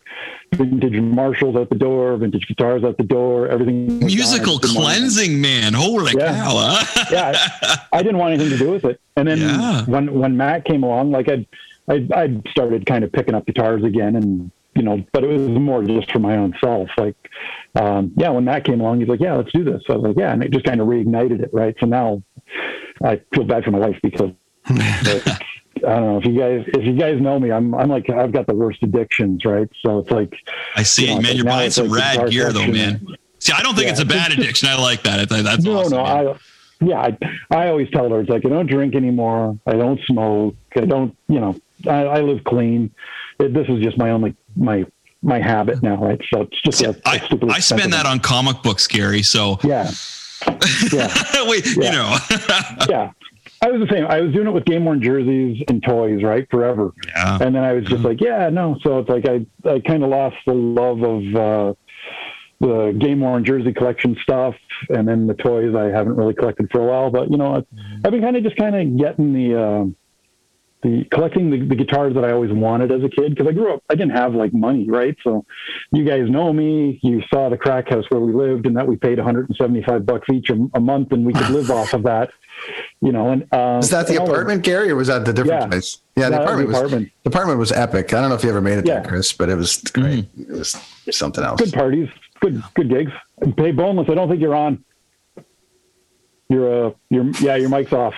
vintage 0.54 1.00
Marshalls 1.00 1.56
out 1.56 1.70
the 1.70 1.74
door, 1.76 2.16
vintage 2.18 2.46
guitars 2.48 2.84
out 2.84 2.96
the 2.98 3.04
door. 3.04 3.48
Everything. 3.48 4.02
I 4.02 4.06
Musical 4.06 4.58
just 4.58 4.74
didn't 4.74 4.76
want 4.82 4.96
anything. 4.96 5.40
cleansing, 5.40 5.40
man. 5.40 5.72
Holy 5.74 6.12
Yeah. 6.16 6.34
cow! 6.34 6.54
Huh? 6.56 7.04
yeah, 7.10 7.32
I, 7.62 7.78
I 7.98 8.02
didn't 8.02 8.18
want 8.18 8.34
anything 8.34 8.50
to 8.50 8.58
do 8.62 8.70
with 8.70 8.84
it. 8.84 9.00
And 9.16 9.26
then 9.28 9.38
Yeah. 9.38 9.84
when 9.86 10.12
when 10.18 10.36
Matt 10.36 10.64
came 10.66 10.82
along, 10.82 11.12
like 11.12 11.28
I'd, 11.30 11.46
I'd 11.88 12.12
I'd 12.12 12.48
started 12.50 12.84
kind 12.84 13.04
of 13.04 13.12
picking 13.12 13.34
up 13.34 13.46
guitars 13.46 13.84
again, 13.84 14.16
and 14.16 14.50
you 14.74 14.82
know, 14.82 15.04
but 15.12 15.24
it 15.24 15.28
was 15.28 15.48
more 15.48 15.82
just 15.82 16.10
for 16.12 16.18
my 16.18 16.36
own 16.36 16.54
self. 16.62 16.88
Like, 16.96 17.16
um, 17.74 18.12
yeah, 18.16 18.30
when 18.30 18.44
Matt 18.44 18.64
came 18.64 18.80
along, 18.80 19.00
he's 19.00 19.08
like, 19.08 19.20
yeah, 19.20 19.34
let's 19.34 19.52
do 19.52 19.64
this. 19.64 19.82
I 19.88 19.94
was 19.94 20.02
like, 20.02 20.16
yeah, 20.16 20.32
and 20.32 20.42
it 20.42 20.50
just 20.50 20.64
kind 20.64 20.80
of 20.80 20.88
reignited 20.88 21.42
it, 21.42 21.50
right? 21.52 21.74
So 21.80 21.86
now 21.86 22.22
I 23.02 23.20
feel 23.34 23.44
bad 23.44 23.64
for 23.64 23.70
my 23.70 23.78
wife 23.78 23.98
because. 24.02 24.30
but, 24.66 25.40
I 25.78 25.96
don't 25.96 26.04
know 26.06 26.18
if 26.18 26.24
you 26.24 26.38
guys 26.38 26.64
if 26.68 26.84
you 26.84 26.94
guys 26.94 27.20
know 27.20 27.38
me, 27.38 27.50
I'm 27.50 27.74
I'm 27.74 27.90
like 27.90 28.08
I've 28.08 28.32
got 28.32 28.46
the 28.46 28.54
worst 28.54 28.82
addictions, 28.82 29.44
right? 29.44 29.68
So 29.84 29.98
it's 29.98 30.10
like 30.10 30.32
I 30.76 30.82
see 30.82 31.08
You 31.08 31.16
know, 31.16 31.20
man. 31.20 31.36
You're 31.36 31.44
buying 31.44 31.70
some 31.70 31.88
like 31.88 32.16
rad 32.16 32.30
gear, 32.30 32.52
though, 32.52 32.66
man. 32.66 33.04
See, 33.40 33.52
I 33.52 33.62
don't 33.62 33.74
think 33.74 33.86
Yeah, 33.86 33.92
it's 33.92 34.00
a 34.00 34.06
bad 34.06 34.32
addiction. 34.32 34.68
I 34.68 34.80
like 34.80 35.02
that. 35.02 35.30
I- 35.30 35.42
That's 35.42 35.64
no, 35.64 35.80
awesome. 35.80 35.98
no, 35.98 36.04
man. 36.04 36.28
I, 36.28 36.38
yeah, 36.80 37.00
I, 37.00 37.18
I 37.50 37.68
always 37.68 37.90
tell 37.90 38.08
her 38.08 38.20
it's 38.20 38.30
like 38.30 38.44
I 38.46 38.48
don't 38.48 38.66
drink 38.66 38.94
anymore. 38.94 39.58
I 39.66 39.72
don't 39.72 40.00
smoke. 40.06 40.56
I 40.76 40.80
don't, 40.80 41.16
you 41.28 41.40
know, 41.40 41.56
I, 41.86 42.04
I 42.04 42.20
live 42.20 42.44
clean. 42.44 42.94
It, 43.38 43.52
this 43.52 43.66
is 43.68 43.82
just 43.82 43.98
my 43.98 44.10
only 44.10 44.36
my 44.56 44.84
my 45.22 45.40
habit 45.40 45.82
now, 45.82 45.96
right? 45.96 46.20
So 46.32 46.42
it's 46.42 46.60
just 46.62 46.78
See, 46.78 46.84
a, 46.84 46.94
I, 47.06 47.58
spend 47.60 47.92
that 47.94 48.04
on 48.04 48.20
comic 48.20 48.62
books, 48.62 48.86
Gary. 48.86 49.22
So 49.22 49.58
Yeah, 49.64 49.90
yeah, 50.92 51.08
wait, 51.48 51.64
you 51.74 51.80
know, 51.80 52.16
yeah. 52.90 53.10
I 53.62 53.70
was 53.70 53.80
the 53.80 53.88
same. 53.90 54.04
I 54.06 54.20
was 54.20 54.34
doing 54.34 54.46
it 54.46 54.50
with 54.50 54.66
game 54.66 54.84
worn 54.84 55.02
jerseys 55.02 55.62
and 55.68 55.82
toys, 55.82 56.22
right, 56.22 56.46
forever. 56.50 56.92
yeah. 57.06 57.38
And 57.40 57.54
then 57.54 57.64
I 57.64 57.72
was 57.72 57.84
just 57.86 58.02
like, 58.02 58.20
yeah, 58.20 58.50
no. 58.50 58.76
So 58.82 58.98
it's 58.98 59.08
like 59.08 59.24
I, 59.26 59.46
I 59.66 59.80
kind 59.80 60.04
of 60.04 60.10
lost 60.10 60.36
the 60.46 60.52
love 60.52 61.02
of 61.02 61.34
uh, 61.34 61.74
the 62.60 62.96
game 63.00 63.20
worn 63.20 63.42
jersey 63.44 63.72
collection 63.72 64.16
stuff, 64.22 64.54
and 64.90 65.08
then 65.08 65.26
the 65.26 65.34
toys 65.34 65.74
I 65.74 65.84
haven't 65.84 66.16
really 66.16 66.34
collected 66.34 66.68
for 66.70 66.82
a 66.82 66.84
while. 66.84 67.10
But 67.10 67.30
you 67.30 67.38
know, 67.38 67.64
I've 68.04 68.10
been 68.12 68.20
kind 68.20 68.36
of 68.36 68.42
just 68.42 68.56
kind 68.56 68.76
of 68.76 68.98
getting 68.98 69.32
the 69.32 69.58
uh, 69.58 69.84
the 70.84 71.04
collecting 71.10 71.50
the, 71.50 71.66
the 71.66 71.74
guitars 71.74 72.14
that 72.14 72.24
I 72.24 72.30
always 72.30 72.52
wanted 72.52 72.92
as 72.92 73.02
a 73.02 73.08
kid 73.08 73.30
because 73.34 73.48
I 73.48 73.52
grew 73.52 73.74
up. 73.74 73.82
I 73.90 73.96
didn't 73.96 74.12
have 74.14 74.34
like 74.34 74.52
money, 74.54 74.88
right? 74.88 75.16
So 75.24 75.44
you 75.90 76.04
guys 76.04 76.30
know 76.30 76.52
me. 76.52 77.00
You 77.02 77.22
saw 77.32 77.48
the 77.48 77.56
crack 77.56 77.88
house 77.88 78.04
where 78.10 78.20
we 78.20 78.32
lived, 78.32 78.66
and 78.66 78.76
that 78.76 78.86
we 78.86 78.94
paid 78.96 79.18
175 79.18 80.06
bucks 80.06 80.28
each 80.32 80.50
a, 80.50 80.68
a 80.74 80.80
month, 80.80 81.10
and 81.12 81.24
we 81.26 81.32
could 81.32 81.50
live 81.50 81.70
off 81.72 81.92
of 81.94 82.04
that. 82.04 82.30
You 83.00 83.10
know, 83.10 83.30
and 83.30 83.42
uh, 83.52 83.80
is 83.82 83.90
that 83.90 84.06
the 84.06 84.12
and 84.12 84.20
all 84.20 84.26
the- 84.26 84.32
apartment 84.32 84.62
gary 84.62 84.90
or 84.90 84.94
was 84.96 85.08
that 85.08 85.24
the 85.24 85.32
different 85.32 85.62
Yeah. 85.62 85.66
place 85.68 85.98
yeah 86.16 86.28
the 86.28 86.30
No, 86.30 86.36
that 86.36 86.42
apartment 86.44 86.68
the 86.68 86.72
was 86.72 86.78
apartment. 86.78 87.12
the 87.24 87.28
apartment 87.30 87.58
was 87.58 87.72
epic 87.72 88.14
i 88.14 88.20
don't 88.20 88.28
know 88.28 88.36
if 88.36 88.44
you 88.44 88.50
ever 88.50 88.60
made 88.60 88.78
it 88.78 88.86
Yeah. 88.86 89.00
there 89.00 89.08
chris 89.10 89.32
but 89.32 89.48
it 89.48 89.56
was 89.56 89.78
great 89.78 90.26
it 90.38 90.48
was 90.50 90.70
something 91.10 91.42
else 91.42 91.60
good 91.60 91.72
parties, 91.72 92.08
good 92.40 92.62
good 92.74 92.88
gigs. 92.88 93.10
Hey, 93.56 93.72
boneless. 93.72 94.08
I 94.08 94.14
don't 94.14 94.28
think 94.28 94.40
you're 94.40 94.54
on. 94.54 94.84
You're 96.48 96.86
uh, 96.86 96.90
you're 97.10 97.24
yeah, 97.40 97.56
your 97.56 97.68
mic's 97.70 97.92
off. 97.92 98.14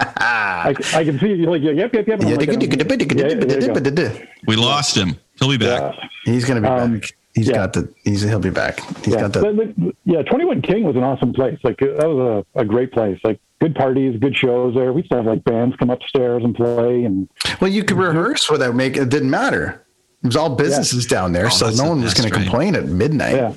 I, 0.00 0.74
I 0.94 1.04
can 1.04 1.18
see 1.18 1.34
you 1.34 1.50
like 1.50 1.62
yep 1.62 1.92
yep 1.92 2.06
yep. 2.06 2.20
Like, 2.22 2.28
yeah, 2.28 2.36
there 2.36 3.60
you 3.60 3.94
go. 3.94 4.18
We 4.46 4.56
lost 4.56 4.96
him. 4.96 5.16
He'll 5.38 5.48
be 5.50 5.58
back. 5.58 5.94
Yeah. 5.94 6.08
he's 6.32 6.44
gonna 6.44 6.60
be 6.60 6.66
Um, 6.66 6.98
back 7.00 7.10
he's 7.34 7.48
yeah. 7.48 7.54
got 7.56 7.72
the 7.72 7.92
he's 8.04 8.22
he'll 8.22 8.38
be 8.40 8.50
back 8.50 8.80
He's 9.04 9.14
yeah. 9.14 9.20
got 9.20 9.32
the 9.32 9.40
But, 9.40 9.54
like, 9.56 9.94
yeah, 10.04 10.22
21 10.22 10.62
King 10.62 10.84
was 10.84 10.96
an 10.96 11.02
awesome 11.02 11.32
place. 11.32 11.58
Like 11.62 11.78
that 11.78 12.06
was 12.08 12.44
a, 12.56 12.60
a 12.60 12.64
great 12.64 12.92
place. 12.92 13.18
Like 13.24 13.40
good 13.60 13.74
parties, 13.74 14.18
good 14.20 14.36
shows 14.36 14.74
there. 14.74 14.92
We 14.92 15.00
used 15.02 15.10
to 15.10 15.18
have 15.18 15.26
like 15.26 15.44
bands 15.44 15.76
come 15.76 15.90
upstairs 15.90 16.42
and 16.44 16.54
play 16.54 17.04
and 17.04 17.28
Well, 17.60 17.70
you 17.70 17.84
could 17.84 17.98
rehearse 17.98 18.50
without 18.50 18.74
make 18.74 18.96
it 18.96 19.08
didn't 19.10 19.30
matter. 19.30 19.84
It 20.22 20.26
was 20.26 20.36
all 20.36 20.54
businesses 20.54 21.06
down 21.06 21.32
there, 21.32 21.46
Oh, 21.46 21.50
so 21.50 21.70
no 21.70 21.88
one 21.88 22.02
was 22.02 22.12
best, 22.12 22.18
going 22.22 22.30
to 22.30 22.38
complain 22.38 22.74
at 22.74 22.84
midnight. 22.86 23.54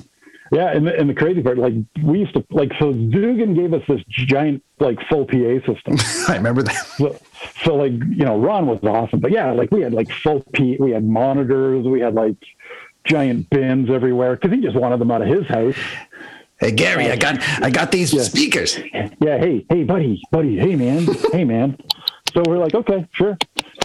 Yeah. 0.54 0.72
And 0.76 0.88
the, 0.88 0.98
and 0.98 1.10
the 1.10 1.14
crazy 1.14 1.42
part, 1.42 1.58
like 1.58 1.74
we 2.04 2.20
used 2.20 2.34
to 2.36 2.46
like 2.52 2.72
so 2.80 2.94
Dugan 2.94 3.54
gave 3.54 3.74
us 3.74 3.82
this 3.88 4.02
giant 4.10 4.64
like 4.80 4.98
full 5.10 5.26
PA 5.26 5.60
system. 5.66 5.98
I 6.28 6.36
remember 6.38 6.62
that. 6.64 6.86
So, 6.98 7.20
so 7.64 7.76
like 7.76 7.92
you 7.94 8.26
know 8.26 8.40
Ron 8.40 8.68
was 8.68 8.80
awesome, 8.84 9.20
but 9.20 9.32
yeah, 9.32 9.52
like 9.52 9.72
we 9.72 9.82
had 9.82 9.94
like 9.94 10.10
full 10.12 10.42
P, 10.54 10.78
we 10.80 10.92
had 10.92 11.04
monitors, 11.04 11.86
we 11.86 12.00
had 12.00 12.14
like 12.14 12.36
giant 13.06 13.50
bins 13.50 13.90
everywhere 13.90 14.36
because 14.36 14.52
he 14.56 14.62
just 14.62 14.76
wanted 14.76 15.00
them 15.00 15.12
out 15.12 15.22
of 15.22 15.28
his 15.28 15.46
house. 15.48 15.76
Hey 16.60 16.72
Gary, 16.72 17.12
I 17.12 17.18
got 17.18 17.42
I 17.62 17.70
got 17.70 17.92
these 17.92 18.14
Yeah. 18.14 18.22
speakers. 18.24 18.78
Yeah, 18.78 19.38
hey, 19.40 19.66
hey, 19.70 19.84
buddy, 19.84 20.22
buddy, 20.32 20.58
hey, 20.58 20.76
man, 20.76 21.06
hey, 21.34 21.44
man. 21.44 21.78
So 22.34 22.42
we're 22.48 22.58
like, 22.58 22.74
okay, 22.74 23.06
sure. 23.12 23.38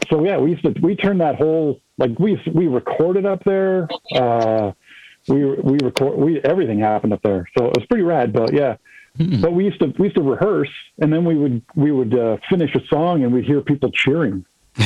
So 0.09 0.25
yeah, 0.25 0.39
we 0.39 0.53
used 0.53 0.63
to 0.63 0.75
we 0.81 0.95
turned 0.97 1.21
that 1.21 1.37
whole 1.37 1.81
like 1.99 2.19
we 2.19 2.41
we 2.55 2.67
recorded 2.69 3.27
up 3.27 3.43
there. 3.45 3.89
Uh, 4.15 4.73
we 5.29 5.45
we 5.45 5.79
record 5.83 6.19
we 6.19 6.41
everything 6.41 6.81
happened 6.81 7.13
up 7.13 7.23
there, 7.23 7.49
so 7.57 7.67
it 7.67 7.77
was 7.77 7.87
pretty 7.87 8.05
rad. 8.05 8.33
But 8.33 8.53
yeah, 8.53 8.77
but 9.41 9.53
we 9.53 9.65
used 9.65 9.81
to 9.81 9.93
we 9.99 10.07
used 10.07 10.17
to 10.17 10.23
rehearse, 10.23 10.71
and 11.01 11.13
then 11.13 11.25
we 11.25 11.37
would 11.37 11.63
we 11.75 11.93
would 11.93 12.19
uh, 12.19 12.39
finish 12.49 12.75
a 12.75 12.87
song, 12.87 13.25
and 13.25 13.33
we'd 13.33 13.45
hear 13.45 13.61
people 13.61 13.91
cheering. 13.93 14.45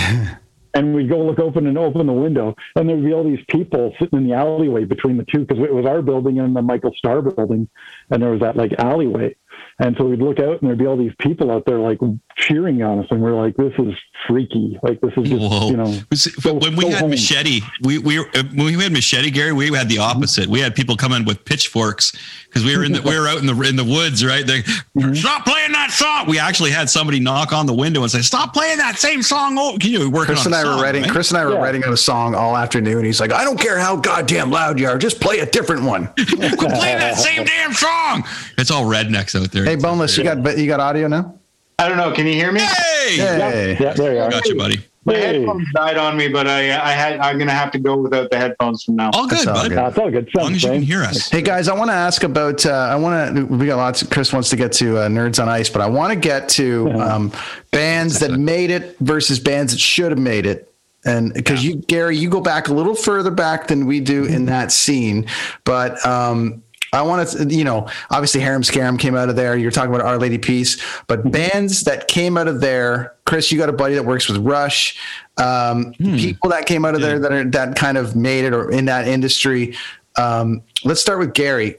And 0.74 0.94
we'd 0.94 1.10
go 1.10 1.22
look 1.22 1.38
open 1.38 1.66
and 1.66 1.76
open 1.76 2.06
the 2.06 2.14
window, 2.14 2.56
and 2.76 2.88
there'd 2.88 3.04
be 3.04 3.12
all 3.12 3.24
these 3.24 3.44
people 3.48 3.94
sitting 3.98 4.20
in 4.20 4.26
the 4.26 4.34
alleyway 4.34 4.84
between 4.84 5.18
the 5.18 5.24
two 5.30 5.40
because 5.44 5.62
it 5.62 5.74
was 5.74 5.84
our 5.84 6.00
building 6.00 6.38
and 6.40 6.56
the 6.56 6.62
Michael 6.62 6.94
Starr 6.96 7.20
building, 7.20 7.68
and 8.08 8.22
there 8.22 8.30
was 8.30 8.40
that 8.40 8.56
like 8.56 8.72
alleyway. 8.78 9.36
And 9.84 9.96
so 9.98 10.04
we'd 10.04 10.20
look 10.20 10.38
out 10.38 10.60
and 10.60 10.68
there'd 10.68 10.78
be 10.78 10.86
all 10.86 10.96
these 10.96 11.14
people 11.18 11.50
out 11.50 11.66
there 11.66 11.80
like 11.80 11.98
cheering 12.36 12.82
on 12.84 13.00
us. 13.00 13.06
And 13.10 13.20
we're 13.20 13.34
like, 13.34 13.56
this 13.56 13.72
is 13.78 13.92
freaky. 14.28 14.78
Like, 14.80 15.00
this 15.00 15.12
is 15.16 15.28
just, 15.28 15.42
Whoa. 15.42 15.70
you 15.70 15.76
know. 15.76 15.98
Was- 16.08 16.26
go- 16.28 16.54
when 16.54 16.76
we 16.76 16.84
go 16.84 16.90
had 16.90 17.00
home. 17.00 17.10
machete, 17.10 17.62
we 17.82 17.98
we 17.98 18.18
uh, 18.20 18.24
when 18.54 18.66
we 18.76 18.82
had 18.82 18.92
machete, 18.92 19.30
Gary, 19.30 19.52
we 19.52 19.72
had 19.76 19.88
the 19.88 19.98
opposite. 19.98 20.46
We 20.48 20.60
had 20.60 20.76
people 20.76 20.96
come 20.96 21.12
in 21.12 21.24
with 21.24 21.44
pitchforks 21.44 22.12
because 22.46 22.64
we 22.64 22.76
were 22.76 22.84
in 22.84 22.92
the 22.92 23.02
we 23.02 23.18
were 23.18 23.26
out 23.26 23.38
in 23.38 23.46
the 23.46 23.60
in 23.62 23.74
the 23.76 23.84
woods, 23.84 24.24
right? 24.24 24.46
They 24.46 24.62
Mm-hmm. 24.62 25.14
stop 25.14 25.44
playing 25.46 25.72
that 25.72 25.90
song. 25.90 26.26
We 26.28 26.38
actually 26.38 26.70
had 26.70 26.88
somebody 26.88 27.18
knock 27.18 27.52
on 27.52 27.66
the 27.66 27.72
window 27.74 28.02
and 28.02 28.10
say, 28.10 28.20
"Stop 28.20 28.52
playing 28.54 28.76
that 28.78 28.98
same 28.98 29.22
song." 29.22 29.56
Oh, 29.58 29.76
can 29.80 29.90
you 29.90 30.08
working 30.10 30.34
Chris 30.34 30.46
on 30.46 30.52
and 30.54 30.66
a 30.66 30.68
I 30.70 30.76
were 30.76 30.82
writing. 30.82 31.02
right? 31.02 31.10
Chris 31.10 31.30
and 31.30 31.38
I 31.38 31.44
were 31.46 31.52
Yeah. 31.54 31.58
writing 31.62 31.82
out 31.82 31.92
a 31.92 31.96
song 31.96 32.34
all 32.34 32.56
afternoon. 32.56 33.04
He's 33.04 33.20
like, 33.20 33.32
I 33.32 33.42
don't 33.42 33.58
care 33.58 33.78
how 33.78 33.96
goddamn 33.96 34.50
loud 34.50 34.78
you 34.78 34.86
are, 34.86 34.98
just 34.98 35.18
play 35.20 35.38
a 35.40 35.46
different 35.46 35.82
one. 35.84 36.06
Quit 36.16 36.28
playing 36.58 36.98
that 36.98 37.16
same 37.16 37.44
damn 37.44 37.72
song. 37.72 38.22
It's 38.58 38.70
all 38.70 38.84
rednecks 38.84 39.34
out 39.40 39.50
there. 39.50 39.66
Hey, 39.76 39.82
boneless, 39.82 40.16
you 40.16 40.24
got 40.24 40.58
you 40.58 40.66
got 40.66 40.80
audio 40.80 41.08
now? 41.08 41.38
I 41.78 41.88
don't 41.88 41.96
know. 41.96 42.12
Can 42.12 42.26
you 42.26 42.34
hear 42.34 42.52
me? 42.52 42.60
Hey, 42.60 43.16
Hey. 43.16 43.76
Yeah, 43.80 43.94
there 43.94 44.14
you 44.14 44.20
are. 44.20 44.30
got 44.30 44.46
you, 44.46 44.56
buddy. 44.56 44.80
My 45.04 45.14
Hey. 45.14 45.38
headphones 45.38 45.66
died 45.74 45.96
on 45.96 46.16
me, 46.16 46.28
but 46.28 46.46
I 46.46 46.70
I 46.80 46.92
had 46.92 47.18
I'm 47.18 47.36
gonna 47.38 47.50
have 47.50 47.72
to 47.72 47.78
go 47.78 47.96
without 47.96 48.30
the 48.30 48.36
headphones 48.38 48.84
from 48.84 48.96
now. 48.96 49.10
All 49.12 49.26
good, 49.26 49.38
That's 49.38 49.46
all 49.48 49.68
good. 49.68 49.72
It's 49.72 49.98
all 49.98 50.10
good. 50.10 50.28
As 50.28 50.34
long 50.34 50.52
as 50.54 50.62
you 50.62 50.70
can 50.70 50.82
hear 50.82 51.02
us. 51.02 51.28
Hey 51.28 51.42
guys, 51.42 51.66
I 51.68 51.74
want 51.74 51.90
to 51.90 51.94
ask 51.94 52.22
about. 52.22 52.64
Uh, 52.64 52.70
I 52.70 52.94
want 52.94 53.34
to. 53.36 53.44
We 53.46 53.66
got 53.66 53.76
lots. 53.78 54.02
Chris 54.04 54.32
wants 54.32 54.48
to 54.50 54.56
get 54.56 54.70
to 54.74 54.98
uh, 54.98 55.08
nerds 55.08 55.42
on 55.42 55.48
ice, 55.48 55.68
but 55.70 55.82
I 55.82 55.86
want 55.88 56.12
to 56.12 56.18
get 56.18 56.48
to 56.50 56.88
um, 56.92 57.32
bands 57.72 58.20
that 58.20 58.30
made 58.32 58.70
it 58.70 58.96
versus 59.00 59.40
bands 59.40 59.72
that 59.72 59.80
should 59.80 60.12
have 60.12 60.20
made 60.20 60.46
it. 60.46 60.72
And 61.04 61.34
because 61.34 61.64
you, 61.64 61.74
Gary, 61.76 62.16
you 62.16 62.30
go 62.30 62.40
back 62.40 62.68
a 62.68 62.72
little 62.72 62.94
further 62.94 63.32
back 63.32 63.66
than 63.66 63.86
we 63.86 63.98
do 63.98 64.24
in 64.24 64.46
that 64.46 64.70
scene, 64.70 65.26
but 65.64 66.04
um, 66.06 66.61
I 66.92 67.00
want 67.02 67.26
to, 67.28 67.46
you 67.46 67.64
know, 67.64 67.88
obviously 68.10 68.42
Harem 68.42 68.62
Scarem 68.62 68.98
came 68.98 69.14
out 69.14 69.30
of 69.30 69.36
there. 69.36 69.56
You're 69.56 69.70
talking 69.70 69.94
about 69.94 70.06
Our 70.06 70.18
Lady 70.18 70.36
Peace, 70.36 70.82
but 71.06 71.30
bands 71.30 71.84
that 71.84 72.06
came 72.06 72.36
out 72.36 72.48
of 72.48 72.60
there. 72.60 73.14
Chris, 73.24 73.50
you 73.50 73.56
got 73.58 73.70
a 73.70 73.72
buddy 73.72 73.94
that 73.94 74.04
works 74.04 74.28
with 74.28 74.38
Rush. 74.38 74.98
Um, 75.38 75.94
People 75.94 76.50
that 76.50 76.66
came 76.66 76.84
out 76.84 76.94
of 76.94 77.00
there 77.00 77.18
that 77.18 77.32
are 77.32 77.44
that 77.44 77.76
kind 77.76 77.96
of 77.96 78.14
made 78.14 78.44
it 78.44 78.52
or 78.52 78.70
in 78.70 78.84
that 78.84 79.08
industry. 79.08 79.74
Um, 80.16 80.62
let's 80.84 81.00
start 81.00 81.18
with 81.18 81.32
Gary. 81.32 81.76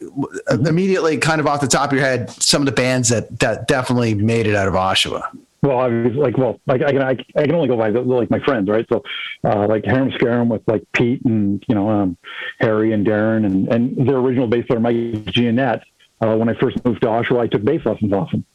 Immediately, 0.49 1.17
kind 1.17 1.39
of 1.39 1.45
off 1.45 1.61
the 1.61 1.67
top 1.67 1.91
of 1.91 1.97
your 1.97 2.03
head, 2.05 2.31
some 2.31 2.63
of 2.63 2.65
the 2.65 2.71
bands 2.71 3.09
that 3.09 3.39
that 3.39 3.67
definitely 3.67 4.15
made 4.15 4.47
it 4.47 4.55
out 4.55 4.67
of 4.67 4.73
Oshawa. 4.73 5.23
Well, 5.63 5.79
I 5.79 5.87
was 5.87 6.13
like, 6.15 6.37
well, 6.37 6.59
like 6.67 6.81
I 6.83 6.91
can, 6.91 7.01
I, 7.01 7.15
I 7.37 7.45
can 7.45 7.55
only 7.55 7.69
go 7.69 7.77
by 7.77 7.89
the, 7.89 8.01
like 8.01 8.29
my 8.29 8.39
friends, 8.39 8.67
right? 8.67 8.85
So, 8.91 9.01
uh, 9.45 9.65
like 9.65 9.85
Harem 9.85 10.11
Scarem 10.11 10.49
with 10.49 10.61
like 10.67 10.83
Pete 10.91 11.23
and 11.23 11.63
you 11.69 11.73
know 11.73 11.89
um, 11.89 12.17
Harry 12.59 12.91
and 12.91 13.07
Darren 13.07 13.45
and 13.45 13.69
and 13.69 14.07
their 14.07 14.17
original 14.17 14.47
bass 14.47 14.65
player 14.67 14.81
Mike 14.81 14.95
Gionet. 14.95 15.81
Uh, 16.19 16.35
when 16.35 16.49
I 16.49 16.53
first 16.59 16.83
moved 16.83 17.01
to 17.01 17.07
Oshawa, 17.07 17.39
I 17.39 17.47
took 17.47 17.63
bass 17.63 17.79
lessons 17.85 18.11
off 18.11 18.31
him, 18.31 18.45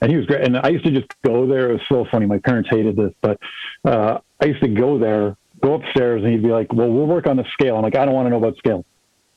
and 0.00 0.10
he 0.10 0.16
was 0.16 0.26
great. 0.26 0.44
And 0.44 0.56
I 0.56 0.70
used 0.70 0.84
to 0.86 0.90
just 0.90 1.06
go 1.24 1.46
there. 1.46 1.70
It 1.70 1.74
was 1.74 1.82
so 1.88 2.04
funny. 2.10 2.26
My 2.26 2.38
parents 2.38 2.68
hated 2.68 2.96
this, 2.96 3.12
but 3.20 3.38
uh, 3.84 4.18
I 4.40 4.46
used 4.46 4.62
to 4.62 4.68
go 4.68 4.98
there, 4.98 5.36
go 5.62 5.74
upstairs, 5.74 6.24
and 6.24 6.32
he'd 6.32 6.42
be 6.42 6.50
like, 6.50 6.72
"Well, 6.72 6.90
we'll 6.90 7.06
work 7.06 7.28
on 7.28 7.36
the 7.36 7.44
scale." 7.52 7.76
I'm 7.76 7.82
like, 7.82 7.96
"I 7.96 8.04
don't 8.04 8.14
want 8.14 8.26
to 8.26 8.30
know 8.30 8.38
about 8.38 8.56
scale." 8.58 8.84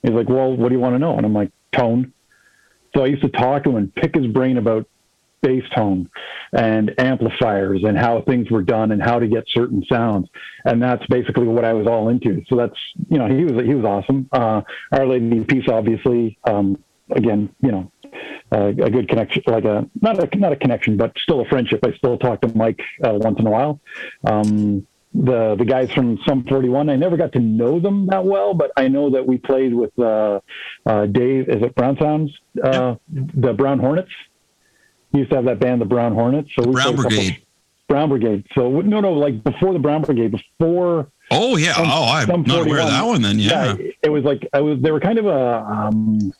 He's 0.01 0.13
like, 0.13 0.29
"Well, 0.29 0.57
what 0.57 0.69
do 0.69 0.73
you 0.73 0.81
want 0.81 0.95
to 0.95 0.99
know?" 0.99 1.15
And 1.15 1.27
I'm 1.27 1.33
like, 1.33 1.51
"Tone." 1.71 2.11
So 2.95 3.03
I 3.03 3.05
used 3.07 3.21
to 3.21 3.29
talk 3.29 3.65
to 3.65 3.69
him 3.69 3.75
and 3.75 3.93
pick 3.93 4.15
his 4.15 4.25
brain 4.25 4.57
about 4.57 4.87
bass 5.41 5.63
tone 5.75 6.09
and 6.53 6.93
amplifiers 6.99 7.83
and 7.83 7.97
how 7.97 8.21
things 8.21 8.49
were 8.49 8.63
done 8.63 8.91
and 8.91 9.01
how 9.01 9.19
to 9.19 9.27
get 9.27 9.43
certain 9.47 9.83
sounds. 9.91 10.27
And 10.65 10.81
that's 10.81 11.05
basically 11.07 11.47
what 11.47 11.65
I 11.65 11.73
was 11.73 11.87
all 11.87 12.09
into. 12.09 12.43
So 12.47 12.55
that's, 12.55 12.79
you 13.09 13.17
know, 13.17 13.27
he 13.27 13.43
was, 13.43 13.65
he 13.65 13.75
was 13.75 13.85
awesome. 13.85 14.29
Uh, 14.31 14.61
Our 14.91 15.07
Lady 15.07 15.43
Peace, 15.43 15.67
obviously, 15.69 16.37
um, 16.43 16.83
again, 17.11 17.49
you 17.61 17.71
know, 17.71 17.91
uh, 18.51 18.67
a 18.67 18.89
good 18.89 19.07
connection, 19.09 19.43
like 19.47 19.65
a, 19.65 19.87
not 20.01 20.17
a, 20.19 20.37
not 20.37 20.53
a 20.53 20.55
connection, 20.55 20.97
but 20.97 21.13
still 21.17 21.41
a 21.41 21.45
friendship. 21.45 21.81
I 21.85 21.93
still 21.93 22.17
talk 22.17 22.41
to 22.41 22.55
Mike 22.55 22.79
uh, 23.03 23.13
once 23.13 23.39
in 23.39 23.47
a 23.47 23.51
while. 23.51 23.79
Um, 24.25 24.87
the, 25.13 25.55
the 25.57 25.65
guys 25.65 25.91
from 25.91 26.19
Sum 26.27 26.45
41, 26.47 26.89
I 26.89 26.95
never 26.95 27.17
got 27.17 27.31
to 27.33 27.39
know 27.39 27.79
them 27.79 28.07
that 28.07 28.23
well, 28.23 28.53
but 28.53 28.71
I 28.77 28.87
know 28.87 29.09
that 29.11 29.25
we 29.25 29.37
played 29.37 29.73
with, 29.73 29.97
uh, 29.97 30.39
uh, 30.85 31.05
Dave, 31.07 31.49
is 31.49 31.61
it 31.63 31.75
Brown 31.75 31.97
Sounds? 31.99 32.31
Uh, 32.61 32.95
the 33.09 33.53
Brown 33.53 33.79
Hornets. 33.79 34.11
He 35.11 35.19
used 35.19 35.29
to 35.31 35.37
have 35.37 35.45
that 35.45 35.59
band, 35.59 35.81
the 35.81 35.85
Brown 35.85 36.13
Hornets. 36.13 36.49
So 36.57 36.65
we 36.67 36.73
Brown 36.73 36.95
played 36.95 36.99
a 36.99 37.01
couple- 37.03 37.09
Brigade. 37.17 37.41
Brown 37.87 38.09
Brigade. 38.09 38.45
So 38.53 38.81
no, 38.81 38.99
no, 38.99 39.13
like 39.13 39.43
before 39.43 39.71
the 39.73 39.79
Brown 39.79 40.01
Brigade, 40.01 40.31
before. 40.31 41.07
Oh 41.31 41.55
yeah. 41.57 41.73
Sum- 41.73 41.87
oh, 41.89 42.05
I'm 42.09 42.27
Sum 42.27 42.43
not 42.45 42.65
aware 42.67 42.81
of 42.81 42.87
that 42.89 43.05
one. 43.05 43.21
Then 43.21 43.39
yeah. 43.39 43.75
it 44.03 44.09
was 44.09 44.23
like 44.23 44.47
I 44.53 44.59
was. 44.61 44.79
They 44.81 44.91
were 44.91 44.99
kind 44.99 45.17
of 45.17 45.25
a. 45.25 45.59
Um, 45.65 46.33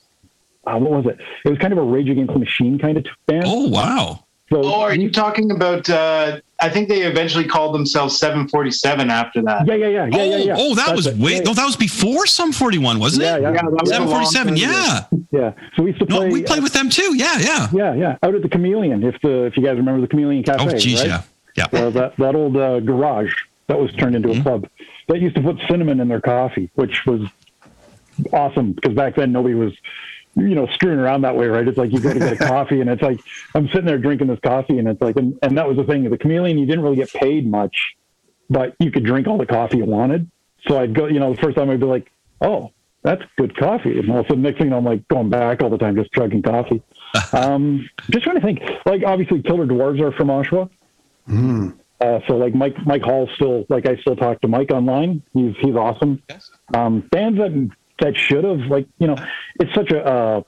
uh, 0.65 0.77
what 0.77 0.91
was 0.91 1.05
it? 1.05 1.17
It 1.45 1.49
was 1.49 1.57
kind 1.59 1.71
of 1.71 1.79
a 1.79 1.83
Rage 1.83 2.09
Against 2.09 2.33
the 2.33 2.39
Machine 2.39 2.77
kind 2.77 2.97
of 2.97 3.05
band. 3.25 3.45
Oh 3.47 3.69
wow. 3.69 4.25
So 4.51 4.61
Oh, 4.63 4.81
are 4.81 4.93
you 4.95 5.09
talking 5.09 5.51
about? 5.51 5.89
Uh, 5.89 6.41
I 6.59 6.69
think 6.69 6.89
they 6.89 7.01
eventually 7.03 7.45
called 7.45 7.75
themselves 7.75 8.17
747 8.19 9.09
after 9.11 9.41
that. 9.43 9.67
yeah, 9.67 9.75
yeah, 9.75 9.87
yeah, 9.87 10.05
yeah, 10.05 10.17
oh, 10.17 10.23
yeah, 10.25 10.37
yeah. 10.37 10.55
oh, 10.57 10.73
that 10.75 10.87
That's 10.87 10.95
was 10.95 11.07
it. 11.07 11.17
way. 11.17 11.33
Yeah, 11.35 11.39
No, 11.41 11.53
that 11.53 11.65
was 11.65 11.75
before 11.75 12.25
Sum 12.25 12.51
41, 12.51 12.99
wasn't 12.99 13.23
yeah, 13.25 13.35
it? 13.37 13.41
yeah, 13.43 13.47
Yeah, 13.53 13.61
that 13.61 13.71
was 13.71 13.91
a 13.91 13.99
long 14.01 14.25
747. 14.25 14.57
Yeah. 14.57 15.05
yeah. 15.31 15.53
So 15.75 15.83
we 15.83 15.89
used 15.91 15.99
to 15.99 16.05
play. 16.07 16.27
No, 16.27 16.33
we 16.33 16.41
played 16.43 16.63
with 16.63 16.73
them 16.73 16.89
too. 16.89 17.15
Yeah, 17.15 17.37
yeah. 17.37 17.67
Yeah, 17.71 17.93
yeah, 17.93 18.17
out 18.23 18.33
at 18.33 18.41
the 18.41 18.49
Chameleon. 18.49 19.03
If 19.03 19.21
the 19.21 19.43
if 19.45 19.55
you 19.55 19.63
guys 19.63 19.77
remember 19.77 20.01
the 20.01 20.07
Chameleon 20.07 20.43
Cafe, 20.43 20.65
Oh, 20.65 20.75
geez, 20.77 21.01
right? 21.01 21.07
yeah, 21.09 21.21
yeah. 21.55 21.67
Well, 21.71 21.91
that 21.91 22.17
that 22.17 22.33
old 22.35 22.57
uh, 22.57 22.79
garage 22.79 23.33
that 23.67 23.79
was 23.79 23.91
turned 23.93 24.15
into 24.15 24.29
Mm-hmm. 24.29 24.39
a 24.39 24.43
club. 24.43 24.67
They 25.09 25.19
used 25.19 25.35
to 25.35 25.41
put 25.43 25.57
cinnamon 25.69 25.99
in 25.99 26.07
their 26.07 26.21
coffee, 26.21 26.69
which 26.75 27.05
was 27.05 27.21
awesome 28.33 28.73
because 28.73 28.95
back 28.95 29.15
then 29.15 29.31
nobody 29.31 29.53
was, 29.53 29.73
you 30.37 30.55
know, 30.55 30.67
screwing 30.73 30.99
around 30.99 31.21
that 31.21 31.35
way, 31.35 31.47
right? 31.47 31.67
It's 31.67 31.77
like 31.77 31.91
you 31.91 31.99
go 31.99 32.13
to 32.13 32.19
get 32.19 32.33
a 32.33 32.35
coffee, 32.47 32.81
and 32.81 32.89
it's 32.89 33.01
like 33.01 33.19
I'm 33.55 33.67
sitting 33.67 33.85
there 33.85 33.97
drinking 33.97 34.27
this 34.27 34.39
coffee, 34.39 34.77
and 34.77 34.87
it's 34.87 35.01
like, 35.01 35.15
and, 35.15 35.37
and 35.41 35.57
that 35.57 35.67
was 35.67 35.77
the 35.77 35.83
thing. 35.83 36.09
The 36.09 36.17
chameleon, 36.17 36.57
you 36.57 36.65
didn't 36.65 36.83
really 36.83 36.95
get 36.95 37.11
paid 37.11 37.49
much, 37.49 37.75
but 38.49 38.75
you 38.79 38.91
could 38.91 39.03
drink 39.03 39.27
all 39.27 39.37
the 39.37 39.45
coffee 39.45 39.77
you 39.77 39.85
wanted. 39.85 40.29
So 40.67 40.79
I'd 40.79 40.93
go, 40.93 41.07
you 41.07 41.19
know, 41.19 41.33
the 41.33 41.41
first 41.41 41.57
time 41.57 41.69
I'd 41.69 41.79
be 41.79 41.85
like, 41.85 42.11
oh, 42.41 42.71
that's 43.03 43.21
good 43.37 43.55
coffee, 43.57 43.97
and 43.97 44.09
all 44.11 44.19
of 44.19 44.25
a 44.25 44.29
sudden, 44.29 44.43
next 44.43 44.59
thing, 44.59 44.73
I'm 44.73 44.85
like 44.85 45.07
going 45.07 45.29
back 45.29 45.63
all 45.63 45.69
the 45.69 45.77
time, 45.77 45.95
just 45.95 46.11
chugging 46.11 46.43
coffee. 46.43 46.81
um, 47.33 47.89
just 48.09 48.23
trying 48.23 48.39
to 48.39 48.41
think, 48.41 48.61
like 48.85 49.03
obviously, 49.05 49.41
Killer 49.41 49.65
Dwarfs 49.65 49.99
are 50.01 50.11
from 50.11 50.27
Oshawa. 50.27 50.69
Uh, 51.99 52.19
so 52.27 52.37
like 52.37 52.53
Mike 52.53 52.75
Mike 52.85 53.01
Hall 53.01 53.27
still 53.35 53.65
like 53.69 53.87
I 53.87 53.95
still 53.97 54.15
talk 54.15 54.39
to 54.41 54.47
Mike 54.47 54.71
online. 54.71 55.23
He's 55.33 55.55
he's 55.59 55.75
awesome. 55.75 56.21
Um, 56.73 57.01
bands 57.11 57.39
that 57.39 57.69
that 57.99 58.15
should 58.17 58.43
have 58.43 58.59
like 58.61 58.87
you 58.99 59.07
know 59.07 59.15
it's 59.59 59.73
such 59.73 59.91
a 59.91 60.03
uh, 60.05 60.41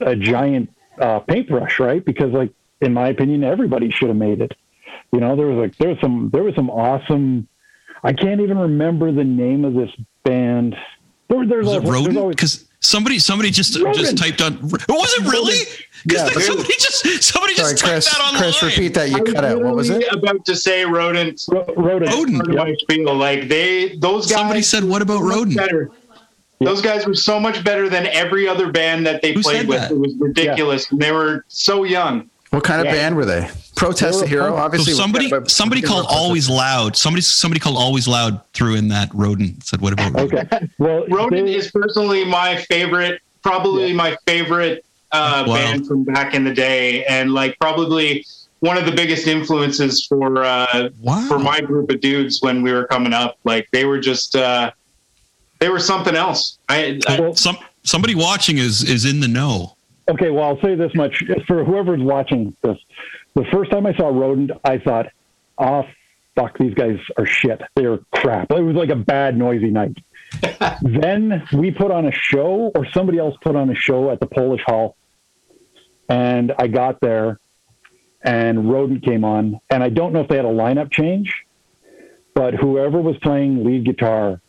a 0.00 0.16
giant 0.16 0.72
uh, 0.98 1.20
paintbrush, 1.20 1.78
right? 1.80 2.04
Because 2.04 2.32
like 2.32 2.52
in 2.80 2.92
my 2.94 3.08
opinion, 3.08 3.44
everybody 3.44 3.90
should 3.90 4.08
have 4.08 4.16
made 4.16 4.40
it. 4.40 4.52
You 5.12 5.20
know, 5.20 5.36
there 5.36 5.46
was 5.46 5.56
like 5.58 5.76
there 5.78 5.88
was 5.90 5.98
some 6.00 6.30
there 6.32 6.42
was 6.42 6.54
some 6.54 6.70
awesome. 6.70 7.48
I 8.04 8.12
can't 8.12 8.40
even 8.40 8.58
remember 8.58 9.12
the 9.12 9.24
name 9.24 9.64
of 9.64 9.74
this 9.74 9.90
band. 10.24 10.76
There, 11.28 11.46
there's 11.46 11.66
Was 11.66 11.76
it 11.76 11.84
always- 11.84 12.04
there's 12.04 12.16
Rodent? 12.16 12.36
Because 12.36 12.64
somebody 12.80 13.18
somebody 13.20 13.50
just 13.50 13.76
Rodent. 13.78 13.96
just 13.96 14.18
typed 14.18 14.40
on. 14.42 14.60
Was 14.62 14.80
it 14.88 15.30
really? 15.30 15.56
Yeah, 16.04 16.26
somebody 16.26 16.74
just 16.78 17.22
somebody 17.22 17.54
Sorry, 17.54 17.72
just 17.74 17.84
Chris. 17.84 18.04
typed 18.06 18.16
that 18.18 18.24
online. 18.26 18.42
Chris, 18.42 18.62
repeat 18.62 18.94
that. 18.94 19.10
You 19.10 19.16
I 19.18 19.20
cut 19.20 19.44
out. 19.44 19.62
What 19.62 19.76
was 19.76 19.88
it? 19.90 20.04
About 20.12 20.44
to 20.46 20.56
say 20.56 20.84
rodent. 20.84 21.40
Ro- 21.48 21.64
Rodent. 21.76 22.10
Rodent. 22.12 22.36
Part 22.38 22.48
of 22.50 22.54
my 22.56 22.74
spiel. 22.80 23.14
Like 23.14 23.48
they, 23.48 23.96
those 23.98 24.26
guys. 24.26 24.38
Somebody 24.38 24.62
said, 24.62 24.82
"What 24.84 25.00
about 25.02 25.20
so 25.20 25.28
Rodent?" 25.28 25.56
Better. 25.56 25.90
Those 26.64 26.80
guys 26.82 27.06
were 27.06 27.14
so 27.14 27.38
much 27.40 27.62
better 27.64 27.88
than 27.88 28.06
every 28.08 28.46
other 28.48 28.70
band 28.70 29.06
that 29.06 29.22
they 29.22 29.32
Who 29.32 29.42
played 29.42 29.68
with. 29.68 29.80
that? 29.80 29.90
It 29.90 29.98
was 29.98 30.14
ridiculous. 30.18 30.90
And 30.90 31.00
they 31.00 31.12
were 31.12 31.44
so 31.48 31.84
young. 31.84 32.28
What 32.50 32.64
kind 32.64 32.80
of 32.86 32.92
band 32.92 33.16
were 33.16 33.24
they? 33.24 33.48
Protest 33.76 34.20
the 34.20 34.26
They 34.26 34.36
were 34.36 34.42
Hero, 34.42 34.44
punk. 34.50 34.56
So 34.58 34.62
obviously. 34.64 34.92
somebody 34.92 35.30
but- 35.30 35.50
somebody 35.50 35.80
called 35.82 36.06
always 36.08 36.50
loud. 36.50 36.96
Somebody 36.96 37.22
somebody 37.22 37.58
called 37.60 37.76
always 37.76 38.06
loud 38.06 38.40
threw 38.52 38.74
in 38.74 38.88
that 38.88 39.08
rodent. 39.14 39.64
Said, 39.64 39.80
"What 39.80 39.92
about 39.94 40.12
rodent?" 40.12 40.52
Okay. 40.52 40.68
Well, 40.78 41.06
Rodent 41.08 41.46
they- 41.46 41.54
is 41.54 41.70
personally 41.70 42.24
my 42.24 42.56
favorite 42.68 43.20
probably 43.42 43.92
my 43.94 44.16
favorite 44.26 44.84
uh, 45.12 45.44
Wow. 45.46 45.54
band 45.54 45.86
from 45.86 46.04
back 46.04 46.34
in 46.34 46.44
the 46.44 46.52
day, 46.54 47.04
and 47.06 47.32
like 47.34 47.58
probably 47.58 48.24
one 48.60 48.76
of 48.78 48.84
the 48.84 48.92
biggest 48.92 49.26
influences 49.26 50.06
for 50.06 50.44
uh, 50.44 50.90
Wow. 51.00 51.24
for 51.28 51.38
my 51.38 51.60
group 51.62 51.90
of 51.90 52.00
dudes 52.02 52.40
when 52.42 52.62
we 52.62 52.70
were 52.72 52.84
coming 52.86 53.12
up. 53.14 53.38
Like 53.44 53.66
they 53.72 53.84
were 53.86 53.98
just 53.98 54.36
uh, 54.36 54.70
they 55.62 55.68
were 55.68 55.78
something 55.78 56.16
else. 56.16 56.58
I, 56.68 57.00
I 57.06 57.20
Well, 57.20 57.36
Some 57.36 57.56
somebody 57.84 58.16
watching 58.16 58.58
is 58.58 58.82
is 58.82 59.04
in 59.04 59.20
the 59.20 59.28
know. 59.28 59.76
Okay, 60.10 60.30
well, 60.30 60.44
I'll 60.44 60.60
say 60.60 60.74
this 60.74 60.92
much 60.96 61.22
for 61.46 61.64
whoever's 61.64 62.02
watching 62.02 62.56
this. 62.62 62.76
The 63.34 63.44
first 63.52 63.70
time 63.70 63.86
I 63.86 63.94
saw 63.94 64.08
Rodent, 64.08 64.50
I 64.64 64.78
thought, 64.78 65.06
oh, 65.58 65.84
fuck, 66.34 66.58
these 66.58 66.74
guys 66.74 66.98
are 67.16 67.24
shit. 67.24 67.62
They're 67.76 67.98
crap. 68.10 68.50
It 68.50 68.60
was 68.60 68.74
like 68.74 68.88
a 68.88 68.96
bad, 68.96 69.38
noisy 69.38 69.70
night. 69.70 69.96
then 70.82 71.46
we 71.52 71.70
put 71.70 71.92
on 71.92 72.06
a 72.06 72.12
show, 72.12 72.72
or 72.74 72.84
somebody 72.90 73.18
else 73.18 73.36
put 73.40 73.54
on 73.54 73.70
a 73.70 73.76
show 73.76 74.10
at 74.10 74.18
the 74.18 74.26
Polish 74.26 74.62
Hall. 74.66 74.96
And 76.08 76.52
I 76.58 76.66
got 76.66 77.00
there, 77.00 77.38
and 78.22 78.68
Rodent 78.68 79.04
came 79.04 79.24
on. 79.24 79.60
And 79.70 79.84
I 79.84 79.90
don't 79.90 80.12
know 80.12 80.20
if 80.22 80.28
they 80.28 80.36
had 80.36 80.44
a 80.44 80.48
lineup 80.48 80.90
change, 80.90 81.32
but 82.34 82.54
whoever 82.54 83.00
was 83.00 83.16
playing 83.18 83.64
lead 83.64 83.84
guitar 83.84 84.40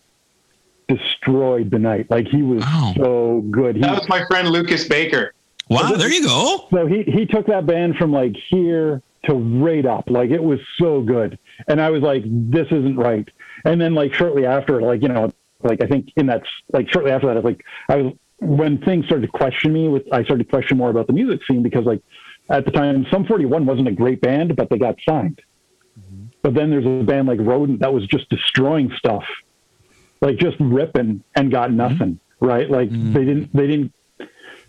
destroyed 0.96 1.72
the 1.72 1.80
night. 1.80 2.08
Like 2.10 2.28
he 2.28 2.41
was 2.44 2.62
Wow. 2.64 2.94
so 2.98 3.41
good. 3.52 3.76
He, 3.76 3.82
that 3.82 3.91
was 4.00 4.10
my 4.10 4.26
friend 4.26 4.50
Lucas 4.50 4.88
Baker. 4.88 5.34
Wow, 5.70 5.94
there 5.96 6.12
you 6.12 6.24
go. 6.26 6.68
so 6.72 6.86
he 6.86 7.04
he 7.04 7.26
took 7.26 7.48
that 7.48 7.66
band 7.66 7.96
from 7.96 8.12
like 8.12 8.36
here 8.50 9.02
to 9.26 9.34
right 9.34 9.86
up. 9.86 10.10
Like 10.10 10.30
it 10.30 10.44
was 10.44 10.60
so 10.80 11.02
good. 11.02 11.39
And 11.68 11.80
I 11.82 11.89
was 11.89 12.02
like, 12.02 12.24
this 12.26 12.68
isn't 12.68 12.98
right. 12.98 13.28
And 13.66 13.80
then 13.80 13.94
like 13.94 14.14
shortly 14.14 14.46
after, 14.46 14.82
like, 14.82 15.02
you 15.02 15.08
know, 15.08 15.32
like 15.64 15.82
I 15.82 15.88
think 15.88 16.12
in 16.18 16.26
that 16.28 16.44
like 16.74 16.91
shortly 16.91 17.12
after 17.12 17.28
that, 17.28 17.34
I 17.38 17.39
was 17.39 17.46
like 17.46 17.64
I 17.89 17.96
was 17.98 18.14
when 18.39 18.78
things 18.80 19.06
started 19.06 19.26
to 19.28 19.32
question 19.32 19.72
me 19.72 19.88
with 19.88 20.04
I 20.12 20.24
started 20.26 20.44
to 20.44 20.50
question 20.50 20.78
more 20.78 20.89
about 20.89 21.08
the 21.08 21.14
music 21.14 21.39
scene 21.48 21.64
because 21.64 21.86
like 21.86 22.02
at 22.50 22.66
the 22.66 22.72
time 22.72 23.06
Sum 23.10 23.26
41 23.26 23.66
wasn't 23.66 23.88
a 23.88 23.91
great 23.94 24.20
band, 24.20 24.56
but 24.58 24.70
they 24.70 24.78
got 24.78 24.96
signed. 25.08 25.41
Mm-hmm. 25.98 26.26
But 26.41 26.54
then 26.56 26.70
there's 26.70 26.86
a 26.86 27.04
band 27.06 27.30
like 27.30 27.39
Rodent 27.39 27.80
that 27.80 27.94
was 27.94 28.06
just 28.08 28.28
destroying 28.30 28.91
stuff. 28.98 29.24
Like 30.24 30.38
just 30.38 30.58
ripping 30.60 31.24
and 31.36 31.52
got 31.52 31.72
nothing. 31.72 32.20
Right? 32.40 32.70
Like 32.70 32.90
they 32.90 33.26
didn't 33.26 33.54
they 33.54 33.68
didn't 33.68 33.94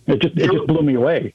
it 0.06 0.20
just 0.20 0.36
it 0.36 0.50
just 0.50 0.66
blew 0.66 0.82
me 0.82 0.94
away. 0.94 1.34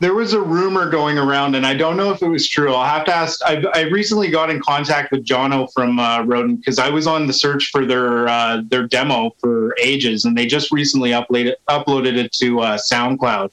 There 0.00 0.14
was 0.14 0.32
a 0.32 0.40
rumor 0.40 0.88
going 0.88 1.18
around, 1.18 1.56
and 1.56 1.66
I 1.66 1.74
don't 1.74 1.96
know 1.96 2.12
if 2.12 2.22
it 2.22 2.28
was 2.28 2.48
true. 2.48 2.72
I'll 2.72 2.88
have 2.88 3.04
to 3.06 3.14
ask. 3.14 3.40
I, 3.44 3.64
I 3.74 3.82
recently 3.82 4.30
got 4.30 4.48
in 4.48 4.60
contact 4.60 5.10
with 5.10 5.24
Jono 5.24 5.68
from 5.74 5.98
uh, 5.98 6.22
Rodent 6.22 6.60
because 6.60 6.78
I 6.78 6.88
was 6.88 7.08
on 7.08 7.26
the 7.26 7.32
search 7.32 7.70
for 7.70 7.84
their 7.84 8.28
uh, 8.28 8.62
their 8.68 8.86
demo 8.86 9.32
for 9.40 9.74
ages, 9.82 10.24
and 10.24 10.38
they 10.38 10.46
just 10.46 10.70
recently 10.70 11.10
uploaded 11.10 11.54
uploaded 11.68 12.16
it 12.16 12.30
to 12.34 12.60
uh, 12.60 12.78
SoundCloud. 12.78 13.50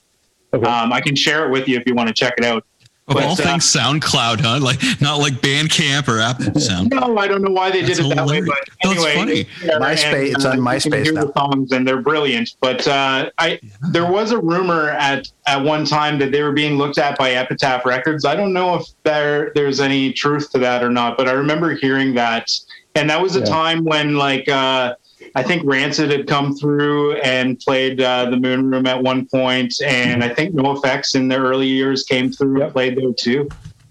Okay. 0.54 0.66
Um, 0.66 0.92
I 0.92 1.00
can 1.00 1.16
share 1.16 1.46
it 1.46 1.50
with 1.50 1.66
you 1.66 1.76
if 1.78 1.82
you 1.84 1.94
want 1.94 2.08
to 2.08 2.14
check 2.14 2.34
it 2.38 2.44
out. 2.44 2.64
Of 3.08 3.14
But, 3.14 3.22
all 3.24 3.32
uh, 3.32 3.36
things, 3.36 3.64
SoundCloud, 3.66 4.40
huh? 4.40 4.58
Like 4.60 4.80
not 5.00 5.20
like 5.20 5.34
Bandcamp 5.34 6.08
or 6.08 6.18
App 6.18 6.42
Sound. 6.58 6.90
No, 6.90 7.16
I 7.16 7.28
don't 7.28 7.40
know 7.40 7.52
why 7.52 7.70
they 7.70 7.82
That's 7.82 7.98
did 7.98 8.06
it 8.06 8.16
that 8.16 8.26
way, 8.26 8.36
hilarious. 8.38 8.48
but 8.48 8.74
That's 8.82 8.96
anyway, 9.04 9.14
funny. 9.14 9.40
it's 9.42 9.60
there, 9.62 9.80
MySpace- 9.80 10.34
it's 10.34 10.44
on 10.44 10.56
you 10.58 10.64
can 10.64 10.74
MySpace 10.74 11.04
hear 11.04 11.12
now. 11.12 11.24
The 11.26 11.32
songs 11.34 11.70
and 11.70 11.86
they're 11.86 12.02
brilliant. 12.02 12.56
But 12.60 12.88
uh, 12.88 13.30
I 13.38 13.60
there 13.92 14.10
was 14.10 14.32
a 14.32 14.38
rumor 14.38 14.90
at 14.90 15.30
at 15.46 15.62
one 15.62 15.84
time 15.84 16.18
that 16.18 16.32
they 16.32 16.42
were 16.42 16.50
being 16.50 16.78
looked 16.78 16.98
at 16.98 17.16
by 17.16 17.30
Epitaph 17.34 17.86
Records. 17.86 18.24
I 18.24 18.34
don't 18.34 18.52
know 18.52 18.74
if 18.74 18.86
there 19.04 19.52
there's 19.54 19.78
any 19.78 20.12
truth 20.12 20.50
to 20.50 20.58
that 20.58 20.82
or 20.82 20.90
not, 20.90 21.16
but 21.16 21.28
I 21.28 21.32
remember 21.32 21.76
hearing 21.76 22.12
that, 22.14 22.50
and 22.96 23.08
that 23.08 23.22
was 23.22 23.36
a 23.36 23.38
Yeah. 23.38 23.44
time 23.44 23.84
when 23.84 24.16
like. 24.16 24.48
Uh, 24.48 24.94
I 25.36 25.42
think 25.42 25.62
Rancid 25.66 26.10
had 26.10 26.26
come 26.26 26.56
through 26.56 27.16
and 27.20 27.58
played 27.60 28.00
uh, 28.00 28.30
the 28.30 28.38
Moon 28.38 28.70
Room 28.70 28.86
at 28.86 29.02
one 29.02 29.26
point, 29.28 29.74
and 29.84 30.24
I 30.24 30.30
think 30.30 30.54
NoFX 30.54 31.14
in 31.14 31.28
the 31.28 31.36
early 31.36 31.66
years 31.66 32.04
came 32.04 32.32
through 32.32 32.62
and 32.62 32.72
played 32.72 32.96
there 32.96 33.12
too. 33.12 33.42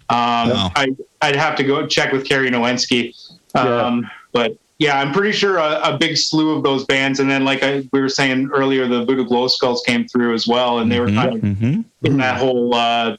Um, 0.10 0.50
Wow. 0.50 0.72
I, 0.76 0.88
I'd 1.22 1.36
have 1.36 1.56
to 1.58 1.64
go 1.64 1.86
check 1.86 2.12
with 2.12 2.28
Kerry 2.28 2.50
Nowinski. 2.50 3.14
Um, 3.54 4.10
But 4.34 4.58
yeah, 4.80 5.00
I'm 5.00 5.14
pretty 5.14 5.32
sure 5.32 5.58
a, 5.58 5.80
a 5.94 5.98
big 5.98 6.18
slew 6.18 6.56
of 6.58 6.64
those 6.64 6.84
bands, 6.86 7.20
and 7.20 7.30
then 7.30 7.46
like 7.46 7.62
I, 7.64 7.88
we 7.94 8.02
were 8.02 8.10
saying 8.10 8.50
earlier, 8.52 8.88
the 8.88 9.06
Voodoo 9.06 9.24
Glow 9.24 9.48
Skulls 9.48 9.84
came 9.86 10.08
through 10.08 10.34
as 10.34 10.48
well, 10.48 10.80
and 10.80 10.92
they 10.92 11.00
were 11.00 11.08
kind 11.12 11.36
of 11.36 11.42
hmm 11.42 11.82
in 12.02 12.18
that 12.18 12.38
whole 12.38 12.74
uh, 12.76 13.18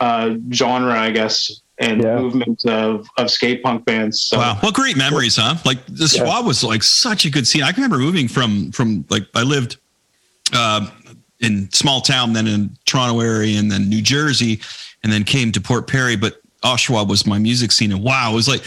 uh, 0.00 0.34
genre, 0.52 0.98
I 0.98 1.10
guess, 1.10 1.60
and 1.78 2.02
Yeah. 2.02 2.16
movement 2.18 2.64
of, 2.66 3.06
of 3.18 3.30
skate 3.30 3.62
punk 3.62 3.84
bands. 3.84 4.20
So 4.22 4.38
Wow, 4.38 4.56
what 4.60 4.74
great 4.74 4.96
memories, 4.96 5.36
huh? 5.36 5.56
Like 5.64 5.84
the 5.86 6.12
Yeah. 6.16 6.40
Was 6.40 6.62
like 6.64 6.82
such 6.82 7.24
a 7.24 7.30
good 7.30 7.46
scene. 7.46 7.62
I 7.62 7.72
can 7.72 7.82
remember 7.82 7.98
moving 8.02 8.28
from 8.28 8.72
from 8.72 9.04
like 9.10 9.24
I 9.34 9.42
lived 9.42 9.76
uh, 10.52 10.86
in 11.40 11.70
small 11.72 12.00
town, 12.00 12.32
then 12.32 12.46
in 12.46 12.76
Toronto 12.86 13.20
area, 13.20 13.58
and 13.58 13.70
then 13.70 13.88
New 13.88 14.00
Jersey, 14.00 14.60
and 15.02 15.12
then 15.12 15.24
came 15.24 15.52
to 15.52 15.60
Port 15.60 15.86
Perry. 15.86 16.16
But 16.16 16.40
Oshawa 16.62 17.06
was 17.06 17.26
my 17.26 17.38
music 17.38 17.72
scene, 17.72 17.92
and 17.92 18.02
wow, 18.02 18.32
it 18.32 18.34
was 18.34 18.48
like 18.48 18.62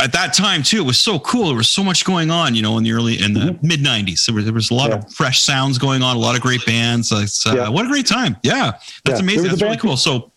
at 0.00 0.12
that 0.12 0.32
time 0.32 0.62
too. 0.62 0.78
It 0.78 0.86
was 0.86 0.98
so 0.98 1.18
cool. 1.20 1.48
There 1.48 1.56
was 1.56 1.68
so 1.68 1.82
much 1.84 2.04
going 2.04 2.30
on, 2.30 2.54
you 2.54 2.62
know, 2.62 2.76
in 2.78 2.84
the 2.84 2.92
early 2.92 3.22
in 3.22 3.34
the 3.34 3.58
mid 3.62 3.80
'90s. 3.80 4.24
There 4.26 4.34
was 4.34 4.44
there 4.44 4.54
was 4.54 4.70
a 4.70 4.74
lot 4.74 4.90
Mm-hmm. 4.90 5.00
Yeah. 5.00 5.06
of 5.06 5.12
fresh 5.14 5.40
sounds 5.40 5.78
going 5.78 6.02
on, 6.02 6.16
a 6.16 6.18
lot 6.18 6.34
of 6.34 6.40
great 6.42 6.64
bands. 6.66 7.12
It's, 7.12 7.46
uh, 7.46 7.54
Yeah. 7.54 7.68
What 7.68 7.84
a 7.84 7.88
great 7.88 8.06
time! 8.06 8.36
Yeah, 8.42 8.72
that's 9.04 9.18
Yeah. 9.20 9.24
amazing. 9.24 9.48
That's 9.48 9.62
really 9.62 9.76
cool. 9.76 9.96
So 9.96 10.29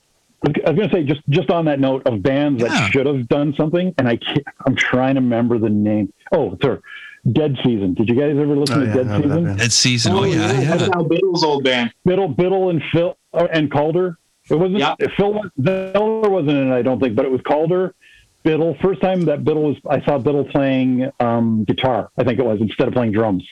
I 0.45 0.71
was 0.71 0.75
going 0.77 0.89
to 0.89 0.95
say 0.95 1.03
just 1.03 1.21
just 1.29 1.49
on 1.49 1.65
that 1.65 1.79
note 1.79 2.05
of 2.05 2.21
bands 2.21 2.61
Yeah. 2.61 2.69
that 2.69 2.91
should 2.91 3.05
have 3.05 3.27
done 3.27 3.53
something, 3.55 3.93
and 3.97 4.07
I 4.07 4.17
can't, 4.17 4.45
I'm 4.65 4.75
trying 4.75 5.15
to 5.15 5.21
remember 5.21 5.57
the 5.57 5.69
name. 5.69 6.11
Oh, 6.33 6.57
sorry, 6.61 6.79
Dead 7.31 7.55
Season. 7.63 7.93
Did 7.93 8.09
you 8.09 8.15
guys 8.15 8.31
ever 8.37 8.55
listen 8.55 8.77
Oh, 8.77 8.79
to 8.81 8.85
yeah, 8.87 8.93
Dead 8.93 9.07
I 9.07 9.17
know 9.19 9.21
that 9.21 9.23
Season? 9.29 9.43
band. 9.45 9.61
Ed 9.61 9.71
season. 9.71 10.11
Oh, 10.13 10.23
yeah, 10.25 10.51
yeah. 10.59 10.75
That's 10.75 10.89
Al 10.95 11.05
Biddle's 11.05 11.43
old 11.43 11.63
band. 11.63 11.93
Biddle, 12.05 12.27
Biddle, 12.27 12.69
and 12.69 12.81
Phil 12.91 13.17
uh, 13.33 13.47
and 13.51 13.71
Calder. 13.71 14.17
It 14.49 14.55
wasn't 14.55 14.79
Yeah. 14.79 14.95
Phil. 15.15 15.33
was- 15.33 15.49
Zeller 15.63 16.29
wasn't 16.29 16.57
in 16.57 16.71
it, 16.71 16.75
I 16.75 16.81
don't 16.81 16.99
think, 16.99 17.15
but 17.15 17.25
it 17.25 17.31
was 17.31 17.41
Calder. 17.47 17.95
Biddle. 18.43 18.75
First 18.81 18.99
time 19.01 19.21
that 19.21 19.45
Biddle 19.45 19.63
was, 19.63 19.77
I 19.89 20.03
saw 20.03 20.17
Biddle 20.17 20.43
playing 20.43 21.09
um, 21.21 21.63
guitar. 21.63 22.09
I 22.17 22.25
think 22.25 22.39
it 22.39 22.45
was 22.45 22.59
instead 22.59 22.89
of 22.89 22.93
playing 22.93 23.13
drums. 23.13 23.47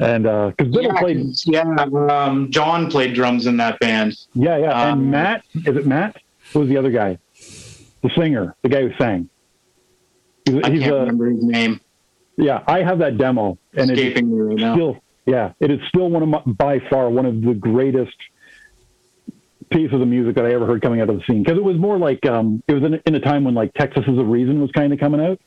And 0.00 0.26
uh 0.26 0.50
because 0.56 0.72
Biddle 0.72 0.92
Yeah, 0.94 1.00
played, 1.00 1.26
yeah 1.46 1.62
um, 2.10 2.50
John 2.50 2.90
played 2.90 3.14
drums 3.14 3.46
in 3.46 3.56
that 3.58 3.78
band. 3.80 4.16
yeah, 4.34 4.56
yeah. 4.56 4.70
Um, 4.72 5.00
and 5.00 5.10
Matt, 5.10 5.44
is 5.54 5.76
it 5.76 5.86
Matt? 5.86 6.16
Who 6.54 6.60
was 6.60 6.68
the 6.68 6.76
other 6.78 6.90
guy? 6.90 7.18
The 8.02 8.10
singer, 8.16 8.56
the 8.62 8.68
guy 8.70 8.82
who 8.82 8.90
sang. 8.98 9.28
He's, 10.46 10.54
I 10.64 10.70
he's 10.70 10.80
can't 10.80 10.92
a, 10.92 10.98
remember 11.00 11.30
his 11.30 11.44
name. 11.44 11.80
Yeah, 12.38 12.62
I 12.66 12.82
have 12.82 13.00
that 13.00 13.18
demo, 13.18 13.58
and 13.74 13.90
it's 13.90 14.00
Escaping 14.00 14.30
me 14.30 14.40
right 14.40 14.56
now. 14.56 14.74
still, 14.74 14.96
yeah, 15.26 15.52
it 15.60 15.70
is 15.70 15.80
still 15.88 16.08
one 16.08 16.22
of 16.22 16.28
my, 16.30 16.40
by 16.46 16.80
far 16.88 17.10
one 17.10 17.26
of 17.26 17.42
the 17.42 17.52
greatest 17.52 18.16
pieces 19.70 20.00
of 20.00 20.08
music 20.08 20.34
that 20.36 20.46
I 20.46 20.52
ever 20.54 20.66
heard 20.66 20.80
coming 20.80 21.00
out 21.02 21.10
of 21.10 21.16
the 21.16 21.22
scene 21.28 21.42
because 21.42 21.58
it 21.58 21.62
was 21.62 21.76
more 21.76 21.98
like 21.98 22.24
um, 22.26 22.62
it 22.66 22.72
was 22.72 22.82
in, 22.82 23.00
in 23.06 23.14
a 23.14 23.20
time 23.20 23.44
when 23.44 23.54
like 23.54 23.74
Texas 23.74 24.04
is 24.08 24.18
a 24.18 24.24
Reason 24.24 24.60
was 24.62 24.70
kind 24.72 24.92
of 24.94 24.98
coming 24.98 25.20
out, 25.20 25.38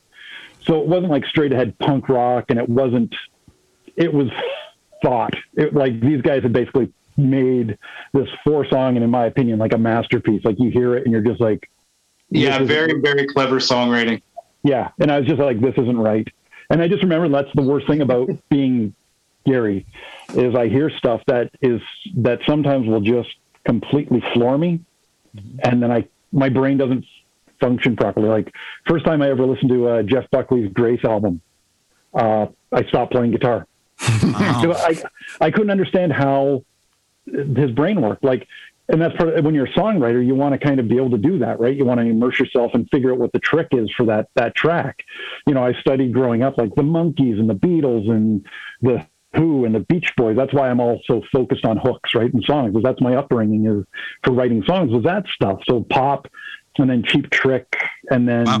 so 0.64 0.80
it 0.80 0.86
wasn't 0.86 1.10
like 1.10 1.26
straight 1.26 1.52
ahead 1.52 1.76
punk 1.80 2.08
rock, 2.08 2.44
and 2.50 2.58
it 2.60 2.68
wasn't. 2.68 3.12
It 3.96 4.12
was 4.12 4.28
thought. 5.02 5.34
It, 5.54 5.74
like 5.74 6.00
these 6.00 6.22
guys 6.22 6.42
had 6.42 6.52
basically 6.52 6.92
made 7.16 7.78
this 8.12 8.28
four 8.44 8.66
song, 8.66 8.96
and 8.96 9.04
in 9.04 9.10
my 9.10 9.26
opinion, 9.26 9.58
like 9.58 9.72
a 9.72 9.78
masterpiece. 9.78 10.44
Like 10.44 10.56
you 10.58 10.70
hear 10.70 10.96
it, 10.96 11.04
and 11.04 11.12
you're 11.12 11.22
just 11.22 11.40
like, 11.40 11.68
Yeah, 12.30 12.58
very, 12.62 13.00
very 13.00 13.26
clever 13.26 13.56
songwriting. 13.60 14.22
yeah. 14.62 14.90
And 14.98 15.10
I 15.12 15.20
was 15.20 15.28
just 15.28 15.40
like, 15.40 15.60
this 15.60 15.74
isn't 15.76 15.98
right. 15.98 16.26
And 16.70 16.80
I 16.82 16.88
just 16.88 17.02
remember 17.02 17.28
that's 17.28 17.54
the 17.54 17.62
worst 17.62 17.86
thing 17.86 18.00
about 18.00 18.30
being 18.48 18.94
Gary 19.46 19.86
is 20.34 20.54
I 20.54 20.68
hear 20.68 20.90
stuff 20.90 21.20
that 21.26 21.50
is 21.60 21.80
that 22.16 22.40
sometimes 22.46 22.88
will 22.88 23.02
just 23.02 23.28
completely 23.66 24.22
floor 24.32 24.56
me. 24.56 24.80
And 25.62 25.82
then 25.82 25.92
I, 25.92 26.08
my 26.32 26.48
brain 26.48 26.78
doesn't 26.78 27.04
function 27.60 27.94
properly. 27.96 28.28
Like 28.28 28.52
first 28.86 29.04
time 29.04 29.20
I 29.20 29.28
ever 29.28 29.44
listened 29.46 29.70
to 29.70 29.88
uh, 29.88 30.02
Jeff 30.02 30.30
Buckley's 30.30 30.72
Grace 30.72 31.04
album, 31.04 31.42
uh, 32.14 32.46
I 32.72 32.84
stopped 32.86 33.12
playing 33.12 33.32
guitar. 33.32 33.66
Wow. 34.24 34.72
I, 34.76 35.02
I 35.40 35.50
couldn't 35.50 35.70
understand 35.70 36.12
how 36.12 36.64
his 37.26 37.70
brain 37.70 38.00
worked. 38.00 38.24
Like, 38.24 38.48
and 38.88 39.00
that's 39.00 39.16
part 39.16 39.30
of, 39.30 39.44
when 39.44 39.54
you're 39.54 39.66
a 39.66 39.72
songwriter, 39.72 40.24
you 40.24 40.34
want 40.34 40.52
to 40.52 40.58
kind 40.58 40.78
of 40.78 40.88
be 40.88 40.96
able 40.96 41.10
to 41.10 41.18
do 41.18 41.38
that, 41.38 41.58
right? 41.60 41.74
You 41.74 41.84
want 41.84 42.00
to 42.00 42.06
immerse 42.06 42.38
yourself 42.38 42.72
and 42.74 42.88
figure 42.90 43.12
out 43.12 43.18
what 43.18 43.32
the 43.32 43.38
trick 43.38 43.68
is 43.72 43.90
for 43.96 44.04
that, 44.06 44.28
that 44.34 44.54
track. 44.54 45.04
You 45.46 45.54
know, 45.54 45.64
I 45.64 45.72
studied 45.80 46.12
growing 46.12 46.42
up 46.42 46.58
like 46.58 46.74
the 46.74 46.82
Monkees 46.82 47.38
and 47.38 47.48
the 47.48 47.54
Beatles 47.54 48.10
and 48.10 48.44
the 48.82 49.06
Who 49.36 49.64
and 49.64 49.74
the 49.74 49.80
Beach 49.80 50.12
Boys. 50.16 50.36
That's 50.36 50.52
why 50.52 50.68
I'm 50.68 50.80
also 50.80 51.22
focused 51.32 51.64
on 51.64 51.78
hooks, 51.78 52.14
right? 52.14 52.32
And 52.32 52.44
songs, 52.44 52.72
because 52.72 52.82
that's 52.82 53.00
my 53.00 53.14
upbringing 53.16 53.66
is 53.66 53.84
for 54.22 54.32
writing 54.32 54.62
songs 54.66 54.92
was 54.92 55.04
that 55.04 55.26
stuff. 55.28 55.60
So 55.66 55.82
pop 55.88 56.28
and 56.76 56.90
then 56.90 57.04
Cheap 57.04 57.30
Trick 57.30 57.76
and 58.10 58.28
then 58.28 58.44
Wow. 58.44 58.60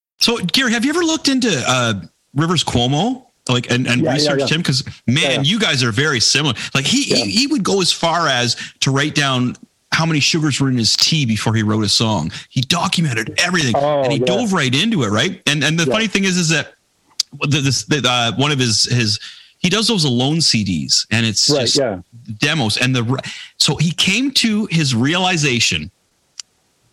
So, 0.21 0.37
Gary, 0.37 0.71
have 0.71 0.85
you 0.85 0.91
ever 0.91 1.03
looked 1.03 1.27
into 1.27 1.51
uh, 1.67 1.95
Rivers 2.35 2.63
Cuomo? 2.63 3.25
Like 3.49 3.71
and, 3.71 3.87
and 3.87 4.01
Yeah, 4.01 4.09
yeah, 4.09 4.13
researched 4.13 4.49
yeah. 4.51 4.55
him 4.55 4.61
because 4.61 4.83
man, 5.07 5.43
you 5.43 5.59
guys 5.59 5.83
are 5.83 5.91
very 5.91 6.19
similar. 6.19 6.53
Like 6.75 6.85
he, 6.85 7.03
he 7.03 7.29
he 7.31 7.47
would 7.47 7.63
go 7.63 7.81
as 7.81 7.91
far 7.91 8.27
as 8.27 8.55
to 8.81 8.91
write 8.91 9.15
down 9.15 9.55
how 9.91 10.05
many 10.05 10.19
sugars 10.19 10.61
were 10.61 10.69
in 10.69 10.77
his 10.77 10.95
tea 10.95 11.25
before 11.25 11.55
he 11.55 11.63
wrote 11.63 11.83
a 11.83 11.89
song. 11.89 12.31
He 12.49 12.61
documented 12.61 13.33
everything 13.39 13.73
Oh, 13.75 14.03
and 14.03 14.13
he 14.13 14.19
yeah. 14.19 14.25
dove 14.25 14.53
right 14.53 14.73
into 14.73 15.03
it, 15.03 15.09
right? 15.09 15.41
And 15.47 15.63
and 15.63 15.77
the 15.77 15.87
funny 15.87 16.07
thing 16.07 16.23
is, 16.23 16.37
is 16.37 16.49
that 16.49 16.75
the, 17.41 17.59
this 17.61 17.83
the, 17.85 18.01
uh, 18.07 18.31
one 18.37 18.51
of 18.51 18.59
his 18.59 18.83
his 18.83 19.19
he 19.57 19.69
does 19.69 19.87
those 19.87 20.05
alone 20.05 20.37
CDs 20.37 21.07
and 21.09 21.25
it's 21.25 21.49
Right, 21.49 21.61
just 21.61 21.77
yeah. 21.79 22.01
demos 22.37 22.77
and 22.77 22.95
the 22.95 23.19
so 23.57 23.75
he 23.75 23.91
came 23.91 24.29
to 24.33 24.67
his 24.69 24.93
realization 24.93 25.89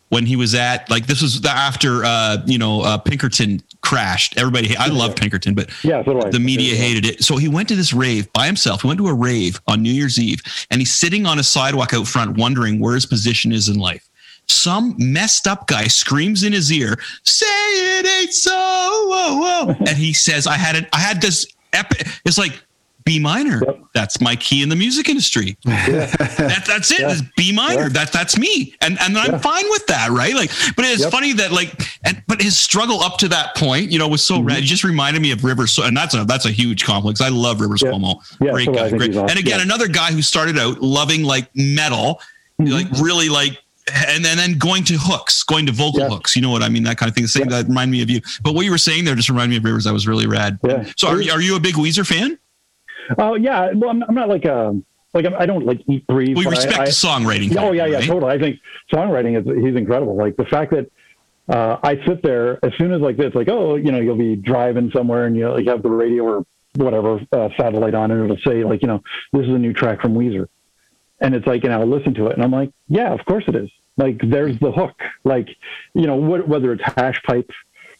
when 0.08 0.26
he 0.26 0.36
was 0.36 0.54
at 0.54 0.88
like 0.90 1.06
this 1.06 1.22
was 1.22 1.40
the 1.40 1.50
after 1.50 2.04
uh 2.04 2.38
you 2.46 2.58
know 2.58 2.82
uh 2.82 2.98
Pinkerton 2.98 3.62
crashed. 3.80 4.36
Everybody 4.36 4.76
I 4.76 4.86
love 4.86 5.16
Pinkerton 5.16 5.54
but 5.54 5.70
Yeah, 5.84 6.04
so 6.04 6.20
the 6.30 6.40
media 6.40 6.74
hated 6.74 7.06
it. 7.06 7.24
So 7.24 7.36
he 7.36 7.48
went 7.48 7.68
to 7.68 7.76
this 7.76 7.92
rave 7.92 8.32
by 8.32 8.46
himself. 8.46 8.82
He 8.82 8.88
went 8.88 8.98
to 8.98 9.06
a 9.08 9.14
rave 9.14 9.60
on 9.66 9.82
New 9.82 9.92
Year's 9.92 10.18
Eve 10.18 10.40
and 10.70 10.80
he's 10.80 10.94
sitting 10.94 11.26
on 11.26 11.38
a 11.38 11.42
sidewalk 11.42 11.94
out 11.94 12.06
front 12.06 12.36
wondering 12.36 12.80
where 12.80 12.94
his 12.94 13.06
position 13.06 13.52
is 13.52 13.68
in 13.68 13.78
life. 13.78 14.08
Some 14.46 14.94
messed 14.98 15.46
up 15.46 15.66
guy 15.66 15.88
screams 15.88 16.42
in 16.42 16.52
his 16.52 16.72
ear 16.72 16.96
say 17.24 17.46
it 17.46 18.06
ain't 18.06 18.32
so 18.32 18.50
whoa, 18.52 19.36
whoa. 19.36 19.74
and 19.80 19.90
he 19.90 20.12
says 20.12 20.46
I 20.46 20.54
had 20.54 20.76
it 20.76 20.88
I 20.92 21.00
had 21.00 21.20
this 21.20 21.46
epic 21.72 22.06
it's 22.24 22.38
like 22.38 22.62
B 23.08 23.18
minor. 23.18 23.62
That's 23.94 24.20
my 24.20 24.36
key 24.36 24.62
in 24.62 24.68
the 24.68 24.76
music 24.76 25.08
industry. 25.08 25.56
that, 25.64 26.64
that's 26.66 26.90
it. 26.92 27.00
It's 27.00 27.22
B 27.38 27.52
minor. 27.52 27.84
Yeah. 27.84 27.88
That 27.88 28.12
that's 28.12 28.36
me, 28.38 28.74
and 28.82 28.98
and 29.00 29.16
I'm 29.16 29.40
fine 29.40 29.64
with 29.70 29.86
that, 29.86 30.10
right? 30.10 30.34
Like, 30.34 30.50
but 30.76 30.84
it's 30.84 31.00
Yep. 31.02 31.10
funny 31.10 31.32
that 31.32 31.50
like, 31.50 31.72
and 32.04 32.22
but 32.26 32.42
his 32.42 32.58
struggle 32.58 33.00
up 33.00 33.16
to 33.18 33.28
that 33.28 33.56
point, 33.56 33.90
you 33.90 33.98
know, 33.98 34.08
was 34.08 34.22
so 34.22 34.40
rad. 34.40 34.58
It 34.58 34.62
just 34.64 34.84
reminded 34.84 35.22
me 35.22 35.30
of 35.32 35.42
Rivers, 35.42 35.72
so, 35.72 35.84
and 35.84 35.96
that's 35.96 36.14
a 36.14 36.24
that's 36.26 36.44
a 36.44 36.50
huge 36.50 36.84
complex. 36.84 37.22
I 37.22 37.30
love 37.30 37.62
Rivers 37.62 37.80
Yeah. 37.82 37.92
Cuomo. 37.92 38.16
Yeah, 38.42 38.52
great 38.52 38.66
so 38.66 38.72
guy, 38.74 38.90
great. 38.90 39.14
And 39.16 39.30
again, 39.38 39.58
Yeah. 39.58 39.62
another 39.62 39.88
guy 39.88 40.12
who 40.12 40.20
started 40.20 40.58
out 40.58 40.82
loving 40.82 41.22
like 41.22 41.48
metal, 41.56 42.20
like 42.58 42.88
really 43.00 43.30
like. 43.30 43.56
And 43.90 44.22
then, 44.22 44.36
then 44.36 44.58
going 44.58 44.84
to 44.84 44.98
hooks, 44.98 45.42
going 45.42 45.64
to 45.64 45.72
vocal 45.72 46.00
Yeah. 46.00 46.08
hooks, 46.10 46.36
you 46.36 46.42
know 46.42 46.50
what 46.50 46.62
I 46.62 46.68
mean? 46.68 46.82
That 46.82 46.98
kind 46.98 47.08
of 47.08 47.14
thing. 47.14 47.24
The 47.24 47.28
same 47.28 47.48
that 47.48 47.68
remind 47.68 47.90
me 47.90 48.02
of 48.02 48.10
you. 48.10 48.20
But 48.42 48.54
what 48.54 48.66
you 48.66 48.70
were 48.70 48.76
saying 48.76 49.06
there 49.06 49.14
just 49.14 49.30
reminded 49.30 49.48
me 49.48 49.56
of 49.56 49.64
Rivers. 49.64 49.84
That 49.84 49.94
was 49.94 50.06
really 50.06 50.26
rad. 50.26 50.58
Yeah. 50.62 50.84
So, 50.98 51.08
are, 51.08 51.22
you- 51.22 51.32
are 51.32 51.40
you 51.40 51.56
a 51.56 51.60
big 51.60 51.74
Weezer 51.76 52.06
fan? 52.06 52.38
Oh 53.16 53.34
yeah, 53.34 53.70
well, 53.74 53.90
I'm, 53.90 54.02
I'm 54.02 54.14
not 54.14 54.28
like 54.28 54.44
a 54.44 54.78
like 55.14 55.24
I'm, 55.24 55.34
I 55.34 55.46
don't 55.46 55.64
like 55.64 55.80
eat 55.88 56.06
breathe. 56.06 56.36
We 56.36 56.46
I- 56.46 56.50
respect 56.50 56.78
I, 56.78 56.84
the 56.86 56.90
songwriting. 56.90 57.56
Oh 57.56 57.72
yeah, 57.72 57.86
yeah, 57.86 57.96
right? 57.96 58.04
totally. 58.04 58.32
I 58.32 58.38
think 58.38 58.60
songwriting 58.92 59.38
is 59.38 59.64
he's 59.64 59.76
incredible. 59.76 60.16
Like 60.16 60.36
the 60.36 60.44
fact 60.44 60.72
that 60.72 60.90
uh, 61.48 61.78
I 61.82 62.04
sit 62.06 62.22
there 62.22 62.62
as 62.64 62.72
soon 62.76 62.92
as 62.92 63.00
like 63.00 63.16
this, 63.16 63.34
like 63.34 63.48
oh, 63.48 63.76
you 63.76 63.90
know, 63.90 64.00
you'll 64.00 64.16
be 64.16 64.36
driving 64.36 64.90
somewhere 64.90 65.26
and 65.26 65.36
you 65.36 65.48
like 65.48 65.66
have 65.66 65.82
the 65.82 65.90
radio 65.90 66.24
or 66.24 66.46
whatever 66.76 67.20
uh, 67.32 67.48
satellite 67.56 67.94
on, 67.94 68.10
and 68.10 68.24
it'll 68.24 68.36
say 68.44 68.64
like 68.64 68.82
you 68.82 68.88
know 68.88 69.02
this 69.32 69.42
is 69.44 69.48
a 69.54 69.58
new 69.58 69.72
track 69.72 70.00
from 70.02 70.14
Weezer, 70.14 70.46
and 71.20 71.34
it's 71.34 71.46
like 71.46 71.64
and 71.64 71.72
I'll 71.72 71.86
listen 71.86 72.14
to 72.14 72.26
it 72.26 72.34
and 72.34 72.42
I'm 72.44 72.52
like 72.52 72.72
yeah, 72.88 73.12
of 73.12 73.24
course 73.24 73.44
it 73.48 73.56
is. 73.56 73.70
Like 73.96 74.20
there's 74.22 74.58
the 74.60 74.70
hook. 74.70 75.00
Like 75.24 75.48
you 75.94 76.06
know 76.06 76.20
wh- 76.20 76.48
whether 76.48 76.72
it's 76.72 76.82
hash 76.84 77.20
pipe. 77.22 77.50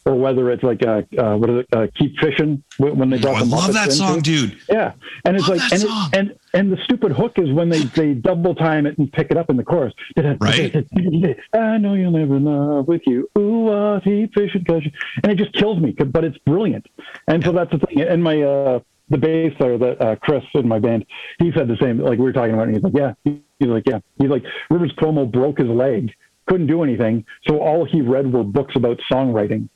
Or 0.09 0.15
whether 0.15 0.49
it's 0.49 0.63
like 0.63 0.81
uh, 0.83 1.03
uh, 1.19 1.37
what 1.37 1.51
is 1.51 1.57
it? 1.59 1.67
Uh, 1.71 1.85
keep 1.95 2.17
fishing 2.19 2.63
when 2.79 3.11
they 3.11 3.19
brought 3.19 3.33
Oh, 3.35 3.35
I 3.35 3.43
the 3.43 3.45
love 3.55 3.73
that 3.73 3.91
song, 3.91 4.21
dude. 4.21 4.57
Yeah, 4.67 4.93
and 5.23 5.35
it's 5.37 5.47
Love 5.47 5.57
like 5.59 5.71
and, 5.71 5.83
it, 5.83 6.17
and 6.17 6.39
and 6.55 6.71
the 6.71 6.77
stupid 6.83 7.11
hook 7.11 7.33
is 7.37 7.51
when 7.51 7.69
they 7.69 7.81
they 7.83 8.15
double 8.15 8.55
time 8.55 8.87
it 8.87 8.97
and 8.97 9.11
pick 9.13 9.29
it 9.29 9.37
up 9.37 9.51
in 9.51 9.57
the 9.57 9.63
chorus. 9.63 9.93
Right. 10.17 10.75
I 11.53 11.77
know 11.77 11.93
you'll 11.93 12.09
never 12.09 12.39
love 12.39 12.87
with 12.87 13.03
you. 13.05 13.29
Ooh, 13.37 13.65
what 13.65 14.01
he 14.03 14.25
fishing, 14.33 14.65
you- 14.67 14.91
and 15.21 15.31
it 15.31 15.35
just 15.37 15.53
kills 15.53 15.79
me. 15.79 15.91
But 15.91 16.23
it's 16.23 16.39
brilliant, 16.39 16.87
and 17.27 17.43
so 17.43 17.51
that's 17.51 17.69
the 17.71 17.77
thing. 17.77 18.01
And 18.01 18.23
my 18.23 18.41
uh, 18.41 18.79
the 19.09 19.17
bass 19.19 19.53
player 19.59 19.77
that 19.77 20.01
uh, 20.01 20.15
Chris 20.15 20.43
in 20.55 20.67
my 20.67 20.79
band, 20.79 21.05
he 21.37 21.51
said 21.55 21.67
the 21.67 21.77
same. 21.79 21.99
Like 21.99 22.17
we 22.17 22.25
were 22.25 22.33
talking 22.33 22.55
about, 22.55 22.67
and 22.69 22.75
he's 22.77 22.83
like, 22.83 22.93
yeah, 22.95 23.13
he's 23.23 23.67
like, 23.67 23.83
yeah, 23.85 23.99
he's 24.17 24.29
like 24.29 24.43
Rivers 24.71 24.91
Cuomo 24.97 25.31
broke 25.31 25.59
his 25.59 25.67
leg, 25.69 26.11
couldn't 26.47 26.65
do 26.65 26.81
anything, 26.81 27.25
so 27.47 27.59
all 27.59 27.85
he 27.85 28.01
read 28.01 28.33
were 28.33 28.43
books 28.43 28.75
about 28.75 28.99
songwriting 29.11 29.69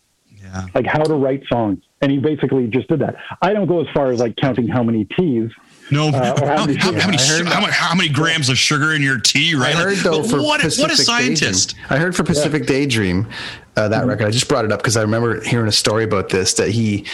Yeah. 0.54 0.66
like 0.76 0.86
how 0.86 1.04
to 1.04 1.16
write 1.16 1.44
songs. 1.52 1.80
And 2.02 2.12
he 2.12 2.20
basically 2.20 2.68
just 2.68 2.88
did 2.88 3.00
that. 3.00 3.16
I 3.42 3.54
don't 3.54 3.66
go 3.68 3.82
as 3.82 3.88
far 3.94 4.12
as 4.12 4.20
like 4.20 4.36
counting 4.36 4.68
how 4.68 4.84
many 4.84 5.06
T's. 5.06 5.50
No, 5.92 6.10
Uh, 6.10 6.12
how, 6.12 6.46
how 6.58 6.66
many- 6.66 6.78
how, 6.78 6.94
how 6.94 7.06
many, 7.08 7.18
su- 7.18 7.44
how, 7.46 7.60
many, 7.62 7.72
how 7.74 7.96
many 7.96 8.10
grams 8.10 8.50
of 8.50 8.58
sugar 8.58 8.94
in 8.94 9.02
your 9.02 9.20
tea, 9.20 9.56
right? 9.56 9.76
I 9.76 9.80
heard 9.80 9.94
Like, 9.96 10.04
though 10.04 10.22
but 10.22 10.30
for 10.30 10.42
what, 10.44 10.60
a- 10.62 10.66
Pacific 10.66 10.90
what 10.92 11.00
a 11.00 11.02
scientist. 11.02 11.72
Daydream, 11.72 11.88
I 11.90 11.98
heard 11.98 12.16
for 12.16 12.24
Pacific 12.24 12.66
Daydream, 12.68 13.28
uh, 13.76 13.88
that 13.90 14.06
record. 14.06 14.28
I 14.28 14.32
just 14.32 14.48
brought 14.48 14.64
it 14.66 14.72
up 14.72 14.80
because 14.80 14.96
I 14.96 15.02
remember 15.02 15.42
hearing 15.42 15.68
a 15.68 15.72
story 15.74 16.04
about 16.04 16.30
this 16.30 16.54
that 16.56 16.70
he 16.70 17.06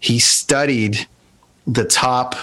he 0.00 0.18
studied 0.18 1.06
the 1.66 1.84
top 1.84 2.34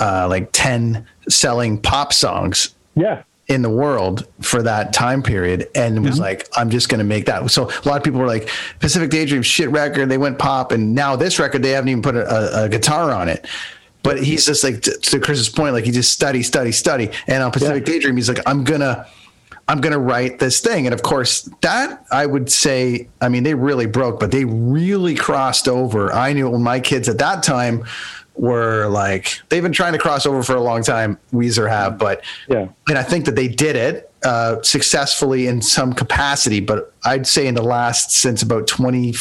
uh, 0.00 0.26
like 0.28 0.50
ten 0.52 1.06
selling 1.28 1.80
pop 1.80 2.12
songs 2.12 2.74
Yeah. 2.96 3.22
In 3.50 3.62
the 3.62 3.68
world 3.68 4.26
for 4.40 4.62
that 4.62 4.92
time 4.92 5.24
period 5.24 5.68
and 5.74 6.04
was 6.04 6.14
mm-hmm. 6.14 6.22
like, 6.22 6.48
I'm 6.56 6.70
just 6.70 6.88
going 6.88 7.00
to 7.00 7.04
make 7.04 7.26
that. 7.26 7.50
So 7.50 7.64
a 7.64 7.88
lot 7.88 7.96
of 7.96 8.04
people 8.04 8.20
were 8.20 8.28
like, 8.28 8.48
Pacific 8.78 9.10
Daydream 9.10 9.42
shit 9.42 9.68
record. 9.70 10.08
They 10.08 10.18
went 10.18 10.38
pop, 10.38 10.70
and 10.70 10.94
now 10.94 11.16
this 11.16 11.40
record 11.40 11.62
they 11.62 11.70
haven't 11.70 11.88
even 11.88 12.00
put 12.00 12.14
a, 12.14 12.60
a, 12.60 12.64
a 12.64 12.68
guitar 12.68 13.10
on 13.10 13.28
it. 13.28 13.46
But 14.04 14.22
he's 14.22 14.46
just 14.46 14.62
like 14.62 14.82
to, 14.82 14.92
to 14.92 15.18
Chris's 15.18 15.48
point, 15.48 15.74
like 15.74 15.84
he 15.84 15.90
just 15.90 16.12
study, 16.12 16.44
study, 16.44 16.70
study. 16.70 17.10
And 17.26 17.42
on 17.42 17.50
Pacific 17.50 17.84
Daydream, 17.84 18.16
he's 18.16 18.28
like, 18.28 18.40
I'm 18.46 18.62
gonna, 18.62 19.06
I'm 19.68 19.80
gonna 19.80 19.98
write 19.98 20.38
this 20.38 20.60
thing. 20.60 20.86
And 20.86 20.94
of 20.94 21.02
course, 21.02 21.42
that 21.60 22.06
I 22.10 22.24
would 22.24 22.50
say, 22.50 23.08
I 23.20 23.28
mean, 23.28 23.42
they 23.42 23.54
really 23.54 23.86
broke, 23.86 24.20
but 24.20 24.30
they 24.30 24.44
really 24.44 25.16
crossed 25.16 25.68
over. 25.68 26.12
I 26.12 26.32
knew 26.32 26.48
when 26.48 26.62
my 26.62 26.80
kids 26.80 27.08
at 27.08 27.18
that 27.18 27.42
time 27.42 27.84
were 28.36 28.86
like, 28.88 29.40
they've 29.48 29.62
been 29.62 29.72
trying 29.72 29.92
to 29.92 29.98
cross 29.98 30.24
over 30.26 30.42
for 30.42 30.54
a 30.54 30.60
long 30.62 30.82
time. 30.82 31.18
Weezer 31.32 31.68
have, 31.68 31.98
but 31.98 32.22
Yeah. 32.48 32.68
and 32.88 32.96
I 32.98 33.02
think 33.02 33.24
that 33.26 33.36
they 33.36 33.48
did 33.48 33.76
it 33.76 34.10
uh, 34.22 34.60
successfully 34.62 35.46
in 35.46 35.62
some 35.62 35.92
capacity. 35.92 36.60
But 36.60 36.92
I'd 37.04 37.26
say 37.26 37.46
in 37.46 37.54
the 37.54 37.62
last 37.62 38.12
since 38.12 38.42
about 38.42 38.66
twenty, 38.66 39.14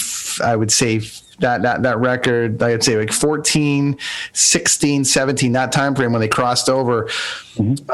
I 0.43 0.55
would 0.55 0.71
say 0.71 0.99
that 1.39 1.61
that 1.61 1.83
that 1.83 1.97
record, 1.99 2.61
I'd 2.61 2.83
say 2.83 2.97
like 2.97 3.11
14, 3.13 3.97
16, 4.33 5.05
17, 5.05 5.51
that 5.53 5.71
time 5.71 5.95
frame 5.95 6.11
when 6.11 6.19
they 6.21 6.27
crossed 6.27 6.69
over. 6.69 7.09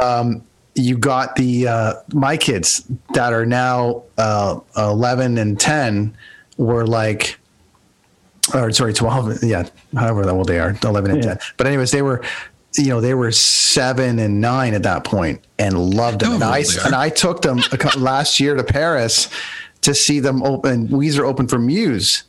Um, 0.01 0.43
you 0.73 0.97
got 0.97 1.35
the 1.35 1.67
uh, 1.67 1.93
my 2.13 2.37
kids 2.37 2.83
that 3.13 3.33
are 3.33 3.45
now 3.45 4.03
uh, 4.17 4.59
11 4.77 5.37
and 5.37 5.59
10 5.59 6.17
were 6.57 6.85
like 6.85 7.39
or 8.53 8.71
sorry, 8.71 8.93
12, 8.93 9.43
yeah, 9.43 9.67
however 9.95 10.29
old 10.29 10.47
they 10.47 10.59
are, 10.59 10.75
11 10.83 11.11
and 11.11 11.23
10. 11.23 11.39
But 11.57 11.67
anyways, 11.67 11.91
they 11.91 12.01
were, 12.01 12.23
you 12.77 12.87
know, 12.87 13.01
they 13.01 13.13
were 13.13 13.31
seven 13.31 14.19
and 14.19 14.41
nine 14.41 14.73
at 14.73 14.83
that 14.83 15.03
point 15.03 15.41
and 15.57 15.95
loved 15.95 16.21
them. 16.21 16.33
And 16.33 16.43
I, 16.43 16.57
old 16.57 16.67
they 16.67 16.79
are. 16.79 16.85
and 16.85 16.95
I 16.95 17.09
took 17.09 17.41
them 17.41 17.61
last 17.97 18.39
year 18.39 18.55
to 18.55 18.63
Paris 18.63 19.29
to 19.81 19.93
see 19.93 20.19
them 20.19 20.43
open, 20.43 20.87
Weezer 20.89 21.25
open 21.27 21.47
for 21.47 21.57
Muse. 21.57 22.23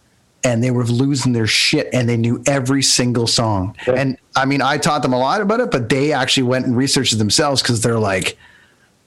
And 0.44 0.62
they 0.62 0.70
were 0.70 0.84
losing 0.84 1.32
their 1.32 1.48
shit 1.48 1.88
and 1.92 2.08
they 2.08 2.16
knew 2.16 2.40
every 2.46 2.82
single 2.82 3.26
song. 3.26 3.74
And 3.88 4.16
I 4.36 4.44
mean, 4.44 4.62
I 4.62 4.78
taught 4.78 5.02
them 5.02 5.12
a 5.12 5.18
lot 5.18 5.40
about 5.40 5.58
it, 5.58 5.72
but 5.72 5.88
they 5.88 6.12
actually 6.12 6.44
went 6.44 6.66
and 6.66 6.76
researched 6.76 7.12
it 7.12 7.16
themselves 7.16 7.62
because 7.62 7.80
they're 7.80 7.98
like, 7.98 8.38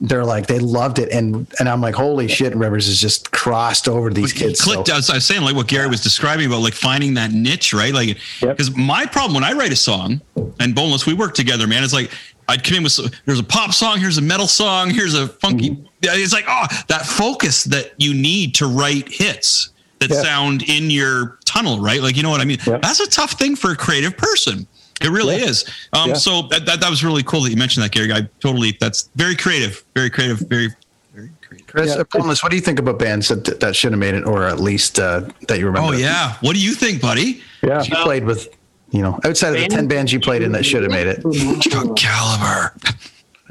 they're 0.01 0.23
like, 0.25 0.47
they 0.47 0.59
loved 0.59 0.97
it. 0.99 1.09
And, 1.11 1.45
and 1.59 1.67
I'm 1.67 1.81
like, 1.81 1.93
holy 1.95 2.27
shit, 2.27 2.55
Rivers 2.55 2.87
has 2.87 2.99
just 2.99 3.31
crossed 3.31 3.87
over 3.89 4.09
these 4.09 4.31
He 4.31 4.39
kids. 4.39 4.59
So- 4.63 4.73
I, 4.73 4.77
was, 4.95 5.09
I 5.09 5.15
was 5.15 5.25
saying 5.25 5.41
like 5.41 5.55
what 5.55 5.67
Gary 5.67 5.87
was 5.87 6.01
describing 6.01 6.45
about 6.47 6.61
like 6.61 6.73
finding 6.73 7.15
that 7.15 7.31
niche, 7.31 7.73
right? 7.73 7.93
Like, 7.93 8.17
because 8.39 8.75
my 8.75 9.05
problem 9.05 9.33
when 9.33 9.43
I 9.43 9.51
write 9.53 9.71
a 9.73 9.75
song 9.75 10.21
and 10.59 10.73
Boneless, 10.73 11.05
we 11.05 11.13
work 11.13 11.33
together, 11.33 11.67
man. 11.67 11.83
It's 11.83 11.93
like 11.93 12.11
I'd 12.47 12.63
come 12.63 12.77
in 12.77 12.83
with 12.83 12.97
there's 13.25 13.39
a 13.39 13.43
pop 13.43 13.73
song, 13.73 13.99
here's 13.99 14.17
a 14.17 14.21
metal 14.21 14.47
song, 14.47 14.89
here's 14.89 15.13
a 15.15 15.27
funky. 15.27 15.71
Mm-hmm. 15.71 15.85
It's 16.01 16.33
like 16.33 16.45
oh, 16.47 16.65
that 16.87 17.05
focus 17.05 17.65
that 17.65 17.91
you 17.97 18.13
need 18.13 18.55
to 18.55 18.67
write 18.67 19.07
hits 19.09 19.69
that 19.99 20.09
Yeah. 20.09 20.21
sound 20.21 20.63
in 20.69 20.89
your 20.89 21.37
tunnel, 21.45 21.79
right? 21.81 22.01
Like 22.01 22.15
you 22.15 22.23
know 22.23 22.29
what 22.29 22.39
I 22.41 22.45
mean. 22.45 22.57
Yeah. 22.65 22.77
That's 22.77 23.01
a 23.01 23.09
tough 23.09 23.33
thing 23.33 23.55
for 23.57 23.71
a 23.71 23.75
creative 23.75 24.15
person. 24.17 24.65
It 25.01 25.09
really 25.09 25.37
Yeah. 25.37 25.45
is. 25.45 25.65
Um, 25.93 26.09
Yeah. 26.09 26.15
So 26.15 26.43
that, 26.43 26.65
that 26.65 26.81
that 26.81 26.89
was 26.89 27.03
really 27.03 27.23
cool 27.23 27.41
that 27.41 27.49
you 27.51 27.57
mentioned 27.57 27.83
that, 27.83 27.91
Gary. 27.91 28.11
I 28.11 28.27
totally. 28.39 28.77
That's 28.79 29.09
very 29.15 29.35
creative, 29.35 29.83
very 29.95 30.09
creative, 30.09 30.39
very 30.39 30.69
very 31.13 31.31
creative. 31.41 31.67
Chris, 31.67 31.95
yeah. 31.95 32.03
Promise, 32.03 32.43
what 32.43 32.49
do 32.49 32.55
you 32.55 32.61
think 32.61 32.79
about 32.79 32.99
bands 32.99 33.27
that 33.29 33.59
that 33.59 33.75
should 33.75 33.91
have 33.91 33.99
made 33.99 34.13
it, 34.15 34.25
or 34.25 34.43
at 34.43 34.59
least 34.59 34.99
uh, 34.99 35.21
that 35.47 35.59
you 35.59 35.65
remember? 35.65 35.89
Oh 35.89 35.91
yeah, 35.97 36.35
what 36.41 36.53
do 36.53 36.59
you 36.59 36.73
think, 36.73 37.01
buddy? 37.01 37.41
Yeah, 37.63 37.83
you 37.83 37.95
played 37.97 38.23
with, 38.25 38.49
you 38.91 39.01
know, 39.01 39.19
outside 39.23 39.55
of 39.55 39.61
the 39.61 39.67
ten 39.67 39.87
bands 39.87 40.11
you 40.13 40.19
played 40.19 40.41
in 40.41 40.51
that 40.53 40.65
should 40.65 40.83
have 40.83 40.91
made 40.91 41.07
it. 41.07 41.21
Chuck 41.61 41.95
Caliber. 41.95 42.73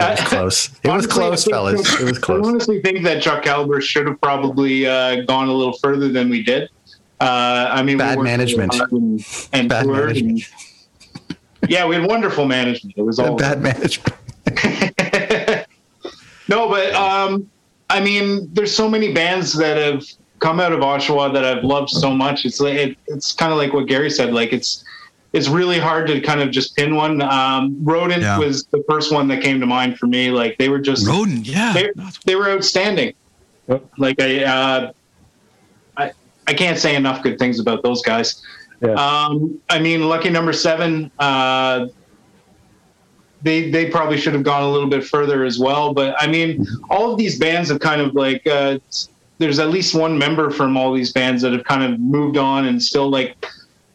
It 0.00 0.20
was 0.20 0.28
close. 0.28 0.70
It 0.84 0.90
was 0.90 1.06
close, 1.08 1.44
fellas. 1.44 2.00
It 2.00 2.04
was 2.04 2.18
close. 2.18 2.46
I 2.46 2.50
honestly 2.50 2.80
think 2.82 3.02
that 3.02 3.20
Chuck 3.20 3.42
Caliber 3.42 3.80
should 3.80 4.06
have 4.06 4.20
probably 4.20 4.86
uh, 4.86 5.22
gone 5.22 5.48
a 5.48 5.52
little 5.52 5.76
further 5.78 6.08
than 6.08 6.28
we 6.28 6.42
did. 6.42 6.70
Uh, 7.20 7.68
I 7.68 7.82
mean, 7.82 7.98
bad 7.98 8.18
we 8.18 8.22
management 8.22 8.74
and, 8.92 9.26
and 9.52 9.68
bad 9.68 9.86
management. 9.88 10.42
And, 10.42 10.67
yeah, 11.66 11.86
we 11.86 11.96
had 11.96 12.06
wonderful 12.06 12.44
management. 12.44 12.96
It 12.96 13.02
was 13.02 13.18
all 13.18 13.36
bad 13.36 13.60
management. 13.60 14.14
no, 16.48 16.68
but 16.68 16.94
um, 16.94 17.50
I 17.90 18.00
mean, 18.00 18.48
there's 18.52 18.74
so 18.74 18.88
many 18.88 19.12
bands 19.12 19.52
that 19.54 19.76
have 19.76 20.04
come 20.38 20.60
out 20.60 20.72
of 20.72 20.80
Oshawa 20.80 21.32
that 21.32 21.44
I've 21.44 21.64
loved 21.64 21.90
so 21.90 22.10
much. 22.10 22.44
It's 22.44 22.60
like 22.60 22.74
it, 22.74 22.98
it's 23.06 23.32
kind 23.32 23.52
of 23.52 23.58
like 23.58 23.72
what 23.72 23.86
Gary 23.86 24.10
said. 24.10 24.32
Like 24.32 24.52
it's 24.52 24.84
it's 25.32 25.48
really 25.48 25.78
hard 25.78 26.06
to 26.08 26.20
kind 26.20 26.40
of 26.40 26.50
just 26.50 26.76
pin 26.76 26.94
one. 26.94 27.20
Um, 27.22 27.76
Rodent 27.82 28.22
yeah. 28.22 28.38
was 28.38 28.64
the 28.66 28.82
first 28.88 29.12
one 29.12 29.28
that 29.28 29.42
came 29.42 29.60
to 29.60 29.66
mind 29.66 29.98
for 29.98 30.06
me. 30.06 30.30
Like 30.30 30.58
they 30.58 30.68
were 30.68 30.78
just 30.78 31.06
Rodent, 31.06 31.46
yeah, 31.46 31.72
they, 31.72 31.90
they 32.24 32.36
were 32.36 32.50
outstanding. 32.50 33.14
Like 33.98 34.20
I, 34.20 34.44
uh, 34.44 34.92
I, 35.96 36.12
I 36.46 36.54
can't 36.54 36.78
say 36.78 36.96
enough 36.96 37.22
good 37.22 37.38
things 37.38 37.60
about 37.60 37.82
those 37.82 38.00
guys. 38.02 38.42
Um, 38.82 39.60
I 39.68 39.78
mean, 39.78 40.08
Lucky 40.08 40.30
Number 40.30 40.52
Seven. 40.52 41.10
Uh, 41.18 41.88
they 43.42 43.70
they 43.70 43.88
probably 43.88 44.18
should 44.18 44.34
have 44.34 44.42
gone 44.42 44.62
a 44.62 44.70
little 44.70 44.88
bit 44.88 45.04
further 45.04 45.44
as 45.44 45.58
well. 45.58 45.94
But 45.94 46.14
I 46.18 46.26
mean, 46.26 46.66
all 46.90 47.12
of 47.12 47.18
these 47.18 47.38
bands 47.38 47.68
have 47.70 47.80
kind 47.80 48.00
of 48.00 48.14
like. 48.14 48.46
Uh, 48.46 48.78
there's 49.38 49.60
at 49.60 49.68
least 49.68 49.94
one 49.94 50.18
member 50.18 50.50
from 50.50 50.76
all 50.76 50.92
these 50.92 51.12
bands 51.12 51.42
that 51.42 51.52
have 51.52 51.62
kind 51.62 51.84
of 51.84 52.00
moved 52.00 52.36
on 52.36 52.66
and 52.66 52.82
still 52.82 53.08
like 53.08 53.36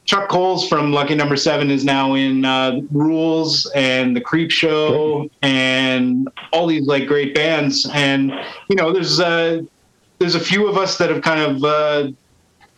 Chuck 0.06 0.30
Coles 0.30 0.68
from 0.68 0.92
Lucky 0.92 1.16
Number 1.16 1.36
Seven 1.36 1.70
is 1.70 1.86
now 1.86 2.14
in 2.14 2.44
uh, 2.46 2.82
Rules 2.92 3.70
and 3.76 4.16
The 4.16 4.22
Creep 4.22 4.52
Show 4.52 5.30
and 5.42 6.30
all 6.52 6.68
these 6.68 6.88
like 6.88 7.08
great 7.08 7.34
bands. 7.34 7.90
And 7.94 8.32
you 8.70 8.76
know, 8.76 8.92
there's 8.92 9.20
uh, 9.20 9.62
there's 10.20 10.36
a 10.36 10.40
few 10.40 10.68
of 10.68 10.78
us 10.78 10.98
that 10.98 11.10
have 11.10 11.22
kind 11.22 11.42
of 11.42 11.64
uh, 11.64 12.12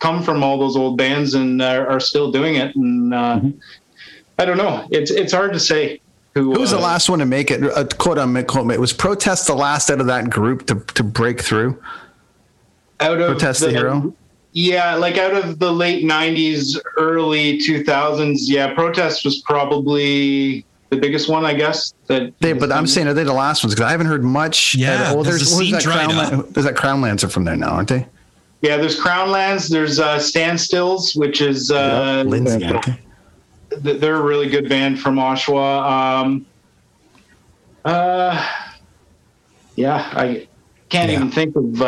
come 0.06 0.22
from 0.22 0.44
all 0.44 0.60
those 0.60 0.76
old 0.76 0.98
bands 0.98 1.34
and 1.34 1.62
are, 1.62 1.88
are 1.88 2.00
still 2.00 2.32
doing 2.32 2.56
it. 2.56 2.76
And 2.76 3.14
uh, 3.14 3.38
mm-hmm. 3.38 3.60
I 4.38 4.46
don't 4.46 4.58
know. 4.58 4.88
It's 4.92 5.10
it's 5.10 5.34
hard 5.34 5.54
to 5.54 5.60
say. 5.60 6.00
Who, 6.36 6.54
who 6.54 6.60
was 6.60 6.72
the 6.72 6.78
uh, 6.78 6.82
last 6.82 7.10
one 7.10 7.20
to 7.20 7.26
make 7.26 7.50
it? 7.50 7.64
Uh, 7.64 7.86
quote 7.98 8.18
on 8.18 8.44
quote. 8.46 8.70
It 8.72 8.80
was 8.80 8.94
protest 8.94 9.48
the 9.48 9.56
last 9.56 9.90
out 9.90 10.02
of 10.02 10.08
that 10.08 10.30
group 10.30 10.68
to 10.68 10.76
to 10.76 11.04
break 11.04 11.42
through. 11.42 11.82
Out 13.00 13.20
of 13.20 13.28
protest 13.28 13.62
the, 13.62 13.68
the 13.68 13.72
hero 13.72 14.14
yeah, 14.56 14.96
like 14.96 15.18
out 15.18 15.34
of 15.34 15.60
the 15.60 15.70
late 15.70 16.06
'90s, 16.06 16.80
early 16.96 17.60
2000s, 17.60 18.38
yeah, 18.44 18.74
protest 18.74 19.26
was 19.26 19.42
probably 19.42 20.66
the 20.90 20.96
biggest 20.96 21.28
one, 21.28 21.44
I 21.44 21.54
guess. 21.54 21.94
That 22.08 22.32
they, 22.40 22.54
but 22.54 22.72
I'm 22.72 22.88
saying 22.88 23.08
are 23.08 23.14
they 23.14 23.26
the 23.26 23.34
last 23.34 23.66
ones? 23.66 23.76
Because 23.76 23.88
I 23.88 23.92
haven't 23.92 24.08
heard 24.08 24.24
much. 24.24 24.74
Yeah, 24.74 25.14
well, 25.14 25.24
there's, 25.24 25.58
the 25.58 25.72
that 25.72 25.84
Crown, 25.84 26.46
there's 26.52 26.66
that 26.66 26.78
Crown 26.78 27.02
Lancer 27.02 27.28
from 27.28 27.44
there 27.44 27.58
now, 27.58 27.72
aren't 27.72 27.90
they? 27.90 28.08
Yeah, 28.62 28.78
there's 28.78 29.00
Crown 29.00 29.32
Lands. 29.32 29.70
There's 29.70 30.00
uh, 30.00 30.18
Standstills, 30.18 31.18
which 31.18 31.42
is 31.42 31.72
uh, 31.72 32.24
yep, 32.24 32.28
Lindsay. 32.28 32.66
Okay. 32.66 33.00
They're 33.70 34.16
a 34.16 34.24
really 34.24 34.50
good 34.50 34.70
band 34.70 35.00
from 35.00 35.18
Oshawa. 35.18 36.24
Um, 36.24 36.46
uh, 37.84 38.50
yeah, 39.76 40.10
I 40.14 40.48
can't 40.90 41.12
yeah. 41.12 41.18
even 41.18 41.32
think 41.32 41.56
of. 41.56 41.82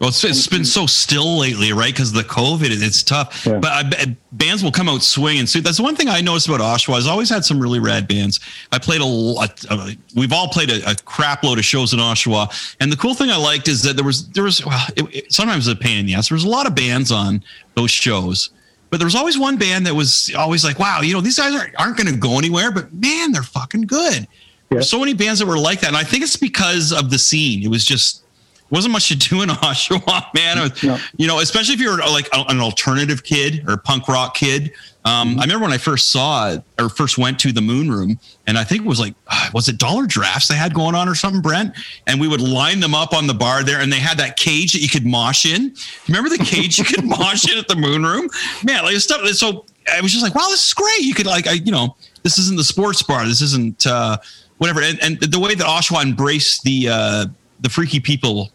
Well, 0.00 0.08
it's, 0.08 0.24
it's 0.24 0.46
been 0.46 0.64
so 0.64 0.86
still 0.86 1.38
lately, 1.38 1.74
right? 1.74 1.92
Because 1.92 2.10
the 2.10 2.22
COVID, 2.22 2.68
it's 2.70 3.02
tough. 3.02 3.44
Yeah. 3.44 3.58
But 3.58 3.70
I, 3.70 4.16
bands 4.32 4.64
will 4.64 4.72
come 4.72 4.88
out 4.88 5.02
swinging. 5.02 5.46
So 5.46 5.60
that's 5.60 5.78
one 5.78 5.94
thing 5.94 6.08
I 6.08 6.22
noticed 6.22 6.48
about 6.48 6.60
Oshawa. 6.60 6.96
I've 6.96 7.06
always 7.06 7.28
had 7.28 7.44
some 7.44 7.60
really 7.60 7.80
rad 7.80 8.08
bands. 8.08 8.40
I 8.72 8.78
played 8.78 9.02
a 9.02 9.04
lot. 9.04 9.62
Uh, 9.68 9.90
we've 10.16 10.32
all 10.32 10.48
played 10.48 10.70
a, 10.70 10.90
a, 10.90 10.94
crap 10.94 11.44
load 11.44 11.58
of 11.58 11.66
shows 11.66 11.92
in 11.92 11.98
Oshawa. 11.98 12.74
And 12.80 12.90
the 12.90 12.96
cool 12.96 13.12
thing 13.12 13.28
I 13.28 13.36
liked 13.36 13.68
is 13.68 13.82
that 13.82 13.96
there 13.96 14.04
was 14.04 14.26
there 14.30 14.44
was 14.44 14.64
well, 14.64 14.82
it, 14.96 15.14
it, 15.14 15.32
sometimes 15.32 15.68
a 15.68 15.76
pain 15.76 15.98
in 15.98 16.06
the 16.06 16.14
ass. 16.14 16.30
There 16.30 16.36
was 16.36 16.44
a 16.44 16.48
lot 16.48 16.66
of 16.66 16.74
bands 16.74 17.12
on 17.12 17.44
those 17.74 17.90
shows. 17.90 18.50
But 18.88 19.00
there 19.00 19.06
was 19.06 19.14
always 19.14 19.38
one 19.38 19.58
band 19.58 19.86
that 19.86 19.94
was 19.94 20.34
always 20.34 20.64
like, 20.64 20.78
wow, 20.78 21.02
you 21.02 21.12
know, 21.12 21.20
these 21.20 21.38
guys 21.38 21.54
aren't, 21.54 21.78
aren't 21.78 21.98
going 21.98 22.12
to 22.12 22.18
go 22.18 22.38
anywhere, 22.38 22.72
but 22.72 22.92
man, 22.92 23.32
they're 23.32 23.42
fucking 23.42 23.82
good. 23.82 24.20
Yeah. 24.20 24.26
There's 24.70 24.90
so 24.90 24.98
many 24.98 25.12
bands 25.12 25.40
that 25.40 25.46
were 25.46 25.58
like 25.58 25.80
that. 25.80 25.88
And 25.88 25.96
I 25.96 26.04
think 26.04 26.22
it's 26.24 26.36
because 26.36 26.90
of 26.92 27.10
the 27.10 27.18
scene. 27.18 27.62
It 27.62 27.68
was 27.68 27.84
just 27.84 28.24
wasn't 28.70 28.92
much 28.92 29.08
to 29.08 29.16
do 29.16 29.42
in 29.42 29.48
Oshawa, 29.48 30.32
man. 30.34 30.60
Was, 30.60 30.82
no. 30.82 30.98
You 31.16 31.26
know, 31.26 31.40
especially 31.40 31.74
if 31.74 31.80
you're 31.80 31.98
like 31.98 32.28
an 32.32 32.60
alternative 32.60 33.22
kid 33.24 33.64
or 33.68 33.76
punk 33.76 34.08
rock 34.08 34.34
kid. 34.34 34.72
Um, 35.02 35.30
mm-hmm. 35.30 35.40
I 35.40 35.42
remember 35.44 35.64
when 35.64 35.72
I 35.72 35.78
first 35.78 36.10
saw 36.10 36.50
it 36.50 36.62
or 36.78 36.90
first 36.90 37.16
went 37.16 37.38
to 37.40 37.52
the 37.52 37.62
Moon 37.62 37.90
Room, 37.90 38.20
and 38.46 38.58
I 38.58 38.64
think 38.64 38.84
it 38.84 38.86
was 38.86 39.00
like, 39.00 39.14
uh, 39.28 39.48
was 39.54 39.66
it 39.68 39.78
dollar 39.78 40.06
drafts 40.06 40.48
they 40.48 40.56
had 40.56 40.74
going 40.74 40.94
on 40.94 41.08
or 41.08 41.14
something, 41.14 41.40
Brent? 41.40 41.74
And 42.06 42.20
we 42.20 42.28
would 42.28 42.42
line 42.42 42.80
them 42.80 42.94
up 42.94 43.14
on 43.14 43.26
the 43.26 43.32
bar 43.32 43.62
there, 43.62 43.80
and 43.80 43.90
they 43.90 43.98
had 43.98 44.18
that 44.18 44.36
cage 44.36 44.74
that 44.74 44.80
you 44.80 44.88
could 44.88 45.06
mosh 45.06 45.46
in. 45.46 45.74
Remember 46.06 46.28
the 46.28 46.44
cage 46.44 46.78
you 46.78 46.84
could 46.84 47.04
mosh 47.18 47.50
in 47.50 47.56
at 47.56 47.66
the 47.66 47.76
Moon 47.76 48.04
Room? 48.04 48.28
Man, 48.62 48.84
like 48.84 48.94
stuff. 48.96 49.26
So 49.28 49.64
I 49.90 50.02
was 50.02 50.12
just 50.12 50.22
like, 50.22 50.34
wow, 50.34 50.48
this 50.50 50.68
is 50.68 50.74
great. 50.74 51.00
You 51.00 51.14
could 51.14 51.26
like, 51.26 51.46
I, 51.46 51.52
you 51.52 51.72
know, 51.72 51.96
this 52.22 52.36
isn't 52.36 52.58
the 52.58 52.64
sports 52.64 53.02
bar. 53.02 53.26
This 53.26 53.40
isn't 53.40 53.86
uh, 53.86 54.18
whatever. 54.58 54.82
And, 54.82 55.02
and 55.02 55.18
the 55.18 55.40
way 55.40 55.54
that 55.54 55.66
Oshawa 55.66 56.02
embraced 56.02 56.62
the 56.62 56.88
uh, 56.90 57.26
the 57.60 57.68
freaky 57.68 58.00
people 58.00 58.50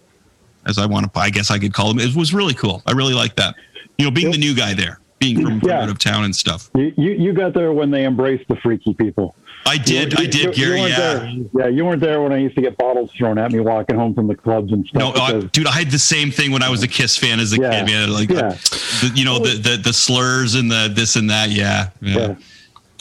as 0.65 0.77
I 0.77 0.85
want 0.85 1.13
to, 1.13 1.19
I 1.19 1.29
guess 1.29 1.51
I 1.51 1.59
could 1.59 1.73
call 1.73 1.89
them. 1.89 1.99
It 1.99 2.15
was 2.15 2.33
really 2.33 2.53
cool. 2.53 2.81
I 2.85 2.91
really 2.91 3.13
like 3.13 3.35
that. 3.35 3.55
You 3.97 4.05
know, 4.05 4.11
being 4.11 4.31
the 4.31 4.37
new 4.37 4.53
guy 4.53 4.73
there, 4.73 4.99
being 5.19 5.41
from, 5.41 5.61
yeah. 5.63 5.81
out 5.81 5.89
of 5.89 5.99
town 5.99 6.25
and 6.25 6.35
stuff. 6.35 6.69
You, 6.75 6.93
you 6.97 7.33
got 7.33 7.53
there 7.53 7.71
when 7.71 7.91
they 7.91 8.05
embraced 8.05 8.47
the 8.47 8.55
freaky 8.57 8.93
people. 8.93 9.35
I 9.67 9.77
did, 9.77 10.13
you, 10.13 10.23
I 10.23 10.27
did, 10.27 10.53
Gary. 10.53 10.81
Yeah, 10.81 10.97
there. 10.97 11.31
yeah. 11.53 11.67
You 11.67 11.85
weren't 11.85 12.01
there 12.01 12.21
when 12.21 12.31
I 12.31 12.37
used 12.37 12.55
to 12.55 12.61
get 12.61 12.77
bottles 12.77 13.11
thrown 13.13 13.39
at 13.39 13.51
me 13.51 13.61
walking 13.61 13.95
home 13.95 14.13
from 14.13 14.27
the 14.27 14.35
clubs 14.35 14.71
and 14.71 14.85
stuff. 14.85 14.99
No, 14.99 15.11
because, 15.11 15.45
uh, 15.45 15.49
dude, 15.51 15.65
I 15.65 15.71
had 15.71 15.89
the 15.89 15.97
same 15.97 16.29
thing 16.29 16.51
when 16.51 16.61
I 16.61 16.69
was 16.69 16.83
a 16.83 16.87
Kiss 16.87 17.17
fan 17.17 17.39
as 17.39 17.51
a 17.51 17.57
yeah, 17.57 17.71
kid. 17.71 17.87
Man, 17.87 18.13
like, 18.13 18.29
yeah. 18.29 18.49
the, 18.49 19.11
you 19.15 19.25
know, 19.25 19.39
the, 19.39 19.57
the 19.57 19.77
the 19.77 19.93
slurs 19.93 20.53
and 20.53 20.69
the 20.69 20.91
this 20.93 21.15
and 21.15 21.29
that. 21.31 21.49
Yeah, 21.49 21.89
yeah. 21.99 22.17
yeah. 22.17 22.35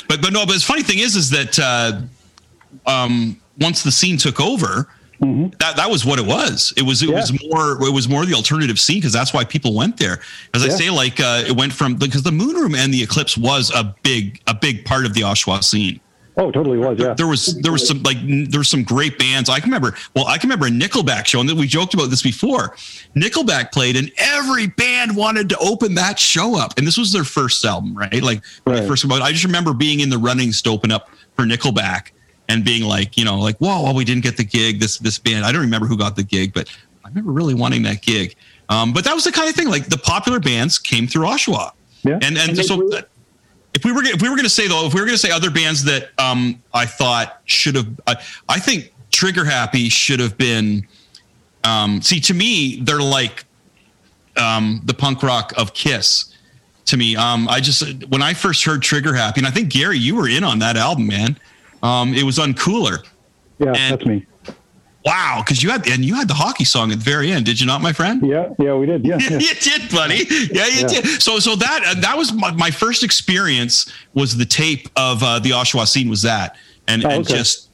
But 0.08 0.22
but 0.22 0.32
no, 0.32 0.46
but 0.46 0.54
the 0.54 0.60
funny 0.60 0.82
thing 0.82 1.00
is, 1.00 1.16
is 1.16 1.28
that 1.30 1.58
uh, 1.58 2.00
um, 2.86 3.38
once 3.60 3.82
the 3.82 3.92
scene 3.92 4.16
took 4.16 4.40
over, 4.40 4.88
Mm-hmm. 5.20 5.56
That 5.60 5.76
that 5.76 5.90
was 5.90 6.04
what 6.04 6.18
it 6.18 6.26
was. 6.26 6.72
It 6.76 6.82
was 6.82 7.02
it 7.02 7.08
yeah. 7.08 7.16
was 7.16 7.32
more 7.48 7.86
it 7.86 7.92
was 7.92 8.08
more 8.08 8.26
the 8.26 8.34
alternative 8.34 8.78
scene 8.78 8.98
because 8.98 9.12
that's 9.12 9.32
why 9.32 9.44
people 9.44 9.74
went 9.74 9.96
there. 9.96 10.20
As 10.52 10.64
yeah. 10.64 10.72
I 10.72 10.76
say, 10.76 10.90
like 10.90 11.20
uh, 11.20 11.44
it 11.46 11.56
went 11.56 11.72
from 11.72 11.94
because 11.96 12.22
the 12.22 12.32
Moon 12.32 12.56
Room 12.56 12.74
and 12.74 12.92
the 12.92 13.02
Eclipse 13.02 13.38
was 13.38 13.70
a 13.74 13.94
big 14.02 14.40
a 14.46 14.54
big 14.54 14.84
part 14.84 15.06
of 15.06 15.14
the 15.14 15.22
Oshawa 15.22 15.62
scene. 15.62 16.00
Oh, 16.36 16.50
totally 16.50 16.78
was. 16.78 16.98
Yeah, 16.98 17.14
there 17.14 17.28
was 17.28 17.54
there 17.60 17.70
was 17.70 17.86
some 17.86 18.02
like 18.02 18.16
there 18.20 18.58
were 18.58 18.64
some 18.64 18.82
great 18.82 19.18
bands. 19.18 19.48
I 19.48 19.60
can 19.60 19.70
remember. 19.70 19.96
Well, 20.16 20.26
I 20.26 20.36
can 20.36 20.50
remember 20.50 20.66
a 20.66 20.70
Nickelback 20.70 21.26
show, 21.26 21.40
and 21.40 21.50
we 21.52 21.68
joked 21.68 21.94
about 21.94 22.10
this 22.10 22.22
before. 22.22 22.70
Nickelback 23.14 23.70
played, 23.70 23.96
and 23.96 24.10
every 24.16 24.66
band 24.66 25.14
wanted 25.14 25.48
to 25.50 25.58
open 25.58 25.94
that 25.94 26.18
show 26.18 26.58
up. 26.58 26.76
And 26.76 26.84
this 26.86 26.98
was 26.98 27.12
their 27.12 27.22
first 27.22 27.64
album, 27.64 27.96
right? 27.96 28.20
Like 28.20 28.42
right. 28.66 28.84
first. 28.84 29.08
I 29.08 29.30
just 29.30 29.44
remember 29.44 29.72
being 29.74 30.00
in 30.00 30.10
the 30.10 30.18
runnings 30.18 30.60
to 30.62 30.70
open 30.70 30.90
up 30.90 31.08
for 31.36 31.44
Nickelback 31.44 32.10
and 32.48 32.64
being 32.64 32.82
like, 32.84 33.16
you 33.16 33.24
know, 33.24 33.38
like, 33.38 33.56
whoa, 33.58 33.82
well, 33.82 33.94
we 33.94 34.04
didn't 34.04 34.22
get 34.22 34.36
the 34.36 34.44
gig. 34.44 34.80
This 34.80 34.98
this 34.98 35.18
band, 35.18 35.44
I 35.44 35.52
don't 35.52 35.62
remember 35.62 35.86
who 35.86 35.96
got 35.96 36.16
the 36.16 36.22
gig, 36.22 36.52
but 36.52 36.68
I 37.04 37.08
remember 37.08 37.32
really 37.32 37.54
wanting 37.54 37.82
that 37.84 38.02
gig. 38.02 38.34
Um, 38.68 38.92
but 38.92 39.04
that 39.04 39.14
was 39.14 39.24
the 39.24 39.32
kind 39.32 39.48
of 39.48 39.54
thing. 39.54 39.68
Like 39.68 39.86
the 39.86 39.98
popular 39.98 40.40
bands 40.40 40.78
came 40.78 41.06
through 41.06 41.26
Oshawa, 41.26 41.72
yeah. 42.02 42.14
and 42.14 42.38
and, 42.38 42.50
and 42.50 42.64
so. 42.64 42.90
if 43.74 43.84
we 43.84 43.92
were 43.92 44.02
if 44.04 44.22
we 44.22 44.28
were 44.28 44.36
going 44.36 44.44
to 44.44 44.50
say 44.50 44.68
though, 44.68 44.86
if 44.86 44.94
we 44.94 45.00
were 45.00 45.06
going 45.06 45.18
to 45.18 45.26
say 45.26 45.30
other 45.30 45.50
bands 45.50 45.84
that 45.84 46.10
um, 46.18 46.62
I 46.72 46.86
thought 46.86 47.40
should 47.44 47.74
have, 47.76 47.88
I, 48.06 48.16
I 48.48 48.58
think 48.58 48.92
Trigger 49.10 49.44
Happy 49.44 49.88
should 49.88 50.20
have 50.20 50.36
been. 50.38 50.86
Um, 51.62 52.02
see, 52.02 52.20
to 52.20 52.34
me, 52.34 52.80
they're 52.82 53.00
like 53.00 53.44
um, 54.36 54.82
the 54.84 54.94
punk 54.94 55.22
rock 55.22 55.52
of 55.56 55.74
Kiss. 55.74 56.30
To 56.86 56.98
me, 56.98 57.16
um, 57.16 57.48
I 57.48 57.60
just 57.60 58.04
when 58.08 58.22
I 58.22 58.34
first 58.34 58.64
heard 58.64 58.82
Trigger 58.82 59.14
Happy, 59.14 59.40
and 59.40 59.46
I 59.46 59.50
think 59.50 59.70
Gary, 59.70 59.98
you 59.98 60.16
were 60.16 60.28
in 60.28 60.44
on 60.44 60.58
that 60.58 60.76
album, 60.76 61.06
man. 61.06 61.38
Um, 61.84 62.14
it 62.14 62.24
was 62.24 62.38
Uncooler. 62.38 63.04
Yeah, 63.58 63.74
and, 63.76 63.92
that's 63.92 64.06
me. 64.06 64.26
Wow, 65.04 65.42
because 65.44 65.62
you 65.62 65.68
had 65.68 65.86
and 65.86 66.02
you 66.02 66.14
had 66.14 66.28
the 66.28 66.34
hockey 66.34 66.64
song 66.64 66.90
at 66.90 66.98
the 66.98 67.04
very 67.04 67.30
end, 67.30 67.44
did 67.44 67.60
you 67.60 67.66
not, 67.66 67.82
my 67.82 67.92
friend? 67.92 68.26
Yeah, 68.26 68.54
yeah, 68.58 68.74
we 68.74 68.86
did. 68.86 69.04
Yeah, 69.04 69.18
yeah. 69.20 69.38
you 69.38 69.54
did, 69.54 69.90
buddy. 69.90 70.24
Yeah, 70.50 70.66
you 70.66 70.80
yeah. 70.80 70.86
did. 70.86 71.22
So, 71.22 71.38
so 71.38 71.54
that 71.56 71.84
uh, 71.86 72.00
that 72.00 72.16
was 72.16 72.32
my, 72.32 72.52
my, 72.52 72.70
first 72.70 73.04
experience 73.04 73.92
was 74.14 74.34
the 74.34 74.46
tape 74.46 74.88
of 74.96 75.22
uh, 75.22 75.40
the 75.40 75.50
Oshawa 75.50 75.86
scene 75.86 76.08
was 76.08 76.22
that, 76.22 76.56
and 76.88 77.04
oh, 77.04 77.10
and 77.10 77.26
okay. 77.26 77.36
just 77.36 77.68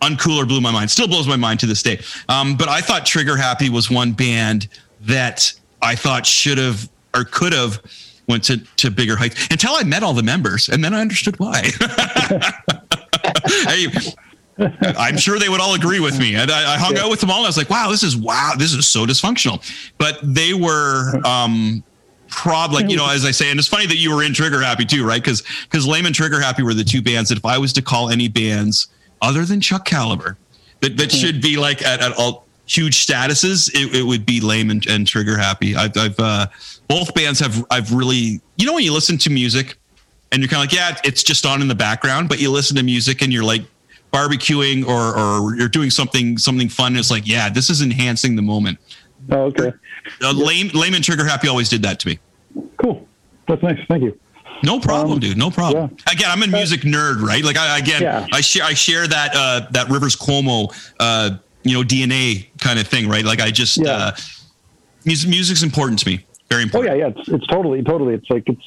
Uncooler 0.00 0.46
blew 0.46 0.60
my 0.60 0.72
mind. 0.72 0.90
Still 0.90 1.06
blows 1.06 1.28
my 1.28 1.36
mind 1.36 1.60
to 1.60 1.66
this 1.66 1.82
day. 1.82 2.00
Um, 2.28 2.56
but 2.56 2.68
I 2.68 2.80
thought 2.80 3.06
Trigger 3.06 3.36
Happy 3.36 3.70
was 3.70 3.88
one 3.88 4.10
band 4.10 4.66
that 5.02 5.52
I 5.80 5.94
thought 5.94 6.26
should 6.26 6.58
have 6.58 6.90
or 7.14 7.22
could 7.24 7.52
have 7.52 7.80
went 8.28 8.42
to, 8.44 8.58
to 8.76 8.90
bigger 8.90 9.16
heights 9.16 9.48
until 9.50 9.74
I 9.74 9.84
met 9.84 10.02
all 10.02 10.14
the 10.14 10.22
members, 10.22 10.68
and 10.68 10.82
then 10.82 10.92
I 10.92 11.00
understood 11.00 11.38
why. 11.38 11.70
hey, 13.66 13.86
I'm 14.98 15.16
sure 15.16 15.38
they 15.38 15.48
would 15.48 15.60
all 15.60 15.74
agree 15.74 16.00
with 16.00 16.18
me. 16.18 16.34
And 16.36 16.50
I, 16.50 16.74
I 16.74 16.78
hung 16.78 16.94
Yeah. 16.96 17.04
out 17.04 17.10
with 17.10 17.20
them 17.20 17.30
all. 17.30 17.38
And 17.38 17.46
I 17.46 17.48
was 17.48 17.56
like, 17.56 17.70
wow, 17.70 17.88
this 17.90 18.02
is 18.02 18.16
wow, 18.16 18.52
this 18.56 18.72
is 18.72 18.86
so 18.86 19.06
dysfunctional. 19.06 19.62
But 19.98 20.18
they 20.22 20.54
were 20.54 21.20
um 21.24 21.82
prob 22.28 22.72
like 22.72 22.88
you 22.90 22.96
know 22.96 23.08
as 23.10 23.24
I 23.24 23.30
say, 23.30 23.50
and 23.50 23.58
it's 23.58 23.68
funny 23.68 23.86
that 23.86 23.96
you 23.96 24.14
were 24.14 24.22
in 24.22 24.32
Trigger 24.34 24.60
Happy 24.62 24.84
too, 24.84 25.06
right? 25.06 25.22
Because 25.22 25.42
because 25.64 25.86
Lame 25.86 26.06
and 26.06 26.14
Trigger 26.14 26.40
Happy 26.40 26.62
were 26.62 26.74
the 26.74 26.84
two 26.84 27.02
bands 27.02 27.28
that 27.30 27.38
if 27.38 27.44
I 27.44 27.58
was 27.58 27.72
to 27.74 27.82
call 27.82 28.10
any 28.10 28.28
bands 28.28 28.88
other 29.20 29.44
than 29.44 29.60
Chuck 29.60 29.84
Caliber 29.84 30.38
that 30.80 30.96
that 30.96 31.12
should 31.12 31.40
be 31.40 31.56
like 31.56 31.82
at, 31.82 32.00
at 32.02 32.12
all 32.18 32.46
huge 32.66 33.04
statuses, 33.06 33.70
it, 33.74 33.94
it 33.96 34.02
would 34.02 34.24
be 34.24 34.40
Lame 34.40 34.70
and, 34.70 34.86
and 34.86 35.06
Trigger 35.06 35.36
Happy. 35.36 35.74
I've, 35.76 35.96
I've 35.96 36.18
uh, 36.18 36.46
both 36.88 37.12
bands 37.14 37.38
have 37.40 37.64
I've 37.70 37.92
really 37.92 38.40
you 38.56 38.66
know 38.66 38.74
when 38.74 38.84
you 38.84 38.92
listen 38.92 39.18
to 39.18 39.30
music 39.30 39.76
and 40.32 40.40
you're 40.42 40.48
kind 40.48 40.64
of 40.64 40.70
like 40.70 40.72
yeah 40.72 40.96
it's 41.04 41.22
just 41.22 41.46
on 41.46 41.62
in 41.62 41.68
the 41.68 41.74
background, 41.74 42.28
but 42.28 42.40
you 42.40 42.50
listen 42.50 42.76
to 42.76 42.82
music 42.82 43.22
and 43.22 43.32
you're 43.32 43.44
like 43.44 43.62
barbecuing 44.12 44.86
or 44.86 45.16
or 45.18 45.54
you're 45.56 45.68
doing 45.68 45.90
something 45.90 46.36
something 46.38 46.68
fun. 46.68 46.88
And 46.92 46.98
it's 46.98 47.10
like 47.10 47.26
yeah 47.28 47.48
this 47.48 47.70
is 47.70 47.82
enhancing 47.82 48.34
the 48.36 48.42
moment. 48.42 48.78
Oh, 49.30 49.42
okay. 49.44 49.72
Uh, 50.20 50.32
lame, 50.32 50.68
lame 50.74 50.94
and 50.94 51.04
trigger 51.04 51.24
happy 51.24 51.46
always 51.46 51.68
did 51.68 51.82
that 51.82 52.00
to 52.00 52.08
me. 52.08 52.18
Cool. 52.76 53.06
That's 53.46 53.62
nice. 53.62 53.78
Thank 53.86 54.02
you. 54.02 54.18
No 54.64 54.80
problem, 54.80 55.20
dude. 55.20 55.36
No 55.36 55.50
problem. 55.50 55.96
Again, 56.10 56.28
I'm 56.28 56.42
a 56.42 56.46
music 56.48 56.80
nerd, 56.82 57.20
right? 57.20 57.44
Like 57.44 57.56
I 57.56 57.78
again, 57.78 58.02
Yeah. 58.02 58.26
I 58.32 58.40
share 58.40 58.64
I 58.64 58.74
share 58.74 59.06
that 59.06 59.30
uh, 59.34 59.66
that 59.70 59.88
Rivers 59.90 60.16
Cuomo 60.16 60.72
uh, 61.00 61.36
you 61.64 61.74
know 61.74 61.82
DNA 61.84 62.48
kind 62.58 62.78
of 62.78 62.86
thing, 62.88 63.08
right? 63.08 63.24
Like 63.24 63.40
I 63.40 63.50
just 63.50 63.76
Yeah. 63.78 63.90
uh, 63.92 64.12
music 65.04 65.30
music's 65.30 65.62
important 65.62 65.98
to 66.00 66.08
me. 66.08 66.24
Very 66.50 66.62
important. 66.64 66.92
Oh 66.92 66.96
yeah, 66.96 67.06
yeah. 67.06 67.12
It's 67.16 67.28
it's 67.28 67.46
totally 67.46 67.82
totally. 67.82 68.14
It's 68.14 68.28
like 68.30 68.44
it's 68.46 68.62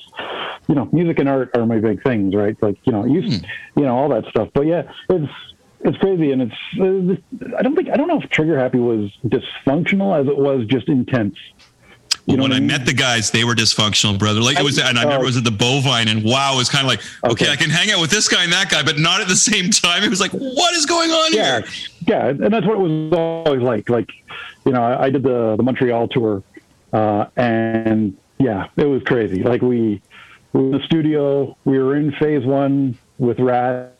you 0.67 0.75
know, 0.75 0.89
music 0.91 1.19
and 1.19 1.29
art 1.29 1.51
are 1.55 1.65
my 1.65 1.79
big 1.79 2.01
things, 2.03 2.33
right? 2.35 2.55
Like 2.61 2.77
you 2.85 2.91
know, 2.91 3.05
you 3.05 3.21
you 3.21 3.83
know 3.83 3.95
all 3.97 4.09
that 4.09 4.25
stuff. 4.29 4.49
But 4.53 4.65
yeah, 4.65 4.91
it's 5.09 5.31
it's 5.81 5.97
crazy, 5.97 6.31
and 6.31 6.41
it's 6.43 6.55
uh, 6.79 7.55
I 7.57 7.61
don't 7.61 7.75
think 7.75 7.89
I 7.89 7.95
don't 7.97 8.07
know 8.07 8.19
if 8.21 8.29
Trigger 8.29 8.57
Happy 8.57 8.79
was 8.79 9.11
dysfunctional 9.25 10.19
as 10.19 10.27
it 10.27 10.37
was 10.37 10.65
just 10.67 10.89
intense. 10.89 11.35
Well, 12.27 12.37
when 12.37 12.53
I 12.53 12.59
met 12.59 12.87
the 12.87 12.93
guys, 12.93 13.29
they 13.29 13.43
were 13.43 13.53
dysfunctional, 13.53 14.17
brother. 14.17 14.41
Like 14.41 14.57
it 14.57 14.63
was, 14.63 14.79
and 14.79 14.97
I 14.97 15.03
remember 15.03 15.25
it 15.25 15.27
was 15.27 15.37
at 15.37 15.43
the 15.43 15.51
Bovine, 15.51 16.07
and 16.07 16.23
wow, 16.23 16.55
it 16.55 16.57
was 16.57 16.69
kind 16.69 16.83
of 16.83 16.87
like, 16.89 17.01
okay, 17.23 17.45
Okay. 17.45 17.51
I 17.51 17.55
can 17.55 17.69
hang 17.69 17.91
out 17.91 18.01
with 18.01 18.09
this 18.09 18.27
guy 18.27 18.43
and 18.43 18.51
that 18.51 18.67
guy, 18.71 18.81
but 18.81 18.97
not 18.97 19.21
at 19.21 19.27
the 19.27 19.35
same 19.35 19.69
time. 19.69 20.01
It 20.03 20.09
was 20.09 20.19
like, 20.21 20.31
what 20.31 20.73
is 20.73 20.87
going 20.87 21.11
on 21.11 21.33
Yeah, 21.33 21.59
here? 21.61 21.69
yeah, 22.07 22.15
Yeah. 22.25 22.29
and 22.29 22.51
that's 22.51 22.65
what 22.65 22.77
it 22.77 22.79
was 22.79 23.13
always 23.13 23.61
like. 23.61 23.91
Like, 23.91 24.09
you 24.65 24.71
know, 24.71 24.81
I, 24.83 25.03
I 25.03 25.09
did 25.11 25.21
the 25.21 25.55
the 25.55 25.61
Montreal 25.61 26.07
tour, 26.07 26.41
uh, 26.93 27.25
and 27.37 28.17
yeah, 28.39 28.69
it 28.75 28.85
was 28.85 29.03
crazy. 29.03 29.43
Like 29.43 29.61
we, 29.61 30.01
in 30.55 30.71
the 30.71 30.79
studio, 30.85 31.57
we 31.65 31.77
were 31.79 31.95
in 31.97 32.11
phase 32.13 32.45
one 32.45 32.97
with 33.17 33.39
Rats 33.39 33.91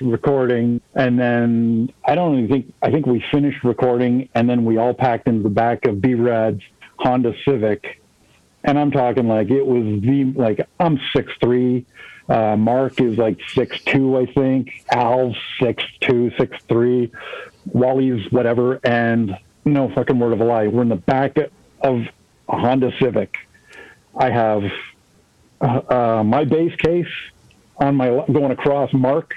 recording, 0.00 0.80
and 0.94 1.18
then 1.18 1.90
I 2.04 2.14
don't 2.14 2.38
even 2.38 2.48
think 2.48 2.74
I 2.82 2.90
think 2.90 3.06
we 3.06 3.24
finished 3.30 3.64
recording, 3.64 4.28
and 4.34 4.48
then 4.48 4.64
we 4.64 4.76
all 4.76 4.92
packed 4.92 5.26
into 5.26 5.42
the 5.42 5.48
back 5.48 5.86
of 5.86 6.00
B 6.00 6.14
Rad's 6.14 6.62
Honda 6.98 7.34
Civic, 7.44 8.02
and 8.62 8.78
I'm 8.78 8.90
talking 8.90 9.26
like 9.26 9.50
it 9.50 9.66
was 9.66 10.02
the 10.02 10.24
like 10.36 10.66
I'm 10.78 11.00
six 11.14 11.32
three. 11.40 11.86
Uh, 12.28 12.56
Mark 12.56 13.00
is 13.00 13.16
like 13.18 13.40
six 13.54 13.82
two, 13.82 14.18
I 14.18 14.26
think. 14.26 14.84
Al's 14.92 15.36
six 15.60 15.82
two, 16.00 16.30
six 16.38 16.56
three. 16.68 17.10
Wally's 17.66 18.30
whatever, 18.30 18.80
and 18.84 19.38
no 19.64 19.88
fucking 19.94 20.18
word 20.18 20.34
of 20.34 20.40
a 20.40 20.44
lie. 20.44 20.66
We're 20.66 20.82
in 20.82 20.88
the 20.88 20.96
back 20.96 21.38
of 21.80 22.06
a 22.48 22.58
Honda 22.58 22.92
Civic. 23.00 23.36
I 24.14 24.30
have 24.30 24.62
uh, 25.62 25.80
uh, 25.88 26.24
my 26.24 26.44
base 26.44 26.74
case 26.76 27.06
on 27.78 27.96
my 27.96 28.08
going 28.08 28.50
across. 28.50 28.92
Mark, 28.92 29.34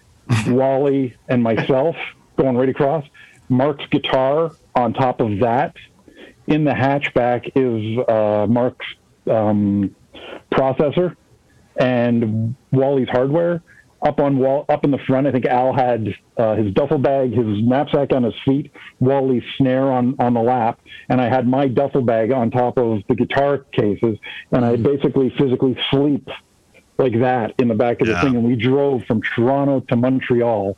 Wally, 0.48 1.16
and 1.28 1.42
myself 1.42 1.96
going 2.36 2.56
right 2.56 2.68
across. 2.68 3.04
Mark's 3.48 3.86
guitar 3.86 4.52
on 4.74 4.92
top 4.92 5.20
of 5.20 5.40
that. 5.40 5.76
In 6.46 6.64
the 6.64 6.72
hatchback 6.72 7.50
is 7.54 7.98
uh, 8.08 8.46
Mark's 8.48 8.86
um, 9.30 9.94
processor 10.52 11.14
and 11.76 12.54
Wally's 12.72 13.08
hardware. 13.08 13.62
Up 14.00 14.20
on 14.20 14.38
wall, 14.38 14.64
up 14.68 14.84
in 14.84 14.92
the 14.92 14.98
front, 14.98 15.26
I 15.26 15.32
think 15.32 15.44
Al 15.44 15.72
had 15.72 16.14
uh, 16.36 16.54
his 16.54 16.72
duffel 16.72 16.98
bag, 16.98 17.32
his 17.32 17.46
knapsack 17.66 18.12
on 18.12 18.22
his 18.22 18.34
feet, 18.44 18.70
Wally's 19.00 19.42
snare 19.56 19.90
on 19.90 20.14
on 20.20 20.34
the 20.34 20.40
lap, 20.40 20.78
and 21.08 21.20
I 21.20 21.28
had 21.28 21.48
my 21.48 21.66
duffel 21.66 22.02
bag 22.02 22.30
on 22.30 22.52
top 22.52 22.78
of 22.78 23.02
the 23.08 23.16
guitar 23.16 23.58
cases, 23.72 24.16
and 24.52 24.64
I 24.64 24.76
basically 24.76 25.30
physically 25.36 25.76
sleep 25.90 26.28
like 26.96 27.18
that 27.20 27.54
in 27.58 27.66
the 27.66 27.74
back 27.74 28.00
of 28.00 28.06
the 28.06 28.14
thing. 28.20 28.36
And 28.36 28.44
we 28.44 28.54
drove 28.54 29.04
from 29.04 29.20
Toronto 29.20 29.80
to 29.88 29.96
Montreal 29.96 30.76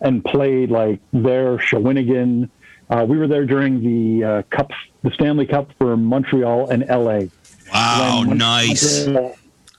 and 0.00 0.24
played 0.24 0.70
like 0.72 1.00
there, 1.12 1.58
Shawinigan. 1.58 2.50
Uh, 2.90 3.04
we 3.08 3.16
were 3.16 3.28
there 3.28 3.46
during 3.46 3.80
the 3.80 4.24
uh, 4.24 4.42
Cup, 4.50 4.70
the 5.02 5.10
Stanley 5.12 5.46
Cup 5.46 5.70
for 5.78 5.96
Montreal 5.96 6.68
and 6.70 6.84
LA. 6.88 7.26
Wow, 7.72 8.24
nice. 8.26 9.06
Montreal- 9.06 9.36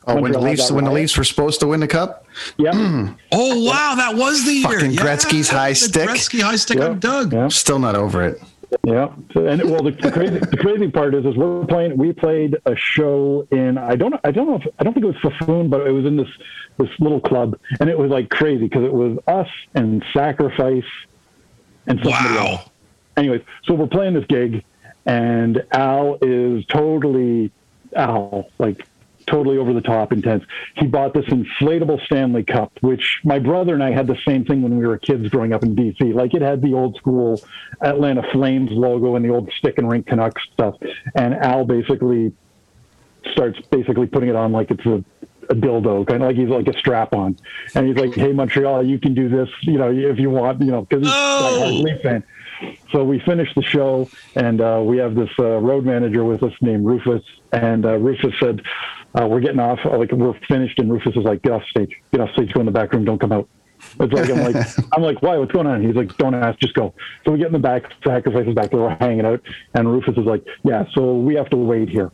Oh, 0.09 0.15
when 0.21 0.31
the 0.31 0.37
Montreal 0.39 0.43
Leafs 0.43 0.71
when 0.71 0.83
the. 0.85 0.91
Leafs 0.91 1.17
were 1.17 1.23
supposed 1.23 1.59
to 1.59 1.67
win 1.67 1.79
the 1.79 1.87
cup, 1.87 2.25
Yeah. 2.57 2.71
Hmm. 2.73 3.07
Oh 3.31 3.63
wow, 3.65 3.95
that 3.95 4.15
was 4.15 4.45
the 4.45 4.53
year. 4.53 4.69
Fucking 4.69 4.91
Gretzky's 4.91 5.49
high 5.49 5.69
the 5.69 5.75
stick. 5.75 6.09
Gretzky 6.09 6.41
high 6.41 6.55
stick 6.55 6.77
Yeah. 6.77 6.85
on 6.89 6.99
Doug. 6.99 7.33
Yeah. 7.33 7.47
still 7.49 7.79
not 7.79 7.95
over 7.95 8.23
it. 8.23 8.41
Yeah, 8.83 9.09
and 9.35 9.63
well, 9.71 9.81
the, 9.81 9.91
the 9.91 10.11
crazy 10.11 10.39
the 10.39 10.57
crazy 10.57 10.89
part 10.91 11.15
is, 11.15 11.25
is 11.25 11.35
we're 11.37 11.65
playing. 11.65 11.97
We 11.97 12.11
played 12.11 12.57
a 12.65 12.75
show 12.75 13.47
in 13.51 13.77
I 13.77 13.95
don't 13.95 14.13
I 14.25 14.31
don't 14.31 14.45
know 14.47 14.55
if 14.55 14.67
I 14.79 14.83
don't 14.83 14.93
think 14.93 15.05
it 15.05 15.07
was 15.07 15.15
Fafoon, 15.17 15.69
but 15.69 15.87
it 15.87 15.91
was 15.91 16.05
in 16.05 16.17
this 16.17 16.27
this 16.77 16.89
little 16.99 17.21
club, 17.21 17.57
and 17.79 17.89
it 17.89 17.97
was 17.97 18.11
like 18.11 18.29
crazy 18.29 18.65
because 18.67 18.83
it 18.83 18.91
was 18.93 19.17
us 19.27 19.47
and 19.73 20.03
Sacrifice 20.13 20.83
and 21.87 21.99
somebody 22.03 22.35
Wow. 22.35 22.45
else. 22.45 22.69
Anyways, 23.15 23.41
so 23.63 23.73
we're 23.73 23.87
playing 23.87 24.13
this 24.15 24.25
gig, 24.25 24.63
and 25.05 25.63
Al 25.71 26.17
is 26.21 26.65
totally 26.65 27.51
Al 27.95 28.49
like 28.59 28.85
totally 29.27 29.57
over 29.57 29.73
the 29.73 29.81
top 29.81 30.11
intense. 30.13 30.43
He 30.75 30.87
bought 30.87 31.13
this 31.13 31.25
inflatable 31.25 32.03
Stanley 32.05 32.43
Cup, 32.43 32.71
which 32.81 33.19
my 33.23 33.37
brother 33.39 33.73
and 33.73 33.83
I 33.83 33.91
had 33.91 34.07
the 34.07 34.17
same 34.27 34.45
thing 34.45 34.61
when 34.61 34.77
we 34.77 34.87
were 34.87 34.97
kids 34.97 35.27
growing 35.29 35.53
up 35.53 35.63
in 35.63 35.75
DC. 35.75 36.13
Like 36.13 36.33
it 36.33 36.41
had 36.41 36.61
the 36.61 36.73
old 36.73 36.95
school 36.95 37.39
Atlanta 37.81 38.23
Flames 38.31 38.71
logo 38.71 39.15
and 39.15 39.23
the 39.23 39.29
old 39.29 39.51
stick 39.57 39.77
and 39.77 39.89
rink 39.89 40.07
Canucks 40.07 40.41
stuff. 40.53 40.75
And 41.13 41.35
Al 41.35 41.65
basically 41.65 42.33
starts 43.31 43.59
basically 43.69 44.07
putting 44.07 44.29
it 44.29 44.35
on 44.35 44.51
like 44.51 44.71
it's 44.71 44.85
a, 44.85 45.03
a 45.49 45.55
dildo, 45.55 46.07
kind 46.07 46.23
of 46.23 46.27
like 46.29 46.35
he's 46.37 46.49
like 46.49 46.67
a 46.67 46.77
strap 46.77 47.13
on. 47.13 47.37
And 47.75 47.87
he's 47.87 47.97
like, 47.97 48.13
"Hey 48.15 48.31
Montreal, 48.31 48.85
you 48.85 48.99
can 48.99 49.13
do 49.13 49.27
this, 49.29 49.49
you 49.61 49.77
know, 49.77 49.91
if 49.91 50.17
you 50.19 50.29
want, 50.29 50.61
you 50.61 50.71
know, 50.71 50.81
because 50.81 51.03
he's 51.03 51.13
Oh. 51.13 51.59
like 51.61 51.69
a 51.69 51.73
Leaf 51.73 52.01
fan." 52.01 52.23
So 52.91 53.03
we 53.03 53.19
finished 53.19 53.53
the 53.53 53.61
show, 53.61 54.09
and 54.35 54.61
uh, 54.61 54.81
we 54.83 54.97
have 54.97 55.13
this 55.13 55.29
uh, 55.37 55.57
road 55.59 55.85
manager 55.85 56.23
with 56.23 56.41
us 56.41 56.53
named 56.61 56.85
Rufus. 56.85 57.21
And 57.51 57.85
uh, 57.85 57.97
Rufus 57.97 58.33
said, 58.39 58.63
uh, 59.19 59.27
"We're 59.27 59.39
getting 59.39 59.59
off. 59.59 59.79
Like 59.85 60.11
we're 60.11 60.39
finished." 60.47 60.79
And 60.79 60.91
Rufus 60.91 61.15
is 61.15 61.23
like, 61.23 61.41
"Get 61.41 61.53
off 61.53 61.63
stage. 61.69 61.91
Get 62.11 62.21
off 62.21 62.31
stage. 62.31 62.51
Go 62.53 62.59
in 62.59 62.65
the 62.65 62.71
back 62.71 62.93
room. 62.93 63.05
Don't 63.05 63.19
come 63.19 63.31
out." 63.31 63.47
It's 63.99 64.13
like 64.13 64.29
I'm 64.29 64.53
like 64.53 64.67
I'm 64.93 65.03
like, 65.03 65.21
"Why? 65.21 65.37
What's 65.37 65.51
going 65.51 65.67
on?" 65.67 65.83
He's 65.85 65.95
like, 65.95 66.15
"Don't 66.17 66.35
ask. 66.35 66.59
Just 66.59 66.73
go." 66.73 66.93
So 67.25 67.31
we 67.31 67.37
get 67.37 67.47
in 67.47 67.53
the 67.53 67.59
back. 67.59 67.83
Sacrifice 68.03 68.47
is 68.47 68.55
back 68.55 68.71
there. 68.71 68.79
We're 68.79 68.97
hanging 68.99 69.25
out, 69.25 69.41
and 69.73 69.89
Rufus 69.89 70.17
is 70.17 70.25
like, 70.25 70.45
"Yeah. 70.63 70.85
So 70.93 71.17
we 71.17 71.35
have 71.35 71.49
to 71.49 71.57
wait 71.57 71.89
here." 71.89 72.11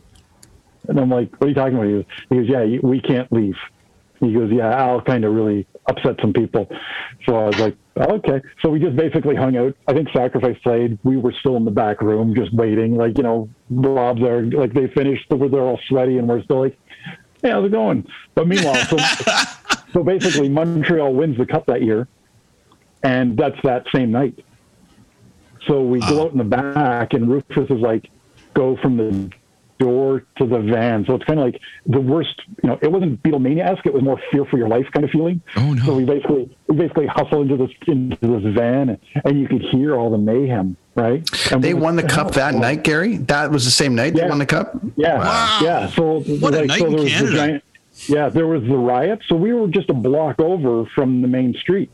And 0.88 1.00
I'm 1.00 1.10
like, 1.10 1.32
"What 1.34 1.48
are 1.48 1.50
you 1.50 1.56
talking 1.56 1.76
about?" 1.76 1.88
He 1.88 1.94
goes, 1.94 2.06
he 2.30 2.36
goes 2.36 2.50
"Yeah, 2.50 2.80
we 2.82 3.02
can't 3.02 3.32
leave." 3.32 3.56
He 4.20 4.34
goes, 4.34 4.52
"Yeah, 4.52 4.74
Al 4.74 5.02
kind 5.02 5.26
of 5.26 5.34
really 5.34 5.66
upset 5.88 6.16
some 6.22 6.34
people." 6.34 6.70
So 7.26 7.36
I 7.36 7.46
was 7.46 7.60
like, 7.60 7.78
oh, 7.98 8.16
"Okay." 8.16 8.42
So 8.62 8.70
we 8.70 8.80
just 8.80 8.96
basically 8.96 9.36
hung 9.36 9.56
out. 9.58 9.76
I 9.88 9.94
think 9.94 10.10
Sacrifice 10.14 10.58
played. 10.64 10.98
We 11.04 11.18
were 11.18 11.34
still 11.40 11.58
in 11.58 11.66
the 11.66 11.72
back 11.72 12.02
room, 12.02 12.36
just 12.36 12.54
waiting. 12.54 12.96
Like 12.96 13.18
you 13.18 13.24
know, 13.24 13.50
Rob's 13.70 14.22
there. 14.22 14.44
Like 14.46 14.74
they 14.74 14.88
finished. 14.88 15.26
They're 15.30 15.62
all 15.62 15.80
sweaty, 15.88 16.18
and 16.18 16.28
we're 16.28 16.44
still 16.44 16.62
like, 16.62 16.78
"Hey, 17.44 17.52
how's 17.52 17.66
it 17.66 17.72
going?" 17.72 18.08
But 18.34 18.48
meanwhile, 18.48 18.76
so 18.86 18.98
so 19.94 20.04
basically, 20.04 20.50
Montreal 20.50 21.14
wins 21.14 21.38
the 21.38 21.46
cup 21.46 21.68
that 21.68 21.84
year, 21.84 22.08
and 23.04 23.38
that's 23.38 23.58
that 23.64 23.86
same 23.94 24.12
night. 24.12 24.44
So 25.68 25.82
we 25.84 26.00
go 26.00 26.24
out 26.24 26.32
in 26.32 26.40
the 26.40 26.44
back, 26.44 27.14
and 27.14 27.30
Rufus 27.30 27.70
is 27.70 27.80
like, 27.80 28.10
"Go 28.54 28.78
from 28.78 28.98
the 28.98 29.30
door 29.84 30.24
to 30.38 30.46
the 30.46 30.60
van. 30.60 31.06
So 31.06 31.16
it's 31.16 31.26
kind 31.26 31.40
of 31.40 31.46
like 31.46 31.60
the 31.86 32.00
worst, 32.00 32.42
you 32.64 32.70
know, 32.70 32.80
it 32.82 32.92
wasn't 32.92 33.22
Beatlemania-esque. 33.24 33.86
It 33.86 33.94
was 33.94 34.04
more 34.04 34.20
fear 34.32 34.46
for 34.46 34.58
your 34.58 34.68
life 34.68 34.86
kind 34.94 35.04
of 35.04 35.12
feeling. 35.12 35.42
Oh, 35.58 35.74
no. 35.74 35.84
So 35.84 35.96
we 35.96 36.06
basically, 36.06 36.56
we 36.68 36.76
basically 36.76 37.08
hustle 37.08 37.42
into 37.42 37.58
this, 37.58 37.72
into 37.88 38.18
this 38.22 38.54
van 38.54 38.90
and, 38.90 39.00
and 39.26 39.40
you 39.40 39.48
could 39.48 39.62
hear 39.62 39.96
all 39.96 40.10
the 40.10 40.18
mayhem, 40.18 40.78
right? 40.96 41.52
And 41.52 41.64
They 41.64 41.74
we're 41.74 41.82
won 41.82 41.96
the 41.96 42.04
like, 42.04 42.12
cup 42.12 42.28
"Oh, 42.28 42.32
that 42.32 42.56
night, 42.56 42.84
Gary. 42.84 43.18
That 43.18 43.52
was 43.52 43.66
the 43.66 43.72
same 43.72 43.96
night 43.96 44.14
they 44.14 44.28
won 44.28 44.40
the 44.40 44.46
cup. 44.46 44.76
Yeah. 44.96 45.18
Wow. 45.20 45.60
Yeah. 45.62 45.88
So 45.90 46.22
What 46.22 46.54
a 46.54 46.66
night 46.66 46.80
so 46.80 46.86
in 46.88 46.92
there 46.94 47.02
was 47.04 47.12
Canada. 47.12 47.32
The 47.32 47.38
giant, 47.38 47.64
yeah, 48.08 48.30
there 48.30 48.48
was 48.48 48.64
the 48.64 48.78
riot. 48.78 49.22
So 49.28 49.36
we 49.36 49.54
were 49.54 49.68
just 49.68 49.90
a 49.90 49.94
block 49.94 50.40
over 50.40 50.86
from 50.96 51.22
the 51.22 51.28
main 51.28 51.54
street. 51.56 51.92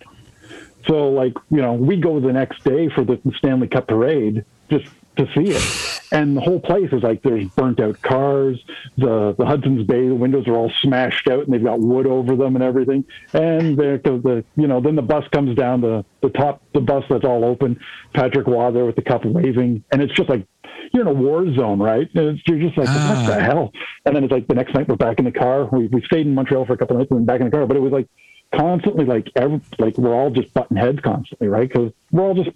So 0.87 1.09
like, 1.09 1.33
you 1.51 1.61
know, 1.61 1.73
we 1.73 1.97
go 1.97 2.19
the 2.19 2.33
next 2.33 2.63
day 2.63 2.89
for 2.89 3.03
the 3.03 3.19
Stanley 3.37 3.67
Cup 3.67 3.87
parade 3.87 4.45
just 4.69 4.85
to 5.17 5.25
see 5.33 5.51
it. 5.51 5.88
And 6.11 6.35
the 6.35 6.41
whole 6.41 6.59
place 6.59 6.89
is 6.91 7.03
like 7.03 7.21
there's 7.21 7.47
burnt 7.49 7.79
out 7.79 8.01
cars. 8.01 8.59
The 8.97 9.35
the 9.37 9.45
Hudson's 9.45 9.85
Bay 9.85 10.07
the 10.07 10.15
windows 10.15 10.47
are 10.47 10.55
all 10.55 10.71
smashed 10.81 11.27
out 11.27 11.43
and 11.43 11.53
they've 11.53 11.63
got 11.63 11.79
wood 11.79 12.07
over 12.07 12.35
them 12.35 12.55
and 12.55 12.63
everything. 12.63 13.05
And 13.33 13.77
the 13.77 14.01
the 14.03 14.43
you 14.59 14.67
know 14.67 14.81
then 14.81 14.95
the 14.95 15.01
bus 15.01 15.25
comes 15.31 15.55
down 15.55 15.81
the 15.81 16.03
the 16.21 16.29
top 16.29 16.61
the 16.73 16.81
bus 16.81 17.03
that's 17.09 17.25
all 17.25 17.45
open. 17.45 17.79
Patrick 18.13 18.47
Roy 18.47 18.71
there 18.71 18.85
with 18.85 18.95
the 18.95 19.01
cup 19.01 19.23
waving, 19.25 19.83
and 19.91 20.01
it's 20.01 20.13
just 20.13 20.29
like 20.29 20.47
you're 20.91 21.07
in 21.07 21.07
a 21.07 21.13
war 21.13 21.45
zone, 21.53 21.79
right? 21.79 22.09
And 22.15 22.37
it's, 22.37 22.41
you're 22.47 22.59
just 22.59 22.77
like, 22.77 22.87
ah. 22.89 23.25
what 23.25 23.35
the 23.35 23.41
hell? 23.41 23.71
And 24.05 24.15
then 24.15 24.23
it's 24.23 24.31
like 24.31 24.47
the 24.47 24.55
next 24.55 24.73
night 24.73 24.87
we're 24.87 24.95
back 24.95 25.19
in 25.19 25.25
the 25.25 25.31
car. 25.31 25.65
We 25.65 25.87
we 25.87 26.01
stayed 26.03 26.25
in 26.25 26.33
Montreal 26.33 26.65
for 26.65 26.73
a 26.73 26.77
couple 26.77 26.95
of 26.95 27.01
nights 27.01 27.11
and 27.11 27.19
then 27.19 27.25
back 27.25 27.39
in 27.39 27.45
the 27.45 27.51
car, 27.51 27.65
but 27.65 27.77
it 27.77 27.81
was 27.81 27.91
like 27.91 28.07
constantly 28.53 29.05
like 29.05 29.29
every 29.35 29.61
like 29.77 29.97
we're 29.97 30.13
all 30.13 30.31
just 30.31 30.53
butting 30.53 30.77
heads 30.77 30.99
constantly, 31.01 31.47
right? 31.47 31.67
Because 31.67 31.91
we're 32.11 32.23
all 32.23 32.33
just 32.33 32.49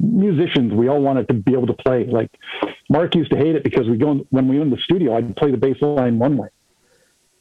musicians. 0.00 0.72
We 0.72 0.88
all 0.88 1.00
wanted 1.00 1.28
to 1.28 1.34
be 1.34 1.52
able 1.52 1.66
to 1.68 1.74
play. 1.74 2.04
Like 2.04 2.30
Mark 2.88 3.14
used 3.14 3.30
to 3.32 3.36
hate 3.36 3.56
it 3.56 3.64
because 3.64 3.88
we 3.88 3.96
go 3.96 4.12
in, 4.12 4.26
when 4.30 4.48
we 4.48 4.56
were 4.56 4.62
in 4.62 4.70
the 4.70 4.78
studio, 4.78 5.16
I'd 5.16 5.36
play 5.36 5.50
the 5.50 5.56
bass 5.56 5.76
line 5.80 6.18
one 6.18 6.36
way. 6.36 6.48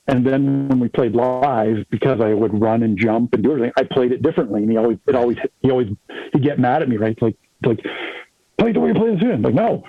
And 0.08 0.26
then 0.26 0.70
when 0.70 0.80
we 0.80 0.88
played 0.88 1.14
live, 1.14 1.86
because 1.90 2.22
I 2.22 2.34
would 2.34 2.60
run 2.62 2.84
and 2.84 2.98
jump 2.98 3.34
and 3.34 3.44
do 3.44 3.52
everything, 3.52 3.72
I 3.78 3.84
played 3.84 4.12
it 4.12 4.22
differently. 4.22 4.62
And 4.62 4.72
he 4.72 4.78
always, 4.78 5.00
it 5.08 5.16
always, 5.16 5.38
he 5.62 5.72
always, 5.72 5.88
he'd 6.32 6.44
get 6.44 6.60
mad 6.60 6.84
at 6.84 6.90
me, 6.90 6.98
right? 6.98 7.20
Like, 7.22 7.36
like, 7.64 7.80
play 8.60 8.72
the 8.72 8.80
way 8.80 8.90
you 8.90 8.94
play 8.94 9.16
this 9.16 9.24
in. 9.24 9.42
Like, 9.42 9.56
no, 9.56 9.84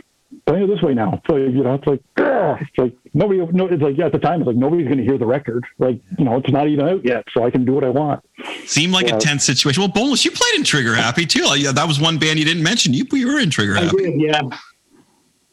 play 0.46 0.62
it 0.62 0.66
this 0.66 0.82
way 0.82 0.94
now. 0.94 1.20
So, 1.28 1.36
you 1.36 1.62
know, 1.62 1.74
it's 1.74 1.86
like, 1.86 2.00
Ugh. 2.18 2.58
it's 2.60 2.78
like 2.78 2.96
nobody, 3.14 3.40
no, 3.52 3.66
it's 3.66 3.82
like, 3.82 3.96
yeah, 3.96 4.06
at 4.06 4.12
the 4.12 4.18
time, 4.18 4.40
it's 4.40 4.46
like 4.46 4.56
nobody's 4.56 4.86
going 4.86 4.98
to 4.98 5.04
hear 5.04 5.18
the 5.18 5.26
record. 5.26 5.64
Like, 5.78 6.00
you 6.18 6.24
know, 6.24 6.36
it's 6.36 6.50
not 6.50 6.68
even 6.68 6.88
out 6.88 7.04
yet, 7.04 7.24
so 7.32 7.44
I 7.44 7.50
can 7.50 7.64
do 7.64 7.72
what 7.72 7.84
I 7.84 7.90
want. 7.90 8.24
Seemed 8.64 8.92
like 8.92 9.08
a 9.08 9.16
tense 9.18 9.44
situation. 9.44 9.80
Well, 9.80 9.90
Boneless, 9.90 10.24
you 10.24 10.30
played 10.30 10.54
in 10.54 10.64
Trigger 10.64 10.94
Happy 10.94 11.26
too. 11.26 11.58
Yeah, 11.58 11.72
that 11.72 11.86
was 11.86 12.00
one 12.00 12.18
band 12.18 12.38
you 12.38 12.44
didn't 12.44 12.62
mention. 12.62 12.94
You, 12.94 13.06
you 13.12 13.26
were 13.26 13.38
in 13.38 13.50
Trigger 13.50 13.74
Happy. 13.74 13.96
Did, 13.96 14.20
yeah. 14.20 14.42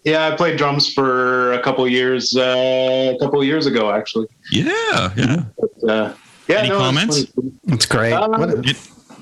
Yeah, 0.03 0.27
I 0.27 0.35
played 0.35 0.57
drums 0.57 0.93
for 0.93 1.53
a 1.53 1.61
couple 1.61 1.87
years, 1.87 2.35
uh, 2.35 3.13
a 3.15 3.19
couple 3.19 3.39
of 3.39 3.47
years 3.47 3.67
ago, 3.67 3.89
actually. 3.91 4.27
Yeah, 4.51 5.13
yeah. 5.15 5.45
But, 5.57 5.89
uh, 5.89 6.13
yeah. 6.49 6.57
Any 6.57 6.69
no, 6.69 6.77
comments? 6.77 7.25
That's 7.63 7.85
great. 7.85 8.11
Uh, 8.11 8.27
what, 8.27 8.49
a, 8.49 8.59
it, 8.59 8.75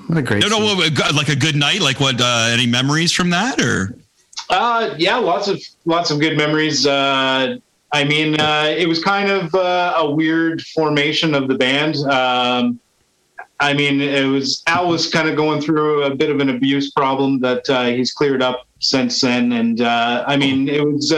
what 0.08 0.18
a 0.18 0.22
great. 0.22 0.42
No, 0.42 0.48
no, 0.48 0.74
like 1.14 1.28
a 1.28 1.36
good 1.36 1.54
night. 1.54 1.80
Like 1.80 2.00
what? 2.00 2.20
Uh, 2.20 2.48
any 2.50 2.66
memories 2.66 3.12
from 3.12 3.30
that, 3.30 3.60
or? 3.60 3.96
Uh, 4.52 4.94
yeah, 4.98 5.16
lots 5.16 5.48
of 5.48 5.62
lots 5.86 6.10
of 6.10 6.20
good 6.20 6.36
memories. 6.36 6.86
Uh, 6.86 7.56
I 7.90 8.04
mean, 8.04 8.38
uh, 8.38 8.66
it 8.76 8.86
was 8.86 9.02
kind 9.02 9.30
of 9.30 9.54
uh, 9.54 9.94
a 9.96 10.10
weird 10.10 10.60
formation 10.60 11.34
of 11.34 11.48
the 11.48 11.54
band. 11.54 11.96
Um, 11.96 12.78
I 13.60 13.72
mean, 13.72 14.02
it 14.02 14.26
was 14.26 14.62
Al 14.66 14.88
was 14.88 15.08
kind 15.08 15.26
of 15.26 15.36
going 15.36 15.62
through 15.62 16.02
a 16.02 16.14
bit 16.14 16.28
of 16.28 16.40
an 16.40 16.50
abuse 16.50 16.90
problem 16.90 17.40
that 17.40 17.68
uh, 17.70 17.84
he's 17.86 18.12
cleared 18.12 18.42
up 18.42 18.66
since 18.78 19.22
then, 19.22 19.52
and 19.52 19.80
uh, 19.80 20.24
I 20.26 20.36
mean, 20.36 20.68
it 20.68 20.84
was 20.84 21.12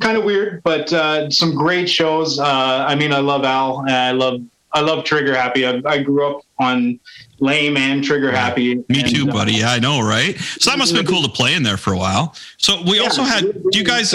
kind 0.00 0.16
of 0.16 0.24
weird, 0.24 0.62
but 0.62 0.88
some 1.30 1.54
great 1.54 1.90
shows. 1.90 2.38
I 2.38 2.94
mean, 2.94 3.12
I 3.12 3.18
love 3.18 3.44
Al, 3.44 3.84
I 3.86 4.12
love 4.12 4.40
I 4.72 4.80
love 4.80 5.04
Trigger 5.04 5.34
Happy. 5.34 5.66
I, 5.66 5.82
I 5.84 6.02
grew 6.02 6.26
up 6.26 6.40
on 6.58 6.98
Lame 7.42 7.76
and 7.76 8.04
Trigger 8.04 8.30
Happy. 8.30 8.76
Me 8.76 9.00
and, 9.00 9.14
too, 9.14 9.26
buddy. 9.26 9.54
Yeah, 9.54 9.72
I 9.72 9.80
know, 9.80 10.00
right? 10.00 10.38
So 10.38 10.70
that 10.70 10.78
must 10.78 10.94
have 10.94 11.04
been 11.04 11.12
cool 11.12 11.24
to 11.24 11.28
play 11.28 11.54
in 11.54 11.64
there 11.64 11.76
for 11.76 11.92
a 11.92 11.98
while. 11.98 12.34
So 12.56 12.80
we 12.82 12.98
yeah, 12.98 13.02
also 13.02 13.22
had. 13.22 13.52
Do 13.70 13.78
you 13.78 13.84
guys 13.84 14.14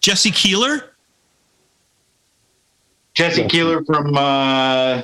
Jesse 0.00 0.30
Keeler? 0.30 0.92
Jesse 3.14 3.48
Keeler 3.48 3.84
from 3.84 4.16
uh, 4.16 5.02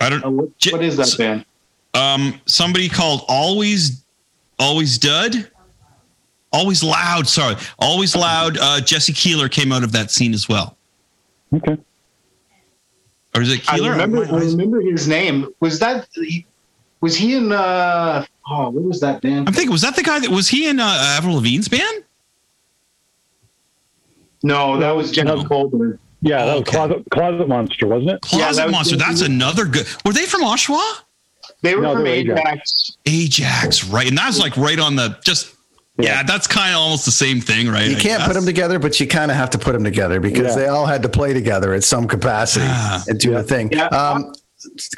I 0.00 0.08
don't. 0.08 0.24
Uh, 0.24 0.30
what, 0.30 0.48
what 0.70 0.82
is 0.82 0.96
that 0.96 1.14
band? 1.18 1.44
Um, 1.92 2.40
somebody 2.46 2.88
called 2.88 3.24
Always, 3.28 4.04
Always 4.58 4.96
Dud, 4.96 5.50
Always 6.52 6.82
Loud. 6.82 7.28
Sorry, 7.28 7.56
Always 7.78 8.16
Loud. 8.16 8.56
Uh, 8.56 8.80
Jesse 8.80 9.12
Keeler 9.12 9.50
came 9.50 9.72
out 9.72 9.84
of 9.84 9.92
that 9.92 10.10
scene 10.10 10.32
as 10.32 10.48
well. 10.48 10.78
Okay. 11.54 11.76
Or 13.34 13.42
is 13.42 13.52
it 13.52 13.64
Keeler? 13.64 13.90
I 13.90 13.92
remember. 13.92 14.24
I 14.24 14.38
remember 14.38 14.80
his 14.80 15.06
name. 15.06 15.52
Was 15.60 15.78
that? 15.80 16.08
Was 17.00 17.16
he 17.16 17.34
in? 17.34 17.50
Uh, 17.50 18.24
oh, 18.50 18.70
what 18.70 18.84
was 18.84 19.00
that 19.00 19.22
band? 19.22 19.48
I'm 19.48 19.54
thinking. 19.54 19.72
Was 19.72 19.82
that 19.82 19.96
the 19.96 20.02
guy 20.02 20.18
that 20.20 20.30
was 20.30 20.48
he 20.48 20.68
in 20.68 20.80
uh, 20.80 21.16
Avril 21.16 21.36
Lavigne's 21.36 21.68
band? 21.68 22.04
No, 24.42 24.78
that 24.78 24.90
was 24.92 25.10
Jeff 25.10 25.26
no. 25.26 25.42
Goldberg. 25.42 25.98
Yeah, 26.22 26.44
that 26.44 26.56
okay. 26.56 26.60
was 26.60 26.68
Closet, 26.68 27.10
Closet 27.10 27.48
Monster, 27.48 27.86
wasn't 27.86 28.10
it? 28.10 28.20
Closet 28.20 28.64
yeah, 28.64 28.70
Monster. 28.70 28.96
That's 28.96 29.22
another 29.22 29.64
good. 29.64 29.86
Were 30.04 30.12
they 30.12 30.26
from 30.26 30.42
Oshawa? 30.42 31.00
They 31.62 31.74
were 31.74 31.82
no, 31.82 31.94
from 31.94 32.06
Ajax. 32.06 32.40
Ajax. 32.42 32.96
Ajax, 33.06 33.84
right? 33.84 34.06
And 34.06 34.16
that's 34.16 34.38
like 34.38 34.56
right 34.56 34.78
on 34.78 34.96
the 34.96 35.18
just. 35.24 35.54
Yeah, 35.98 36.16
yeah 36.16 36.22
that's 36.22 36.46
kind 36.46 36.74
of 36.74 36.80
almost 36.80 37.04
the 37.04 37.10
same 37.10 37.40
thing, 37.40 37.68
right? 37.68 37.88
You 37.88 37.96
can't 37.96 38.22
put 38.22 38.34
them 38.34 38.46
together, 38.46 38.78
but 38.78 38.98
you 39.00 39.06
kind 39.06 39.30
of 39.30 39.36
have 39.36 39.50
to 39.50 39.58
put 39.58 39.72
them 39.72 39.84
together 39.84 40.20
because 40.20 40.56
yeah. 40.56 40.62
they 40.62 40.68
all 40.68 40.86
had 40.86 41.02
to 41.02 41.08
play 41.08 41.34
together 41.34 41.74
at 41.74 41.84
some 41.84 42.06
capacity 42.08 42.64
ah. 42.68 43.04
and 43.06 43.18
do 43.18 43.32
the 43.32 43.42
thing. 43.42 43.78
Um, 43.92 44.32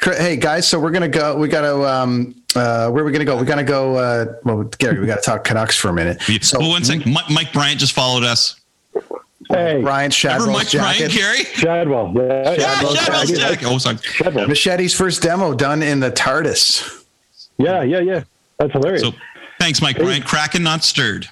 hey 0.01 0.35
guys, 0.35 0.67
so 0.67 0.79
we're 0.79 0.91
gonna 0.91 1.07
go. 1.07 1.37
We 1.37 1.47
gotta. 1.47 1.75
Um, 1.87 2.35
uh, 2.55 2.89
where 2.89 3.03
are 3.03 3.05
we 3.05 3.11
gonna 3.11 3.25
go? 3.25 3.37
We 3.37 3.45
gotta 3.45 3.63
go. 3.63 3.95
Uh, 3.95 4.35
well, 4.43 4.63
Gary, 4.77 4.99
we 4.99 5.07
gotta 5.07 5.21
talk 5.21 5.43
Canucks 5.43 5.77
for 5.77 5.89
a 5.89 5.93
minute. 5.93 6.21
So, 6.41 6.59
well, 6.59 6.69
one 6.69 6.83
second. 6.83 7.13
Mike 7.29 7.53
Bryant 7.53 7.79
just 7.79 7.93
followed 7.93 8.23
us. 8.23 8.59
Hey, 9.49 9.81
Brian 9.81 10.11
Shadwell. 10.11 10.53
Mike 10.53 10.69
jacket. 10.69 11.11
Bryant, 11.11 11.13
Gary? 11.13 11.43
Shadwell. 11.43 12.13
Yeah, 12.15 12.55
Shadwell's, 12.55 12.97
Shadwell's 12.97 13.31
jacket. 13.31 13.67
Oh, 13.67 13.77
sorry. 13.77 13.97
Shadwell. 13.97 14.47
Machete's 14.47 14.93
first 14.93 15.21
demo 15.21 15.53
done 15.53 15.83
in 15.83 15.99
the 15.99 16.11
TARDIS. 16.11 17.05
Yeah, 17.57 17.83
yeah, 17.83 17.99
yeah. 17.99 18.23
That's 18.57 18.71
hilarious. 18.71 19.01
So, 19.01 19.11
thanks, 19.59 19.81
Mike 19.81 19.97
hey. 19.97 20.03
Bryant. 20.03 20.25
Cracking, 20.25 20.63
not 20.63 20.83
stirred. 20.83 21.27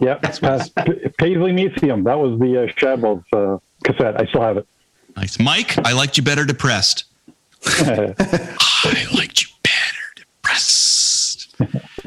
Yeah, 0.00 0.14
past 0.16 0.74
P- 0.74 1.08
Paisley 1.18 1.52
Museum. 1.52 2.02
That 2.04 2.18
was 2.18 2.38
the 2.40 2.64
uh, 2.64 2.72
Shadwell's 2.76 3.24
uh, 3.32 3.58
cassette. 3.84 4.20
I 4.20 4.26
still 4.26 4.42
have 4.42 4.56
it. 4.56 4.66
Nice, 5.16 5.38
Mike. 5.38 5.78
I 5.86 5.92
liked 5.92 6.16
you 6.16 6.24
better 6.24 6.44
depressed. 6.44 7.04
I 7.66 9.06
liked 9.14 9.42
you 9.42 9.48
better 9.62 10.04
depressed. 10.16 11.56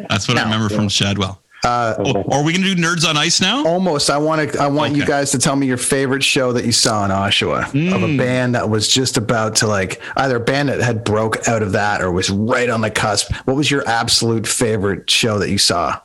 That's 0.09 0.27
what 0.27 0.35
no. 0.35 0.41
I 0.41 0.43
remember 0.43 0.73
from 0.73 0.89
Shadwell. 0.89 1.41
Uh, 1.63 1.95
oh, 1.99 2.23
are 2.31 2.43
we 2.43 2.53
going 2.53 2.63
to 2.63 2.75
do 2.75 2.81
nerds 2.81 3.07
on 3.07 3.17
ice 3.17 3.41
now? 3.41 3.65
Almost. 3.65 4.09
I 4.09 4.17
want 4.17 4.53
to. 4.53 4.59
I 4.59 4.67
want 4.67 4.91
okay. 4.91 5.01
you 5.01 5.05
guys 5.05 5.31
to 5.31 5.39
tell 5.39 5.55
me 5.55 5.65
your 5.65 5.77
favorite 5.77 6.23
show 6.23 6.53
that 6.53 6.65
you 6.65 6.71
saw 6.71 7.03
in 7.03 7.11
Oshawa 7.11 7.65
mm. 7.65 7.93
of 7.93 8.03
a 8.03 8.07
hmm. 8.07 8.17
band 8.17 8.55
that 8.55 8.69
was 8.69 8.87
just 8.87 9.17
about 9.17 9.55
to 9.57 9.67
like 9.67 10.01
either 10.17 10.37
a 10.37 10.39
band 10.39 10.69
that 10.69 10.79
had 10.81 11.03
broke 11.03 11.47
out 11.47 11.63
of 11.63 11.71
that 11.71 12.01
or 12.01 12.11
was 12.11 12.29
right 12.29 12.69
on 12.69 12.81
the 12.81 12.91
cusp. 12.91 13.33
What 13.45 13.57
was 13.57 13.71
your 13.71 13.87
absolute 13.87 14.47
favorite 14.47 15.09
show 15.09 15.39
that 15.39 15.49
you 15.49 15.57
saw? 15.57 15.99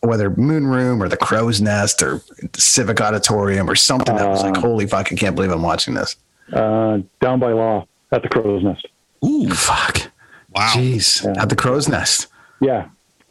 Whether 0.00 0.30
Moon 0.30 0.66
Room 0.66 1.02
or 1.02 1.08
the 1.08 1.16
Crow's 1.16 1.60
Nest 1.60 2.02
or 2.02 2.20
Civic 2.54 3.00
Auditorium 3.00 3.70
or 3.70 3.74
something 3.74 4.14
uh, 4.14 4.18
that 4.18 4.28
was 4.28 4.42
like, 4.42 4.58
uh, 4.58 4.60
holy 4.60 4.86
fuck, 4.86 5.10
I 5.12 5.16
can't 5.16 5.34
believe 5.34 5.50
I'm 5.50 5.62
watching 5.62 5.94
this. 5.94 6.16
Uh, 6.52 6.98
down 7.20 7.40
by 7.40 7.52
Law 7.52 7.86
at 8.12 8.22
the 8.22 8.28
Crow's 8.28 8.62
Nest. 8.62 8.86
Ooh, 9.24 9.48
fuck. 9.50 10.10
Wow. 10.50 10.72
Jeez. 10.74 11.24
Yeah. 11.24 11.42
At 11.42 11.48
the 11.48 11.56
Crow's 11.56 11.88
Nest. 11.88 12.28
Yeah. 12.60 12.88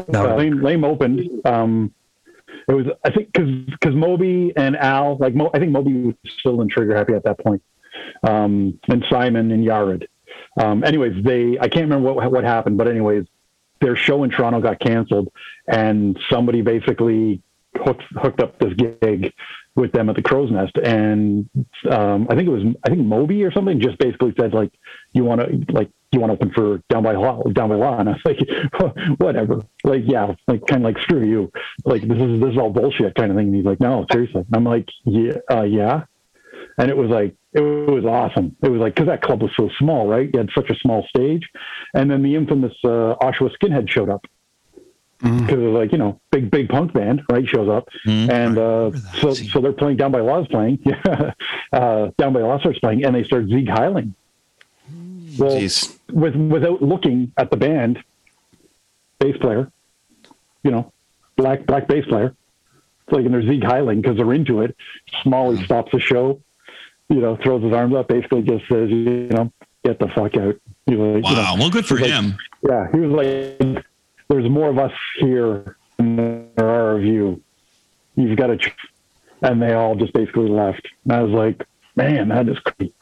No, 0.09 0.31
uh, 0.31 0.35
Lame, 0.35 0.61
Lame 0.61 0.83
opened. 0.83 1.45
Um, 1.45 1.93
it 2.67 2.73
was 2.73 2.85
I 3.03 3.11
think 3.11 3.31
because 3.31 3.49
because 3.65 3.95
Moby 3.95 4.51
and 4.55 4.75
Al 4.75 5.17
like 5.17 5.35
Mo, 5.35 5.49
I 5.53 5.59
think 5.59 5.71
Moby 5.71 5.93
was 5.93 6.15
still 6.39 6.61
in 6.61 6.69
Trigger 6.69 6.95
Happy 6.95 7.13
at 7.13 7.23
that 7.23 7.39
point, 7.39 7.61
um, 8.23 8.79
and 8.87 9.05
Simon 9.09 9.51
and 9.51 9.65
Yared. 9.65 10.07
Um, 10.61 10.83
anyways, 10.83 11.23
they 11.23 11.57
I 11.59 11.67
can't 11.67 11.83
remember 11.83 12.11
what 12.13 12.31
what 12.31 12.43
happened, 12.43 12.77
but 12.77 12.87
anyways, 12.87 13.25
their 13.81 13.95
show 13.95 14.23
in 14.23 14.31
Toronto 14.31 14.61
got 14.61 14.79
canceled, 14.79 15.31
and 15.67 16.17
somebody 16.29 16.61
basically 16.61 17.41
hooked 17.75 18.03
hooked 18.15 18.41
up 18.41 18.57
this 18.59 18.73
gig 18.73 19.33
with 19.75 19.91
them 19.91 20.09
at 20.09 20.15
the 20.15 20.21
Crow's 20.21 20.49
Nest, 20.49 20.77
and 20.77 21.49
um, 21.89 22.27
I 22.29 22.35
think 22.35 22.47
it 22.47 22.51
was 22.51 22.63
I 22.83 22.89
think 22.89 23.01
Moby 23.01 23.43
or 23.43 23.51
something 23.51 23.79
just 23.79 23.97
basically 23.99 24.33
said 24.39 24.53
like 24.53 24.71
you 25.15 25.23
want 25.23 25.39
to 25.39 25.73
like 25.73 25.89
you 26.11 26.19
want 26.19 26.29
to 26.29 26.33
open 26.33 26.51
for 26.53 26.81
down 26.89 27.03
by 27.03 27.13
law 27.13 27.41
down 27.53 27.69
by 27.69 27.75
law 27.75 27.97
and 27.97 28.09
I 28.09 28.13
was 28.13 28.21
like 28.25 29.17
whatever. 29.19 29.61
Like 29.83 30.03
yeah 30.05 30.35
like 30.47 30.67
kind 30.67 30.85
of 30.85 30.93
like 30.93 31.01
screw 31.03 31.25
you. 31.25 31.51
Like 31.85 32.01
this 32.01 32.17
is 32.17 32.41
this 32.41 32.51
is 32.51 32.57
all 32.57 32.69
bullshit 32.69 33.15
kind 33.15 33.31
of 33.31 33.37
thing. 33.37 33.47
And 33.47 33.55
he's 33.55 33.65
like 33.65 33.79
no 33.79 34.05
seriously. 34.11 34.41
And 34.45 34.55
I'm 34.55 34.65
like 34.65 34.89
yeah 35.05 35.37
uh, 35.49 35.63
yeah? 35.63 36.03
And 36.77 36.89
it 36.89 36.97
was 36.97 37.09
like 37.09 37.33
it 37.53 37.61
was 37.61 38.03
awesome. 38.03 38.57
It 38.61 38.69
was 38.69 38.81
like 38.81 38.95
because 38.95 39.07
that 39.07 39.21
club 39.21 39.41
was 39.41 39.51
so 39.55 39.69
small 39.79 40.07
right? 40.07 40.29
You 40.33 40.39
had 40.39 40.49
such 40.53 40.69
a 40.69 40.75
small 40.75 41.07
stage. 41.07 41.49
And 41.93 42.11
then 42.11 42.21
the 42.21 42.35
infamous 42.35 42.73
uh, 42.83 43.15
Oshawa 43.21 43.55
Skinhead 43.57 43.89
showed 43.89 44.09
up. 44.09 44.25
Because 45.19 45.57
mm. 45.57 45.73
like 45.73 45.93
you 45.93 45.97
know 45.97 46.19
big 46.29 46.51
big 46.51 46.67
punk 46.67 46.91
band 46.91 47.21
right 47.31 47.47
shows 47.47 47.69
up. 47.69 47.87
Mm. 48.05 48.29
and 48.29 48.57
uh, 48.57 48.91
so 49.21 49.33
so 49.33 49.61
they're 49.61 49.71
playing 49.71 49.95
down 49.95 50.11
by 50.11 50.19
laws 50.19 50.45
playing. 50.49 50.79
Yeah 50.85 51.31
uh, 51.71 52.11
down 52.17 52.33
by 52.33 52.41
law 52.41 52.59
starts 52.59 52.79
playing 52.79 53.05
and 53.05 53.15
they 53.15 53.23
start 53.23 53.47
Sieg 53.47 53.67
Heiling 53.67 54.13
well, 55.37 55.57
Jeez. 55.57 55.97
with 56.11 56.35
without 56.35 56.81
looking 56.81 57.31
at 57.37 57.49
the 57.51 57.57
band, 57.57 58.03
bass 59.19 59.37
player, 59.37 59.71
you 60.63 60.71
know, 60.71 60.91
black 61.35 61.65
black 61.65 61.87
bass 61.87 62.05
player. 62.05 62.35
It's 63.07 63.13
like 63.13 63.25
in 63.25 63.31
their 63.31 63.43
Sieg 63.43 63.61
Heiling 63.61 64.01
because 64.01 64.17
they're 64.17 64.33
into 64.33 64.61
it. 64.61 64.75
Smalley 65.21 65.57
mm. 65.57 65.65
stops 65.65 65.91
the 65.91 65.99
show, 65.99 66.41
you 67.09 67.21
know, 67.21 67.35
throws 67.35 67.63
his 67.63 67.71
arms 67.71 67.93
up, 67.93 68.07
basically 68.07 68.41
just 68.41 68.67
says, 68.67 68.89
you 68.89 69.27
know, 69.29 69.51
get 69.83 69.99
the 69.99 70.07
fuck 70.07 70.35
out. 70.37 70.55
He 70.87 70.95
like, 70.95 71.23
wow, 71.23 71.29
you 71.29 71.35
know, 71.35 71.55
well, 71.59 71.69
good 71.69 71.85
for 71.85 71.97
him. 71.97 72.37
Like, 72.63 72.71
yeah, 72.71 72.91
he 72.91 72.99
was 72.99 73.11
like, 73.11 73.85
"There's 74.27 74.49
more 74.49 74.69
of 74.69 74.79
us 74.79 74.93
here 75.19 75.77
than 75.97 76.49
there 76.55 76.67
are 76.67 76.97
of 76.97 77.03
you. 77.03 77.41
You've 78.15 78.37
got 78.37 78.47
to." 78.47 78.71
and 79.41 79.61
they 79.61 79.73
all 79.73 79.95
just 79.95 80.13
basically 80.13 80.49
left. 80.49 80.87
And 81.03 81.13
I 81.13 81.21
was 81.21 81.31
like, 81.31 81.65
man, 81.95 82.29
that 82.29 82.49
is 82.49 82.57
crazy. 82.59 82.93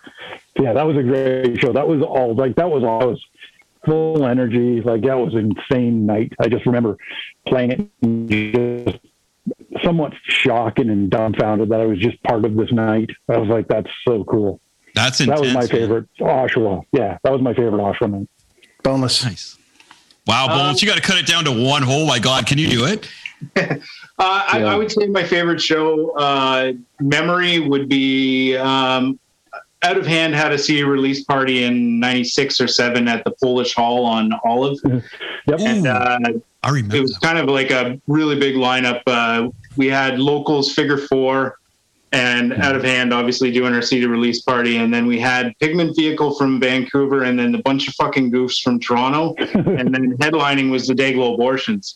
Yeah, 0.60 0.74
that 0.74 0.86
was 0.86 0.98
a 0.98 1.04
great 1.04 1.60
show. 1.60 1.74
That 1.74 1.88
was 1.88 2.02
all 2.02 2.36
like 2.36 2.56
that 2.56 2.70
was 2.70 2.84
all 2.84 3.02
I 3.02 3.06
was 3.06 3.26
full 3.86 4.26
energy. 4.26 4.82
Like 4.82 5.02
that 5.02 5.18
was 5.18 5.34
an 5.34 5.54
insane 5.58 6.06
night. 6.06 6.34
I 6.40 6.48
just 6.48 6.66
remember 6.66 6.98
playing 7.48 7.72
it 7.72 7.90
and 8.02 8.30
just 8.30 9.00
somewhat 9.84 10.14
shocking 10.24 10.90
and 10.90 11.10
dumbfounded 11.10 11.70
that 11.70 11.82
I 11.82 11.86
was 11.86 12.00
just 12.00 12.22
part 12.24 12.46
of 12.46 12.56
this 12.56 12.72
night. 12.72 13.10
I 13.30 13.38
was 13.38 13.50
like, 13.50 13.68
that's 13.68 13.90
so 14.08 14.24
cool. 14.26 14.60
That's 14.96 15.18
That 15.18 15.30
was 15.40 15.42
my 15.54 15.62
intense, 15.64 15.72
man. 15.72 15.82
favorite 15.82 16.08
Oshawa. 16.20 16.84
Yeah, 16.92 17.18
that 17.24 17.32
was 17.32 17.42
my 17.42 17.54
favorite 17.54 17.82
Oshawa 17.82 18.12
night. 18.12 18.30
Boneless. 18.84 19.24
Nice. 19.26 19.58
Wow, 20.28 20.48
Bones, 20.48 20.82
you 20.82 20.88
got 20.88 20.96
to 20.96 21.02
cut 21.02 21.18
it 21.18 21.26
down 21.26 21.44
to 21.46 21.52
one 21.52 21.82
hole. 21.82 22.06
My 22.06 22.20
God, 22.20 22.46
can 22.46 22.58
you 22.58 22.70
do 22.70 22.86
it? 22.86 23.10
Uh, 24.20 24.46
I, 24.48 24.60
Yeah. 24.60 24.66
I 24.68 24.76
would 24.76 24.92
say 24.92 25.08
my 25.08 25.24
favorite 25.24 25.60
show 25.60 26.12
uh, 26.12 26.74
memory 27.02 27.60
would 27.60 27.90
be 27.90 28.56
um, 28.56 29.20
Out 29.84 29.98
of 29.98 30.06
Hand 30.08 30.34
had 30.34 30.52
a 30.54 30.58
CD 30.58 30.84
release 30.84 31.24
party 31.24 31.64
in 31.64 32.00
'96 32.00 32.62
or 32.62 32.68
'7 32.68 33.08
at 33.08 33.24
the 33.26 33.32
Polish 33.42 33.74
Hall 33.74 34.06
on 34.06 34.32
Olive, 34.46 34.80
Yep. 35.48 35.60
and 35.60 35.88
uh, 35.88 36.18
I 36.64 36.70
remember. 36.70 36.96
it 36.96 37.02
was 37.02 37.18
kind 37.20 37.38
of 37.38 37.48
like 37.48 37.72
a 37.72 38.00
really 38.08 38.40
big 38.40 38.56
lineup. 38.56 39.02
Uh, 39.08 39.50
we 39.76 39.88
had 39.88 40.20
locals, 40.20 40.72
Figure 40.74 40.98
Four, 40.98 41.58
and 42.14 42.54
Out 42.54 42.76
of 42.76 42.84
Hand, 42.84 43.12
obviously 43.14 43.52
doing 43.52 43.74
our 43.74 43.82
CD 43.82 44.06
release 44.06 44.42
party, 44.42 44.78
and 44.78 44.94
then 44.94 45.06
we 45.06 45.20
had 45.20 45.52
Pigment 45.60 45.96
Vehicle 45.96 46.36
from 46.36 46.60
Vancouver, 46.60 47.24
and 47.24 47.38
then 47.38 47.54
a 47.56 47.62
bunch 47.62 47.88
of 47.90 47.96
fucking 47.96 48.32
goofs 48.32 48.62
from 48.62 48.80
Toronto, 48.80 49.34
and 49.54 49.94
then 49.94 50.16
headlining 50.18 50.72
was 50.72 50.88
the 50.88 50.94
Dayglo 50.94 51.34
Abortions 51.34 51.96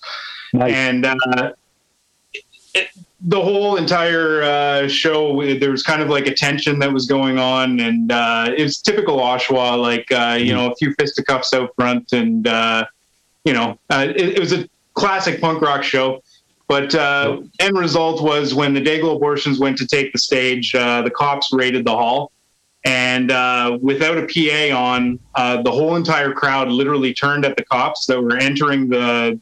Nice. 0.53 0.73
and 0.73 1.05
uh, 1.05 1.15
it, 1.37 1.55
the 3.21 3.41
whole 3.41 3.77
entire 3.77 4.43
uh, 4.43 4.87
show 4.87 5.43
there 5.57 5.71
was 5.71 5.81
kind 5.81 6.01
of 6.01 6.09
like 6.09 6.27
a 6.27 6.33
tension 6.33 6.77
that 6.79 6.91
was 6.93 7.07
going 7.07 7.39
on 7.39 7.79
and 7.79 8.11
uh, 8.11 8.53
it 8.55 8.61
was 8.61 8.79
typical 8.79 9.17
oshawa 9.17 9.79
like 9.81 10.11
uh, 10.11 10.37
you 10.39 10.53
know 10.53 10.71
a 10.71 10.75
few 10.75 10.93
fisticuffs 10.99 11.53
out 11.53 11.73
front 11.75 12.11
and 12.13 12.47
uh, 12.47 12.85
you 13.43 13.53
know 13.53 13.79
uh, 13.89 14.05
it, 14.07 14.35
it 14.35 14.39
was 14.39 14.53
a 14.53 14.67
classic 14.97 15.39
punk 15.39 15.61
rock 15.61 15.83
show. 15.83 16.21
But 16.67 16.93
uh, 16.95 17.43
end 17.61 17.77
result 17.77 18.21
was 18.21 18.53
when 18.53 18.73
the 18.73 18.81
Dayglo 18.81 19.15
abortions 19.15 19.57
went 19.57 19.77
to 19.77 19.87
take 19.87 20.11
the 20.11 20.19
stage 20.19 20.75
uh, 20.75 21.01
the 21.01 21.11
cops 21.11 21.53
raided 21.53 21.85
the 21.85 21.91
hall. 21.91 22.31
And 22.83 23.31
uh, 23.31 23.77
without 23.81 24.17
a 24.17 24.23
PA 24.23 24.77
on, 24.77 25.19
uh, 25.35 25.61
the 25.61 25.71
whole 25.71 25.95
entire 25.95 26.31
crowd 26.31 26.69
literally 26.69 27.13
turned 27.13 27.45
at 27.45 27.55
the 27.55 27.63
cops 27.63 28.05
that 28.07 28.21
were 28.21 28.37
entering 28.37 28.89
the 28.89 29.39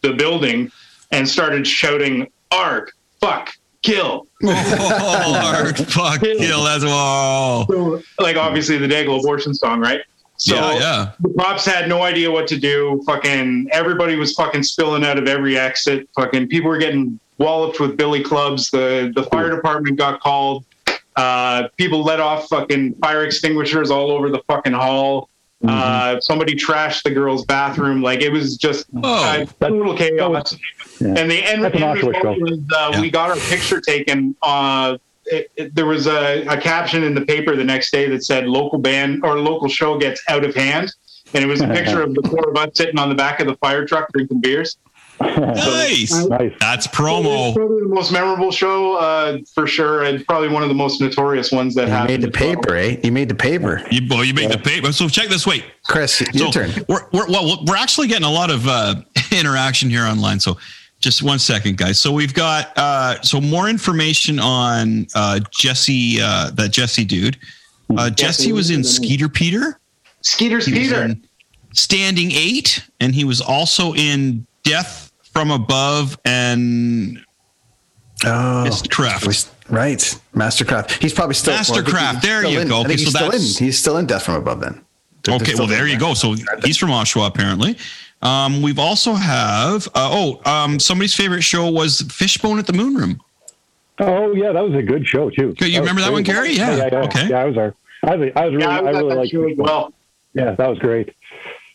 the 0.00 0.12
building 0.14 0.72
and 1.12 1.28
started 1.28 1.66
shouting 1.66 2.28
"Arg, 2.50 2.90
fuck, 3.24 3.54
kill!" 3.82 4.26
Oh, 4.42 4.48
hard 5.40 5.78
fuck 5.78 6.20
kill. 6.20 6.64
That's 6.64 6.84
whoa. 6.84 7.64
So, 7.68 8.02
like 8.18 8.36
obviously 8.36 8.78
the 8.78 8.88
Dayglo 8.88 9.20
abortion 9.20 9.54
song, 9.54 9.80
right? 9.80 10.02
So 10.36 10.56
yeah, 10.56 10.78
yeah. 10.78 11.12
the 11.20 11.32
cops 11.38 11.64
had 11.64 11.88
no 11.88 12.02
idea 12.02 12.30
what 12.30 12.46
to 12.48 12.58
do. 12.58 13.02
Fucking 13.06 13.68
everybody 13.72 14.16
was 14.16 14.34
fucking 14.34 14.64
spilling 14.64 15.04
out 15.04 15.16
of 15.16 15.28
every 15.28 15.56
exit. 15.56 16.08
Fucking 16.16 16.48
people 16.48 16.68
were 16.68 16.78
getting 16.78 17.18
walloped 17.38 17.80
with 17.80 17.96
billy 17.96 18.22
clubs. 18.22 18.70
The 18.70 19.12
the 19.14 19.24
fire 19.24 19.50
department 19.54 19.96
got 19.96 20.20
called. 20.20 20.64
Uh, 21.16 21.68
people 21.76 22.02
let 22.02 22.18
off 22.18 22.48
fucking 22.48 22.94
fire 22.96 23.24
extinguishers 23.24 23.90
all 23.90 24.10
over 24.10 24.28
the 24.28 24.40
fucking 24.48 24.72
hall. 24.72 25.28
Uh, 25.66 26.20
somebody 26.20 26.54
trashed 26.54 27.02
the 27.04 27.10
girls' 27.10 27.44
bathroom. 27.44 28.02
Like 28.02 28.20
it 28.20 28.30
was 28.30 28.56
just 28.56 28.86
uh, 29.02 29.44
total 29.60 29.96
chaos. 29.96 30.56
Yeah. 31.00 31.08
And 31.16 31.30
the 31.30 31.42
end, 31.44 31.64
an 31.64 31.74
end 31.82 32.02
result 32.02 32.38
was 32.40 32.58
uh, 32.76 32.90
Yeah. 32.92 33.00
we 33.00 33.10
got 33.10 33.30
our 33.30 33.36
picture 33.36 33.80
taken. 33.80 34.36
Uh, 34.42 34.98
it, 35.26 35.50
it- 35.56 35.74
there 35.74 35.86
was 35.86 36.06
a, 36.06 36.44
a 36.46 36.60
caption 36.60 37.02
in 37.02 37.14
the 37.14 37.24
paper 37.24 37.56
the 37.56 37.64
next 37.64 37.90
day 37.90 38.08
that 38.10 38.24
said 38.24 38.46
"local 38.46 38.78
band 38.78 39.24
or 39.24 39.38
local 39.40 39.68
show 39.68 39.98
gets 39.98 40.22
out 40.28 40.44
of 40.44 40.54
hand," 40.54 40.92
and 41.32 41.42
it 41.42 41.46
was 41.46 41.60
a 41.62 41.68
picture 41.68 42.02
of 42.02 42.14
the 42.14 42.22
four 42.28 42.50
of 42.50 42.56
us 42.56 42.70
sitting 42.74 42.98
on 42.98 43.08
the 43.08 43.14
back 43.14 43.40
of 43.40 43.46
the 43.46 43.56
fire 43.56 43.86
truck 43.86 44.08
drinking 44.12 44.40
beers. 44.40 44.76
Nice. 45.20 46.12
nice. 46.26 46.52
That's 46.60 46.86
It's 46.86 46.94
promo. 46.94 47.54
probably 47.54 47.80
the 47.82 47.88
most 47.88 48.12
memorable 48.12 48.50
show 48.52 48.96
uh, 48.96 49.38
for 49.54 49.66
sure, 49.66 50.02
and 50.04 50.24
probably 50.26 50.48
one 50.48 50.62
of 50.62 50.68
the 50.68 50.74
most 50.74 51.00
notorious 51.00 51.50
ones 51.52 51.74
that 51.76 51.86
You 51.86 51.92
happened. 51.92 52.22
made 52.22 52.32
the 52.32 52.36
paper, 52.36 52.76
eh? 52.76 52.96
You 53.02 53.12
made 53.12 53.28
the 53.28 53.34
paper. 53.34 53.82
You, 53.90 54.02
well, 54.08 54.24
you 54.24 54.34
make 54.34 54.50
the 54.50 54.58
paper. 54.58 54.92
So 54.92 55.08
check 55.08 55.28
this. 55.28 55.46
Wait. 55.46 55.64
Chris, 55.86 56.20
your 56.32 56.46
So 56.46 56.50
turn. 56.50 56.70
we're, 56.88 57.06
we're 57.12 57.26
well, 57.28 57.64
we're 57.66 57.76
actually 57.76 58.08
getting 58.08 58.24
a 58.26 58.30
lot 58.30 58.50
of 58.50 58.66
uh, 58.66 58.96
interaction 59.32 59.88
here 59.90 60.04
online. 60.04 60.40
So 60.40 60.56
just 61.00 61.22
one 61.22 61.38
second, 61.38 61.76
guys. 61.76 62.00
So 62.00 62.12
we've 62.12 62.34
got 62.34 62.72
uh, 62.76 63.20
so 63.22 63.40
more 63.40 63.68
information 63.68 64.38
on 64.38 65.06
uh, 65.14 65.40
Jesse, 65.50 66.18
uh, 66.22 66.50
that 66.50 66.70
Jesse 66.72 67.04
dude. 67.04 67.36
Uh, 67.96 68.08
Jesse 68.10 68.52
was 68.52 68.70
in 68.70 68.82
Skeeter 68.82 69.28
Peter. 69.28 69.78
Skeeter's 70.22 70.64
Peter. 70.66 71.14
Standing 71.74 72.30
Eight, 72.32 72.86
and 73.00 73.14
he 73.14 73.24
was 73.24 73.40
also 73.40 73.94
in 73.94 74.46
Death 74.62 75.03
from 75.34 75.50
Above 75.50 76.18
and 76.24 77.18
Oh, 78.24 78.64
Mistcraft. 78.66 79.48
right. 79.68 79.98
MSTRKRFT. 80.34 81.02
He's 81.02 81.12
probably 81.12 81.34
still 81.34 81.54
MSTRKRFT, 81.54 82.22
there 82.22 82.38
still 82.40 82.50
you 82.52 82.60
in. 82.60 82.68
go. 82.68 82.80
Okay, 82.80 82.92
he's 82.92 83.04
so 83.12 83.18
still 83.18 83.30
in. 83.30 83.40
He's 83.40 83.78
still 83.78 83.96
in 83.98 84.06
Death 84.06 84.22
from 84.24 84.36
Above. 84.36 84.60
Then. 84.60 84.72
They're- 84.72 84.80
they're 85.22 85.34
Okay, 85.36 85.54
well 85.56 85.66
there 85.66 85.80
doing 85.80 85.92
you 85.92 85.98
go. 85.98 86.14
So 86.14 86.34
he's 86.64 86.78
from 86.78 86.90
Oshawa 86.90 87.26
apparently. 87.26 87.76
Um, 88.22 88.62
we've 88.62 88.78
also 88.78 89.12
have 89.14 89.86
uh, 89.88 90.08
oh 90.12 90.40
um, 90.50 90.78
somebody's 90.78 91.14
favorite 91.14 91.42
show 91.42 91.68
was 91.70 92.00
Fishbone 92.10 92.58
at 92.58 92.66
the 92.66 92.72
Moon 92.72 92.94
Room. 92.94 93.20
Oh 93.98 94.32
yeah, 94.34 94.52
that 94.52 94.62
was 94.64 94.74
a 94.74 94.82
good 94.82 95.06
show 95.06 95.28
too. 95.30 95.50
Okay, 95.50 95.66
you 95.66 95.80
was 95.80 95.90
remember 95.90 96.00
that 96.02 96.12
one, 96.12 96.22
great. 96.22 96.34
Gary? 96.34 96.52
Yeah, 96.54 96.76
yeah, 96.76 96.88
yeah. 96.92 96.98
okay. 97.04 97.28
Yeah, 97.28 97.38
I 97.40 97.44
was 97.44 97.54
there. 97.54 97.74
I 98.02 98.16
was, 98.16 98.30
I 98.36 98.44
was 98.46 98.52
really, 98.54 98.62
Yeah, 98.64 98.68
I 98.70 98.76
I, 98.78 98.80
was 98.80 98.86
at 98.88 98.94
really 99.02 99.08
that 99.08 99.16
liked 99.16 99.34
it. 99.34 99.58
well. 99.58 99.92
Yeah, 100.34 100.50
that 100.52 100.68
was 100.68 100.78
great. 100.78 101.14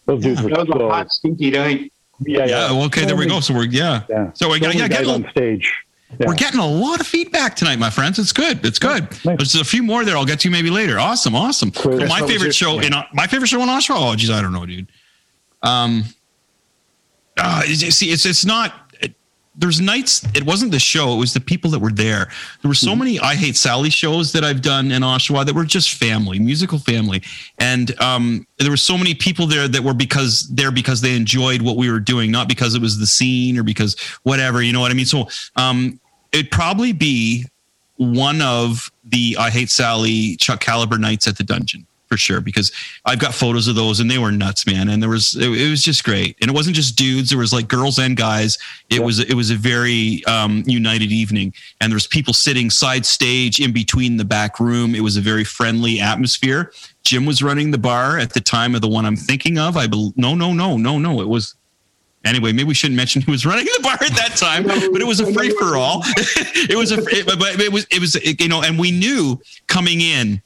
Those 0.05 0.23
dudes 0.23 0.41
were 0.41 0.49
That 0.49 0.67
was 0.67 0.69
a 0.81 0.87
hot, 0.89 1.11
stinky 1.11 1.51
night. 1.51 1.91
Yeah, 2.21 2.45
Yeah, 2.45 2.71
well, 2.71 2.83
okay, 2.85 3.05
there 3.05 3.15
we 3.15 3.25
go. 3.25 3.39
So 3.39 3.53
we're 3.53 3.65
yeah. 3.65 4.03
Yeah. 4.09 4.31
So 4.33 4.49
we're 4.49 4.59
so 4.59 4.69
yeah, 4.71 4.87
getting 4.87 5.09
on 5.09 5.25
a, 5.25 5.31
stage. 5.31 5.73
Yeah. 6.19 6.27
we're 6.27 6.35
getting 6.35 6.59
a 6.59 6.67
lot 6.67 6.99
of 6.99 7.07
feedback 7.07 7.55
tonight, 7.55 7.77
my 7.77 7.89
friends. 7.89 8.17
It's 8.17 8.31
good. 8.31 8.65
It's 8.65 8.79
good. 8.79 9.03
Nice. 9.25 9.37
There's 9.37 9.55
a 9.55 9.63
few 9.63 9.83
more 9.83 10.03
there. 10.03 10.17
I'll 10.17 10.25
get 10.25 10.39
to 10.41 10.49
maybe 10.49 10.69
later. 10.69 10.99
Awesome, 10.99 11.35
awesome. 11.35 11.71
Cool. 11.71 11.99
So 11.99 12.05
my 12.07 12.19
favorite 12.21 12.41
your- 12.41 12.51
show 12.51 12.79
in 12.79 12.93
my 13.13 13.27
favorite 13.27 13.47
show 13.47 13.61
in 13.61 13.69
Oshawa. 13.69 14.11
Oh, 14.11 14.15
geez, 14.15 14.29
I 14.29 14.41
don't 14.41 14.53
know, 14.53 14.65
dude. 14.65 14.87
Um, 15.61 16.03
uh, 17.37 17.63
you 17.65 17.75
see, 17.75 18.11
it's 18.11 18.25
it's 18.25 18.45
not. 18.45 18.73
There's 19.59 19.81
nights. 19.81 20.25
It 20.33 20.45
wasn't 20.45 20.71
the 20.71 20.79
show. 20.79 21.13
It 21.13 21.17
was 21.17 21.33
the 21.33 21.41
people 21.41 21.69
that 21.71 21.79
were 21.79 21.91
there. 21.91 22.29
There 22.61 22.69
were 22.69 22.73
so 22.73 22.91
Mm-hmm. 22.91 22.99
many 22.99 23.19
I 23.19 23.35
Hate 23.35 23.57
Sally 23.57 23.89
shows 23.89 24.31
that 24.31 24.43
I've 24.43 24.61
done 24.61 24.89
in 24.91 25.01
Oshawa 25.01 25.45
that 25.45 25.53
were 25.53 25.65
just 25.65 25.95
family, 25.95 26.39
musical 26.39 26.79
family, 26.79 27.21
and 27.57 27.99
um, 28.01 28.47
there 28.57 28.71
were 28.71 28.77
so 28.77 28.97
many 28.97 29.13
people 29.13 29.47
there 29.47 29.67
that 29.67 29.83
were 29.83 29.93
because 29.93 30.47
there 30.47 30.71
because 30.71 31.01
they 31.01 31.15
enjoyed 31.15 31.61
what 31.61 31.75
we 31.75 31.91
were 31.91 31.99
doing, 31.99 32.31
not 32.31 32.47
because 32.47 32.73
it 32.73 32.81
was 32.81 32.97
the 32.99 33.05
scene 33.07 33.57
or 33.59 33.63
because 33.63 33.97
whatever. 34.23 34.61
You 34.61 34.71
know 34.71 34.79
what 34.79 34.91
I 34.91 34.93
mean? 34.95 35.05
So 35.05 35.27
um, 35.57 35.99
it'd 36.31 36.51
probably 36.51 36.93
be 36.93 37.45
one 37.97 38.41
of 38.41 38.89
the 39.03 39.35
I 39.37 39.49
Hate 39.49 39.69
Sally 39.69 40.37
Chuck 40.37 40.61
Caliber 40.61 40.97
nights 40.97 41.27
at 41.27 41.37
the 41.37 41.43
dungeon 41.43 41.85
for 42.09 42.17
sure 42.17 42.41
because 42.41 42.71
I've 43.05 43.19
got 43.19 43.33
photos 43.33 43.67
of 43.67 43.75
those 43.75 43.99
and 43.99 44.09
they 44.09 44.17
were 44.17 44.31
nuts, 44.31 44.65
man. 44.65 44.89
And 44.89 45.01
there 45.01 45.09
was 45.09 45.35
it, 45.35 45.49
it 45.49 45.69
was 45.69 45.83
just 45.83 46.03
great, 46.03 46.35
and 46.41 46.49
it 46.49 46.53
wasn't 46.53 46.75
just 46.75 46.95
dudes; 46.95 47.29
there 47.29 47.39
was 47.39 47.53
like 47.53 47.67
girls 47.67 47.99
and 47.99 48.17
guys. 48.17 48.57
It 48.89 49.01
was 49.01 49.19
it 49.19 49.35
was 49.35 49.51
a 49.51 49.55
very 49.55 50.25
um, 50.25 50.63
united 50.65 51.11
evening, 51.11 51.53
and 51.79 51.91
there 51.91 51.95
was 51.95 52.07
people 52.07 52.33
sitting 52.33 52.69
side 52.69 53.05
stage 53.05 53.59
in 53.59 53.71
between 53.71 54.17
the 54.17 54.25
back 54.25 54.59
room. 54.59 54.95
It 54.95 55.01
was 55.01 55.15
a 55.15 55.21
very 55.21 55.43
friendly 55.43 55.99
atmosphere. 55.99 56.73
Jim 57.03 57.25
was 57.25 57.41
running 57.41 57.71
the 57.71 57.77
bar 57.77 58.17
at 58.17 58.33
the 58.33 58.41
time 58.41 58.75
of 58.75 58.81
the 58.81 58.89
one 58.89 59.05
I'm 59.05 59.15
thinking 59.15 59.57
of. 59.57 59.77
I 59.77 59.87
bel 59.87 60.13
no 60.17 60.35
no 60.35 60.51
no 60.51 60.77
no 60.77 60.97
no 60.97 61.21
it 61.21 61.27
was 61.27 61.55
Anyway, 62.25 62.51
maybe 62.51 62.67
we 62.67 62.73
shouldn't 62.73 62.97
mention 62.97 63.21
who 63.21 63.31
was 63.31 63.45
running 63.45 63.65
the 63.65 63.79
bar 63.81 63.93
at 63.93 64.11
that 64.11 64.35
time, 64.35 64.63
but 64.63 65.01
it 65.01 65.07
was 65.07 65.21
a 65.21 65.33
free 65.33 65.51
for 65.51 65.77
all. 65.77 66.01
it 66.05 66.77
was 66.77 66.91
a, 66.91 66.97
it, 67.07 67.25
but 67.25 67.59
it 67.61 67.71
was, 67.71 67.87
it 67.89 67.99
was, 67.99 68.15
you 68.39 68.49
know, 68.49 68.61
and 68.61 68.77
we 68.77 68.91
knew 68.91 69.39
coming 69.67 70.01
in 70.01 70.41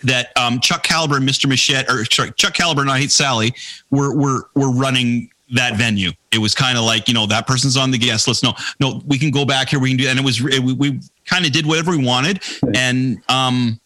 that 0.00 0.36
um, 0.36 0.60
Chuck 0.60 0.82
Caliber 0.82 1.16
and 1.16 1.28
Mr. 1.28 1.46
Machete, 1.48 1.90
or 1.92 2.04
sorry, 2.06 2.32
Chuck 2.32 2.54
Caliber 2.54 2.80
and 2.82 2.90
I 2.90 2.98
Hate 2.98 3.10
Sally, 3.12 3.54
were 3.90 4.14
were 4.14 4.48
were 4.54 4.70
running 4.72 5.30
that 5.54 5.76
venue. 5.76 6.10
It 6.32 6.38
was 6.38 6.54
kind 6.54 6.78
of 6.78 6.84
like 6.84 7.08
you 7.08 7.14
know 7.14 7.26
that 7.26 7.46
person's 7.46 7.76
on 7.76 7.90
the 7.90 7.98
guest 7.98 8.26
list. 8.26 8.42
No, 8.42 8.54
no, 8.80 9.02
we 9.06 9.18
can 9.18 9.30
go 9.30 9.44
back 9.44 9.68
here. 9.68 9.78
We 9.78 9.90
can 9.90 9.98
do, 9.98 10.08
and 10.08 10.18
it 10.18 10.24
was 10.24 10.40
it, 10.44 10.60
we, 10.60 10.72
we 10.72 11.00
kind 11.26 11.44
of 11.46 11.52
did 11.52 11.66
whatever 11.66 11.90
we 11.90 12.04
wanted, 12.04 12.40
and 12.74 13.22
um, 13.28 13.78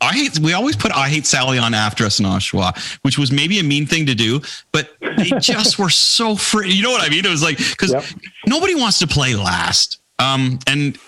I 0.00 0.12
hate. 0.12 0.38
We 0.38 0.52
always 0.52 0.76
put 0.76 0.92
"I 0.92 1.08
Hate 1.08 1.26
Sally" 1.26 1.58
on 1.58 1.74
after 1.74 2.04
us 2.04 2.20
in 2.20 2.26
Oshawa, 2.26 2.98
which 3.02 3.18
was 3.18 3.32
maybe 3.32 3.58
a 3.58 3.62
mean 3.62 3.86
thing 3.86 4.06
to 4.06 4.14
do, 4.14 4.40
but 4.72 4.90
they 5.00 5.30
just 5.40 5.78
were 5.78 5.90
so 5.90 6.36
free. 6.36 6.70
You 6.72 6.82
know 6.82 6.90
what 6.90 7.06
I 7.06 7.10
mean? 7.10 7.24
It 7.24 7.30
was 7.30 7.42
like 7.42 7.58
because 7.58 7.92
Yep. 7.92 8.04
nobody 8.46 8.74
wants 8.74 8.98
to 9.00 9.06
play 9.06 9.34
last, 9.34 10.00
um, 10.18 10.58
and 10.66 10.98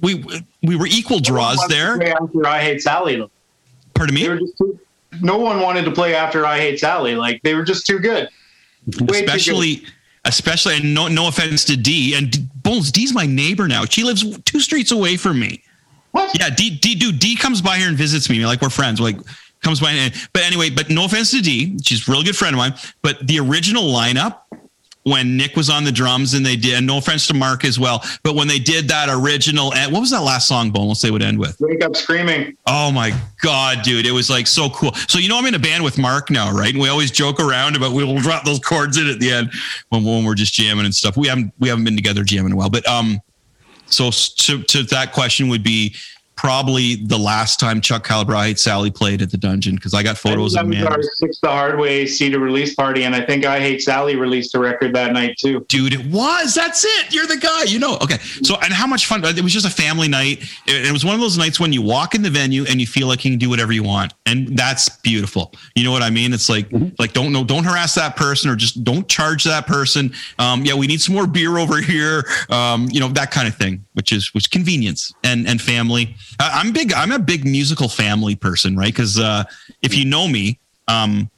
we 0.00 0.24
we 0.62 0.76
were 0.76 0.86
equal 0.86 1.20
draws 1.20 1.66
there. 1.68 1.98
I 2.44 2.60
Hate 2.60 2.82
Sally, 2.82 3.16
though. 3.16 3.30
Pardon 4.02 4.14
They 4.14 4.22
me. 4.22 4.28
were 4.28 4.38
just 4.38 4.58
too, 4.58 4.80
no 5.20 5.38
one 5.38 5.60
wanted 5.60 5.84
to 5.84 5.90
play 5.92 6.14
after 6.14 6.44
I 6.46 6.58
Hate 6.58 6.78
Sally. 6.80 7.14
Like 7.14 7.40
they 7.42 7.54
were 7.54 7.64
just 7.64 7.86
too 7.86 7.98
good. 7.98 8.28
Way 8.86 8.92
too 8.98 9.04
good. 9.06 9.10
especially 9.26 9.82
especially 10.24 10.76
and 10.76 10.94
no 10.94 11.08
no 11.08 11.28
offense 11.28 11.64
to 11.66 11.76
D 11.76 12.14
and 12.14 12.30
D, 12.30 12.44
Bones 12.62 12.90
D's 12.92 13.12
my 13.14 13.26
neighbor 13.26 13.68
now. 13.68 13.84
She 13.84 14.02
lives 14.04 14.38
two 14.40 14.60
streets 14.60 14.90
away 14.92 15.16
from 15.16 15.38
me. 15.40 15.62
What? 16.12 16.36
Yeah, 16.38 16.50
D 16.50 16.70
D 16.70 16.94
dude 16.94 17.18
D 17.18 17.36
comes 17.36 17.62
by 17.62 17.76
here 17.78 17.88
and 17.88 17.96
visits 17.96 18.28
me. 18.30 18.44
Like 18.44 18.60
we're 18.62 18.70
friends. 18.70 19.00
Like 19.00 19.16
comes 19.62 19.80
by 19.80 19.92
and 19.92 20.14
but 20.32 20.42
anyway, 20.42 20.70
but 20.70 20.90
no 20.90 21.04
offense 21.04 21.30
to 21.32 21.40
D, 21.40 21.78
she's 21.84 22.08
a 22.08 22.12
real 22.12 22.22
good 22.22 22.36
friend 22.36 22.54
of 22.54 22.58
mine. 22.58 22.74
But 23.02 23.26
the 23.26 23.38
original 23.38 23.84
lineup 23.84 24.40
when 25.04 25.36
Nick 25.36 25.56
was 25.56 25.68
on 25.68 25.84
the 25.84 25.92
drums 25.92 26.34
and 26.34 26.46
they 26.46 26.56
did, 26.56 26.74
and 26.74 26.86
no 26.86 26.98
offense 26.98 27.26
to 27.26 27.34
Mark 27.34 27.64
as 27.64 27.78
well, 27.78 28.04
but 28.22 28.34
when 28.34 28.46
they 28.46 28.58
did 28.58 28.88
that 28.88 29.08
original, 29.08 29.74
and 29.74 29.92
what 29.92 30.00
was 30.00 30.10
that 30.10 30.22
last 30.22 30.46
song, 30.46 30.70
Boneless, 30.70 31.02
they 31.02 31.10
would 31.10 31.22
end 31.22 31.38
with? 31.38 31.56
Wake 31.60 31.82
up 31.84 31.96
screaming. 31.96 32.56
Oh 32.66 32.92
my 32.92 33.12
God, 33.40 33.82
dude. 33.82 34.06
It 34.06 34.12
was 34.12 34.30
like 34.30 34.46
so 34.46 34.70
cool. 34.70 34.92
So, 35.08 35.18
you 35.18 35.28
know, 35.28 35.38
I'm 35.38 35.46
in 35.46 35.54
a 35.54 35.58
band 35.58 35.82
with 35.82 35.98
Mark 35.98 36.30
now, 36.30 36.52
right? 36.52 36.72
And 36.72 36.80
we 36.80 36.88
always 36.88 37.10
joke 37.10 37.40
around 37.40 37.74
about 37.76 37.92
we'll 37.92 38.16
drop 38.18 38.44
those 38.44 38.60
chords 38.60 38.96
in 38.96 39.08
at 39.08 39.18
the 39.18 39.32
end 39.32 39.52
when, 39.88 40.04
when 40.04 40.24
we're 40.24 40.34
just 40.34 40.54
jamming 40.54 40.84
and 40.84 40.94
stuff. 40.94 41.16
We 41.16 41.28
haven't, 41.28 41.52
we 41.58 41.68
haven't 41.68 41.84
been 41.84 41.96
together 41.96 42.22
jamming 42.22 42.52
a 42.52 42.56
while, 42.56 42.70
but, 42.70 42.86
um, 42.88 43.20
so 43.86 44.10
to, 44.10 44.62
to 44.62 44.82
that 44.84 45.12
question 45.12 45.48
would 45.48 45.62
be 45.62 45.94
probably 46.42 46.96
the 46.96 47.16
last 47.16 47.60
time 47.60 47.80
Chuck 47.80 48.04
Calabrite 48.04 48.58
Sally 48.58 48.90
played 48.90 49.22
at 49.22 49.30
the 49.30 49.38
dungeon 49.38 49.76
because 49.76 49.94
I 49.94 50.02
got 50.02 50.18
photos 50.18 50.54
that 50.54 50.64
of 50.64 50.70
man. 50.70 50.84
Six 51.12 51.38
the 51.38 51.48
Hard 51.48 51.78
Way 51.78 52.04
CD 52.04 52.36
release 52.36 52.74
party, 52.74 53.04
and 53.04 53.14
I 53.14 53.24
think 53.24 53.44
I 53.44 53.60
Hate 53.60 53.80
Sally 53.80 54.16
released 54.16 54.56
a 54.56 54.58
record 54.58 54.92
that 54.96 55.12
night 55.12 55.36
too. 55.38 55.64
Dude, 55.68 55.94
it 55.94 56.04
was. 56.06 56.52
That's 56.52 56.84
it. 56.84 57.14
You're 57.14 57.28
the 57.28 57.36
guy. 57.36 57.62
You 57.68 57.78
know. 57.78 57.96
Okay. 58.02 58.18
So, 58.42 58.56
and 58.56 58.72
how 58.72 58.88
much 58.88 59.06
fun? 59.06 59.24
It 59.24 59.40
was 59.40 59.52
just 59.52 59.66
a 59.66 59.70
family 59.70 60.08
night. 60.08 60.42
It, 60.66 60.86
it 60.86 60.92
was 60.92 61.04
one 61.04 61.14
of 61.14 61.20
those 61.20 61.38
nights 61.38 61.60
when 61.60 61.72
you 61.72 61.80
walk 61.80 62.16
in 62.16 62.22
the 62.22 62.30
venue 62.30 62.64
and 62.68 62.80
you 62.80 62.88
feel 62.88 63.06
like 63.06 63.24
you 63.24 63.30
can 63.30 63.38
do 63.38 63.48
whatever 63.48 63.72
you 63.72 63.84
want, 63.84 64.12
and 64.26 64.58
that's 64.58 64.88
beautiful. 64.88 65.54
You 65.76 65.84
know 65.84 65.92
what 65.92 66.02
I 66.02 66.10
mean? 66.10 66.32
It's 66.32 66.48
like, 66.48 66.66
like 66.98 67.12
don't 67.12 67.32
know, 67.32 67.44
don't 67.44 67.62
harass 67.62 67.94
that 67.94 68.16
person 68.16 68.50
or 68.50 68.56
just 68.56 68.82
don't 68.82 69.08
charge 69.08 69.44
that 69.44 69.68
person. 69.68 70.12
Um, 70.40 70.64
yeah, 70.64 70.74
we 70.74 70.88
need 70.88 71.00
some 71.00 71.14
more 71.14 71.28
beer 71.28 71.58
over 71.58 71.80
here. 71.80 72.24
Um, 72.50 72.88
you 72.90 72.98
know 72.98 73.10
that 73.10 73.30
kind 73.30 73.46
of 73.46 73.54
thing, 73.54 73.84
which 73.94 74.12
is 74.12 74.32
which 74.34 74.50
convenience 74.50 75.12
and 75.24 75.46
and 75.46 75.60
family. 75.60 76.14
I'm 76.40 76.72
big. 76.72 76.92
I'm 76.92 77.12
a 77.12 77.18
big 77.18 77.44
musical 77.44 77.88
family 77.88 78.34
person, 78.34 78.76
right? 78.76 78.92
Because 78.92 79.18
uh, 79.18 79.44
if 79.82 79.96
you 79.96 80.04
know 80.04 80.28
me, 80.28 80.58
um, 80.88 81.30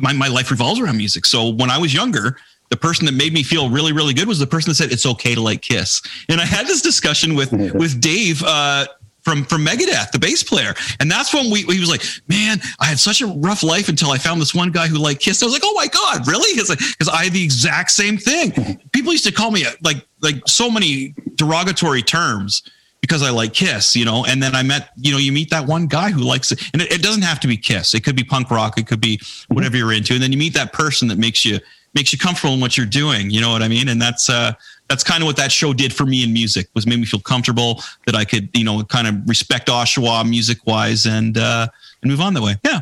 my, 0.00 0.12
my 0.12 0.28
life 0.28 0.50
revolves 0.50 0.80
around 0.80 0.96
music. 0.96 1.24
So 1.26 1.48
when 1.48 1.70
I 1.70 1.78
was 1.78 1.92
younger, 1.94 2.36
the 2.70 2.76
person 2.76 3.06
that 3.06 3.12
made 3.12 3.32
me 3.32 3.42
feel 3.42 3.70
really, 3.70 3.92
really 3.92 4.14
good 4.14 4.28
was 4.28 4.38
the 4.38 4.46
person 4.46 4.70
that 4.70 4.74
said 4.74 4.92
it's 4.92 5.06
okay 5.06 5.34
to 5.34 5.40
like 5.40 5.62
Kiss. 5.62 6.02
And 6.28 6.40
I 6.40 6.44
had 6.44 6.66
this 6.66 6.82
discussion 6.82 7.34
with 7.34 7.52
with 7.74 8.00
Dave 8.00 8.42
uh, 8.44 8.86
from 9.22 9.44
from 9.44 9.64
Megadeth, 9.64 10.10
the 10.12 10.18
bass 10.18 10.42
player, 10.42 10.74
and 11.00 11.10
that's 11.10 11.34
when 11.34 11.50
we 11.50 11.62
he 11.62 11.80
was 11.80 11.90
like, 11.90 12.02
"Man, 12.28 12.60
I 12.80 12.86
had 12.86 12.98
such 12.98 13.20
a 13.20 13.26
rough 13.26 13.62
life 13.62 13.88
until 13.88 14.10
I 14.10 14.18
found 14.18 14.40
this 14.40 14.54
one 14.54 14.70
guy 14.70 14.86
who 14.86 14.98
liked 14.98 15.20
Kiss." 15.20 15.42
I 15.42 15.46
was 15.46 15.52
like, 15.52 15.62
"Oh 15.64 15.74
my 15.74 15.86
god, 15.86 16.26
really?" 16.26 16.52
Because 16.54 16.68
like, 16.70 17.14
I 17.14 17.24
had 17.24 17.32
the 17.32 17.42
exact 17.42 17.90
same 17.90 18.16
thing. 18.16 18.80
People 18.92 19.12
used 19.12 19.24
to 19.24 19.32
call 19.32 19.50
me 19.50 19.64
uh, 19.64 19.70
like 19.82 20.06
like 20.22 20.36
so 20.46 20.70
many 20.70 21.14
derogatory 21.34 22.02
terms 22.02 22.62
because 23.00 23.22
I 23.22 23.30
like 23.30 23.54
Kiss, 23.54 23.94
you 23.94 24.04
know. 24.04 24.24
And 24.24 24.42
then 24.42 24.54
I 24.54 24.62
met, 24.62 24.90
you 24.96 25.12
know, 25.12 25.18
you 25.18 25.32
meet 25.32 25.50
that 25.50 25.66
one 25.66 25.86
guy 25.86 26.10
who 26.10 26.20
likes 26.20 26.52
it, 26.52 26.60
and 26.72 26.82
it, 26.82 26.92
it 26.92 27.02
doesn't 27.02 27.22
have 27.22 27.40
to 27.40 27.48
be 27.48 27.56
Kiss. 27.56 27.94
It 27.94 28.04
could 28.04 28.16
be 28.16 28.24
punk 28.24 28.50
rock. 28.50 28.78
It 28.78 28.86
could 28.86 29.00
be 29.00 29.20
whatever 29.48 29.76
you're 29.76 29.92
into. 29.92 30.14
And 30.14 30.22
then 30.22 30.32
you 30.32 30.38
meet 30.38 30.54
that 30.54 30.72
person 30.72 31.08
that 31.08 31.18
makes 31.18 31.44
you 31.44 31.58
makes 31.94 32.12
you 32.12 32.18
comfortable 32.18 32.54
in 32.54 32.60
what 32.60 32.76
you're 32.76 32.86
doing. 32.86 33.30
You 33.30 33.40
know 33.40 33.50
what 33.50 33.62
I 33.62 33.68
mean? 33.68 33.88
And 33.88 34.00
that's 34.00 34.28
uh, 34.28 34.52
that's 34.88 35.04
kind 35.04 35.22
of 35.22 35.26
what 35.26 35.36
that 35.36 35.52
show 35.52 35.72
did 35.72 35.92
for 35.92 36.06
me 36.06 36.22
in 36.22 36.32
music. 36.32 36.68
Was 36.74 36.86
made 36.86 36.98
me 36.98 37.06
feel 37.06 37.20
comfortable 37.20 37.82
that 38.06 38.14
I 38.14 38.24
could, 38.24 38.48
you 38.54 38.64
know, 38.64 38.82
kind 38.84 39.06
of 39.06 39.28
respect 39.28 39.68
Oshawa 39.68 40.28
music 40.28 40.66
wise 40.66 41.06
and 41.06 41.36
uh, 41.38 41.68
and 42.02 42.10
move 42.10 42.20
on 42.20 42.34
that 42.34 42.42
way. 42.42 42.56
Yeah. 42.64 42.80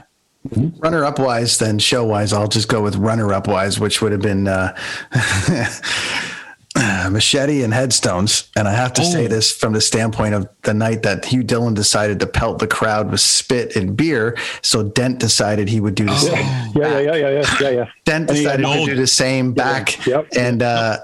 runner 0.78 1.04
up 1.04 1.18
wise 1.18 1.58
then 1.58 1.76
show 1.76 2.04
wise 2.04 2.32
i'll 2.32 2.46
just 2.46 2.68
go 2.68 2.80
with 2.80 2.94
runner 2.94 3.32
up 3.32 3.48
wise 3.48 3.80
which 3.80 4.00
would 4.00 4.12
have 4.12 4.20
been 4.22 4.46
uh, 4.46 4.76
machete 7.10 7.62
and 7.62 7.74
headstones 7.74 8.48
and 8.54 8.68
i 8.68 8.72
have 8.72 8.92
to 8.92 9.04
say 9.04 9.24
Oh. 9.24 9.28
this 9.28 9.50
from 9.50 9.72
the 9.72 9.80
standpoint 9.80 10.34
of 10.34 10.48
the 10.62 10.72
night 10.72 11.02
that 11.02 11.24
hugh 11.24 11.42
dillon 11.42 11.74
decided 11.74 12.20
to 12.20 12.28
pelt 12.28 12.60
the 12.60 12.68
crowd 12.68 13.10
with 13.10 13.20
spit 13.20 13.74
and 13.74 13.96
beer 13.96 14.36
so 14.62 14.84
dent 14.84 15.18
decided 15.18 15.68
he 15.68 15.80
would 15.80 15.96
do 15.96 16.04
the 16.04 16.12
Oh. 16.12 16.16
same 16.16 16.46
Yeah, 16.76 16.98
yeah, 16.98 17.00
yeah, 17.00 17.14
yeah, 17.16 17.30
yeah, 17.30 17.56
yeah, 17.60 17.70
yeah. 17.70 17.84
dent 18.04 18.28
And 18.28 18.38
he 18.38 18.44
decided 18.44 18.62
no- 18.62 18.84
to 18.84 18.84
do 18.84 18.94
the 18.94 19.06
same 19.08 19.52
back 19.52 20.06
Yep. 20.06 20.28
and 20.36 20.62
uh 20.62 20.98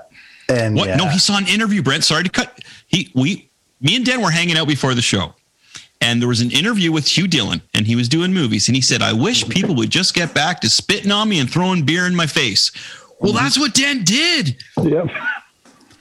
and 0.59 0.77
What? 0.77 0.89
yeah. 0.89 0.97
No, 0.97 1.07
uh, 1.07 1.11
he 1.11 1.19
saw 1.19 1.37
an 1.39 1.47
interview, 1.47 1.83
Brent. 1.83 2.05
Sorry 2.05 2.23
to 2.25 2.31
cut. 2.31 2.59
He, 2.87 3.11
we, 3.15 3.49
me 3.81 3.97
and 3.97 4.05
Dan 4.05 4.23
were 4.23 4.31
hanging 4.31 4.57
out 4.57 4.69
before 4.69 4.95
the 4.95 5.03
show, 5.03 5.35
and 6.01 6.21
there 6.21 6.29
was 6.29 6.41
an 6.41 6.51
interview 6.51 6.93
with 6.93 7.07
Hugh 7.07 7.29
Dillon, 7.29 7.63
and 7.75 7.87
he 7.87 7.97
was 7.97 8.09
doing 8.09 8.33
movies, 8.33 8.69
and 8.69 8.77
he 8.77 8.83
said, 8.83 9.03
"I 9.03 9.13
wish 9.13 9.49
people 9.49 9.75
would 9.77 9.91
just 9.91 10.15
get 10.15 10.35
back 10.35 10.61
to 10.61 10.69
spitting 10.69 11.11
on 11.11 11.29
me 11.29 11.39
and 11.41 11.51
throwing 11.51 11.85
beer 11.85 12.07
in 12.07 12.15
my 12.15 12.27
face." 12.27 12.71
Well, 13.21 13.33
that's 13.33 13.59
what 13.59 13.73
Dan 13.75 14.03
did. 14.03 14.57
Yep. 14.83 15.07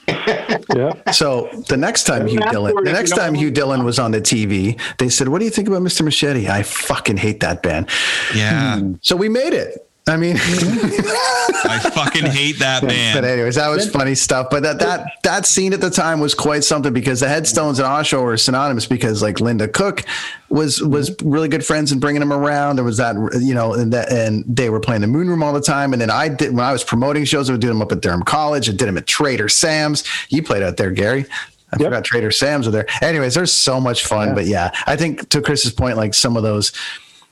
yep. 0.75 1.13
So 1.13 1.49
the 1.67 1.77
next 1.77 2.03
time 2.05 2.27
Hugh 2.27 2.39
Fast 2.39 2.51
Dillon, 2.51 2.75
the 2.83 2.91
next 2.91 3.11
time 3.11 3.33
Hugh 3.33 3.51
Dillon 3.51 3.83
was 3.83 3.99
on 3.99 4.11
the 4.11 4.19
TV, 4.21 4.79
they 4.97 5.09
said, 5.09 5.27
"What 5.27 5.39
do 5.39 5.45
you 5.45 5.51
think 5.51 5.67
about 5.67 5.81
Mr. 5.81 6.03
Machete?" 6.03 6.47
I 6.49 6.63
fucking 6.63 7.17
hate 7.17 7.39
that 7.41 7.61
band. 7.61 7.89
Yeah, 8.35 8.79
hmm. 8.79 8.93
So 9.01 9.15
we 9.15 9.29
made 9.29 9.53
it. 9.53 9.87
I 10.07 10.17
mean, 10.17 10.35
I 10.35 11.91
fucking 11.93 12.25
hate 12.25 12.57
that 12.59 12.81
man. 12.87 13.15
but 13.15 13.23
anyways, 13.23 13.55
that 13.55 13.69
was 13.69 13.87
funny 13.89 14.15
stuff. 14.15 14.47
But 14.49 14.63
that 14.63 14.79
that 14.79 15.11
that 15.23 15.45
scene 15.45 15.73
at 15.73 15.81
the 15.81 15.91
time 15.91 16.19
was 16.19 16.33
quite 16.33 16.63
something 16.63 16.91
because 16.91 17.19
the 17.19 17.27
headstones 17.27 17.77
and 17.77 17.87
Osho 17.87 18.23
were 18.23 18.35
synonymous 18.35 18.87
because 18.87 19.21
like 19.21 19.39
Linda 19.39 19.67
Cook 19.67 20.03
was 20.49 20.81
was 20.81 21.11
mm-hmm. 21.11 21.29
really 21.29 21.47
good 21.49 21.63
friends 21.63 21.91
and 21.91 22.01
bringing 22.01 22.21
him 22.21 22.33
around. 22.33 22.77
There 22.77 22.83
was 22.83 22.97
that 22.97 23.15
you 23.39 23.53
know, 23.53 23.73
and 23.73 23.93
that 23.93 24.11
and 24.11 24.43
they 24.47 24.71
were 24.71 24.79
playing 24.79 25.01
the 25.01 25.07
Moon 25.07 25.29
Room 25.29 25.43
all 25.43 25.53
the 25.53 25.61
time. 25.61 25.93
And 25.93 26.01
then 26.01 26.09
I 26.09 26.29
did 26.29 26.51
when 26.55 26.65
I 26.65 26.71
was 26.71 26.83
promoting 26.83 27.23
shows, 27.23 27.49
I 27.49 27.53
would 27.53 27.61
do 27.61 27.67
them 27.67 27.81
up 27.81 27.91
at 27.91 28.01
Durham 28.01 28.23
College. 28.23 28.69
I 28.69 28.71
did 28.71 28.87
them 28.87 28.97
at 28.97 29.05
Trader 29.05 29.49
Sam's. 29.49 30.03
You 30.29 30.41
played 30.41 30.63
out 30.63 30.77
there, 30.77 30.89
Gary. 30.91 31.25
I 31.73 31.77
Yep. 31.79 31.87
forgot 31.87 32.03
Trader 32.03 32.31
Sam's 32.31 32.65
were 32.65 32.71
there. 32.71 32.85
Anyways, 33.01 33.35
there's 33.35 33.53
so 33.53 33.79
much 33.79 34.05
fun. 34.05 34.33
But 34.33 34.45
yeah, 34.45 34.71
I 34.87 34.97
think 34.97 35.29
to 35.29 35.41
Chris's 35.41 35.71
point, 35.71 35.95
like 35.95 36.13
some 36.13 36.35
of 36.35 36.43
those 36.43 36.73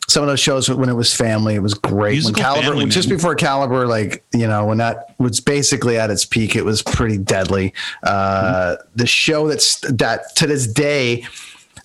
some 0.09 0.23
of 0.23 0.27
those 0.27 0.39
shows 0.39 0.69
when 0.69 0.89
it 0.89 0.93
was 0.95 1.13
family, 1.15 1.55
it 1.55 1.61
was 1.61 1.73
great. 1.73 2.13
Musical 2.13 2.33
when 2.33 2.43
Caliber, 2.43 2.67
family, 2.69 2.85
just 2.89 3.09
before 3.09 3.35
Caliber, 3.35 3.87
like 3.87 4.23
you 4.33 4.47
know, 4.47 4.65
when 4.65 4.77
that 4.79 5.15
was 5.19 5.39
basically 5.39 5.97
at 5.97 6.09
its 6.09 6.25
peak, 6.25 6.55
it 6.55 6.65
was 6.65 6.81
pretty 6.81 7.17
deadly. 7.17 7.73
Uh, 8.03 8.75
The 8.95 9.07
show 9.07 9.47
that's 9.47 9.79
that 9.81 10.35
to 10.37 10.47
this 10.47 10.67
day. 10.67 11.25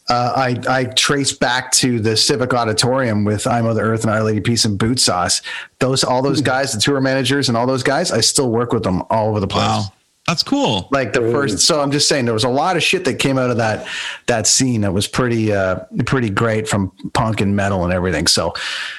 Uh, 0.08 0.32
I 0.36 0.80
I 0.80 0.84
trace 0.84 1.32
back 1.32 1.72
to 1.72 1.98
the 1.98 2.14
Civic 2.14 2.52
Auditorium 2.52 3.24
with 3.24 3.46
I 3.46 3.62
Mother 3.62 3.82
Earth 3.82 4.02
and 4.02 4.10
Our 4.10 4.22
Lady 4.22 4.40
Peace 4.40 4.66
and 4.66 4.78
Bootsauce. 4.78 5.40
Those 5.78 6.04
all 6.04 6.20
those 6.20 6.42
guys, 6.42 6.72
the 6.74 6.80
tour 6.80 7.00
managers 7.00 7.48
and 7.48 7.56
all 7.56 7.66
those 7.66 7.82
guys, 7.82 8.12
I 8.12 8.20
still 8.20 8.50
work 8.50 8.72
with 8.72 8.82
them 8.82 9.02
all 9.08 9.30
over 9.30 9.40
the 9.40 9.46
place 9.46 9.64
Wow, 9.64 9.92
that's 10.26 10.42
cool. 10.42 10.88
like 10.90 11.12
the 11.12 11.20
first 11.32 11.58
so 11.60 11.80
i'm 11.80 11.90
just 11.90 12.08
saying 12.08 12.24
there 12.24 12.34
was 12.34 12.44
a 12.44 12.48
lot 12.48 12.76
of 12.76 12.82
shit 12.82 13.04
that 13.04 13.14
came 13.14 13.38
out 13.38 13.50
of 13.50 13.56
that 13.58 13.86
that 14.26 14.46
scene 14.46 14.80
that 14.80 14.92
was 14.92 15.06
pretty 15.06 15.52
uh 15.52 15.76
pretty 16.06 16.30
great 16.30 16.68
from 16.68 16.90
punk 17.12 17.40
and 17.40 17.54
metal 17.54 17.84
and 17.84 17.92
everything 17.92 18.26
so 18.26 18.52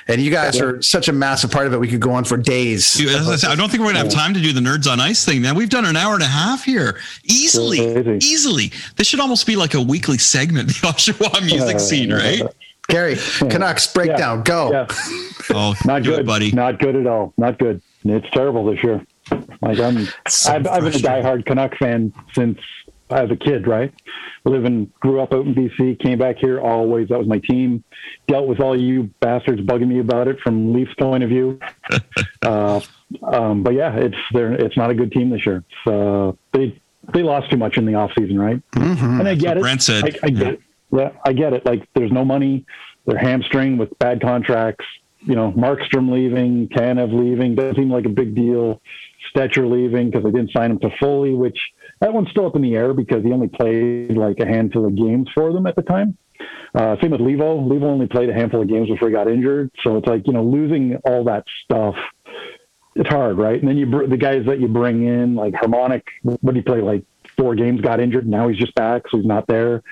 and 0.07 0.21
you 0.21 0.31
guys 0.31 0.59
are 0.61 0.81
such 0.81 1.07
a 1.07 1.13
massive 1.13 1.51
part 1.51 1.65
of 1.67 1.73
it 1.73 1.79
we 1.79 1.87
could 1.87 1.99
go 2.01 2.11
on 2.11 2.23
for 2.23 2.37
days 2.37 2.93
Dude, 2.93 3.15
I, 3.15 3.35
said, 3.35 3.49
I 3.49 3.55
don't 3.55 3.69
think 3.69 3.81
we're 3.81 3.93
gonna 3.93 4.03
have 4.03 4.11
time 4.11 4.33
to 4.33 4.39
do 4.41 4.53
the 4.53 4.61
nerds 4.61 4.89
on 4.91 4.99
ice 4.99 5.25
thing. 5.25 5.41
Man, 5.41 5.55
we've 5.55 5.69
done 5.69 5.85
an 5.85 5.95
hour 5.95 6.13
and 6.13 6.23
a 6.23 6.27
half 6.27 6.63
here, 6.63 6.99
easily, 7.23 7.79
easily. 8.17 8.71
This 8.95 9.07
should 9.07 9.19
almost 9.19 9.45
be 9.47 9.55
like 9.55 9.73
a 9.73 9.81
weekly 9.81 10.17
segment, 10.17 10.67
the 10.81 10.87
Oshawa 10.87 11.45
music 11.45 11.79
scene, 11.79 12.11
right? 12.13 12.41
gary 12.87 13.15
canucks 13.49 13.91
breakdown 13.91 14.43
go 14.43 14.71
Yeah. 14.71 14.85
Oh, 15.49 15.73
Not 15.85 16.03
good, 16.03 16.25
buddy. 16.25 16.51
Not 16.51 16.79
good 16.79 16.95
at 16.95 17.07
all. 17.07 17.33
Not 17.37 17.57
good. 17.57 17.81
It's 18.03 18.29
terrible 18.31 18.65
this 18.65 18.83
year. 18.83 19.05
Like 19.61 19.79
I'm, 19.79 20.07
So 20.27 20.53
I've, 20.53 20.67
I've 20.67 20.83
been 20.83 20.93
a 20.93 20.97
diehard 20.97 21.45
Canuck 21.45 21.77
fan 21.77 22.13
since 22.33 22.59
I 23.09 23.21
was 23.21 23.31
a 23.31 23.35
kid. 23.35 23.67
Right, 23.67 23.93
living, 24.45 24.91
grew 24.99 25.21
up 25.21 25.33
out 25.33 25.45
in 25.45 25.53
BC, 25.53 25.99
came 25.99 26.17
back 26.17 26.37
here 26.37 26.59
always. 26.59 27.09
That 27.09 27.19
was 27.19 27.27
my 27.27 27.39
team. 27.39 27.83
Dealt 28.27 28.47
with 28.47 28.59
all 28.59 28.79
you 28.79 29.09
bastards 29.19 29.61
bugging 29.61 29.87
me 29.87 29.99
about 29.99 30.27
it 30.27 30.39
from 30.41 30.73
Leafs 30.73 30.93
point 30.95 31.23
of 31.23 31.29
view. 31.29 31.59
uh, 32.43 32.81
um, 33.23 33.63
but 33.63 33.73
yeah, 33.73 33.95
it's 33.95 34.17
they're, 34.31 34.53
it's 34.53 34.77
not 34.77 34.89
a 34.89 34.95
good 34.95 35.11
team 35.11 35.29
this 35.29 35.45
year. 35.45 35.63
It's, 35.69 35.91
uh, 35.91 36.31
they 36.51 36.79
they 37.13 37.21
lost 37.23 37.51
too 37.51 37.57
much 37.57 37.77
in 37.77 37.85
the 37.85 37.95
off 37.95 38.11
season, 38.17 38.39
right? 38.39 38.61
And 39.19 39.27
I 39.27 39.35
get 39.35 39.57
it. 39.57 39.61
Brent 39.61 39.83
said. 39.83 40.03
I, 40.03 40.27
I 40.27 40.29
get 40.29 40.53
it. 40.53 40.61
Yeah, 40.91 41.11
I 41.25 41.33
get 41.33 41.53
it. 41.53 41.65
Like 41.65 41.87
there's 41.93 42.11
no 42.11 42.25
money. 42.25 42.65
They're 43.05 43.17
hamstringed 43.17 43.79
with 43.79 43.97
bad 43.99 44.21
contracts. 44.21 44.85
You 45.19 45.35
know, 45.35 45.51
Markstrom 45.51 46.11
leaving, 46.11 46.67
Tanev 46.69 47.11
leaving 47.11 47.55
doesn't 47.55 47.75
seem 47.75 47.89
like 47.89 48.05
a 48.05 48.09
big 48.09 48.35
deal. 48.35 48.81
Stecher 49.35 49.69
leaving 49.69 50.09
because 50.09 50.23
they 50.23 50.31
didn't 50.31 50.51
sign 50.51 50.71
him 50.71 50.79
to 50.79 50.89
Foley, 50.99 51.33
which 51.33 51.57
that 52.01 52.13
one's 52.13 52.29
still 52.29 52.45
up 52.45 52.55
in 52.55 52.61
the 52.61 52.75
air 52.75 52.93
because 52.93 53.23
he 53.23 53.31
only 53.31 53.47
played 53.47 54.17
like 54.17 54.39
a 54.39 54.45
handful 54.45 54.85
of 54.85 54.95
games 54.95 55.29
for 55.33 55.51
them 55.51 55.67
at 55.67 55.75
the 55.75 55.81
time. 55.81 56.17
Uh, 56.73 56.95
same 57.01 57.11
with 57.11 57.21
Leivo. 57.21 57.67
Leivo 57.67 57.83
only 57.83 58.07
played 58.07 58.29
a 58.29 58.33
handful 58.33 58.61
of 58.61 58.67
games 58.67 58.89
before 58.89 59.07
he 59.07 59.13
got 59.13 59.27
injured. 59.27 59.71
So 59.83 59.97
it's 59.97 60.07
like, 60.07 60.27
you 60.27 60.33
know, 60.33 60.43
losing 60.43 60.97
all 61.05 61.23
that 61.25 61.45
stuff, 61.63 61.95
it's 62.95 63.09
hard, 63.09 63.37
right? 63.37 63.59
And 63.59 63.67
then 63.67 63.77
you, 63.77 63.85
br- 63.85 64.07
the 64.07 64.17
guys 64.17 64.45
that 64.47 64.59
you 64.59 64.67
bring 64.67 65.05
in, 65.07 65.35
like 65.35 65.53
Hamonic, 65.53 66.03
what 66.23 66.53
did 66.53 66.55
he 66.55 66.61
play? 66.61 66.81
Like 66.81 67.03
four 67.37 67.55
games, 67.55 67.81
got 67.81 67.99
injured. 67.99 68.27
Now 68.27 68.47
he's 68.47 68.57
just 68.57 68.75
back, 68.75 69.03
so 69.09 69.17
he's 69.17 69.25
not 69.25 69.47
there. 69.47 69.83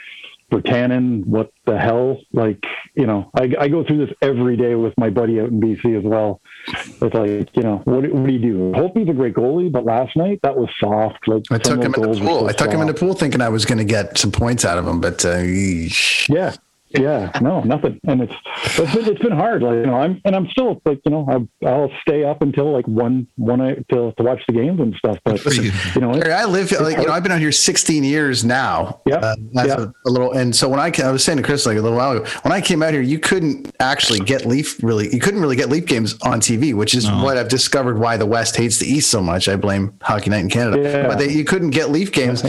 For 0.53 0.61
Tannen, 0.61 1.25
what 1.25 1.51
the 1.65 1.79
hell? 1.79 2.19
Like, 2.31 2.63
you 2.93 3.07
know, 3.07 3.31
I, 3.33 3.49
I 3.59 3.67
go 3.69 3.83
through 3.83 4.05
this 4.05 4.15
every 4.21 4.55
day 4.55 4.75
with 4.75 4.93
my 4.99 5.09
buddy 5.09 5.39
out 5.39 5.49
in 5.49 5.59
BC 5.59 5.97
as 5.97 6.03
well. 6.03 6.41
It's 6.67 7.01
like, 7.01 7.55
you 7.55 7.63
know, 7.63 7.81
what, 7.85 8.07
what 8.11 8.27
do 8.27 8.31
you 8.31 8.37
do? 8.37 8.73
Hope 8.75 8.95
he's 8.95 9.09
a 9.09 9.13
great 9.13 9.33
goalie, 9.33 9.71
but 9.71 9.83
last 9.83 10.15
night 10.15 10.41
that 10.43 10.55
was 10.55 10.69
soft. 10.79 11.27
Like 11.27 11.41
I 11.49 11.57
took 11.57 11.81
him 11.81 11.95
in 11.95 12.01
the 12.01 12.19
pool. 12.19 12.41
so 12.41 12.47
I 12.47 12.51
took 12.51 12.71
him 12.71 12.81
in 12.81 12.85
the 12.87 12.93
pool 12.93 13.15
thinking 13.15 13.41
I 13.41 13.49
was 13.49 13.65
going 13.65 13.79
to 13.79 13.83
get 13.83 14.19
some 14.19 14.31
points 14.31 14.63
out 14.63 14.77
of 14.77 14.87
him, 14.87 15.01
but 15.01 15.25
uh. 15.25 15.39
Yeah. 15.39 16.55
Yeah, 16.93 17.31
no, 17.41 17.61
nothing, 17.61 17.99
and 18.07 18.21
it's 18.21 18.33
it's 18.79 18.93
been, 18.95 19.05
it's 19.07 19.21
been 19.21 19.31
hard. 19.31 19.63
Like 19.63 19.75
you 19.75 19.85
know, 19.87 19.95
I'm 19.95 20.21
and 20.25 20.35
I'm 20.35 20.47
still 20.49 20.81
like 20.85 20.99
you 21.05 21.11
know 21.11 21.47
I, 21.63 21.67
I'll 21.67 21.91
stay 22.01 22.23
up 22.23 22.41
until 22.41 22.71
like 22.71 22.87
one 22.87 23.27
one 23.35 23.59
night 23.59 23.85
to 23.89 24.13
to 24.17 24.23
watch 24.23 24.43
the 24.47 24.53
games 24.53 24.79
and 24.79 24.95
stuff. 24.95 25.17
But 25.23 25.43
you. 25.57 25.71
you 25.95 26.01
know, 26.01 26.13
Gary, 26.13 26.33
I 26.33 26.45
live 26.45 26.71
like 26.71 26.97
you 26.97 27.07
know 27.07 27.13
I've 27.13 27.23
been 27.23 27.31
out 27.31 27.39
here 27.39 27.51
16 27.51 28.03
years 28.03 28.43
now. 28.45 29.01
Yeah, 29.05 29.15
Uh, 29.17 29.35
Yep. 29.53 29.79
a, 29.79 29.93
a 30.05 30.09
little 30.09 30.31
and 30.33 30.55
so 30.55 30.67
when 30.69 30.79
I 30.79 30.91
ca- 30.91 31.07
I 31.07 31.11
was 31.11 31.23
saying 31.23 31.37
to 31.37 31.43
Chris 31.43 31.65
like 31.65 31.77
a 31.77 31.81
little 31.81 31.97
while 31.97 32.11
ago 32.17 32.25
when 32.43 32.51
I 32.51 32.61
came 32.61 32.83
out 32.83 32.93
here 32.93 33.01
you 33.01 33.17
couldn't 33.19 33.73
actually 33.79 34.19
get 34.19 34.45
Leaf 34.45 34.81
really 34.83 35.13
you 35.13 35.19
couldn't 35.19 35.41
really 35.41 35.55
get 35.55 35.69
Leaf 35.69 35.85
games 35.85 36.15
on 36.23 36.39
TV 36.41 36.73
which 36.73 36.93
is 36.95 37.05
No. 37.07 37.23
what 37.23 37.37
I've 37.37 37.49
discovered 37.49 37.97
why 37.99 38.17
the 38.17 38.25
West 38.25 38.55
hates 38.55 38.77
the 38.79 38.85
East 38.87 39.09
so 39.09 39.21
much. 39.21 39.47
I 39.47 39.55
blame 39.55 39.93
Hockey 40.01 40.29
Night 40.29 40.39
in 40.41 40.49
Canada, 40.49 40.81
Yeah. 40.81 41.07
but 41.07 41.17
they, 41.17 41.29
you 41.29 41.43
couldn't 41.43 41.69
get 41.71 41.89
Leaf 41.91 42.11
games, 42.11 42.43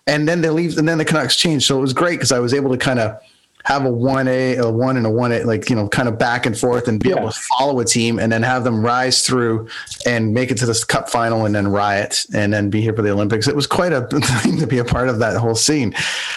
and 0.06 0.28
then 0.28 0.40
the 0.40 0.52
Leafs 0.52 0.76
and 0.76 0.88
then 0.88 0.98
the 0.98 1.04
Canucks 1.04 1.36
changed, 1.36 1.66
so 1.66 1.76
it 1.78 1.80
was 1.80 1.92
great 1.92 2.16
because 2.16 2.32
I 2.32 2.38
was 2.38 2.54
able 2.54 2.70
to 2.70 2.78
kind 2.78 2.98
of 2.98 3.20
have 3.64 3.84
a 3.84 3.90
one 3.90 4.26
A, 4.28 4.56
a 4.56 4.70
one 4.70 4.96
and 4.96 5.06
a 5.06 5.10
one 5.10 5.32
A, 5.32 5.42
like 5.44 5.68
you 5.70 5.76
know, 5.76 5.88
kind 5.88 6.08
of 6.08 6.18
back 6.18 6.46
and 6.46 6.56
forth, 6.58 6.88
and 6.88 6.98
be 7.00 7.10
Yeah. 7.10 7.16
able 7.18 7.30
to 7.32 7.40
follow 7.58 7.78
a 7.80 7.84
team, 7.84 8.18
and 8.18 8.30
then 8.32 8.42
have 8.42 8.64
them 8.64 8.84
rise 8.84 9.24
through 9.26 9.68
and 10.06 10.32
make 10.34 10.50
it 10.50 10.56
to 10.58 10.66
this 10.66 10.84
Cup 10.84 11.08
final, 11.10 11.44
and 11.46 11.54
then 11.54 11.68
riot, 11.68 12.24
and 12.34 12.52
then 12.52 12.70
be 12.70 12.80
here 12.80 12.94
for 12.94 13.02
the 13.02 13.10
Olympics. 13.10 13.48
It 13.48 13.56
was 13.56 13.66
quite 13.66 13.92
a 13.92 14.06
thing 14.42 14.58
to 14.58 14.66
be 14.66 14.78
a 14.78 14.84
part 14.84 15.08
of 15.08 15.18
that 15.20 15.36
whole 15.36 15.54
scene. 15.54 15.94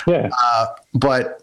yeah, 0.07 0.29
Uh, 0.43 0.65
but 0.93 1.39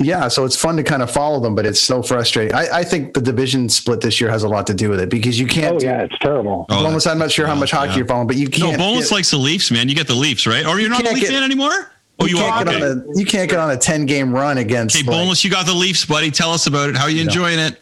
yeah, 0.00 0.26
so 0.26 0.44
it's 0.44 0.56
fun 0.56 0.76
to 0.76 0.82
kind 0.82 1.02
of 1.02 1.10
follow 1.10 1.38
them, 1.38 1.54
but 1.54 1.64
it's 1.64 1.80
so 1.80 2.02
frustrating. 2.02 2.52
I, 2.52 2.78
I 2.78 2.84
think 2.84 3.14
the 3.14 3.20
division 3.20 3.68
split 3.68 4.00
this 4.00 4.20
year 4.20 4.28
has 4.28 4.42
a 4.42 4.48
lot 4.48 4.66
to 4.66 4.74
do 4.74 4.90
with 4.90 4.98
it 4.98 5.08
because 5.08 5.38
you 5.38 5.46
can't. 5.46 5.76
oh 5.76 5.84
yeah, 5.84 6.02
it's 6.02 6.18
terrible. 6.18 6.66
Oh, 6.68 6.82
Boneless, 6.82 7.06
I'm 7.06 7.18
not 7.18 7.30
sure 7.30 7.46
how 7.46 7.54
much 7.54 7.70
hockey 7.70 7.90
yeah. 7.92 7.98
you're 7.98 8.06
following, 8.06 8.26
but 8.26 8.34
you 8.36 8.48
can't. 8.48 8.76
Boneless 8.76 9.10
get- 9.10 9.14
likes 9.14 9.30
the 9.30 9.36
Leafs, 9.38 9.70
man. 9.70 9.88
You 9.88 9.94
get 9.94 10.08
the 10.08 10.14
Leafs, 10.16 10.48
right? 10.48 10.66
Or 10.66 10.80
you're 10.80 10.90
not 10.90 11.00
a 11.00 11.04
can't 11.04 11.14
Leaf 11.14 11.24
get- 11.24 11.32
fan 11.32 11.44
anymore? 11.44 11.90
Oh, 12.20 12.26
you, 12.26 12.36
you 12.36 12.42
can't, 12.42 12.68
Okay. 12.68 12.78
get 12.78 12.90
on 12.90 12.98
a, 13.14 13.18
you 13.18 13.26
can't 13.26 13.50
get 13.50 13.58
on 13.58 13.70
a 13.72 13.76
10 13.76 14.06
game 14.06 14.32
run 14.32 14.58
against. 14.58 14.96
Okay, 14.96 15.06
like- 15.06 15.16
Boneless, 15.18 15.44
you 15.44 15.50
got 15.50 15.66
the 15.66 15.74
Leafs, 15.74 16.04
buddy. 16.04 16.30
Tell 16.30 16.50
us 16.52 16.66
about 16.66 16.88
it. 16.90 16.96
How 16.96 17.04
are 17.04 17.10
you 17.10 17.22
enjoying 17.22 17.58
it? 17.58 17.80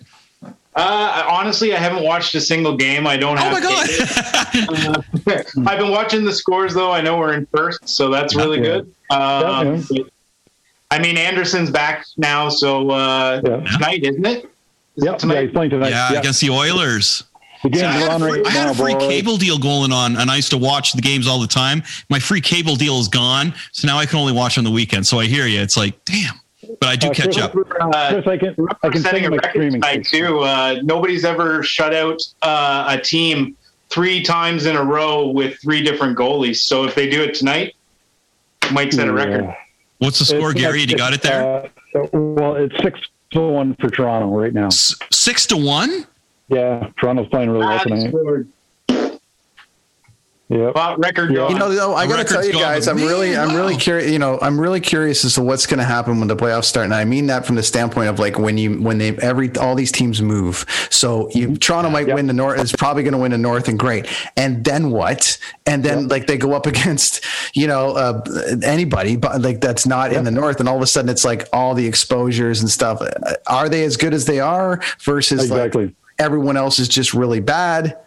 Uh, 0.75 1.27
honestly, 1.31 1.75
I 1.75 1.79
haven't 1.79 2.03
watched 2.03 2.35
a 2.35 2.41
single 2.41 2.75
game. 2.77 3.07
I 3.07 3.19
don't 3.19 3.39
Oh 3.39 3.43
have. 3.43 3.53
my 3.53 3.61
god! 3.61 3.89
cable. 4.53 5.67
I've 5.69 5.79
been 5.79 5.91
watching 5.91 6.25
the 6.25 6.33
scores 6.33 6.73
though. 6.73 6.91
I 6.91 7.03
know 7.03 7.19
we're 7.19 7.35
in 7.35 7.47
first, 7.55 7.87
so 7.89 8.09
that's 8.09 8.35
really 8.35 8.57
Yeah. 8.59 8.81
good. 8.81 8.95
Um, 9.11 9.85
Yeah. 9.91 10.05
I 10.91 10.99
mean, 10.99 11.19
Andersen's 11.19 11.71
back 11.71 12.07
now, 12.17 12.49
so 12.49 12.91
uh, 12.91 13.41
Yeah. 13.45 13.57
tonight, 13.73 14.03
isn't 14.03 14.25
it? 14.27 14.45
Is 14.97 15.05
it 15.05 15.07
Yep, 15.07 15.19
tonight? 15.19 15.35
yeah, 15.35 15.41
he's 15.43 15.51
playing 15.53 15.71
tonight. 15.71 15.91
yeah, 15.91 16.13
Yeah, 16.13 16.19
against 16.21 16.41
the 16.41 16.51
Oilers. 16.51 17.25
The 17.63 17.69
game's 17.71 17.83
I 17.85 17.93
had, 17.93 18.11
on 18.11 18.23
a 18.23 18.25
right 18.27 18.35
free, 18.35 18.45
I 18.47 18.51
had 18.51 18.65
now, 18.67 18.71
a 18.73 18.75
free 18.75 18.95
boys. 18.95 19.09
cable 19.09 19.37
deal 19.37 19.59
going 19.59 19.93
on, 19.93 20.17
and 20.17 20.31
I 20.31 20.37
used 20.37 20.51
to 20.51 20.59
watch 20.59 20.93
the 20.93 21.03
games 21.03 21.27
all 21.27 21.39
the 21.41 21.47
time. 21.47 21.83
My 22.11 22.19
free 22.19 22.41
cable 22.41 22.77
deal 22.77 22.99
is 22.99 23.09
gone, 23.09 23.55
so 23.73 23.87
now 23.87 23.99
I 23.99 24.07
can 24.07 24.19
only 24.19 24.33
watch 24.33 24.59
on 24.59 24.65
the 24.65 24.71
weekend. 24.71 25.07
So 25.07 25.19
I 25.21 25.27
hear 25.27 25.47
you. 25.47 25.61
It's 25.61 25.77
like, 25.77 26.05
damn, 26.05 26.35
but 26.81 26.89
I 26.89 26.97
do 26.97 27.09
Uh, 27.09 27.15
catch 27.15 27.25
Chris- 27.25 27.39
up. 27.39 27.55
Uh, 27.55 28.11
Chris, 28.13 28.27
I 28.27 28.37
can 28.37 28.57
I 28.83 28.89
can 28.89 29.03
setting 29.03 29.27
a 29.27 29.31
my 29.31 29.37
record 29.37 29.51
streaming. 29.51 29.73
tonight 29.81 30.05
too. 30.07 30.41
Uh, 30.41 30.77
nobody's 30.83 31.25
ever 31.25 31.63
shut 31.63 31.95
out 31.95 32.21
uh, 32.43 32.87
a 32.89 33.01
team 33.01 33.57
three 33.91 34.23
times 34.23 34.67
in 34.67 34.75
a 34.77 34.83
row 34.83 35.29
with 35.29 35.59
three 35.61 35.83
different 35.83 36.17
goalies. 36.19 36.57
So 36.57 36.85
if 36.85 36.95
they 36.95 37.09
do 37.09 37.23
it 37.23 37.35
tonight, 37.35 37.75
might 38.73 38.93
set 38.93 39.07
a 39.09 39.13
record. 39.13 39.45
Yeah. 39.45 39.55
What's 39.99 40.19
the 40.19 40.25
score, 40.25 40.51
It's- 40.51 40.55
Gary? 40.61 40.81
You 40.81 40.97
got 40.97 41.13
it 41.13 41.23
there? 41.23 41.67
Uh, 41.95 42.07
well, 42.13 42.57
it's 42.57 42.75
six 42.83 42.99
to 43.33 43.41
one 43.41 43.75
for 43.77 43.89
Toronto 43.91 44.29
right 44.37 44.53
now. 44.53 44.67
S- 44.67 44.95
Six 45.11 45.47
to 45.47 45.57
one. 45.57 46.07
Yeah, 46.53 46.89
Toronto's 47.01 47.29
playing 47.29 47.49
really 47.51 47.65
well 47.65 47.79
Ah, 47.79 47.83
tonight. 47.83 48.09
scored. 48.09 48.49
Yep. 50.49 50.75
Well, 50.75 50.97
record 50.99 51.31
Yeah. 51.31 51.37
going. 51.37 51.53
You 51.55 51.59
know, 51.59 51.75
though, 51.75 51.95
I 51.95 52.07
got 52.07 52.19
to 52.19 52.25
tell 52.31 52.45
you 52.45 52.53
guys, 52.53 52.87
I'm 52.87 52.99
really, 52.99 53.35
I'm 53.35 53.57
really 53.57 53.75
curious. 53.75 54.11
You 54.11 54.19
know, 54.19 54.39
I'm 54.43 54.61
really 54.61 54.81
curious 54.81 55.25
as 55.25 55.37
to 55.37 55.43
what's 55.43 55.65
going 55.65 55.79
to 55.79 55.85
happen 55.85 56.19
when 56.19 56.29
the 56.29 56.37
playoffs 56.37 56.65
start, 56.65 56.85
and 56.85 56.93
I 56.95 57.07
mean 57.07 57.27
that 57.29 57.47
from 57.47 57.57
the 57.57 57.63
standpoint 57.63 58.11
of 58.11 58.19
like 58.19 58.39
when 58.39 58.59
you, 58.59 58.75
when 58.83 58.99
they 58.99 59.17
every 59.17 59.51
all 59.57 59.75
these 59.75 59.91
teams 59.91 60.21
move. 60.21 60.67
So 60.91 61.31
you, 61.31 61.57
Toronto 61.57 61.89
might 61.89 62.07
win 62.13 62.27
the 62.27 62.35
North, 62.35 62.61
is 62.61 62.71
probably 62.73 63.03
going 63.03 63.13
to 63.15 63.19
win 63.19 63.31
the 63.31 63.39
North, 63.39 63.67
and 63.69 63.79
great. 63.79 64.07
And 64.37 64.63
then 64.63 64.91
what? 64.91 65.39
And 65.65 65.83
then 65.83 66.09
like 66.09 66.27
they 66.27 66.37
go 66.37 66.53
up 66.53 66.67
against, 66.73 67.25
you 67.55 67.67
know, 67.67 67.93
uh, 67.97 68.21
anybody, 68.63 69.17
but 69.17 69.41
like 69.41 69.63
that's 69.63 69.87
not 69.87 70.13
in 70.13 70.25
the 70.25 70.31
North, 70.31 70.61
and 70.61 70.69
all 70.69 70.77
of 70.77 70.83
a 70.83 70.87
sudden 70.87 71.09
it's 71.09 71.25
like 71.25 71.49
all 71.55 71.73
the 71.73 71.87
exposures 71.87 72.61
and 72.61 72.69
stuff. 72.69 73.01
Are 73.47 73.71
they 73.71 73.85
as 73.85 73.97
good 73.97 74.13
as 74.13 74.27
they 74.27 74.41
are 74.41 74.83
versus 75.01 75.45
Exactly. 75.45 75.87
like 75.87 75.95
everyone 76.19 76.57
else 76.57 76.79
is 76.79 76.89
just 76.89 77.15
really 77.15 77.41
bad? 77.41 77.99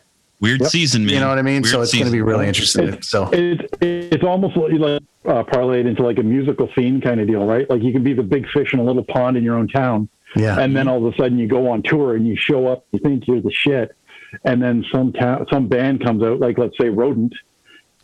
Weird 0.41 0.65
season, 0.65 1.05
man. 1.05 1.13
You 1.15 1.19
know 1.21 1.29
what 1.29 1.39
I 1.39 1.43
mean? 1.43 1.61
Weird 1.61 1.71
so 1.73 1.81
it's 1.81 1.93
going 1.93 2.05
to 2.05 2.11
be 2.11 2.21
really 2.21 2.47
interesting. 2.47 2.89
It's, 2.89 3.09
So 3.09 3.29
it, 3.31 3.69
it's 3.81 4.23
almost 4.23 4.57
like, 4.57 4.73
like 4.73 5.01
uh, 5.25 5.43
parlayed 5.43 5.85
into 5.87 6.03
like 6.03 6.17
a 6.19 6.23
musical 6.23 6.69
scene 6.75 7.01
kind 7.01 7.19
of 7.21 7.27
deal, 7.27 7.45
right? 7.45 7.69
Like 7.69 7.81
you 7.81 7.91
can 7.93 8.03
be 8.03 8.13
the 8.13 8.23
big 8.23 8.47
fish 8.49 8.73
in 8.73 8.79
a 8.79 8.83
little 8.83 9.03
pond 9.03 9.37
in 9.37 9.43
your 9.43 9.55
own 9.55 9.67
town, 9.67 10.09
yeah. 10.35 10.59
and 10.59 10.75
then 10.75 10.87
all 10.87 11.05
of 11.05 11.13
a 11.13 11.17
sudden 11.17 11.39
you 11.39 11.47
go 11.47 11.69
on 11.69 11.81
tour 11.83 12.15
and 12.15 12.27
you 12.27 12.35
show 12.35 12.67
up, 12.67 12.85
you 12.91 12.99
think 12.99 13.27
you're 13.27 13.41
the 13.41 13.51
shit, 13.51 13.95
and 14.43 14.61
then 14.61 14.85
some 14.91 15.13
town, 15.13 15.47
some 15.49 15.67
band 15.67 16.03
comes 16.03 16.21
out, 16.21 16.39
like 16.39 16.57
let's 16.57 16.77
say 16.77 16.89
Rodent, 16.89 17.33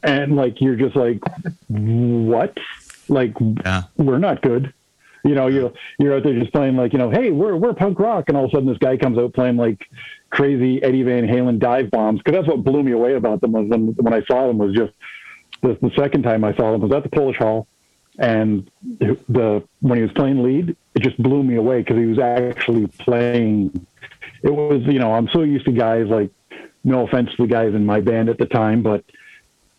and 0.02 0.36
like 0.36 0.62
you're 0.62 0.78
just 0.78 0.96
like, 0.96 1.20
what? 1.68 2.58
Like 3.08 3.34
Yeah. 3.66 3.84
we're 3.98 4.20
not 4.20 4.42
good. 4.42 4.74
You 5.24 5.36
know, 5.36 5.48
you're 5.48 5.72
you're 6.00 6.16
out 6.16 6.24
there 6.24 6.38
just 6.38 6.52
playing 6.52 6.76
like, 6.78 6.94
you 6.94 7.00
know, 7.00 7.10
hey, 7.10 7.32
we're 7.32 7.56
we're 7.56 7.74
punk 7.74 8.00
rock, 8.00 8.26
and 8.28 8.38
all 8.38 8.46
of 8.46 8.52
a 8.52 8.54
sudden 8.54 8.68
this 8.68 8.78
guy 8.78 8.98
comes 8.98 9.18
out 9.18 9.34
playing 9.34 9.58
like 9.58 9.88
crazy 10.30 10.82
Eddie 10.82 11.04
Van 11.04 11.28
Halen 11.28 11.60
dive 11.60 11.92
bombs. 11.92 12.20
Because 12.20 12.40
that's 12.40 12.48
what 12.48 12.64
blew 12.64 12.84
me 12.84 12.92
away 12.92 13.16
about 13.16 13.42
them 13.42 13.52
was 13.52 13.68
when 13.68 13.88
when 13.96 14.14
I 14.14 14.24
saw 14.24 14.48
them 14.48 14.58
was 14.58 14.76
just 14.76 14.94
the, 15.62 15.78
the 15.82 15.92
second 15.96 16.24
time 16.24 16.44
I 16.44 16.56
saw 16.56 16.72
them 16.72 16.82
was 16.82 16.92
at 16.92 17.04
the 17.04 17.10
Polish 17.10 17.38
Hall, 17.38 17.68
and 18.18 18.70
the 19.00 19.64
when 19.82 19.98
he 19.98 20.04
was 20.04 20.12
playing 20.14 20.44
lead, 20.44 20.76
it 20.96 21.02
just 21.02 21.22
blew 21.22 21.44
me 21.44 21.56
away 21.56 21.82
because 21.82 21.98
he 21.98 22.06
was 22.06 22.20
actually 22.20 22.88
playing. 22.88 23.86
It 24.44 24.54
was 24.54 24.82
you 24.86 25.00
know 25.00 25.14
I'm 25.14 25.30
so 25.30 25.44
used 25.44 25.66
to 25.66 25.72
guys 25.72 26.08
like, 26.08 26.32
no 26.84 27.06
offense 27.06 27.30
to 27.36 27.44
the 27.44 27.48
guys 27.48 27.76
in 27.76 27.86
my 27.86 28.02
band 28.02 28.30
at 28.30 28.40
the 28.40 28.48
time, 28.48 28.82
but 28.82 29.04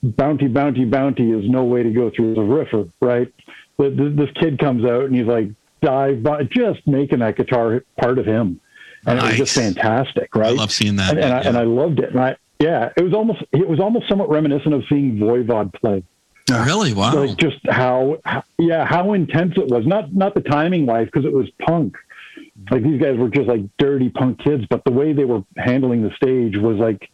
bounty, 0.02 0.48
bounty, 0.48 0.84
bounty 0.84 1.30
is 1.30 1.48
no 1.48 1.64
way 1.64 1.82
to 1.82 1.90
go 1.90 2.10
through 2.10 2.34
the 2.34 2.40
riffer, 2.40 2.90
right? 3.00 3.32
This 3.90 4.30
kid 4.34 4.58
comes 4.58 4.84
out 4.84 5.04
and 5.04 5.14
he's 5.14 5.26
like 5.26 5.48
dive, 5.80 6.22
bo- 6.22 6.42
just 6.44 6.86
making 6.86 7.18
that 7.20 7.36
guitar 7.36 7.84
part 8.00 8.18
of 8.18 8.26
him, 8.26 8.60
and 9.06 9.18
it 9.18 9.22
was 9.22 9.36
just 9.36 9.56
Nice. 9.56 9.74
fantastic, 9.74 10.28
I 10.34 10.38
right? 10.38 10.54
love 10.56 10.70
seeing 10.72 10.96
that. 10.96 11.10
and, 11.10 11.18
and, 11.20 11.32
I, 11.34 11.40
and 11.40 11.56
I 11.56 11.62
loved 11.64 11.98
it. 11.98 12.10
And 12.10 12.20
I, 12.20 12.36
yeah, 12.60 12.90
it 12.96 13.02
was 13.02 13.12
almost 13.14 13.42
it 13.52 13.68
was 13.68 13.80
almost 13.80 14.08
somewhat 14.08 14.28
reminiscent 14.28 14.74
of 14.74 14.84
seeing 14.88 15.16
Voivod 15.16 15.72
play, 15.74 16.04
really? 16.50 16.94
Wow. 16.94 17.14
like 17.14 17.36
just 17.36 17.58
how, 17.68 18.18
how 18.24 18.44
yeah 18.58 18.84
how 18.86 19.12
intense 19.14 19.54
it 19.56 19.66
was. 19.68 19.86
Not 19.86 20.14
not 20.14 20.34
the 20.34 20.40
timing 20.42 20.86
wise 20.86 21.06
because 21.06 21.24
it 21.24 21.32
was 21.32 21.48
punk. 21.66 21.96
Like 22.70 22.82
these 22.84 23.00
guys 23.00 23.18
were 23.18 23.28
just 23.28 23.48
like 23.48 23.62
dirty 23.78 24.08
punk 24.10 24.38
kids, 24.44 24.64
but 24.70 24.84
the 24.84 24.92
way 24.92 25.12
they 25.12 25.24
were 25.24 25.42
handling 25.56 26.02
the 26.02 26.14
stage 26.14 26.56
was 26.56 26.76
like 26.76 27.08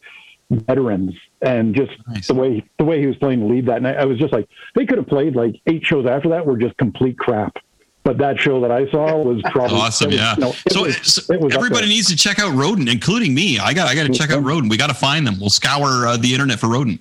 veterans, 0.50 1.14
and 1.42 1.74
just 1.74 1.92
Nice. 2.08 2.26
the 2.26 2.34
way 2.34 2.64
the 2.78 2.84
way 2.84 3.00
he 3.00 3.06
was 3.06 3.16
playing 3.16 3.40
the 3.40 3.46
lead 3.46 3.66
that 3.66 3.82
night, 3.82 3.96
I 3.96 4.04
was 4.04 4.18
just 4.18 4.32
like 4.32 4.48
they 4.74 4.84
could 4.86 4.98
have 4.98 5.06
played 5.06 5.36
like 5.36 5.60
eight 5.66 5.84
shows 5.84 6.06
after 6.06 6.28
that 6.30 6.44
were 6.46 6.56
just 6.56 6.76
complete 6.78 7.18
crap. 7.18 7.56
But 8.04 8.16
that 8.18 8.38
show 8.38 8.60
that 8.62 8.70
I 8.70 8.90
saw 8.90 9.18
was 9.18 9.42
probably 9.50 9.76
awesome. 9.76 10.08
was- 10.10 10.16
Yeah. 10.18 10.34
no, 10.38 10.50
it 10.50 10.72
so 10.72 10.82
was- 10.84 10.96
so 11.02 11.34
everybody 11.52 11.88
needs 11.88 12.08
to 12.08 12.16
check 12.16 12.38
out 12.38 12.54
Rodent, 12.54 12.88
including 12.88 13.34
me. 13.34 13.58
I 13.58 13.74
got 13.74 13.88
I 13.88 13.94
got 13.94 14.06
to 14.06 14.12
check 14.12 14.30
out 14.30 14.42
Rodent. 14.42 14.70
We 14.70 14.76
got 14.78 14.86
to 14.86 14.94
find 14.94 15.26
them. 15.26 15.38
We'll 15.38 15.50
scour 15.50 16.06
uh, 16.06 16.16
the 16.16 16.32
internet 16.32 16.58
for 16.58 16.68
Rodent. 16.68 17.00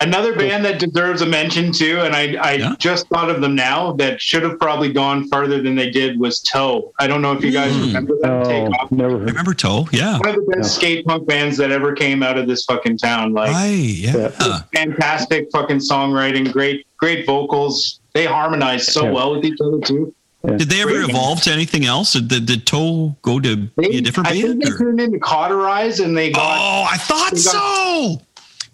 Another 0.00 0.32
band 0.32 0.64
that 0.64 0.78
deserves 0.78 1.22
a 1.22 1.26
mention 1.26 1.72
too, 1.72 1.98
and 2.02 2.14
I, 2.14 2.34
I 2.40 2.52
Yeah. 2.52 2.74
just 2.78 3.08
thought 3.08 3.30
of 3.30 3.40
them 3.40 3.56
now 3.56 3.92
that 3.94 4.20
should 4.22 4.44
have 4.44 4.56
probably 4.60 4.92
gone 4.92 5.26
farther 5.26 5.60
than 5.60 5.74
they 5.74 5.90
did 5.90 6.20
was 6.20 6.38
Toe. 6.38 6.92
I 7.00 7.08
don't 7.08 7.20
know 7.20 7.32
if 7.32 7.42
you 7.42 7.50
guys 7.50 7.72
Mm. 7.72 7.86
remember 7.86 8.14
them. 8.20 8.30
Oh, 8.30 8.44
Take 8.48 8.80
off. 8.80 8.92
never 8.92 9.16
I 9.16 9.18
heard. 9.18 9.28
remember 9.30 9.54
Toe. 9.54 9.88
Yeah. 9.90 10.18
One 10.18 10.28
of 10.28 10.34
the 10.36 10.52
best 10.56 10.76
skate 10.76 11.04
punk 11.04 11.26
bands 11.26 11.56
that 11.56 11.72
ever 11.72 11.94
came 11.94 12.22
out 12.22 12.38
of 12.38 12.46
this 12.46 12.64
fucking 12.64 12.98
town. 12.98 13.32
Like 13.32 13.50
Right. 13.50 13.72
Yeah. 13.72 14.28
fantastic 14.72 15.48
fucking 15.52 15.78
songwriting, 15.78 16.52
great 16.52 16.86
great 16.98 17.26
vocals. 17.26 17.98
They 18.14 18.24
harmonize 18.24 18.92
so 18.92 19.04
Yeah. 19.04 19.10
well 19.12 19.34
with 19.34 19.44
each 19.44 19.58
other 19.60 19.78
too. 19.80 20.14
Did 20.46 20.70
they 20.70 20.80
ever 20.82 20.92
Great. 20.92 21.10
evolve 21.10 21.42
to 21.42 21.52
anything 21.52 21.84
else? 21.84 22.14
Or 22.14 22.20
did, 22.20 22.46
did 22.46 22.64
Toe 22.64 23.16
go 23.22 23.40
to 23.40 23.68
They, 23.76 23.88
be 23.88 23.96
a 23.98 24.00
different 24.00 24.28
I 24.28 24.32
think 24.40 24.62
they 24.64 24.70
or- 24.70 24.78
turned 24.78 25.00
into 25.00 25.18
Cauterize 25.18 25.98
and 25.98 26.16
they 26.16 26.30
got 26.30 26.40
Oh, 26.60 26.86
I 26.90 26.96
thought 26.96 27.30
got- 27.32 27.38
so. 27.38 28.20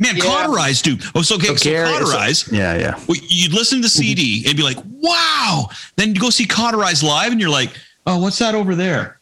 Man, 0.05 0.17
Yeah. 0.17 0.25
Cauterize, 0.25 0.83
dude. 0.83 1.03
Oh, 1.15 1.23
so 1.23 1.37
okay, 1.37 1.49
so 1.49 1.55
Gary- 1.65 1.89
Cauterize. 1.89 2.47
yeah, 2.53 2.77
yeah. 2.77 3.01
well, 3.09 3.19
you'd 3.29 3.53
listen 3.53 3.79
to 3.79 3.83
the 3.83 3.89
CD 3.89 4.41
mm-hmm. 4.41 4.49
and 4.49 4.57
be 4.57 4.63
like, 4.63 4.77
"Wow!" 5.01 5.69
Then 5.97 6.15
you 6.15 6.21
go 6.21 6.31
see 6.31 6.47
Cauterize 6.47 7.03
live, 7.03 7.33
and 7.33 7.41
you're 7.41 7.51
like, 7.51 7.71
"Oh, 8.07 8.19
what's 8.19 8.39
that 8.39 8.55
over 8.55 8.75
there?" 8.75 9.19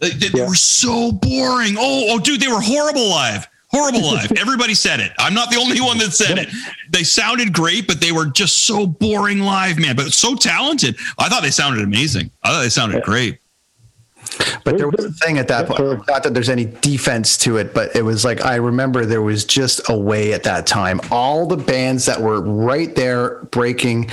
They, 0.00 0.10
they- 0.10 0.38
Yeah. 0.38 0.48
were 0.48 0.54
so 0.54 1.12
boring. 1.12 1.76
Oh, 1.78 2.06
oh, 2.10 2.18
dude, 2.18 2.40
they 2.40 2.48
were 2.48 2.60
horrible 2.60 3.08
live. 3.08 3.46
Horrible 3.70 4.02
live. 4.02 4.30
Everybody 4.38 4.74
said 4.74 5.00
it. 5.00 5.10
I'm 5.18 5.34
not 5.34 5.50
the 5.50 5.56
only 5.56 5.80
one 5.80 5.98
that 5.98 6.12
said 6.12 6.38
it. 6.38 6.48
They 6.90 7.02
sounded 7.02 7.52
great, 7.52 7.88
but 7.88 8.00
they 8.00 8.12
were 8.12 8.26
just 8.26 8.64
so 8.66 8.86
boring 8.86 9.40
live, 9.40 9.78
man. 9.78 9.96
But 9.96 10.12
so 10.12 10.36
talented. 10.36 10.96
I 11.18 11.28
thought 11.28 11.42
they 11.42 11.50
sounded 11.50 11.82
amazing. 11.82 12.30
I 12.44 12.50
thought 12.50 12.62
they 12.62 12.68
sounded 12.68 13.02
great. 13.02 13.38
But 14.64 14.78
there 14.78 14.88
was 14.88 15.04
a 15.04 15.12
thing 15.12 15.38
at 15.38 15.48
that 15.48 15.68
point. 15.68 16.06
Not 16.08 16.22
that 16.22 16.34
there's 16.34 16.48
any 16.48 16.64
defense 16.64 17.36
to 17.38 17.56
it, 17.58 17.74
but 17.74 17.94
it 17.94 18.02
was 18.02 18.24
like 18.24 18.44
I 18.44 18.56
remember 18.56 19.04
there 19.04 19.22
was 19.22 19.44
just 19.44 19.80
a 19.88 19.96
way 19.96 20.32
at 20.32 20.42
that 20.44 20.66
time. 20.66 21.00
All 21.10 21.46
the 21.46 21.56
bands 21.56 22.06
that 22.06 22.20
were 22.20 22.40
right 22.40 22.94
there 22.94 23.40
breaking. 23.50 24.10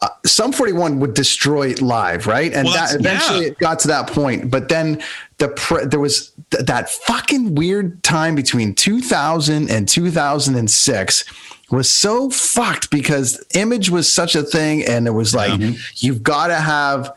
Uh, 0.00 0.08
Sum 0.26 0.52
41 0.52 1.00
would 1.00 1.14
destroy 1.14 1.72
live, 1.80 2.26
right? 2.26 2.52
And 2.52 2.66
Well, 2.66 2.74
that 2.74 2.94
eventually 2.94 3.42
yeah. 3.42 3.46
it 3.52 3.58
got 3.58 3.78
to 3.80 3.88
that 3.88 4.08
point. 4.08 4.50
But 4.50 4.68
then 4.68 5.02
the 5.38 5.48
pre- 5.48 5.86
there 5.86 6.00
was 6.00 6.32
th- 6.50 6.66
that 6.66 6.90
fucking 6.90 7.54
weird 7.54 8.02
time 8.02 8.34
between 8.34 8.74
2000 8.74 9.70
and 9.70 9.88
2006 9.88 11.24
was 11.70 11.90
so 11.90 12.28
fucked 12.30 12.90
because 12.90 13.42
image 13.54 13.88
was 13.88 14.12
such 14.12 14.34
a 14.34 14.42
thing, 14.42 14.84
and 14.84 15.06
it 15.06 15.12
was 15.12 15.34
like 15.34 15.58
you've 15.96 16.22
got 16.22 16.48
to 16.48 16.56
have 16.56 17.12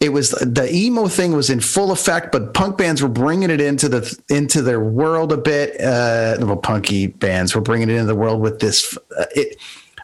it 0.00 0.10
was 0.10 0.30
the 0.30 0.68
emo 0.72 1.08
thing 1.08 1.32
was 1.32 1.50
in 1.50 1.60
full 1.60 1.90
effect, 1.90 2.30
but 2.30 2.54
punk 2.54 2.78
bands 2.78 3.02
were 3.02 3.08
bringing 3.08 3.50
it 3.50 3.60
into 3.60 3.88
the 3.88 4.18
into 4.28 4.62
their 4.62 4.80
world 4.80 5.32
a 5.32 5.36
bit. 5.36 5.80
Uh, 5.80 6.36
well, 6.40 6.56
punky 6.56 7.08
bands 7.08 7.54
were 7.54 7.60
bringing 7.60 7.88
it 7.90 7.94
into 7.94 8.06
the 8.06 8.14
world 8.14 8.40
with 8.40 8.60
this. 8.60 8.96
Uh, 9.18 9.24
it, 9.34 9.56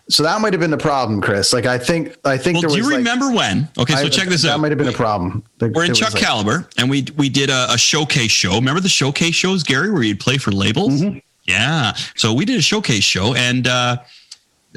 so 0.09 0.23
that 0.25 0.41
might 0.41 0.53
have 0.53 0.61
been 0.61 0.71
the 0.73 0.77
problem, 0.77 1.21
Chris. 1.23 1.53
Like 1.53 1.65
I 1.65 1.79
think 1.79 2.17
I 2.25 2.37
think 2.37 2.61
Well, 2.61 2.73
do 2.73 2.77
you 2.77 2.85
like- 2.85 2.97
remember 2.99 3.31
when? 3.33 3.69
Okay, 3.79 3.95
so 3.95 4.01
I- 4.01 4.09
check 4.09 4.29
this 4.29 4.43
that 4.43 4.49
out. 4.49 4.53
That 4.55 4.59
might 4.63 4.73
have 4.73 4.79
been 4.79 4.89
a 4.89 4.93
problem. 4.93 5.45
There- 5.59 5.71
We're 5.73 5.85
in 5.85 5.95
Chuck 5.95 6.13
like- 6.13 6.23
Caliber, 6.23 6.69
and 6.77 6.91
we 6.91 7.07
we 7.17 7.29
did 7.29 7.49
a, 7.49 7.73
a 7.73 7.79
showcase 7.79 8.33
show. 8.33 8.57
Remember 8.57 8.81
the 8.81 8.89
showcase 8.89 9.35
shows, 9.35 9.63
Gary, 9.63 9.91
where 9.93 10.03
you'd 10.03 10.21
play 10.21 10.39
for 10.39 10.51
labels? 10.51 11.01
Mm-hmm. 11.01 11.19
Yeah. 11.45 11.95
So 12.17 12.35
we 12.35 12.45
did 12.45 12.59
a 12.59 12.63
showcase 12.63 13.05
show, 13.05 13.35
and 13.35 13.67
uh, 13.69 13.99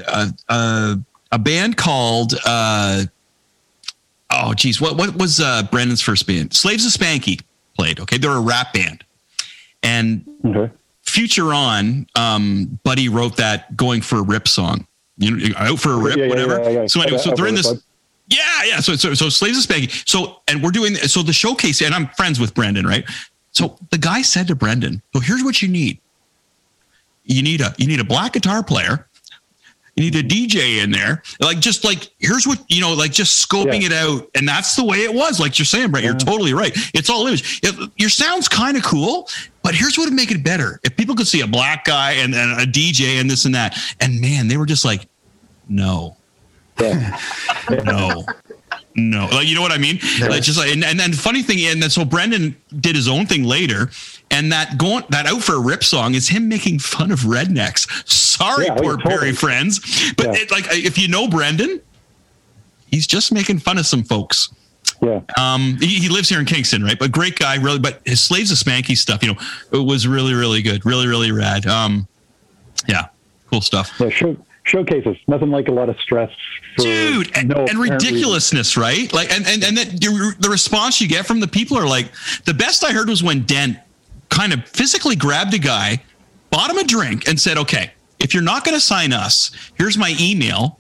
uh, 0.07 0.27
uh, 0.47 0.95
a 1.31 1.39
band 1.39 1.75
called 1.75 2.35
uh, 2.45 3.03
oh 4.31 4.53
geez, 4.53 4.79
what 4.81 4.97
what 4.97 5.15
was 5.15 5.39
uh, 5.39 5.63
Brandon's 5.71 6.01
first 6.01 6.27
band? 6.27 6.53
Slaves 6.53 6.85
of 6.85 6.91
Spanky 6.91 7.41
played. 7.75 7.99
Okay, 7.99 8.17
they're 8.17 8.31
a 8.31 8.39
rap 8.41 8.73
band, 8.73 9.03
and 9.83 10.23
Okay. 10.45 10.71
Future 11.03 11.53
on, 11.53 12.05
um, 12.15 12.79
Buddy 12.83 13.07
wrote 13.07 13.37
that 13.37 13.75
"Going 13.77 14.01
for 14.01 14.17
a 14.19 14.21
Rip" 14.21 14.47
song. 14.47 14.85
You 15.17 15.31
know, 15.49 15.55
out 15.57 15.79
for 15.79 15.93
a 15.93 15.97
rip, 15.97 16.17
Yeah, 16.17 16.23
yeah, 16.25 16.29
whatever. 16.29 16.61
yeah, 16.63 16.69
yeah. 16.81 16.85
So 16.87 17.01
anyway, 17.01 17.17
so 17.17 17.31
they're 17.31 17.47
in 17.47 17.55
this. 17.55 17.73
Yeah, 18.29 18.39
yeah. 18.65 18.79
So, 18.81 18.95
so, 18.97 19.13
so 19.13 19.29
slaves 19.29 19.57
of 19.57 19.63
Spanky. 19.63 20.07
So, 20.07 20.41
and 20.49 20.61
we're 20.61 20.71
doing 20.71 20.95
so 20.95 21.23
the 21.23 21.31
showcase, 21.33 21.81
and 21.81 21.95
I'm 21.95 22.07
friends 22.09 22.39
with 22.41 22.53
Brendan, 22.53 22.85
right? 22.85 23.05
So 23.53 23.77
the 23.89 23.97
guy 23.97 24.21
said 24.21 24.47
to 24.49 24.55
Brendan, 24.55 25.01
"So 25.13 25.21
here's 25.21 25.43
what 25.43 25.61
you 25.61 25.69
need. 25.69 25.99
You 27.23 27.41
need 27.41 27.61
a 27.61 27.73
you 27.77 27.87
need 27.87 27.99
a 28.01 28.03
black 28.03 28.33
guitar 28.33 28.61
player. 28.63 29.06
You 29.97 30.03
need 30.11 30.15
a 30.15 30.21
DJ 30.23 30.83
in 30.83 30.91
there. 30.91 31.23
Like 31.41 31.59
just 31.59 31.83
like 31.83 32.09
here's 32.19 32.45
what 32.45 32.59
you 32.69 32.79
know, 32.81 32.93
like 32.93 33.11
just 33.11 33.45
scoping 33.49 33.81
Yeah. 33.81 33.87
it 33.87 33.93
out, 33.93 34.29
and 34.35 34.47
that's 34.47 34.75
the 34.75 34.83
way 34.85 34.99
it 34.99 35.11
was. 35.13 35.39
Like 35.39 35.57
you're 35.57 35.65
saying, 35.65 35.89
Brett, 35.89 36.03
you're 36.03 36.13
totally 36.13 36.53
right. 36.53 36.71
It's 36.93 37.09
all 37.09 37.25
image. 37.25 37.59
It, 37.63 37.91
your 37.97 38.09
sound's 38.09 38.47
kind 38.47 38.77
of 38.77 38.83
cool, 38.83 39.27
but 39.63 39.73
here's 39.73 39.97
what 39.97 40.05
would 40.05 40.13
make 40.13 40.29
it 40.29 40.43
better. 40.43 40.79
If 40.83 40.95
people 40.95 41.15
could 41.15 41.27
see 41.27 41.41
a 41.41 41.47
black 41.47 41.83
guy 41.83 42.11
and, 42.11 42.35
and 42.35 42.61
a 42.61 42.65
DJ 42.65 43.19
and 43.19 43.27
this 43.29 43.45
and 43.45 43.55
that, 43.55 43.75
and 43.99 44.21
man, 44.21 44.47
they 44.47 44.57
were 44.57 44.67
just 44.67 44.85
like, 44.85 45.07
no, 45.67 46.15
no. 47.83 48.23
No, 48.99 49.27
like 49.31 49.47
you 49.47 49.53
know 49.53 49.61
what 49.61 49.71
I 49.71 49.77
mean. 49.77 49.99
Like 50.21 50.41
just 50.41 50.57
like, 50.57 50.71
and, 50.71 50.83
and 50.83 50.99
then 50.99 51.13
funny 51.13 51.43
thing, 51.43 51.59
and 51.67 51.81
then 51.81 51.89
so 51.91 52.03
Brendan 52.03 52.55
did 52.79 52.95
his 52.95 53.07
own 53.07 53.27
thing 53.27 53.43
later, 53.43 53.91
and 54.37 54.51
that 54.51 54.77
going 54.77 55.03
that 55.09 55.25
out 55.25 55.41
for 55.41 55.55
a 55.55 55.59
rip 55.59 55.83
song 55.83 56.13
is 56.13 56.27
him 56.29 56.47
making 56.47 56.79
fun 56.79 57.11
of 57.11 57.21
rednecks. 57.21 57.87
Sorry, 58.07 58.65
Yeah, 58.65 58.75
oh, 58.77 58.81
poor 58.81 58.97
totally. 58.97 59.15
Perry 59.17 59.33
friends, 59.33 59.79
but 60.15 60.27
Yeah. 60.27 60.41
it, 60.41 60.51
like 60.51 60.65
if 60.71 60.97
you 60.97 61.07
know 61.07 61.27
Brendan, 61.27 61.81
he's 62.91 63.07
just 63.07 63.31
making 63.31 63.59
fun 63.59 63.77
of 63.77 63.85
some 63.85 64.03
folks. 64.03 64.49
Yeah. 65.01 65.21
Um, 65.37 65.77
he, 65.79 65.99
he 65.99 66.09
lives 66.09 66.29
here 66.29 66.39
in 66.39 66.45
Kingston, 66.45 66.83
right? 66.83 66.97
But 66.97 67.11
great 67.11 67.37
guy, 67.37 67.55
really. 67.55 67.79
But 67.79 68.01
his 68.05 68.21
slaves 68.23 68.51
of 68.51 68.57
Spanky 68.57 68.97
stuff, 68.97 69.21
you 69.23 69.33
know, 69.33 69.39
it 69.71 69.85
was 69.85 70.07
really, 70.07 70.33
really 70.33 70.61
good, 70.61 70.85
really, 70.85 71.07
really 71.07 71.31
rad. 71.31 71.65
Um, 71.67 72.07
yeah, 72.87 73.07
cool 73.51 73.61
stuff. 73.61 73.93
Yeah. 73.99 74.09
Show, 74.09 74.37
showcases. 74.63 75.17
Nothing 75.27 75.51
like 75.51 75.67
a 75.67 75.71
lot 75.71 75.89
of 75.89 75.99
stress. 75.99 76.31
For 76.77 76.83
dude 76.83 77.35
and, 77.37 77.49
no 77.49 77.55
and 77.55 77.69
apparent 77.69 77.79
reason. 77.79 77.93
ridiculousness 78.07 78.77
right 78.77 79.11
like 79.11 79.31
and 79.31 79.47
and, 79.47 79.63
and 79.63 79.77
that 79.77 79.99
the 80.39 80.47
response 80.47 81.01
you 81.01 81.07
get 81.07 81.25
from 81.25 81.39
the 81.39 81.47
people 81.47 81.75
are 81.75 81.87
like 81.87 82.11
the 82.45 82.53
best 82.53 82.83
i 82.83 82.91
heard 82.91 83.09
was 83.09 83.23
when 83.23 83.41
dent 83.45 83.79
kind 84.29 84.53
of 84.53 84.65
physically 84.67 85.15
grabbed 85.15 85.53
a 85.53 85.59
guy 85.59 86.01
bought 86.49 86.69
him 86.69 86.77
a 86.77 86.83
drink 86.83 87.27
and 87.27 87.39
said 87.39 87.57
okay 87.57 87.91
if 88.19 88.33
you're 88.33 88.43
not 88.43 88.63
going 88.65 88.75
to 88.75 88.81
sign 88.81 89.13
us 89.13 89.51
here's 89.77 89.97
my 89.97 90.15
email 90.19 90.79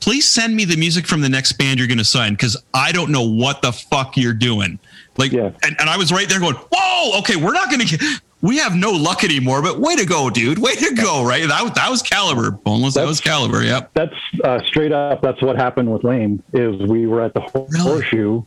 please 0.00 0.26
send 0.26 0.54
me 0.56 0.64
the 0.64 0.76
music 0.76 1.06
from 1.06 1.20
the 1.20 1.28
next 1.28 1.52
band 1.52 1.78
you're 1.78 1.88
going 1.88 1.98
to 1.98 2.04
sign 2.04 2.32
because 2.32 2.56
i 2.74 2.90
don't 2.92 3.10
know 3.10 3.22
what 3.28 3.62
the 3.62 3.72
fuck 3.72 4.16
you're 4.16 4.32
doing 4.32 4.78
like 5.16 5.32
and, 5.64 5.76
and 5.80 5.88
i 5.90 5.96
was 5.96 6.12
right 6.12 6.28
there 6.28 6.40
going 6.40 6.54
whoa 6.72 7.18
okay 7.18 7.36
we're 7.36 7.52
not 7.52 7.70
going 7.70 7.86
to 7.86 8.20
we 8.42 8.56
have 8.56 8.74
no 8.74 8.90
luck 8.90 9.22
anymore 9.24 9.60
but 9.62 9.78
way 9.78 9.94
to 9.96 10.06
go 10.06 10.30
dude 10.30 10.58
way 10.58 10.74
to 10.74 10.94
go 10.94 11.22
right 11.24 11.46
that, 11.48 11.62
was- 11.62 11.72
that 11.72 11.90
was 11.90 12.00
caliber 12.02 12.50
boneless 12.50 12.94
that 12.94 13.06
was 13.06 13.20
caliber 13.20 13.62
yep 13.62 13.90
That's 13.94 14.14
uh, 14.42 14.62
straight 14.64 14.92
up. 14.92 15.20
That's 15.20 15.42
what 15.42 15.56
happened 15.56 15.92
with 15.92 16.04
Lame. 16.04 16.42
Is 16.54 16.80
we 16.88 17.06
were 17.06 17.20
at 17.20 17.34
the 17.34 17.40
horseshoe, 17.40 18.42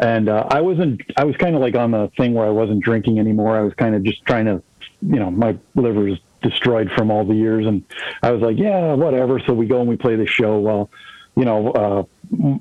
and 0.00 0.28
uh, 0.28 0.46
I 0.50 0.62
wasn't. 0.62 1.02
I 1.16 1.24
was 1.24 1.36
kind 1.36 1.54
of 1.54 1.60
like 1.60 1.74
on 1.76 1.90
the 1.90 2.10
thing 2.16 2.32
where 2.34 2.46
I 2.46 2.50
wasn't 2.50 2.82
drinking 2.82 3.18
anymore. 3.18 3.56
I 3.56 3.62
was 3.62 3.74
kind 3.74 3.94
of 3.94 4.02
just 4.02 4.24
trying 4.24 4.46
to, 4.46 4.62
you 5.02 5.18
know, 5.20 5.30
my 5.30 5.56
liver 5.74 6.08
is 6.08 6.18
destroyed 6.42 6.90
from 6.96 7.10
all 7.10 7.24
the 7.24 7.34
years, 7.34 7.66
and 7.66 7.84
I 8.22 8.32
was 8.32 8.40
like, 8.40 8.58
yeah, 8.58 8.94
whatever. 8.94 9.38
So 9.40 9.52
we 9.52 9.66
go 9.66 9.80
and 9.80 9.88
we 9.88 9.96
play 9.96 10.16
the 10.16 10.26
show. 10.26 10.58
Well, 10.58 10.90
you 11.36 11.44
know, 11.44 11.70
uh, 11.72 12.02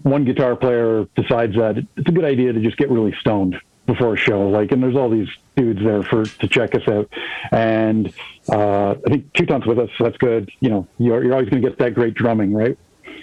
one 0.03 0.25
guitar 0.25 0.55
player 0.57 1.07
decides 1.15 1.55
that 1.55 1.77
it's 1.77 2.09
a 2.09 2.11
good 2.11 2.25
idea 2.25 2.51
to 2.51 2.59
just 2.59 2.77
get 2.77 2.89
really 2.89 3.15
stoned 3.21 3.55
before 3.85 4.15
a 4.15 4.17
show. 4.17 4.49
Like, 4.49 4.73
and 4.73 4.83
there's 4.83 4.97
all 4.97 5.09
these 5.09 5.29
dudes 5.55 5.81
there 5.81 6.03
for 6.03 6.25
to 6.25 6.47
check 6.47 6.75
us 6.75 6.87
out, 6.89 7.09
and 7.53 8.13
uh, 8.51 8.91
I 8.91 9.09
think 9.09 9.31
Teuton's 9.33 9.65
with 9.65 9.79
us. 9.79 9.89
So 9.97 10.03
that's 10.03 10.17
good. 10.17 10.51
You 10.59 10.69
know, 10.71 10.87
you're, 10.97 11.23
you're 11.23 11.33
always 11.33 11.49
going 11.49 11.61
to 11.61 11.69
get 11.69 11.79
that 11.79 11.93
great 11.93 12.15
drumming, 12.15 12.53
right? 12.53 12.77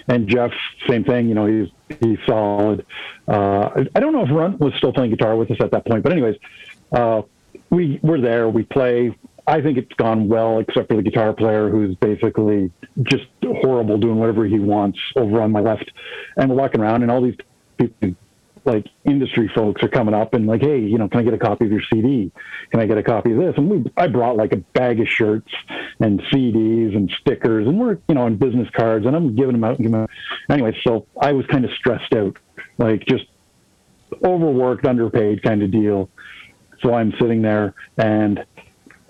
And 0.07 0.27
Jeff, 0.27 0.51
same 0.87 1.03
thing. 1.03 1.27
You 1.27 1.35
know, 1.35 1.45
he's 1.45 1.69
he's 1.99 2.17
solid. 2.25 2.85
Uh, 3.27 3.85
I, 3.95 3.99
don't 3.99 4.13
know 4.13 4.23
if 4.23 4.31
Runt 4.31 4.59
was 4.59 4.73
still 4.77 4.93
playing 4.93 5.11
guitar 5.11 5.35
with 5.35 5.51
us 5.51 5.57
at 5.59 5.71
that 5.71 5.85
point, 5.85 6.03
but 6.03 6.11
anyways, 6.11 6.37
uh, 6.91 7.23
we 7.69 7.99
we're 8.01 8.21
there. 8.21 8.49
We 8.49 8.63
play. 8.63 9.15
I 9.45 9.61
think 9.61 9.77
it's 9.77 9.93
gone 9.93 10.27
well, 10.27 10.59
except 10.59 10.89
for 10.89 10.95
the 10.95 11.01
guitar 11.01 11.33
player 11.33 11.69
who's 11.69 11.95
basically 11.95 12.71
just 13.03 13.25
horrible, 13.43 13.97
doing 13.97 14.17
whatever 14.17 14.45
he 14.45 14.59
wants 14.59 14.99
over 15.15 15.41
on 15.41 15.51
my 15.51 15.61
left. 15.61 15.91
And 16.35 16.49
we're 16.49 16.57
walking 16.57 16.81
around, 16.81 17.03
and 17.03 17.11
all 17.11 17.21
these 17.21 17.37
people, 17.77 18.15
like 18.67 18.85
industry 19.05 19.49
folks, 19.55 19.81
are 19.81 19.87
coming 19.87 20.13
up 20.13 20.33
and 20.33 20.45
like, 20.45 20.61
hey, 20.61 20.79
you 20.79 20.97
know, 20.97 21.07
can 21.07 21.21
I 21.21 21.23
get 21.23 21.33
a 21.33 21.37
copy 21.37 21.65
of 21.65 21.71
your 21.71 21.81
CD? 21.91 22.31
Can 22.69 22.79
I 22.79 22.85
get 22.85 22.97
a 22.97 23.03
copy 23.03 23.31
of 23.31 23.37
this? 23.37 23.55
And 23.57 23.69
we, 23.69 23.91
I 23.95 24.07
brought 24.07 24.35
like 24.35 24.51
a 24.51 24.57
bag 24.57 24.99
of 24.99 25.07
shirts 25.07 25.51
and 25.99 26.21
CDs 26.23 26.95
and 26.95 27.11
stickers, 27.21 27.67
and 27.67 27.79
we're, 27.79 27.97
you 28.07 28.15
know, 28.15 28.27
and 28.27 28.37
business 28.37 28.69
cards, 28.71 29.05
and 29.05 29.15
I'm 29.15 29.35
giving 29.35 29.53
them 29.53 29.63
out. 29.63 29.77
Giving 29.77 29.93
them 29.93 30.01
out. 30.01 30.09
Anyway, 30.49 30.77
so 30.83 31.07
I 31.19 31.31
was 31.31 31.45
kind 31.47 31.65
of 31.65 31.71
stressed 31.71 32.13
out, 32.13 32.37
like 32.77 33.05
just 33.05 33.25
overworked, 34.23 34.85
underpaid 34.85 35.41
kind 35.41 35.63
of 35.63 35.71
deal. 35.71 36.09
So 36.81 36.93
I'm 36.93 37.11
sitting 37.19 37.41
there 37.41 37.73
and 37.97 38.45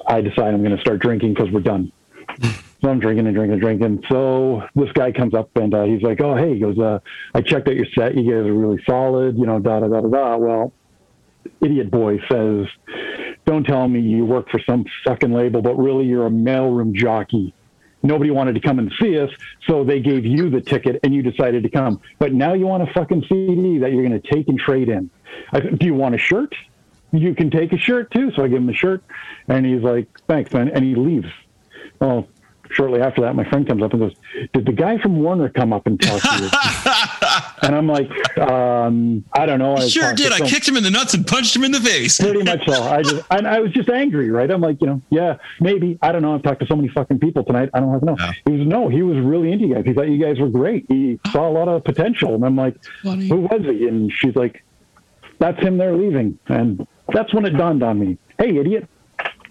I 0.07 0.21
decide 0.21 0.53
I'm 0.53 0.63
going 0.63 0.75
to 0.75 0.81
start 0.81 0.99
drinking 0.99 1.33
because 1.33 1.51
we're 1.51 1.59
done. 1.61 1.91
So 2.81 2.89
I'm 2.89 2.99
drinking 2.99 3.25
and 3.25 3.35
drinking 3.35 3.53
and 3.53 3.61
drinking. 3.61 4.03
So 4.09 4.63
this 4.75 4.91
guy 4.93 5.11
comes 5.11 5.33
up 5.33 5.49
and 5.55 5.73
uh, 5.73 5.83
he's 5.83 6.03
like, 6.03 6.21
"Oh, 6.21 6.35
hey," 6.35 6.53
he 6.53 6.59
goes, 6.59 6.77
uh, 6.77 6.99
"I 7.33 7.41
checked 7.41 7.67
out 7.67 7.75
your 7.75 7.87
set. 7.97 8.15
You 8.15 8.23
guys 8.23 8.47
are 8.47 8.53
really 8.53 8.81
solid. 8.87 9.37
You 9.37 9.47
know, 9.47 9.59
da 9.59 9.79
da 9.79 9.87
da 9.87 10.01
da 10.01 10.07
da." 10.07 10.37
Well, 10.37 10.73
idiot 11.59 11.89
boy 11.89 12.19
says, 12.31 12.67
"Don't 13.45 13.65
tell 13.65 13.87
me 13.87 14.01
you 14.01 14.25
work 14.25 14.49
for 14.51 14.59
some 14.59 14.85
fucking 15.05 15.33
label, 15.33 15.61
but 15.61 15.75
really 15.75 16.05
you're 16.05 16.27
a 16.27 16.31
mailroom 16.31 16.93
jockey." 16.93 17.53
Nobody 18.03 18.29
wanted 18.29 18.53
to 18.53 18.61
come 18.61 18.77
and 18.77 18.91
see 19.01 19.19
us, 19.19 19.31
so 19.67 19.83
they 19.83 19.99
gave 19.99 20.23
you 20.23 20.51
the 20.51 20.61
ticket 20.61 20.99
and 21.03 21.13
you 21.15 21.23
decided 21.23 21.63
to 21.63 21.69
come. 21.69 21.99
But 22.19 22.31
now 22.31 22.53
you 22.53 22.67
want 22.67 22.87
a 22.87 22.93
fucking 22.93 23.23
CD 23.27 23.79
that 23.79 23.91
you're 23.91 24.07
going 24.07 24.21
to 24.21 24.33
take 24.33 24.47
and 24.49 24.59
trade 24.59 24.87
in. 24.87 25.09
I, 25.51 25.61
do 25.61 25.85
you 25.85 25.95
want 25.95 26.13
a 26.13 26.19
shirt? 26.19 26.53
You 27.11 27.33
can 27.33 27.49
take 27.49 27.73
a 27.73 27.77
shirt 27.77 28.11
too. 28.11 28.31
So 28.35 28.43
I 28.43 28.49
give 28.49 28.57
him 28.57 28.67
the 28.67 28.73
shirt, 28.73 29.03
and 29.47 29.65
he's 29.65 29.81
like, 29.81 30.07
"Thanks, 30.27 30.53
man," 30.53 30.69
and 30.69 30.85
he 30.85 30.93
leaves. 30.93 31.29
Well, 31.99 32.27
shortly 32.71 33.01
after 33.01 33.21
that, 33.21 33.35
my 33.35 33.47
friend 33.49 33.67
comes 33.67 33.81
up 33.83 33.91
and 33.93 34.01
goes, 34.01 34.13
"Did 34.53 34.65
the 34.65 34.71
guy 34.71 34.97
from 34.99 35.21
Warner 35.21 35.49
come 35.49 35.73
up 35.73 35.87
and 35.87 35.99
talk 35.99 36.21
to 36.21 36.43
you?" 36.43 36.49
and 37.63 37.75
I'm 37.75 37.87
like, 37.87 38.09
um, 38.37 39.23
"I 39.33 39.45
don't 39.45 39.59
know." 39.59 39.75
I 39.75 39.87
sure 39.87 40.13
did 40.13 40.31
i 40.31 40.37
some- 40.37 40.47
kicked 40.47 40.67
him 40.67 40.77
in 40.77 40.83
the 40.83 40.91
nuts 40.91 41.13
and 41.13 41.25
punched 41.25 41.55
him 41.55 41.63
in 41.63 41.71
the 41.71 41.79
face 41.81 42.19
Pretty 42.19 42.43
much 42.43 42.65
so. 42.65 42.83
I 42.83 43.01
just, 43.01 43.25
and 43.31 43.47
I 43.47 43.59
was 43.59 43.71
just 43.71 43.89
angry, 43.89 44.29
right? 44.29 44.49
I'm 44.49 44.61
like, 44.61 44.81
you 44.81 44.87
know, 44.87 45.01
yeah, 45.09 45.37
maybe. 45.59 45.97
I 46.01 46.11
don't 46.11 46.21
know. 46.21 46.35
I've 46.35 46.43
talked 46.43 46.61
to 46.61 46.67
so 46.67 46.75
many 46.75 46.87
fucking 46.89 47.19
people 47.19 47.43
tonight. 47.43 47.69
I 47.73 47.79
don't 47.79 47.91
have 47.91 47.99
to 48.01 48.05
know. 48.05 48.15
He 48.45 48.51
was 48.51 48.67
no, 48.67 48.89
he 48.89 49.01
was 49.01 49.17
really 49.17 49.51
into 49.51 49.67
you 49.67 49.75
guys. 49.75 49.85
He 49.85 49.93
thought 49.93 50.09
you 50.09 50.23
guys 50.23 50.39
were 50.39 50.49
great. 50.49 50.85
He 50.87 51.19
saw 51.31 51.47
a 51.47 51.51
lot 51.51 51.67
of 51.67 51.83
potential, 51.83 52.35
and 52.35 52.45
I'm 52.45 52.55
like, 52.55 52.75
who 53.01 53.37
was 53.41 53.61
he? 53.61 53.87
And 53.87 54.11
she's 54.11 54.35
like, 54.35 54.63
that's 55.39 55.59
him. 55.61 55.77
They're 55.77 55.95
leaving, 55.95 56.39
and 56.47 56.87
that's 57.13 57.33
when 57.33 57.45
it 57.45 57.51
dawned 57.51 57.83
on 57.83 57.99
me. 57.99 58.17
Hey, 58.37 58.57
idiot. 58.57 58.87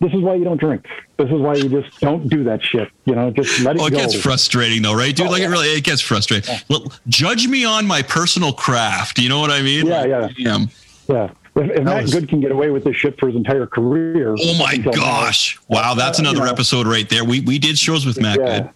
This 0.00 0.12
is 0.12 0.20
why 0.20 0.34
you 0.34 0.44
don't 0.44 0.58
drink. 0.60 0.84
This 1.18 1.26
is 1.30 1.40
why 1.40 1.54
you 1.54 1.68
just 1.68 1.98
don't 2.00 2.28
do 2.28 2.44
that 2.44 2.62
shit. 2.62 2.90
You 3.06 3.14
know, 3.14 3.30
just 3.30 3.60
let 3.60 3.76
it 3.76 3.82
Oh, 3.82 3.86
it 3.86 3.90
go. 3.92 3.96
gets 3.96 4.14
frustrating 4.20 4.82
though, 4.82 4.94
right, 4.94 5.14
dude? 5.16 5.26
Oh, 5.26 5.30
like 5.30 5.40
yeah. 5.40 5.48
it 5.48 5.50
really, 5.50 5.68
it 5.68 5.84
gets 5.84 6.00
frustrating. 6.02 6.54
Look, 6.68 6.92
judge 7.08 7.48
me 7.48 7.64
on 7.64 7.86
my 7.86 8.02
personal 8.02 8.52
craft. 8.52 9.18
You 9.18 9.28
know 9.28 9.40
what 9.40 9.50
I 9.50 9.62
mean? 9.62 9.86
Yeah, 9.86 10.00
Like, 10.02 10.08
yeah. 10.36 10.44
damn. 10.44 10.70
Yeah. 11.08 11.30
If, 11.56 11.70
if 11.78 11.84
Matt 11.84 12.02
was- 12.02 12.12
Good 12.12 12.28
can 12.28 12.40
get 12.40 12.50
away 12.52 12.68
with 12.70 12.84
this 12.84 12.96
shit 12.96 13.18
for 13.18 13.28
his 13.28 13.36
entire 13.36 13.66
career, 13.66 14.34
Oh 14.38 14.58
my 14.58 14.72
until 14.74 14.92
now, 14.92 14.98
gosh! 14.98 15.58
Wow, 15.68 15.94
that's 15.94 16.18
another 16.18 16.40
you 16.40 16.44
know. 16.44 16.50
episode 16.50 16.86
right 16.86 17.08
there. 17.08 17.24
We 17.24 17.40
we 17.40 17.58
did 17.58 17.78
shows 17.78 18.04
with 18.04 18.20
Matt 18.20 18.38
Yeah. 18.38 18.60
Good, 18.60 18.70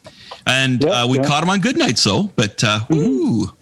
and 0.46 0.82
Yeah, 0.82 1.02
uh, 1.02 1.06
we 1.06 1.18
yeah. 1.18 1.24
caught 1.24 1.42
him 1.42 1.50
on 1.50 1.60
Good 1.60 1.76
Night, 1.76 1.98
so 1.98 2.30
But 2.36 2.64
uh, 2.64 2.80
ooh, 2.94 3.52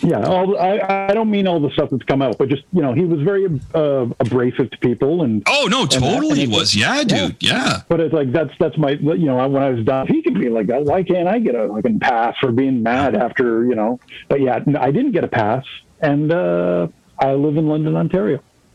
Yeah, 0.00 0.22
all, 0.24 0.56
I, 0.58 1.08
I 1.08 1.14
don't 1.14 1.30
mean 1.30 1.46
all 1.48 1.58
the 1.60 1.70
stuff 1.70 1.90
that's 1.90 2.04
come 2.04 2.22
out, 2.22 2.38
but 2.38 2.48
just 2.48 2.62
you 2.72 2.82
know, 2.82 2.92
he 2.94 3.04
was 3.04 3.20
very 3.22 3.46
uh, 3.74 4.06
abrasive 4.20 4.70
to 4.70 4.78
people, 4.78 5.22
and 5.22 5.42
oh 5.48 5.66
no, 5.70 5.82
and 5.82 5.90
that- 5.90 5.98
totally 6.00 6.42
and 6.42 6.52
he 6.52 6.56
was. 6.56 6.74
Yeah, 6.74 7.02
dude. 7.02 7.36
Yeah. 7.40 7.82
But 7.88 8.00
it's 8.00 8.14
like 8.14 8.30
that's 8.30 8.52
that's 8.60 8.78
my 8.78 8.90
you 8.92 9.26
know 9.26 9.36
when 9.48 9.62
I 9.62 9.70
was 9.70 9.84
done, 9.84 10.06
he 10.06 10.22
could 10.22 10.34
be 10.34 10.48
like, 10.50 10.68
that. 10.68 10.84
why 10.84 11.02
can't 11.02 11.26
I 11.28 11.38
get 11.40 11.54
a 11.56 11.68
fucking 11.68 11.98
pass 12.00 12.36
for 12.40 12.52
being 12.52 12.82
mad 12.82 13.16
after 13.16 13.64
you 13.66 13.74
know? 13.74 13.98
But 14.28 14.40
yeah, 14.40 14.60
I 14.78 14.90
didn't 14.92 15.12
get 15.12 15.24
a 15.24 15.28
pass, 15.28 15.64
and 16.00 16.32
uh, 16.32 16.88
I 17.18 17.32
live 17.34 17.56
in 17.56 17.66
London, 17.66 17.96
Ontario. 17.96 18.40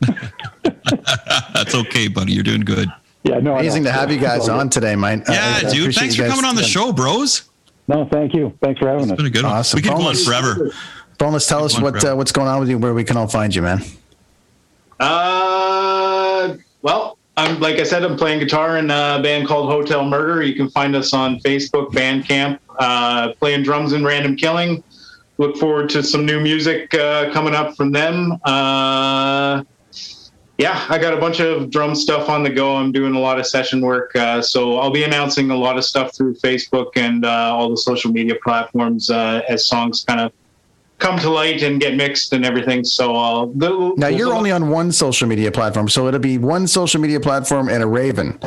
That's 1.54 1.74
okay, 1.74 2.08
buddy. 2.08 2.32
You're 2.32 2.42
doing 2.42 2.62
good. 2.62 2.88
Yeah, 3.22 3.38
no, 3.38 3.54
I 3.54 3.60
Amazing 3.60 3.84
to 3.84 3.92
have 3.92 4.12
you 4.12 4.18
guys 4.18 4.48
on 4.50 4.68
today, 4.68 4.94
mate. 4.96 5.22
Yeah, 5.28 5.60
I- 5.62 5.66
I 5.68 5.72
dude. 5.72 5.94
Thanks 5.94 6.16
for 6.16 6.26
coming 6.26 6.44
on 6.44 6.54
the 6.56 6.62
show, 6.62 6.92
bros. 6.92 7.48
No, 7.88 8.06
thank 8.10 8.34
you. 8.34 8.56
Thanks 8.62 8.80
for 8.80 8.88
having 8.88 9.04
It's 9.04 9.12
us. 9.12 9.16
been 9.16 9.26
a 9.26 9.30
good 9.30 9.44
one. 9.44 9.52
Awesome. 9.52 9.76
We 9.76 9.82
could 9.82 9.90
go 9.90 9.96
on 9.96 10.02
Bonus. 10.04 10.24
forever. 10.26 10.70
Boneless, 11.18 11.46
tell 11.46 11.64
us 11.64 11.74
Good 11.74 11.82
one, 11.82 11.92
what 11.94 12.04
uh, 12.04 12.14
what's 12.14 12.32
going 12.32 12.48
on 12.48 12.60
with 12.60 12.68
you, 12.68 12.78
where 12.78 12.94
we 12.94 13.04
can 13.04 13.16
all 13.16 13.28
find 13.28 13.54
you, 13.54 13.62
man. 13.62 13.82
Uh, 15.00 16.56
well, 16.82 17.18
I'm 17.36 17.60
like 17.60 17.76
I 17.76 17.82
said, 17.82 18.04
I'm 18.04 18.16
playing 18.16 18.40
guitar 18.40 18.78
in 18.78 18.86
a 18.90 19.20
band 19.22 19.46
called 19.46 19.70
Hotel 19.70 20.04
Murder. 20.04 20.42
You 20.42 20.54
can 20.54 20.70
find 20.70 20.94
us 20.94 21.12
on 21.12 21.38
Facebook, 21.40 21.90
Bandcamp, 21.92 22.58
uh, 22.78 23.32
playing 23.34 23.62
drums 23.62 23.92
in 23.92 24.04
Random 24.04 24.36
Killing. 24.36 24.82
Look 25.38 25.56
forward 25.56 25.88
to 25.90 26.02
some 26.02 26.24
new 26.24 26.38
music 26.38 26.94
uh, 26.94 27.32
coming 27.32 27.54
up 27.54 27.76
from 27.76 27.90
them. 27.90 28.38
Uh, 28.44 29.64
yeah, 30.58 30.86
I 30.88 30.98
got 30.98 31.12
a 31.12 31.16
bunch 31.16 31.40
of 31.40 31.70
drum 31.70 31.96
stuff 31.96 32.28
on 32.28 32.44
the 32.44 32.50
go. 32.50 32.76
I'm 32.76 32.92
doing 32.92 33.16
a 33.16 33.18
lot 33.18 33.40
of 33.40 33.46
session 33.46 33.80
work, 33.80 34.14
uh, 34.14 34.40
so 34.40 34.78
I'll 34.78 34.92
be 34.92 35.02
announcing 35.02 35.50
a 35.50 35.56
lot 35.56 35.76
of 35.76 35.84
stuff 35.84 36.14
through 36.14 36.36
Facebook 36.36 36.92
and 36.94 37.24
uh, 37.24 37.52
all 37.52 37.68
the 37.68 37.76
social 37.76 38.12
media 38.12 38.36
platforms 38.44 39.10
uh, 39.10 39.42
as 39.48 39.66
songs 39.66 40.04
kind 40.04 40.20
of 40.20 40.32
come 40.98 41.18
to 41.18 41.30
light 41.30 41.62
and 41.62 41.80
get 41.80 41.94
mixed 41.96 42.32
and 42.32 42.44
everything. 42.44 42.84
So 42.84 43.14
uh, 43.14 43.18
I'll. 43.18 43.96
Now 43.96 44.08
you're 44.08 44.32
only 44.32 44.50
on 44.50 44.70
one 44.70 44.92
social 44.92 45.28
media 45.28 45.50
platform, 45.52 45.88
so 45.88 46.06
it'll 46.08 46.20
be 46.20 46.38
one 46.38 46.66
social 46.66 47.00
media 47.00 47.20
platform 47.20 47.68
and 47.68 47.82
a 47.82 47.86
Raven 47.86 48.38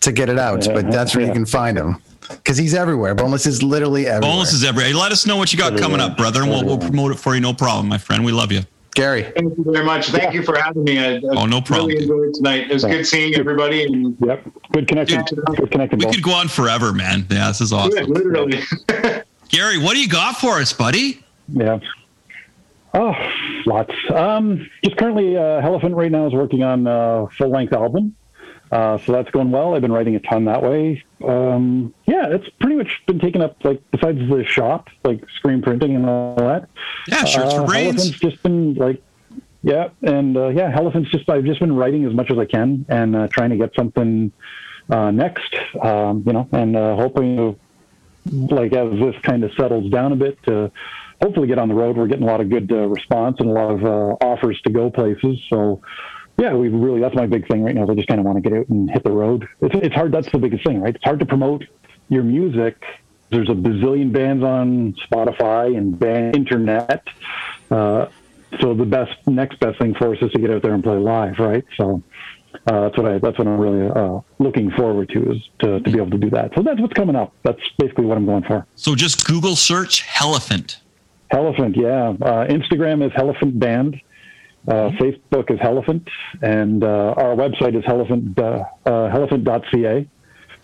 to 0.00 0.12
get 0.12 0.28
it 0.28 0.38
out. 0.38 0.64
But 0.66 0.90
that's 0.90 1.14
where 1.16 1.26
you 1.26 1.32
can 1.32 1.46
find 1.46 1.76
him 1.78 1.96
because 2.28 2.56
he's 2.56 2.74
everywhere. 2.74 3.14
Boneless 3.14 3.46
is 3.46 3.62
literally 3.62 4.06
everywhere. 4.06 4.36
Bonus 4.36 4.52
is 4.52 4.64
every. 4.64 4.92
Let 4.92 5.12
us 5.12 5.26
know 5.26 5.36
what 5.36 5.52
you 5.52 5.58
got 5.58 5.76
coming 5.78 6.00
up, 6.00 6.16
brother, 6.16 6.42
and 6.42 6.50
we'll, 6.50 6.64
we'll 6.64 6.78
promote 6.78 7.12
it 7.12 7.16
for 7.18 7.34
you. 7.34 7.40
No 7.40 7.52
problem, 7.54 7.88
my 7.88 7.98
friend. 7.98 8.24
We 8.24 8.32
love 8.32 8.52
you. 8.52 8.60
Gary. 8.94 9.24
Thank 9.24 9.58
you 9.58 9.64
very 9.66 9.84
much. 9.84 10.10
Thank 10.10 10.34
you 10.34 10.44
for 10.44 10.56
having 10.56 10.84
me. 10.84 11.00
I, 11.00 11.16
I 11.16 11.20
Oh, 11.30 11.46
no 11.46 11.60
problem, 11.60 11.88
Really 11.88 12.00
dude. 12.02 12.10
enjoyed 12.10 12.34
tonight. 12.34 12.70
It 12.70 12.74
was 12.74 12.84
good 12.84 13.04
seeing 13.04 13.34
everybody. 13.34 13.82
And 13.82 14.16
Yep, 14.24 14.44
good 14.72 14.86
connection. 14.86 15.24
Dude, 15.24 15.40
Good 15.56 15.70
connection. 15.72 15.98
We 15.98 16.04
Bob. 16.04 16.14
could 16.14 16.22
go 16.22 16.30
on 16.30 16.46
forever, 16.46 16.92
man. 16.92 17.26
Yeah, 17.28 17.48
this 17.48 17.60
is 17.60 17.72
awesome. 17.72 18.06
literally. 18.06 18.60
Gary, 19.48 19.78
what 19.78 19.94
do 19.94 20.00
you 20.00 20.08
got 20.08 20.36
for 20.36 20.60
us, 20.60 20.72
buddy? 20.72 21.23
Yeah. 21.48 21.78
Oh, 22.94 23.14
lots. 23.66 23.94
Um, 24.14 24.68
just 24.84 24.96
currently, 24.96 25.36
uh, 25.36 25.60
Elephant 25.60 25.94
right 25.96 26.10
now 26.10 26.26
is 26.26 26.32
working 26.32 26.62
on 26.62 26.86
a 26.86 27.26
full 27.36 27.50
length 27.50 27.72
album. 27.72 28.14
Uh, 28.70 28.98
so 28.98 29.12
that's 29.12 29.30
going 29.30 29.50
well. 29.50 29.74
I've 29.74 29.82
been 29.82 29.92
writing 29.92 30.16
a 30.16 30.20
ton 30.20 30.46
that 30.46 30.62
way. 30.62 31.04
Um, 31.24 31.92
yeah, 32.06 32.28
it's 32.28 32.48
pretty 32.60 32.76
much 32.76 33.02
been 33.06 33.18
taken 33.18 33.42
up, 33.42 33.56
like, 33.64 33.80
besides 33.90 34.18
the 34.28 34.44
shop, 34.44 34.88
like 35.04 35.28
screen 35.36 35.60
printing 35.62 35.94
and 35.94 36.06
all 36.06 36.34
that. 36.36 36.68
Yeah, 37.06 37.24
shirts 37.24 37.54
for 37.54 37.62
Uh, 37.62 37.66
brains. 37.66 37.94
Elephant's 38.00 38.20
just 38.20 38.42
been 38.42 38.74
like, 38.74 39.02
yeah, 39.62 39.88
and 40.02 40.36
uh, 40.36 40.48
yeah, 40.48 40.74
Elephant's 40.74 41.10
just 41.10 41.28
I've 41.28 41.44
just 41.44 41.60
been 41.60 41.74
writing 41.74 42.04
as 42.04 42.14
much 42.14 42.30
as 42.30 42.38
I 42.38 42.46
can 42.46 42.84
and 42.88 43.14
uh, 43.14 43.28
trying 43.28 43.50
to 43.50 43.56
get 43.56 43.74
something 43.74 44.32
uh, 44.90 45.10
next, 45.10 45.54
um, 45.80 46.22
you 46.26 46.32
know, 46.32 46.48
and 46.52 46.76
uh, 46.76 46.96
hoping 46.96 47.36
to 47.36 47.56
like 48.54 48.72
as 48.72 48.92
this 48.98 49.14
kind 49.22 49.44
of 49.44 49.52
settles 49.54 49.90
down 49.90 50.12
a 50.12 50.16
bit 50.16 50.42
to 50.44 50.70
hopefully 51.22 51.46
get 51.46 51.58
on 51.58 51.68
the 51.68 51.74
road. 51.74 51.96
We're 51.96 52.06
getting 52.06 52.24
a 52.24 52.30
lot 52.30 52.40
of 52.40 52.48
good 52.50 52.70
uh, 52.70 52.86
response 52.88 53.36
and 53.40 53.48
a 53.48 53.52
lot 53.52 53.70
of 53.70 53.84
uh, 53.84 54.24
offers 54.24 54.60
to 54.62 54.70
go 54.70 54.90
places. 54.90 55.38
So 55.50 55.82
yeah, 56.38 56.54
we 56.54 56.68
really 56.68 57.00
that's 57.00 57.14
my 57.14 57.26
big 57.26 57.46
thing 57.48 57.62
right 57.62 57.74
now. 57.74 57.88
I 57.88 57.94
just 57.94 58.08
kind 58.08 58.20
of 58.20 58.26
want 58.26 58.42
to 58.42 58.48
get 58.48 58.58
out 58.58 58.68
and 58.68 58.90
hit 58.90 59.04
the 59.04 59.12
road. 59.12 59.48
It's 59.60 59.74
it's 59.74 59.94
hard. 59.94 60.12
That's 60.12 60.30
the 60.30 60.38
biggest 60.38 60.64
thing, 60.64 60.80
right? 60.80 60.94
It's 60.94 61.04
hard 61.04 61.20
to 61.20 61.26
promote 61.26 61.64
your 62.08 62.22
music. 62.22 62.82
There's 63.30 63.48
a 63.48 63.54
bazillion 63.54 64.12
bands 64.12 64.44
on 64.44 64.94
Spotify 65.10 65.76
and 65.76 65.98
band 65.98 66.36
internet. 66.36 67.06
Uh, 67.70 68.06
so 68.60 68.74
the 68.74 68.84
best 68.84 69.12
next 69.26 69.58
best 69.60 69.78
thing 69.78 69.94
for 69.94 70.14
us 70.14 70.22
is 70.22 70.30
to 70.32 70.38
get 70.38 70.50
out 70.50 70.62
there 70.62 70.74
and 70.74 70.82
play 70.82 70.96
live, 70.96 71.38
right? 71.38 71.64
So 71.76 72.02
uh, 72.66 72.80
that's 72.82 72.96
what 72.96 73.06
I 73.06 73.18
that's 73.18 73.38
what 73.38 73.46
I'm 73.46 73.58
really 73.58 73.88
uh, 73.88 74.20
looking 74.38 74.70
forward 74.72 75.08
to 75.10 75.32
is 75.32 75.48
to, 75.60 75.80
to 75.80 75.90
be 75.90 75.98
able 75.98 76.10
to 76.10 76.18
do 76.18 76.30
that. 76.30 76.52
So 76.54 76.62
that's 76.62 76.80
what's 76.80 76.94
coming 76.94 77.16
up. 77.16 77.32
That's 77.42 77.60
basically 77.78 78.06
what 78.06 78.16
I'm 78.16 78.26
going 78.26 78.44
for. 78.44 78.66
So 78.74 78.94
just 78.94 79.26
Google 79.26 79.56
search 79.56 80.04
Elephant. 80.20 80.78
Elephant, 81.30 81.76
yeah. 81.76 82.10
Uh, 82.10 82.46
Instagram 82.46 83.04
is 83.04 83.12
Elephant 83.16 83.58
Band. 83.58 84.00
Uh, 84.66 84.90
Facebook 84.98 85.50
is 85.50 85.58
Elephant, 85.60 86.08
and 86.40 86.82
uh, 86.82 87.14
our 87.18 87.34
website 87.36 87.76
is 87.76 87.84
elephant 87.86 88.38
uh, 88.38 88.64
uh, 88.86 89.04
elephant.ca. 89.06 90.08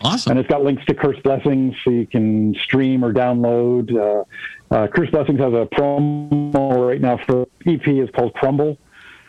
Awesome. 0.03 0.31
And 0.31 0.39
it's 0.39 0.49
got 0.49 0.63
links 0.63 0.83
to 0.85 0.95
Curse 0.95 1.19
Blessings, 1.23 1.75
so 1.83 1.91
you 1.91 2.07
can 2.07 2.55
stream 2.63 3.05
or 3.05 3.13
download. 3.13 3.95
Uh, 3.95 4.23
uh, 4.73 4.87
Curse 4.87 5.11
Blessings 5.11 5.39
has 5.39 5.53
a 5.53 5.67
promo 5.67 6.87
right 6.87 6.99
now 6.99 7.19
for 7.27 7.47
EP 7.67 7.87
is 7.87 8.09
called 8.15 8.33
Crumble, 8.33 8.79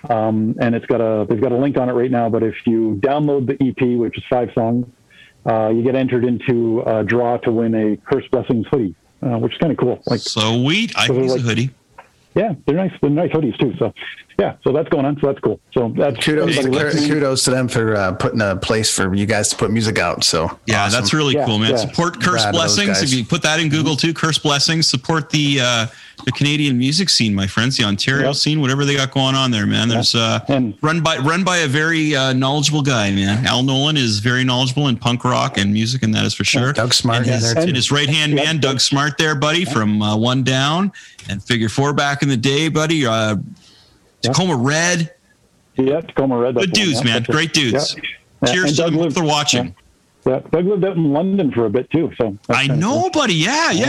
um, 0.09 0.57
and 0.61 0.75
it's 0.75 0.87
got 0.87 1.03
a 1.03 1.27
they've 1.29 1.41
got 1.41 1.53
a 1.53 1.59
link 1.59 1.77
on 1.77 1.91
it 1.91 1.93
right 1.93 2.11
now. 2.11 2.31
But 2.31 2.43
if 2.43 2.55
you 2.67 2.99
download 3.03 3.47
the 3.47 3.69
EP, 3.69 3.99
which 3.99 4.17
is 4.17 4.25
five 4.31 4.49
songs, 4.55 4.87
uh, 5.45 5.69
you 5.69 5.83
get 5.83 5.95
entered 5.95 6.25
into 6.25 6.81
a 6.87 7.05
draw 7.05 7.37
to 7.39 7.53
win 7.53 7.75
a 7.75 7.97
Curse 7.99 8.27
Blessings 8.29 8.67
hoodie, 8.71 8.95
uh, 9.23 9.39
which 9.39 9.53
is 9.53 9.59
kind 9.59 9.73
of 9.73 9.79
cool. 9.79 10.03
Like 10.07 10.21
Sweet. 10.21 10.97
I 10.97 11.07
So 11.07 11.15
can 11.15 11.23
use 11.25 11.33
a 11.33 11.37
like- 11.37 11.45
hoodie. 11.45 11.71
yeah, 12.35 12.55
they're 12.67 12.77
nice. 12.77 12.93
They're 13.01 13.11
nice 13.11 13.31
hoodies 13.31 13.59
too. 13.59 13.75
So, 13.79 13.93
yeah, 14.39 14.57
so 14.65 14.73
that's 14.73 14.89
going 14.89 15.05
on. 15.05 15.19
So 15.21 15.27
that's 15.29 15.39
cool. 15.41 15.61
So 15.73 15.93
that's 15.97 16.25
Kudos, 16.25 16.57
everybody 16.59 17.07
kudos 17.09 17.45
to 17.45 17.51
them 17.51 17.69
for 17.69 17.95
uh, 17.97 18.13
putting 18.13 18.41
a 18.41 18.57
place 18.57 18.95
for 18.95 19.15
you 19.15 19.27
guys 19.27 19.49
to 19.51 19.57
put 19.57 19.71
music 19.71 19.99
out. 19.99 20.25
So 20.25 20.59
Yeah, 20.67 20.85
awesome. 20.85 21.01
that's 21.01 21.13
really 21.15 21.35
Yeah, 21.35 21.47
cool, 21.47 21.59
man. 21.59 21.71
yeah. 21.71 21.77
Support 21.77 22.23
Curse 22.23 22.45
Rad 22.45 22.55
of 22.55 22.61
those 22.61 22.77
Blessings. 22.77 23.03
If 23.13 23.19
you 23.19 23.25
put 23.25 23.43
that 23.43 23.61
in 23.61 23.69
Google 23.69 23.97
too, 23.97 24.15
Curse 24.15 24.39
Blessings. 24.39 24.89
Support 24.89 25.31
the 25.31 25.59
uh, 25.61 25.87
the 26.25 26.33
Canadian 26.33 26.79
music 26.79 27.09
scene, 27.11 27.35
my 27.35 27.49
friends, 27.49 27.77
the 27.77 27.83
Ontario 27.85 28.27
Yep. 28.27 28.37
scene, 28.37 28.61
whatever 28.61 28.85
they 28.85 28.95
got 28.95 29.11
going 29.11 29.35
on 29.35 29.51
there, 29.51 29.67
man. 29.67 29.89
There's 29.89 30.15
uh, 30.15 30.39
And- 30.49 30.75
run 30.81 31.01
by 31.03 31.19
run 31.19 31.43
by 31.45 31.59
a 31.59 31.67
very 31.67 32.15
uh, 32.15 32.33
knowledgeable 32.33 32.83
guy, 32.83 33.11
man. 33.11 33.45
Al 33.47 33.63
Nolan 33.63 33.97
is 33.97 34.21
very 34.21 34.45
knowledgeable 34.45 34.89
in 34.89 34.97
punk 34.97 35.25
rock 35.25 35.59
and 35.59 35.73
music, 35.73 36.03
and 36.05 36.15
that 36.15 36.25
is 36.25 36.33
for 36.35 36.45
sure. 36.45 36.73
Doug 36.73 36.95
Smart 36.95 37.19
and 37.19 37.27
his, 37.27 37.55
there, 37.55 37.63
and 37.65 37.75
his 37.77 37.91
right 37.91 38.09
hand 38.09 38.35
man, 38.35 38.59
Doug 38.61 38.81
Smart, 38.81 39.19
there, 39.19 39.35
buddy, 39.35 39.65
from 39.65 40.01
uh, 40.01 40.17
One 40.17 40.43
Down 40.45 40.93
and 41.29 41.43
Figure 41.43 41.69
Four 41.69 41.93
back 41.93 42.23
in 42.23 42.29
the 42.29 42.37
day, 42.37 42.69
buddy. 42.69 43.05
Uh, 43.07 43.37
Tacoma 44.23 44.57
Red, 44.57 45.13
Yeah, 45.77 46.01
Tacoma 46.01 46.37
Red. 46.39 46.55
good 46.55 46.75
the 46.75 46.81
one, 46.81 46.87
dudes, 46.89 46.99
yeah, 47.01 47.13
man. 47.13 47.23
Great 47.25 47.53
dudes. 47.53 47.97
Yeah. 48.43 48.53
Cheers 48.53 48.71
to 48.73 48.77
Doug 48.77 48.93
them 48.93 49.01
lived- 49.03 49.17
for 49.17 49.25
watching. 49.25 49.75
Yeah, 50.27 50.41
Doug 50.53 50.67
lived 50.67 50.85
out 50.85 50.97
in 50.97 51.13
London 51.13 51.51
for 51.51 51.67
a 51.67 51.71
bit 51.71 51.91
too. 51.91 52.13
So 52.17 52.37
I 52.49 52.69
know, 52.69 53.11
buddy. 53.11 53.35
Yeah, 53.35 53.73
yeah, 53.73 53.87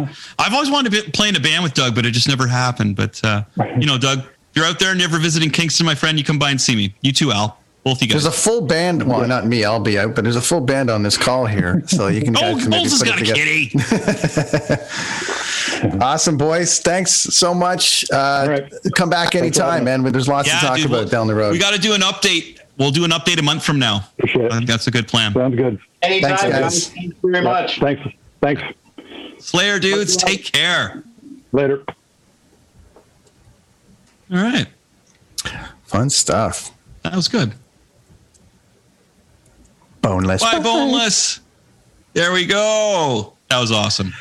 yeah. 0.00 0.08
I've 0.38 0.54
always 0.54 0.70
wanted 0.70 0.92
to 0.92 1.02
be, 1.02 1.10
play 1.10 1.28
in 1.28 1.36
a 1.36 1.40
band 1.40 1.62
with 1.62 1.74
Doug, 1.74 1.94
but 1.94 2.06
it 2.06 2.12
just 2.12 2.26
never 2.28 2.46
happened. 2.46 2.96
But 2.96 3.20
uh, 3.24 3.42
you 3.78 3.86
know, 3.86 3.98
Doug, 3.98 4.22
you're 4.54 4.64
out 4.64 4.78
there 4.78 4.90
and 4.92 5.00
you're 5.00 5.08
ever 5.08 5.18
visiting 5.18 5.50
Kingston, 5.50 5.84
my 5.84 5.94
friend, 5.94 6.16
you 6.18 6.24
come 6.24 6.38
by 6.38 6.50
and 6.50 6.60
see 6.60 6.74
me. 6.74 6.94
You 7.02 7.12
too, 7.12 7.32
Al. 7.32 7.58
Both 7.84 8.00
you 8.00 8.08
guys. 8.08 8.22
There's 8.24 8.34
a 8.34 8.38
full 8.38 8.62
band. 8.62 9.02
Well, 9.02 9.26
not 9.28 9.46
me. 9.46 9.62
I'll 9.64 9.78
be 9.78 9.98
out, 9.98 10.14
but 10.14 10.24
there's 10.24 10.36
a 10.36 10.40
full 10.40 10.62
band 10.62 10.88
on 10.90 11.02
this 11.02 11.18
call 11.18 11.44
here, 11.46 11.82
so 11.86 12.06
you 12.08 12.22
can. 12.22 12.34
oh, 12.38 12.54
guys 12.56 12.66
Bowles 12.68 12.90
has 12.92 13.02
got 13.02 13.16
a 13.20 13.24
together. 13.24 13.38
kitty. 13.38 13.70
Awesome, 16.00 16.38
boys. 16.38 16.80
Thanks 16.80 17.12
so 17.12 17.52
much. 17.52 18.10
Uh, 18.10 18.46
right. 18.48 18.72
Come 18.96 19.10
back 19.10 19.34
anytime, 19.34 19.84
man. 19.84 20.02
There's 20.02 20.28
lots 20.28 20.48
to 20.48 20.54
talk 20.56 20.76
dude, 20.76 20.86
about 20.86 20.96
we'll- 21.00 21.08
down 21.08 21.26
the 21.26 21.34
road. 21.34 21.52
We 21.52 21.58
got 21.58 21.74
to 21.74 21.80
do 21.80 21.92
an 21.92 22.00
update. 22.00 22.58
We'll 22.78 22.90
do 22.90 23.04
an 23.04 23.10
update 23.10 23.38
a 23.38 23.42
month 23.42 23.64
from 23.64 23.78
now. 23.78 24.06
Appreciate 24.18 24.46
I 24.46 24.50
think 24.56 24.62
it. 24.62 24.66
that's 24.66 24.86
a 24.86 24.90
good 24.90 25.08
plan. 25.08 25.34
Sounds 25.34 25.56
good. 25.56 25.78
Anytime, 26.00 26.38
Thanks, 26.38 26.42
guys. 26.42 26.60
guys. 26.60 26.88
Thank 26.88 27.14
you 27.22 27.30
very 27.30 27.44
much. 27.44 27.80
Thanks. 27.80 28.02
Thanks. 28.40 28.62
Slayer 29.38 29.78
dudes, 29.78 30.16
take 30.16 30.50
care. 30.52 31.02
Later. 31.52 31.82
All 34.32 34.38
right, 34.42 34.66
Fun 35.84 36.08
stuff. 36.08 36.70
that 37.02 37.14
was 37.14 37.28
good. 37.28 37.52
Boneless. 40.04 40.42
Bye, 40.42 40.60
boneless. 40.60 41.40
There 42.12 42.32
we 42.32 42.44
go. 42.44 43.32
That 43.48 43.58
was 43.58 43.72
awesome. 43.72 44.12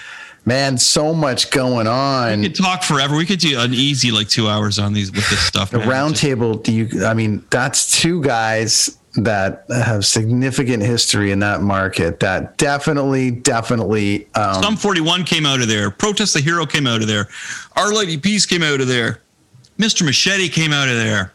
Man, 0.46 0.78
so 0.78 1.14
much 1.14 1.52
going 1.52 1.88
on. 1.88 2.40
We 2.40 2.48
could 2.48 2.56
talk 2.56 2.84
forever. 2.84 3.18
We 3.18 3.26
could 3.26 3.40
do 3.40 3.60
an 3.60 3.74
easy 3.74 4.10
like 4.12 4.30
two 4.30 4.48
hours 4.48 4.80
on 4.80 4.94
these 4.94 5.12
with 5.12 5.30
this 5.30 5.40
stuff. 5.42 5.72
The 5.72 5.80
man. 5.80 5.90
round 5.90 6.16
table, 6.16 6.56
do 6.56 6.72
you, 6.72 7.06
I 7.06 7.14
mean, 7.14 7.44
that's 7.50 8.00
two 8.00 8.22
guys 8.22 8.98
that 9.16 9.66
have 9.70 10.06
significant 10.06 10.84
history 10.84 11.32
in 11.32 11.40
that 11.40 11.62
market 11.62 12.22
that 12.22 12.58
definitely, 12.58 13.32
definitely, 13.32 14.28
um, 14.36 14.64
Sum 14.64 14.78
41 14.78 15.26
came 15.26 15.46
out 15.46 15.62
of 15.62 15.68
there. 15.68 15.92
Protest 15.92 16.34
the 16.34 16.40
Hero 16.40 16.66
came 16.66 16.88
out 16.88 17.02
of 17.02 17.08
there. 17.08 17.28
Our 17.76 17.94
Lady 17.94 18.18
Peace 18.18 18.46
came 18.46 18.64
out 18.64 18.80
of 18.80 18.88
there. 18.88 19.22
Mr. 19.78 20.06
Machete 20.06 20.48
came 20.48 20.72
out 20.72 20.88
of 20.88 20.96
there. 20.96 21.34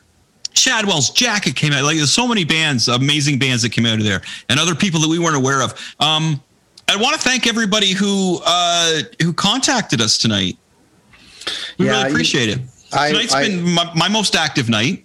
Shadwell's 0.59 1.11
Jacket 1.11 1.55
came 1.57 1.73
out. 1.73 1.85
Like 1.85 1.97
there's 1.97 2.13
so 2.13 2.27
many 2.27 2.45
bands, 2.45 2.89
amazing 2.89 3.39
bands 3.39 3.63
that 3.63 3.71
came 3.71 3.87
out 3.87 3.99
of 3.99 4.05
there, 4.05 4.21
and 4.49 4.59
other 4.61 4.75
people 4.75 5.01
that 5.01 5.09
we 5.09 5.19
weren't 5.19 5.37
aware 5.37 5.63
of. 5.63 5.73
Um, 6.01 6.43
I 6.89 6.97
want 6.97 7.15
to 7.15 7.21
thank 7.21 7.47
everybody 7.47 7.93
who 7.93 8.41
uh, 8.45 9.01
who 9.23 9.33
contacted 9.33 10.01
us 10.01 10.19
tonight. 10.19 10.57
We 11.79 11.87
Yeah, 11.87 11.93
really 11.93 12.03
you- 12.05 12.09
appreciate 12.11 12.49
it. 12.51 12.59
I- 12.93 13.09
Tonight's 13.13 13.35
I- 13.35 13.49
been 13.49 13.63
my, 13.71 13.91
my 13.95 14.09
most 14.09 14.35
active 14.35 14.69
night, 14.69 15.05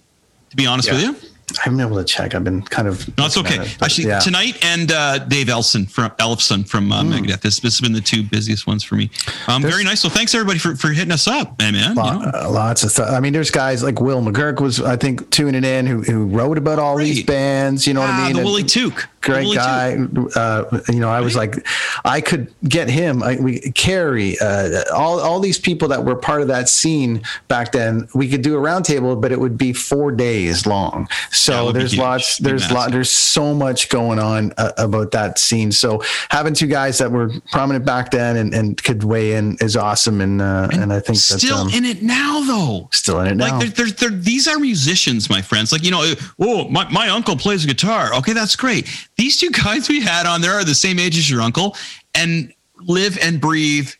to 0.50 0.56
be 0.56 0.66
honest 0.66 0.88
Yeah. 0.88 0.94
with 0.94 1.02
you. 1.02 1.16
I 1.58 1.62
haven't 1.64 1.78
been 1.78 1.86
able 1.86 1.96
to 1.98 2.04
check. 2.04 2.34
I've 2.34 2.44
been 2.44 2.62
kind 2.62 2.88
of. 2.88 3.06
No, 3.18 3.26
it's 3.26 3.36
okay. 3.38 3.60
it, 3.60 3.76
Actually, 3.82 4.08
yeah. 4.08 4.18
tonight 4.18 4.64
and 4.64 4.90
uh, 4.92 5.18
Dave 5.18 5.46
Ellefson 5.48 5.90
from 5.90 6.10
Ellefson 6.12 6.68
from 6.68 6.90
uh, 6.92 7.02
Megadeth. 7.02 7.40
This, 7.40 7.60
this 7.60 7.74
has 7.74 7.80
been 7.80 7.92
the 7.92 8.00
two 8.00 8.22
busiest 8.22 8.66
ones 8.66 8.82
for 8.84 8.94
me. 8.96 9.10
Um, 9.48 9.62
There's- 9.62 9.74
very 9.74 9.84
nice. 9.84 10.00
So 10.00 10.08
thanks 10.08 10.34
everybody 10.34 10.58
for, 10.58 10.74
for 10.76 10.88
hitting 10.88 11.12
us 11.12 11.26
up, 11.28 11.58
man. 11.58 11.74
man. 11.74 11.90
You 11.90 11.94
know? 11.94 12.30
uh, 12.34 12.48
lots 12.50 12.82
of 12.84 12.90
stuff. 12.90 13.10
I 13.10 13.20
mean, 13.20 13.32
there's 13.32 13.50
guys 13.50 13.82
like 13.82 14.00
Will 14.00 14.20
McGurk 14.22 14.60
was, 14.60 14.80
I 14.80 14.96
think, 14.96 15.30
tuning 15.30 15.64
in 15.64 15.86
who, 15.86 16.02
who 16.02 16.26
wrote 16.26 16.58
about 16.58 16.78
all 16.78 16.96
these 16.96 17.22
bands. 17.24 17.86
You 17.86 17.94
know 17.94 18.00
what 18.00 18.10
Ah, 18.10 18.22
I 18.22 18.26
mean? 18.26 18.32
the 18.34 18.38
And 18.40 18.46
Willie 18.46 18.62
Took. 18.64 19.08
Great 19.24 19.54
guy. 19.54 19.96
Uh, 20.36 20.80
you 20.88 21.00
know, 21.00 21.08
I 21.08 21.20
was 21.20 21.34
like, 21.34 21.66
I 22.04 22.20
could 22.20 22.52
get 22.64 22.88
him. 22.88 23.22
I, 23.22 23.36
we 23.36 23.60
Carrie, 23.72 24.38
uh, 24.40 24.84
all 24.94 25.20
all 25.20 25.40
these 25.40 25.58
people 25.58 25.88
that 25.88 26.04
were 26.04 26.16
part 26.16 26.42
of 26.42 26.48
that 26.48 26.68
scene 26.68 27.22
back 27.48 27.72
then. 27.72 28.08
We 28.14 28.28
could 28.28 28.42
do 28.42 28.56
a 28.56 28.60
roundtable, 28.60 29.20
but 29.20 29.32
it 29.32 29.40
would 29.40 29.56
be 29.56 29.72
four 29.72 30.12
days 30.12 30.66
long. 30.66 31.08
So 31.30 31.72
there's 31.72 31.96
lots. 31.96 32.38
There's 32.38 32.70
lot. 32.70 32.90
There's 32.90 33.10
so 33.10 33.54
much 33.54 33.88
going 33.88 34.18
on 34.18 34.52
uh, 34.58 34.72
about 34.78 35.10
that 35.12 35.38
scene. 35.38 35.72
So 35.72 36.02
having 36.30 36.54
two 36.54 36.66
guys 36.66 36.98
that 36.98 37.10
were 37.10 37.30
prominent 37.50 37.84
back 37.84 38.10
then 38.10 38.36
and, 38.36 38.54
and 38.54 38.82
could 38.82 39.04
weigh 39.04 39.32
in 39.32 39.56
is 39.60 39.76
awesome. 39.76 40.20
And 40.20 40.42
uh, 40.42 40.68
and, 40.72 40.92
I 40.92 41.00
think 41.00 41.18
Still 41.18 41.58
um, 41.58 41.68
in 41.70 41.84
it 41.84 42.02
now, 42.02 42.40
though. 42.46 42.88
still 42.92 43.20
in 43.20 43.26
it 43.26 43.34
now. 43.36 43.58
Like 43.58 43.74
they're, 43.74 43.86
they're, 43.86 44.10
they're, 44.10 44.18
these 44.18 44.46
are 44.48 44.58
musicians, 44.58 45.30
my 45.30 45.42
friends. 45.42 45.72
Like 45.72 45.84
you 45.84 45.90
know, 45.90 46.14
oh, 46.38 46.68
my, 46.68 46.88
my 46.90 47.08
uncle 47.08 47.36
plays 47.36 47.64
guitar. 47.66 48.14
Okay, 48.14 48.32
that's 48.32 48.56
great. 48.56 48.88
These 49.16 49.36
two 49.38 49.50
guys 49.50 49.88
we 49.88 50.00
had 50.00 50.26
on 50.26 50.40
there 50.40 50.52
are 50.54 50.64
the 50.64 50.74
same 50.74 50.98
age 50.98 51.16
as 51.18 51.30
your 51.30 51.40
uncle, 51.42 51.76
and 52.14 52.52
live 52.80 53.18
and 53.22 53.40
breathe 53.40 53.90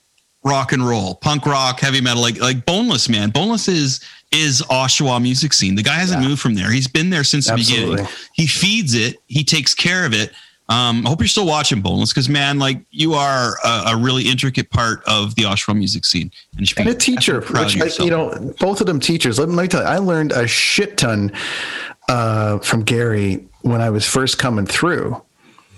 rock 0.45 0.73
and 0.73 0.87
roll, 0.87 1.15
punk 1.17 1.47
rock, 1.47 1.81
heavy 1.81 2.01
metal. 2.01 2.21
Like 2.23 2.41
like 2.41 2.67
Boneless, 2.67 3.09
man. 3.09 3.31
Boneless 3.31 3.69
is 3.69 4.01
is 4.33 4.63
Oshawa 4.63 5.23
music 5.23 5.53
scene. 5.53 5.75
The 5.77 5.83
guy 5.83 5.95
hasn't 5.95 6.21
Yeah. 6.23 6.29
moved 6.29 6.41
from 6.43 6.55
there. 6.55 6.71
He's 6.71 6.89
been 6.89 7.11
there 7.11 7.23
since 7.25 7.47
the 7.47 7.53
Absolutely. 7.53 7.91
beginning. 7.97 8.13
He 8.33 8.47
feeds 8.47 8.95
it. 8.95 9.19
He 9.29 9.45
takes 9.45 9.75
care 9.75 10.05
of 10.05 10.13
it. 10.13 10.33
Um, 10.69 11.07
I 11.07 11.11
hope 11.11 11.21
you're 11.21 11.29
still 11.29 11.47
watching 11.47 11.81
Boneless 11.83 12.11
because 12.11 12.29
man, 12.29 12.59
like 12.59 12.81
you 12.91 13.13
are 13.15 13.55
a, 13.65 13.69
a 13.93 13.97
really 13.97 14.29
intricate 14.29 14.71
part 14.71 15.03
of 15.07 15.35
the 15.37 15.43
Oshawa 15.43 15.77
music 15.77 16.05
scene, 16.07 16.33
and, 16.53 16.61
you 16.61 16.67
should 16.67 16.77
be 16.77 16.83
and 16.83 16.91
a 16.91 16.95
teacher, 16.95 17.41
proud 17.43 17.67
which 17.67 17.77
of 17.77 18.01
I, 18.01 18.05
you 18.05 18.11
know, 18.11 18.55
both 18.59 18.81
of 18.81 18.87
them 18.87 18.99
teachers. 18.99 19.39
Let 19.39 19.49
me, 19.51 19.55
let 19.55 19.63
me 19.65 19.69
tell 19.69 19.83
you, 19.83 19.87
I 19.89 19.99
learned 19.99 20.33
a 20.33 20.47
shit 20.49 20.97
ton 20.97 21.33
uh, 22.09 22.59
from 22.61 22.83
Gary 22.83 23.47
when 23.65 23.81
I 23.81 23.91
was 23.91 24.07
first 24.07 24.39
coming 24.39 24.67
through. 24.67 25.21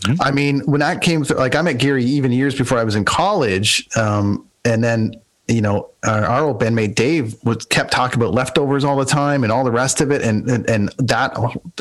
Mm-hmm. 0.00 0.22
I 0.22 0.30
mean, 0.30 0.60
when 0.66 0.82
I 0.82 0.96
came 0.96 1.24
through, 1.24 1.38
like 1.38 1.54
I 1.54 1.62
met 1.62 1.78
Gary 1.78 2.04
even 2.04 2.32
years 2.32 2.54
before 2.54 2.78
I 2.78 2.84
was 2.84 2.94
in 2.94 3.04
college, 3.04 3.88
um, 3.96 4.46
and 4.64 4.84
then 4.84 5.14
you 5.48 5.60
know 5.60 5.88
our, 6.04 6.24
our 6.24 6.44
old 6.44 6.60
bandmate 6.60 6.94
Dave 6.96 7.36
was 7.44 7.64
kept 7.66 7.92
talking 7.92 8.20
about 8.20 8.34
leftovers 8.34 8.84
all 8.84 8.96
the 8.96 9.04
time 9.04 9.44
and 9.44 9.52
all 9.52 9.64
the 9.64 9.70
rest 9.70 10.00
of 10.00 10.10
it, 10.10 10.22
and 10.22 10.48
and, 10.50 10.68
and 10.68 10.88
that 10.98 11.36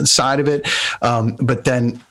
side 0.05 0.39
of 0.39 0.47
it. 0.47 0.67
Um, 1.01 1.35
but 1.41 1.65
then 1.65 2.01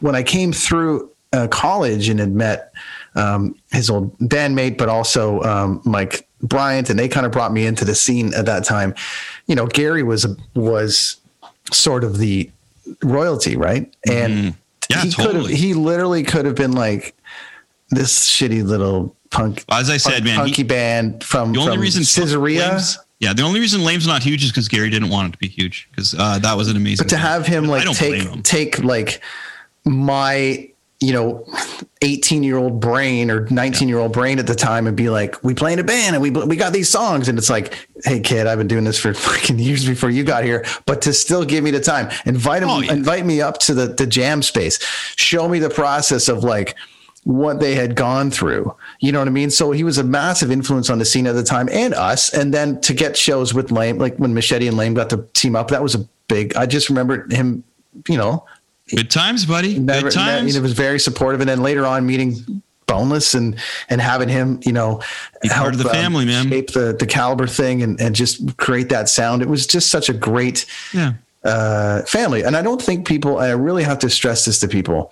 when 0.00 0.14
I 0.14 0.22
came 0.22 0.52
through 0.52 1.10
uh, 1.32 1.48
college 1.48 2.08
and 2.08 2.20
had 2.20 2.32
met 2.32 2.72
um, 3.14 3.54
his 3.72 3.88
old 3.88 4.16
bandmate, 4.18 4.76
but 4.76 4.88
also 4.88 5.40
um, 5.42 5.80
Mike 5.84 6.28
Bryant, 6.42 6.90
and 6.90 6.98
they 6.98 7.08
kind 7.08 7.24
of 7.24 7.32
brought 7.32 7.52
me 7.52 7.66
into 7.66 7.84
the 7.84 7.94
scene 7.94 8.34
at 8.34 8.46
that 8.46 8.64
time. 8.64 8.94
You 9.46 9.54
know, 9.54 9.66
Gary 9.66 10.02
was 10.02 10.26
was 10.54 11.16
sort 11.72 12.04
of 12.04 12.18
the 12.18 12.50
royalty, 13.02 13.56
right? 13.56 13.92
And 14.10 14.32
Mm-hmm. 14.32 14.50
Yeah, 14.90 15.00
he 15.02 15.12
could 15.12 15.34
have 15.34 15.46
he 15.46 15.72
literally 15.72 16.22
could 16.24 16.44
have 16.44 16.54
been 16.56 16.72
like 16.72 17.16
this 17.88 18.28
shitty 18.28 18.62
little 18.62 19.16
punk 19.30 19.64
As 19.70 19.88
I 19.88 19.96
said, 19.96 20.12
punk- 20.12 20.24
man, 20.24 20.34
he- 20.34 20.40
punky 20.42 20.62
band 20.62 21.24
from 21.24 21.52
The 21.54 21.60
only 21.60 21.72
from 21.72 21.80
reason 21.80 22.02
Caesarea. 22.02 22.68
Lame's- 22.68 22.98
yeah, 23.20 23.32
the 23.32 23.42
only 23.42 23.60
reason 23.60 23.82
Lame's 23.82 24.06
not 24.06 24.22
huge 24.22 24.44
is 24.44 24.50
because 24.50 24.68
Gary 24.68 24.90
didn't 24.90 25.08
want 25.08 25.28
it 25.28 25.32
to 25.32 25.38
be 25.38 25.48
huge 25.48 25.88
because 25.90 26.14
uh, 26.14 26.38
that 26.40 26.54
was 26.56 26.68
an 26.68 26.76
amazing. 26.76 27.04
but 27.04 27.08
to 27.10 27.14
band. 27.14 27.26
have 27.28 27.46
him 27.46 27.64
like 27.66 27.90
take 27.92 28.22
him. 28.22 28.42
take 28.42 28.84
like 28.84 29.22
my 29.86 30.68
you 31.04 31.12
know 31.12 31.44
18 32.02 32.42
year 32.42 32.56
old 32.56 32.80
brain 32.80 33.30
or 33.30 33.46
19 33.48 33.88
year 33.88 33.98
old 33.98 34.12
brain 34.12 34.38
at 34.38 34.46
the 34.46 34.54
time 34.54 34.86
and 34.86 34.96
be 34.96 35.08
like 35.08 35.42
we 35.42 35.54
play 35.54 35.72
in 35.72 35.78
a 35.78 35.84
band 35.84 36.14
and 36.14 36.22
we 36.22 36.30
we 36.30 36.56
got 36.56 36.72
these 36.72 36.88
songs 36.88 37.28
and 37.28 37.38
it's 37.38 37.50
like 37.50 37.88
hey 38.04 38.20
kid 38.20 38.46
i've 38.46 38.58
been 38.58 38.68
doing 38.68 38.84
this 38.84 38.98
for 38.98 39.12
fucking 39.28 39.58
years 39.58 39.86
before 39.86 40.10
you 40.10 40.24
got 40.24 40.44
here 40.44 40.64
but 40.86 41.02
to 41.02 41.12
still 41.12 41.44
give 41.44 41.62
me 41.62 41.70
the 41.70 41.80
time 41.80 42.10
invite 42.26 42.62
him 42.62 42.68
Oh, 42.70 42.80
yeah. 42.80 42.92
invite 42.92 43.24
me 43.26 43.40
up 43.40 43.58
to 43.58 43.74
the 43.74 43.86
the 43.86 44.06
jam 44.06 44.42
space 44.42 44.78
show 45.16 45.48
me 45.48 45.58
the 45.58 45.70
process 45.70 46.28
of 46.28 46.44
like 46.44 46.76
what 47.24 47.58
they 47.58 47.74
had 47.74 47.96
gone 47.96 48.30
through. 48.30 48.76
You 49.00 49.10
know 49.10 49.18
what 49.18 49.28
I 49.28 49.30
mean? 49.30 49.50
So 49.50 49.70
he 49.72 49.82
was 49.82 49.96
a 49.96 50.04
massive 50.04 50.50
influence 50.50 50.90
on 50.90 50.98
the 50.98 51.06
scene 51.06 51.26
at 51.26 51.34
the 51.34 51.42
time 51.42 51.70
and 51.72 51.94
us. 51.94 52.32
And 52.32 52.52
then 52.52 52.82
to 52.82 52.92
get 52.92 53.16
shows 53.16 53.54
with 53.54 53.70
Lame, 53.72 53.96
like 53.96 54.14
when 54.18 54.34
Machete 54.34 54.68
and 54.68 54.76
Lame 54.76 54.92
got 54.92 55.08
to 55.08 55.26
team 55.32 55.56
up, 55.56 55.68
that 55.68 55.82
was 55.82 55.94
a 55.94 56.06
big, 56.28 56.54
I 56.54 56.66
just 56.66 56.90
remember 56.90 57.26
him, 57.30 57.64
you 58.10 58.18
know, 58.18 58.44
Good 58.90 59.10
times, 59.10 59.46
buddy. 59.46 59.78
never, 59.78 60.08
Good 60.08 60.12
times. 60.12 60.52
ne- 60.54 60.58
it 60.58 60.62
was 60.62 60.72
very 60.72 60.98
supportive. 61.00 61.40
And 61.40 61.48
then 61.48 61.62
later 61.62 61.86
on 61.86 62.06
meeting 62.06 62.62
Boneless 62.86 63.32
and, 63.34 63.56
and 63.88 63.98
having 63.98 64.28
him, 64.28 64.60
you 64.62 64.72
know, 64.72 65.00
Be 65.42 65.48
part 65.48 65.72
of 65.72 65.82
the 65.82 65.88
family, 65.88 66.26
man. 66.26 66.50
shape 66.50 66.72
the, 66.72 66.94
the 66.98 67.06
caliber 67.06 67.46
thing 67.46 67.82
and, 67.82 67.98
and 67.98 68.14
just 68.14 68.56
create 68.58 68.90
that 68.90 69.08
sound. 69.08 69.40
It 69.40 69.48
was 69.48 69.66
just 69.66 69.88
such 69.90 70.10
a 70.10 70.12
great, 70.12 70.66
yeah. 70.92 71.14
uh, 71.44 72.02
family. 72.02 72.42
And 72.42 72.54
I 72.56 72.60
don't 72.62 72.82
think 72.82 73.06
people, 73.06 73.38
I 73.38 73.52
really 73.52 73.84
have 73.84 73.98
to 74.00 74.10
stress 74.10 74.44
this 74.44 74.60
to 74.60 74.68
people. 74.68 75.10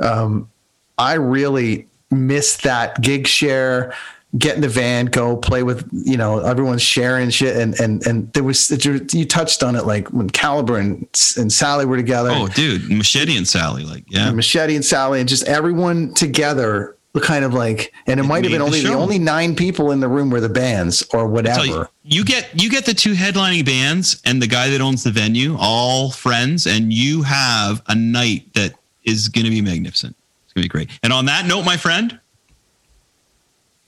Um, 0.00 0.50
I 0.98 1.14
really 1.14 1.88
miss 2.10 2.58
that 2.58 3.00
gig 3.00 3.26
share, 3.26 3.94
get 4.36 4.56
in 4.56 4.60
the 4.60 4.68
van, 4.68 5.06
go 5.06 5.36
play 5.36 5.62
with, 5.62 5.88
you 5.92 6.16
know, 6.16 6.40
everyone's 6.40 6.82
sharing 6.82 7.30
shit. 7.30 7.56
And, 7.56 7.78
and, 7.80 8.04
and 8.06 8.32
there 8.32 8.42
was, 8.42 8.70
you 9.14 9.24
touched 9.24 9.62
on 9.62 9.76
it 9.76 9.86
like 9.86 10.08
when 10.08 10.28
Caliber 10.30 10.78
and, 10.78 11.02
and 11.36 11.52
Sally 11.52 11.84
were 11.84 11.96
together. 11.96 12.30
Oh, 12.32 12.48
dude, 12.48 12.90
Machete 12.90 13.36
and 13.36 13.46
Sally, 13.46 13.84
like, 13.84 14.04
yeah. 14.08 14.30
Machete 14.32 14.74
and 14.74 14.84
Sally 14.84 15.20
and 15.20 15.28
just 15.28 15.46
everyone 15.46 16.14
together 16.14 16.96
kind 17.22 17.44
of 17.44 17.54
like, 17.54 17.92
and 18.06 18.18
it, 18.18 18.24
might 18.24 18.42
have 18.42 18.50
been 18.50 18.60
only 18.60 18.80
the, 18.80 18.88
show. 18.88 18.98
only 18.98 19.18
nine 19.18 19.54
people 19.54 19.92
in 19.92 20.00
the 20.00 20.08
room 20.08 20.30
were 20.30 20.40
the 20.40 20.48
bands 20.48 21.04
or 21.12 21.28
whatever. 21.28 21.64
you, 21.64 21.86
you 22.02 22.24
get 22.24 22.48
you 22.60 22.68
get 22.68 22.84
the 22.84 22.94
two 22.94 23.12
headlining 23.12 23.64
bands 23.64 24.20
and 24.24 24.42
the 24.42 24.48
guy 24.48 24.68
that 24.70 24.80
owns 24.80 25.04
the 25.04 25.12
venue, 25.12 25.56
all 25.58 26.10
friends, 26.10 26.66
and 26.66 26.92
you 26.92 27.22
have 27.22 27.82
a 27.86 27.94
night 27.94 28.52
that 28.54 28.74
is 29.04 29.28
going 29.28 29.44
to 29.44 29.50
be 29.50 29.60
magnificent. 29.60 30.16
It's 30.44 30.52
going 30.52 30.62
to 30.62 30.68
be 30.68 30.68
great. 30.68 30.90
And 31.04 31.12
on 31.12 31.26
that 31.26 31.46
note, 31.46 31.64
my 31.64 31.76
friend, 31.76 32.18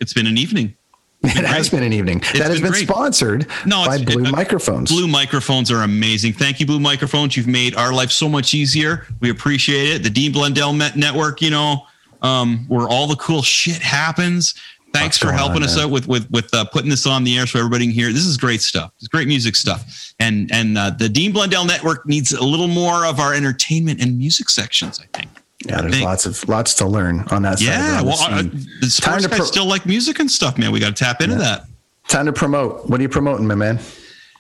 it's 0.01 0.13
been 0.13 0.27
an 0.27 0.39
evening. 0.39 0.75
It 1.23 1.45
has 1.45 1.71
been 1.71 1.83
an 1.83 1.93
evening 1.93 2.21
that 2.35 2.51
has 2.51 2.61
been 2.61 2.71
been 2.73 2.87
sponsored 2.87 3.47
No, 3.65 3.85
by 3.87 3.99
Blue 4.05 4.23
it- 4.23 4.29
uh, 4.29 4.31
Microphones. 4.33 4.91
Blue 4.93 5.09
microphones 5.09 5.71
are 5.73 5.83
amazing. 5.83 6.35
Thank 6.35 6.61
you, 6.61 6.67
Blue 6.67 6.79
microphones. 6.79 7.37
You've 7.37 7.49
made 7.49 7.75
our 7.75 7.93
life 7.93 8.13
so 8.13 8.29
much 8.29 8.55
easier. 8.55 9.07
We 9.21 9.31
appreciate 9.31 9.89
it. 9.97 10.03
The 10.03 10.11
Dean 10.11 10.31
Blundell 10.31 10.73
Met 10.73 10.95
Network, 10.97 11.41
you 11.43 11.51
know, 11.51 11.87
um, 12.23 12.65
where 12.69 12.87
all 12.87 13.07
the 13.09 13.17
cool 13.17 13.43
shit 13.43 13.79
happens. 13.79 14.55
Thanks 14.93 15.17
What's 15.17 15.31
for 15.31 15.33
helping 15.33 15.57
on, 15.57 15.63
us 15.65 15.77
man? 15.77 15.87
out 15.87 15.91
with 15.91 16.07
with 16.07 16.31
with 16.31 16.53
uh, 16.55 16.65
putting 16.67 16.91
this 16.91 17.07
on 17.07 17.25
the 17.25 17.37
air 17.39 17.47
so 17.47 17.59
everybody 17.59 17.87
can 17.87 17.95
hear. 17.95 18.13
This 18.13 18.25
is 18.27 18.37
great 18.37 18.61
stuff. 18.63 18.93
It's 18.99 19.09
great 19.09 19.27
music 19.27 19.57
stuff. 19.57 20.15
And 20.21 20.51
and 20.53 20.79
uh, 20.79 20.91
the 20.91 21.09
Dean 21.09 21.33
Blundell 21.33 21.65
Network 21.65 22.07
needs 22.07 22.33
a 22.33 22.43
little 22.45 22.69
more 22.69 23.05
of 23.05 23.19
our 23.21 23.35
entertainment 23.35 24.01
and 24.01 24.17
music 24.17 24.49
sections. 24.49 25.01
I 25.01 25.19
think. 25.19 25.29
Yeah, 25.65 25.81
there's 25.81 26.03
lots 26.03 26.27
of 26.27 26.49
lots 26.49 26.75
to 26.75 26.87
learn 26.87 27.21
on 27.31 27.43
that 27.43 27.59
side. 27.59 27.67
Yeah, 27.67 28.01
of 28.01 28.05
the 28.05 28.11
well, 28.11 28.19
uh, 28.21 28.43
the 28.81 28.91
sports 28.91 29.23
to 29.23 29.29
guys 29.29 29.39
pro- 29.39 29.47
still 29.47 29.67
like 29.67 29.87
music 29.87 30.19
and 30.19 30.31
stuff, 30.31 30.59
man. 30.59 30.71
We 30.71 30.81
got 30.81 30.95
to 30.95 31.05
tap 31.05 31.23
into 31.23 31.37
that. 31.37 31.65
Time 32.09 32.27
to 32.27 32.33
promote. 32.33 32.89
What 32.89 33.01
are 33.01 33.03
you 33.03 33.09
promoting, 33.09 33.47
my 33.47 33.55
man? 33.55 33.81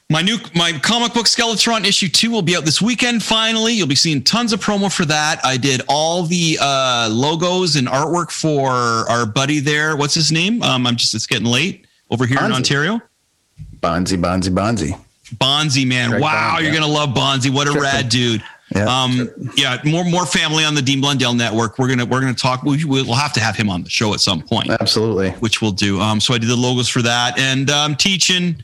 My 0.08 0.22
new 0.22 0.38
my 0.54 0.72
comic 0.72 1.14
book 1.14 1.26
Skeletron 1.26 1.84
issue 1.84 2.08
two 2.08 2.30
will 2.30 2.42
be 2.42 2.54
out 2.54 2.64
this 2.64 2.80
weekend. 2.80 3.24
Finally, 3.24 3.72
you'll 3.72 3.88
be 3.88 3.96
seeing 3.96 4.22
tons 4.22 4.52
of 4.52 4.60
promo 4.60 4.94
for 4.94 5.04
that. 5.06 5.44
I 5.44 5.56
did 5.56 5.80
all 5.88 6.22
the 6.22 6.58
uh, 6.60 7.08
logos 7.10 7.74
and 7.74 7.88
artwork 7.88 8.30
for 8.30 8.70
our 8.70 9.26
buddy 9.26 9.58
there. 9.58 9.96
What's 9.96 10.14
his 10.14 10.30
name? 10.30 10.62
Um, 10.62 10.86
I'm 10.86 10.94
just 10.94 11.12
it's 11.14 11.26
getting 11.26 11.46
late 11.46 11.86
over 12.10 12.24
here 12.24 12.38
in 12.38 12.52
Ontario. 12.52 13.00
Bonzi, 13.80 14.16
Bonzi, 14.16 14.50
Bonzi. 14.50 15.00
Bonzi, 15.34 15.84
man, 15.84 16.10
Greg 16.10 16.22
wow, 16.22 16.58
you're 16.58 16.72
yeah. 16.72 16.78
gonna 16.78 16.92
love 16.92 17.08
Bonzi. 17.08 17.50
What 17.50 17.66
a 17.66 17.72
rad 17.72 18.08
dude. 18.08 18.44
Yeah, 18.74 18.86
um, 18.86 19.30
yeah, 19.56 19.78
more 19.84 20.04
more 20.04 20.26
family 20.26 20.64
on 20.64 20.74
the 20.74 20.82
Dean 20.82 21.00
Blundell 21.00 21.34
Network. 21.34 21.78
We're 21.78 21.88
gonna 21.88 22.04
we're 22.04 22.20
gonna 22.20 22.34
talk. 22.34 22.64
We, 22.64 22.84
we'll 22.84 23.14
have 23.14 23.32
to 23.34 23.40
have 23.40 23.54
him 23.54 23.70
on 23.70 23.84
the 23.84 23.90
show 23.90 24.12
at 24.12 24.20
some 24.20 24.42
point 24.42 24.70
Absolutely. 24.70 25.30
which 25.32 25.62
we'll 25.62 25.70
do. 25.70 26.00
Um, 26.00 26.20
so 26.20 26.34
I 26.34 26.38
did 26.38 26.48
the 26.48 26.56
logos 26.56 26.88
for 26.88 27.00
that, 27.02 27.38
and 27.38 27.70
I'm 27.70 27.94
teaching. 27.94 28.60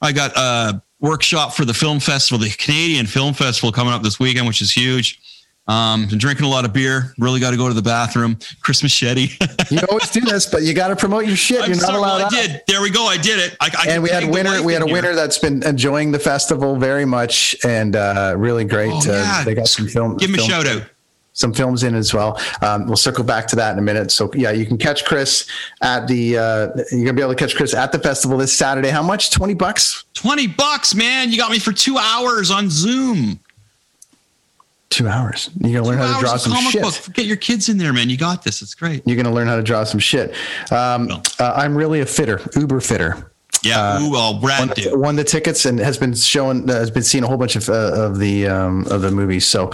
I 0.00 0.12
got 0.12 0.36
a 0.36 0.82
workshop 1.00 1.52
for 1.52 1.66
the 1.66 1.74
film 1.74 2.00
festival, 2.00 2.42
the 2.42 2.50
Canadian 2.50 3.06
Film 3.06 3.34
Festival, 3.34 3.72
coming 3.72 3.92
up 3.92 4.02
this 4.02 4.18
weekend, 4.18 4.46
which 4.46 4.62
is 4.62 4.72
huge. 4.72 5.20
Um, 5.72 6.06
been 6.06 6.18
drinking 6.18 6.44
a 6.44 6.48
lot 6.48 6.64
of 6.64 6.72
beer. 6.72 7.14
Really 7.18 7.40
got 7.40 7.52
to 7.52 7.56
go 7.56 7.66
to 7.68 7.74
the 7.74 7.82
bathroom. 7.82 8.38
Chris 8.60 8.82
Machete. 8.82 9.30
you 9.70 9.78
always 9.88 10.10
do 10.10 10.20
this, 10.20 10.46
but 10.46 10.62
you 10.62 10.74
got 10.74 10.88
to 10.88 10.96
promote 10.96 11.26
your 11.26 11.36
shit. 11.36 11.62
I'm 11.62 11.68
You're 11.70 11.76
not 11.76 11.86
sorry, 11.86 11.98
allowed. 11.98 12.18
well, 12.18 12.26
I 12.26 12.46
did. 12.46 12.62
There 12.68 12.82
we 12.82 12.90
go. 12.90 13.06
I 13.06 13.16
did 13.16 13.38
it. 13.38 13.56
I, 13.60 13.70
I 13.78 13.90
and 13.90 14.02
we 14.02 14.10
had 14.10 14.24
a 14.24 14.28
winner. 14.28 14.62
We 14.62 14.74
had 14.74 14.82
a 14.82 14.84
in 14.84 14.88
here. 14.88 15.02
winner 15.02 15.14
that's 15.14 15.38
been 15.38 15.62
enjoying 15.62 16.12
the 16.12 16.18
festival 16.18 16.76
very 16.76 17.06
much, 17.06 17.56
and 17.64 17.96
uh, 17.96 18.34
really 18.36 18.64
great. 18.64 18.92
Oh, 18.92 18.98
uh, 18.98 19.12
yeah. 19.12 19.44
They 19.44 19.54
got 19.54 19.68
some 19.68 19.88
film. 19.88 20.16
Give 20.18 20.28
him 20.28 20.36
a 20.36 20.42
shout 20.42 20.66
out. 20.66 20.82
Some 21.34 21.54
films 21.54 21.82
in 21.82 21.94
as 21.94 22.12
well. 22.12 22.38
Um, 22.60 22.86
we'll 22.86 22.96
circle 22.96 23.24
back 23.24 23.46
to 23.46 23.56
that 23.56 23.72
in 23.72 23.78
a 23.78 23.82
minute. 23.82 24.10
So 24.10 24.30
yeah, 24.34 24.50
you 24.50 24.66
can 24.66 24.76
catch 24.76 25.06
Chris 25.06 25.48
at 25.80 26.06
the. 26.06 26.36
Uh, 26.36 26.68
you're 26.90 27.06
gonna 27.06 27.14
be 27.14 27.22
able 27.22 27.32
to 27.32 27.38
catch 27.38 27.56
Chris 27.56 27.72
at 27.72 27.90
the 27.90 27.98
festival 27.98 28.36
this 28.36 28.52
Saturday. 28.54 28.90
How 28.90 29.02
much? 29.02 29.30
Twenty 29.30 29.54
bucks. 29.54 30.04
20 30.14 30.46
bucks, 30.48 30.94
man. 30.94 31.32
You 31.32 31.38
got 31.38 31.50
me 31.50 31.58
for 31.58 31.72
two 31.72 31.96
hours 31.98 32.50
on 32.52 32.68
Zoom. 32.70 33.40
Two 34.92 35.08
hours. 35.08 35.48
You're 35.58 35.80
gonna 35.80 35.86
learn 35.86 35.98
Two 35.98 36.04
how 36.04 36.20
to 36.20 36.20
draw 36.20 36.36
some 36.36 36.52
comic 36.52 36.70
shit. 36.72 36.82
book. 36.82 37.14
Get 37.14 37.24
your 37.24 37.38
kids 37.38 37.70
in 37.70 37.78
there, 37.78 37.94
man. 37.94 38.10
You 38.10 38.18
got 38.18 38.44
this. 38.44 38.60
It's 38.60 38.74
great. 38.74 39.02
You're 39.06 39.16
gonna 39.16 39.34
learn 39.34 39.48
how 39.48 39.56
to 39.56 39.62
draw 39.62 39.84
some 39.84 40.00
shit. 40.00 40.34
Um, 40.70 41.10
uh, 41.38 41.52
I'm 41.56 41.74
really 41.74 42.00
a 42.00 42.06
fitter, 42.06 42.40
Uber 42.54 42.80
fitter. 42.80 43.32
Yeah. 43.62 44.02
Ooh, 44.02 44.10
well, 44.10 44.38
Brad 44.38 44.58
won 44.60 44.68
the, 44.68 44.98
won 44.98 45.16
the 45.16 45.24
tickets 45.24 45.64
and 45.64 45.78
has 45.78 45.96
been 45.96 46.14
showing 46.14 46.68
uh, 46.68 46.74
has 46.74 46.90
been 46.90 47.02
seeing 47.04 47.24
a 47.24 47.26
whole 47.26 47.38
bunch 47.38 47.56
of 47.56 47.70
uh, 47.70 47.92
of 47.94 48.18
the 48.18 48.48
um, 48.48 48.86
of 48.90 49.00
the 49.00 49.10
movies. 49.10 49.46
So 49.46 49.72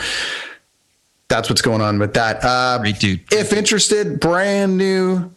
that's 1.26 1.48
what's 1.48 1.62
going 1.62 1.80
on 1.80 1.98
with 1.98 2.14
that. 2.14 2.38
Uh, 2.44 2.78
Great 2.78 3.00
dude. 3.00 3.20
if 3.32 3.52
interested, 3.52 4.20
brand 4.20 4.78
new 4.78 5.32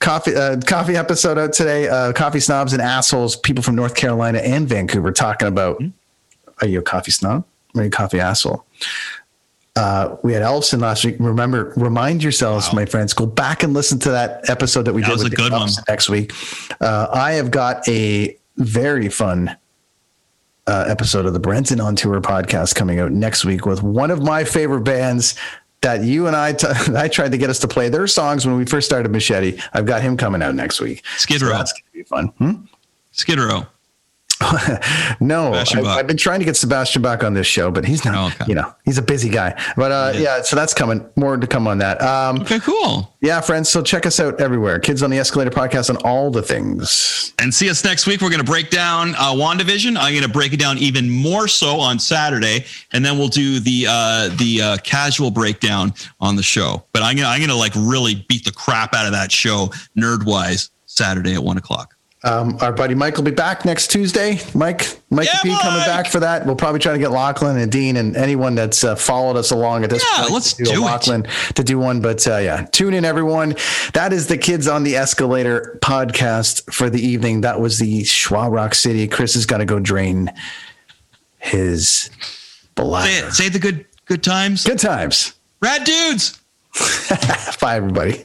coffee 0.00 0.34
uh, 0.34 0.58
coffee 0.66 0.96
episode 0.96 1.36
out 1.36 1.52
today. 1.52 1.88
Uh, 1.88 2.12
coffee 2.14 2.40
snobs 2.40 2.72
and 2.72 2.80
assholes. 2.80 3.36
People 3.36 3.62
from 3.62 3.74
North 3.74 3.94
Carolina 3.96 4.38
and 4.38 4.66
Vancouver 4.66 5.12
talking 5.12 5.48
about. 5.48 5.82
Are 6.62 6.66
you 6.66 6.78
a 6.78 6.82
coffee 6.82 7.10
snob? 7.10 7.44
Are 7.76 7.82
you 7.82 7.88
a 7.88 7.90
coffee 7.90 8.20
asshole? 8.20 8.64
Uh, 9.76 10.16
we 10.22 10.32
had 10.32 10.42
Ellefson 10.42 10.80
last 10.80 11.04
week. 11.04 11.16
Remember, 11.18 11.72
remind 11.76 12.22
yourselves, 12.22 12.72
my 12.72 12.84
friends, 12.86 13.12
go 13.12 13.26
back 13.26 13.64
and 13.64 13.74
listen 13.74 13.98
to 14.00 14.10
that 14.10 14.48
episode 14.48 14.82
that 14.84 14.92
we 14.92 15.00
That 15.02 15.08
did 15.08 15.12
was 15.14 15.24
with 15.24 15.32
a 15.32 15.36
good 15.36 15.52
one. 15.52 15.68
Next 15.88 16.08
week. 16.08 16.32
Uh, 16.80 17.08
I 17.12 17.32
have 17.32 17.50
got 17.50 17.88
a 17.88 18.38
very 18.56 19.08
fun 19.08 19.56
uh, 20.68 20.84
episode 20.86 21.26
of 21.26 21.32
the 21.32 21.40
Brenton 21.40 21.80
on 21.80 21.96
Tour 21.96 22.20
podcast 22.20 22.76
coming 22.76 23.00
out 23.00 23.10
next 23.10 23.44
week 23.44 23.66
with 23.66 23.82
one 23.82 24.12
of 24.12 24.22
my 24.22 24.44
favorite 24.44 24.82
bands 24.82 25.34
that 25.80 26.02
you 26.04 26.28
and 26.28 26.36
I 26.36 26.52
t- 26.52 26.68
I 26.96 27.08
tried 27.08 27.32
to 27.32 27.36
get 27.38 27.50
us 27.50 27.58
to 27.58 27.68
play 27.68 27.88
their 27.88 28.06
songs 28.06 28.46
when 28.46 28.56
we 28.56 28.64
first 28.64 28.86
started 28.86 29.10
Machete. 29.10 29.58
I've 29.72 29.86
got 29.86 30.02
him 30.02 30.16
coming 30.16 30.40
out 30.40 30.54
next 30.54 30.80
week. 30.80 31.04
Skid 31.16 31.40
So 31.40 31.48
Row. 31.48 31.52
that's 31.58 31.72
gonna 31.72 31.82
be 31.92 32.02
fun. 32.04 32.26
Hmm? 32.38 32.64
Skid 33.10 33.38
Row. 33.40 33.66
no, 35.20 35.52
I, 35.54 35.64
I've 35.86 36.06
been 36.06 36.16
trying 36.16 36.38
to 36.40 36.44
get 36.44 36.56
Sebastian 36.56 37.02
back 37.02 37.22
on 37.24 37.34
this 37.34 37.46
show, 37.46 37.70
but 37.70 37.84
he's 37.84 38.04
not. 38.04 38.14
Oh, 38.14 38.26
okay. 38.28 38.44
You 38.48 38.54
know, 38.54 38.74
he's 38.84 38.98
a 38.98 39.02
busy 39.02 39.28
guy. 39.28 39.60
But 39.76 39.92
uh, 39.92 40.12
yeah. 40.16 40.42
so 40.42 40.56
that's 40.56 40.74
coming. 40.74 41.06
More 41.16 41.36
to 41.36 41.46
come 41.46 41.66
on 41.66 41.78
that. 41.78 42.00
Um, 42.02 42.40
Okay, 42.42 42.60
cool. 42.60 43.14
yeah, 43.20 43.40
friends. 43.40 43.68
So 43.68 43.82
check 43.82 44.06
us 44.06 44.20
out 44.20 44.40
everywhere. 44.40 44.78
Kids 44.78 45.02
on 45.02 45.10
the 45.10 45.18
Escalator 45.18 45.50
podcast 45.50 45.90
on 45.90 45.96
all 46.04 46.30
the 46.30 46.42
things. 46.42 47.32
And 47.38 47.52
see 47.52 47.68
us 47.70 47.84
next 47.84 48.06
week. 48.06 48.20
We're 48.20 48.30
going 48.30 48.44
to 48.44 48.50
break 48.50 48.70
down 48.70 49.14
uh, 49.16 49.32
WandaVision. 49.32 49.96
I'm 49.98 50.12
going 50.12 50.22
to 50.22 50.28
break 50.28 50.52
it 50.52 50.60
down 50.60 50.78
even 50.78 51.10
more 51.10 51.48
so 51.48 51.80
on 51.80 51.98
Saturday, 51.98 52.64
and 52.92 53.04
then 53.04 53.18
we'll 53.18 53.28
do 53.28 53.58
the 53.60 53.86
uh, 53.88 54.28
the 54.36 54.60
uh, 54.62 54.76
casual 54.84 55.30
breakdown 55.30 55.92
on 56.20 56.36
the 56.36 56.42
show. 56.42 56.84
But 56.92 57.02
I'm 57.02 57.16
gonna 57.16 57.28
I'm 57.28 57.40
gonna 57.40 57.56
like 57.56 57.72
really 57.76 58.24
beat 58.28 58.44
the 58.44 58.52
crap 58.52 58.94
out 58.94 59.06
of 59.06 59.12
that 59.12 59.32
show 59.32 59.70
nerd 59.96 60.24
wise 60.24 60.70
Saturday 60.86 61.34
at 61.34 61.42
one 61.42 61.56
o'clock. 61.56 61.93
Um, 62.24 62.56
our 62.62 62.72
buddy 62.72 62.94
Mike 62.94 63.16
will 63.16 63.24
be 63.24 63.30
back 63.30 63.66
next 63.66 63.88
Tuesday. 63.88 64.40
Mike, 64.54 64.98
Mike 65.10 65.28
Yeah, 65.32 65.40
P 65.42 65.50
coming 65.60 65.84
back 65.84 66.06
for 66.06 66.20
that. 66.20 66.46
We'll 66.46 66.56
probably 66.56 66.80
try 66.80 66.94
to 66.94 66.98
get 66.98 67.10
Lachlan 67.10 67.58
and 67.58 67.70
Dean 67.70 67.96
and 67.98 68.16
anyone 68.16 68.54
that's 68.54 68.82
uh, 68.82 68.96
followed 68.96 69.36
us 69.36 69.50
along 69.50 69.84
at 69.84 69.90
this 69.90 70.02
Yeah, 70.10 70.20
point. 70.22 70.32
let's 70.32 70.52
to 70.54 70.64
do 70.64 70.70
it. 70.72 70.78
a 70.78 70.80
Lachlan 70.80 71.26
to 71.54 71.62
do 71.62 71.78
one. 71.78 72.00
But 72.00 72.26
uh, 72.26 72.38
yeah, 72.38 72.64
tune 72.72 72.94
in 72.94 73.04
everyone. 73.04 73.56
That 73.92 74.14
is 74.14 74.26
the 74.26 74.38
Kids 74.38 74.66
on 74.66 74.84
the 74.84 74.96
Escalator 74.96 75.78
podcast 75.82 76.72
for 76.72 76.88
the 76.88 77.00
evening. 77.06 77.42
That 77.42 77.60
was 77.60 77.78
the 77.78 78.02
Schwa 78.04 78.50
Rock 78.50 78.74
City. 78.74 79.06
Chris 79.06 79.34
has 79.34 79.44
got 79.44 79.58
to 79.58 79.66
go 79.66 79.78
drain 79.78 80.32
his 81.38 82.08
bladder. 82.74 83.06
Say 83.10 83.18
it. 83.26 83.32
Say 83.34 83.48
the 83.50 83.58
good 83.58 83.84
good 84.06 84.22
times. 84.22 84.64
Good 84.64 84.78
times. 84.78 85.34
Rad 85.60 85.84
dudes. 85.84 86.40
Bye, 87.60 87.76
everybody. 87.76 88.24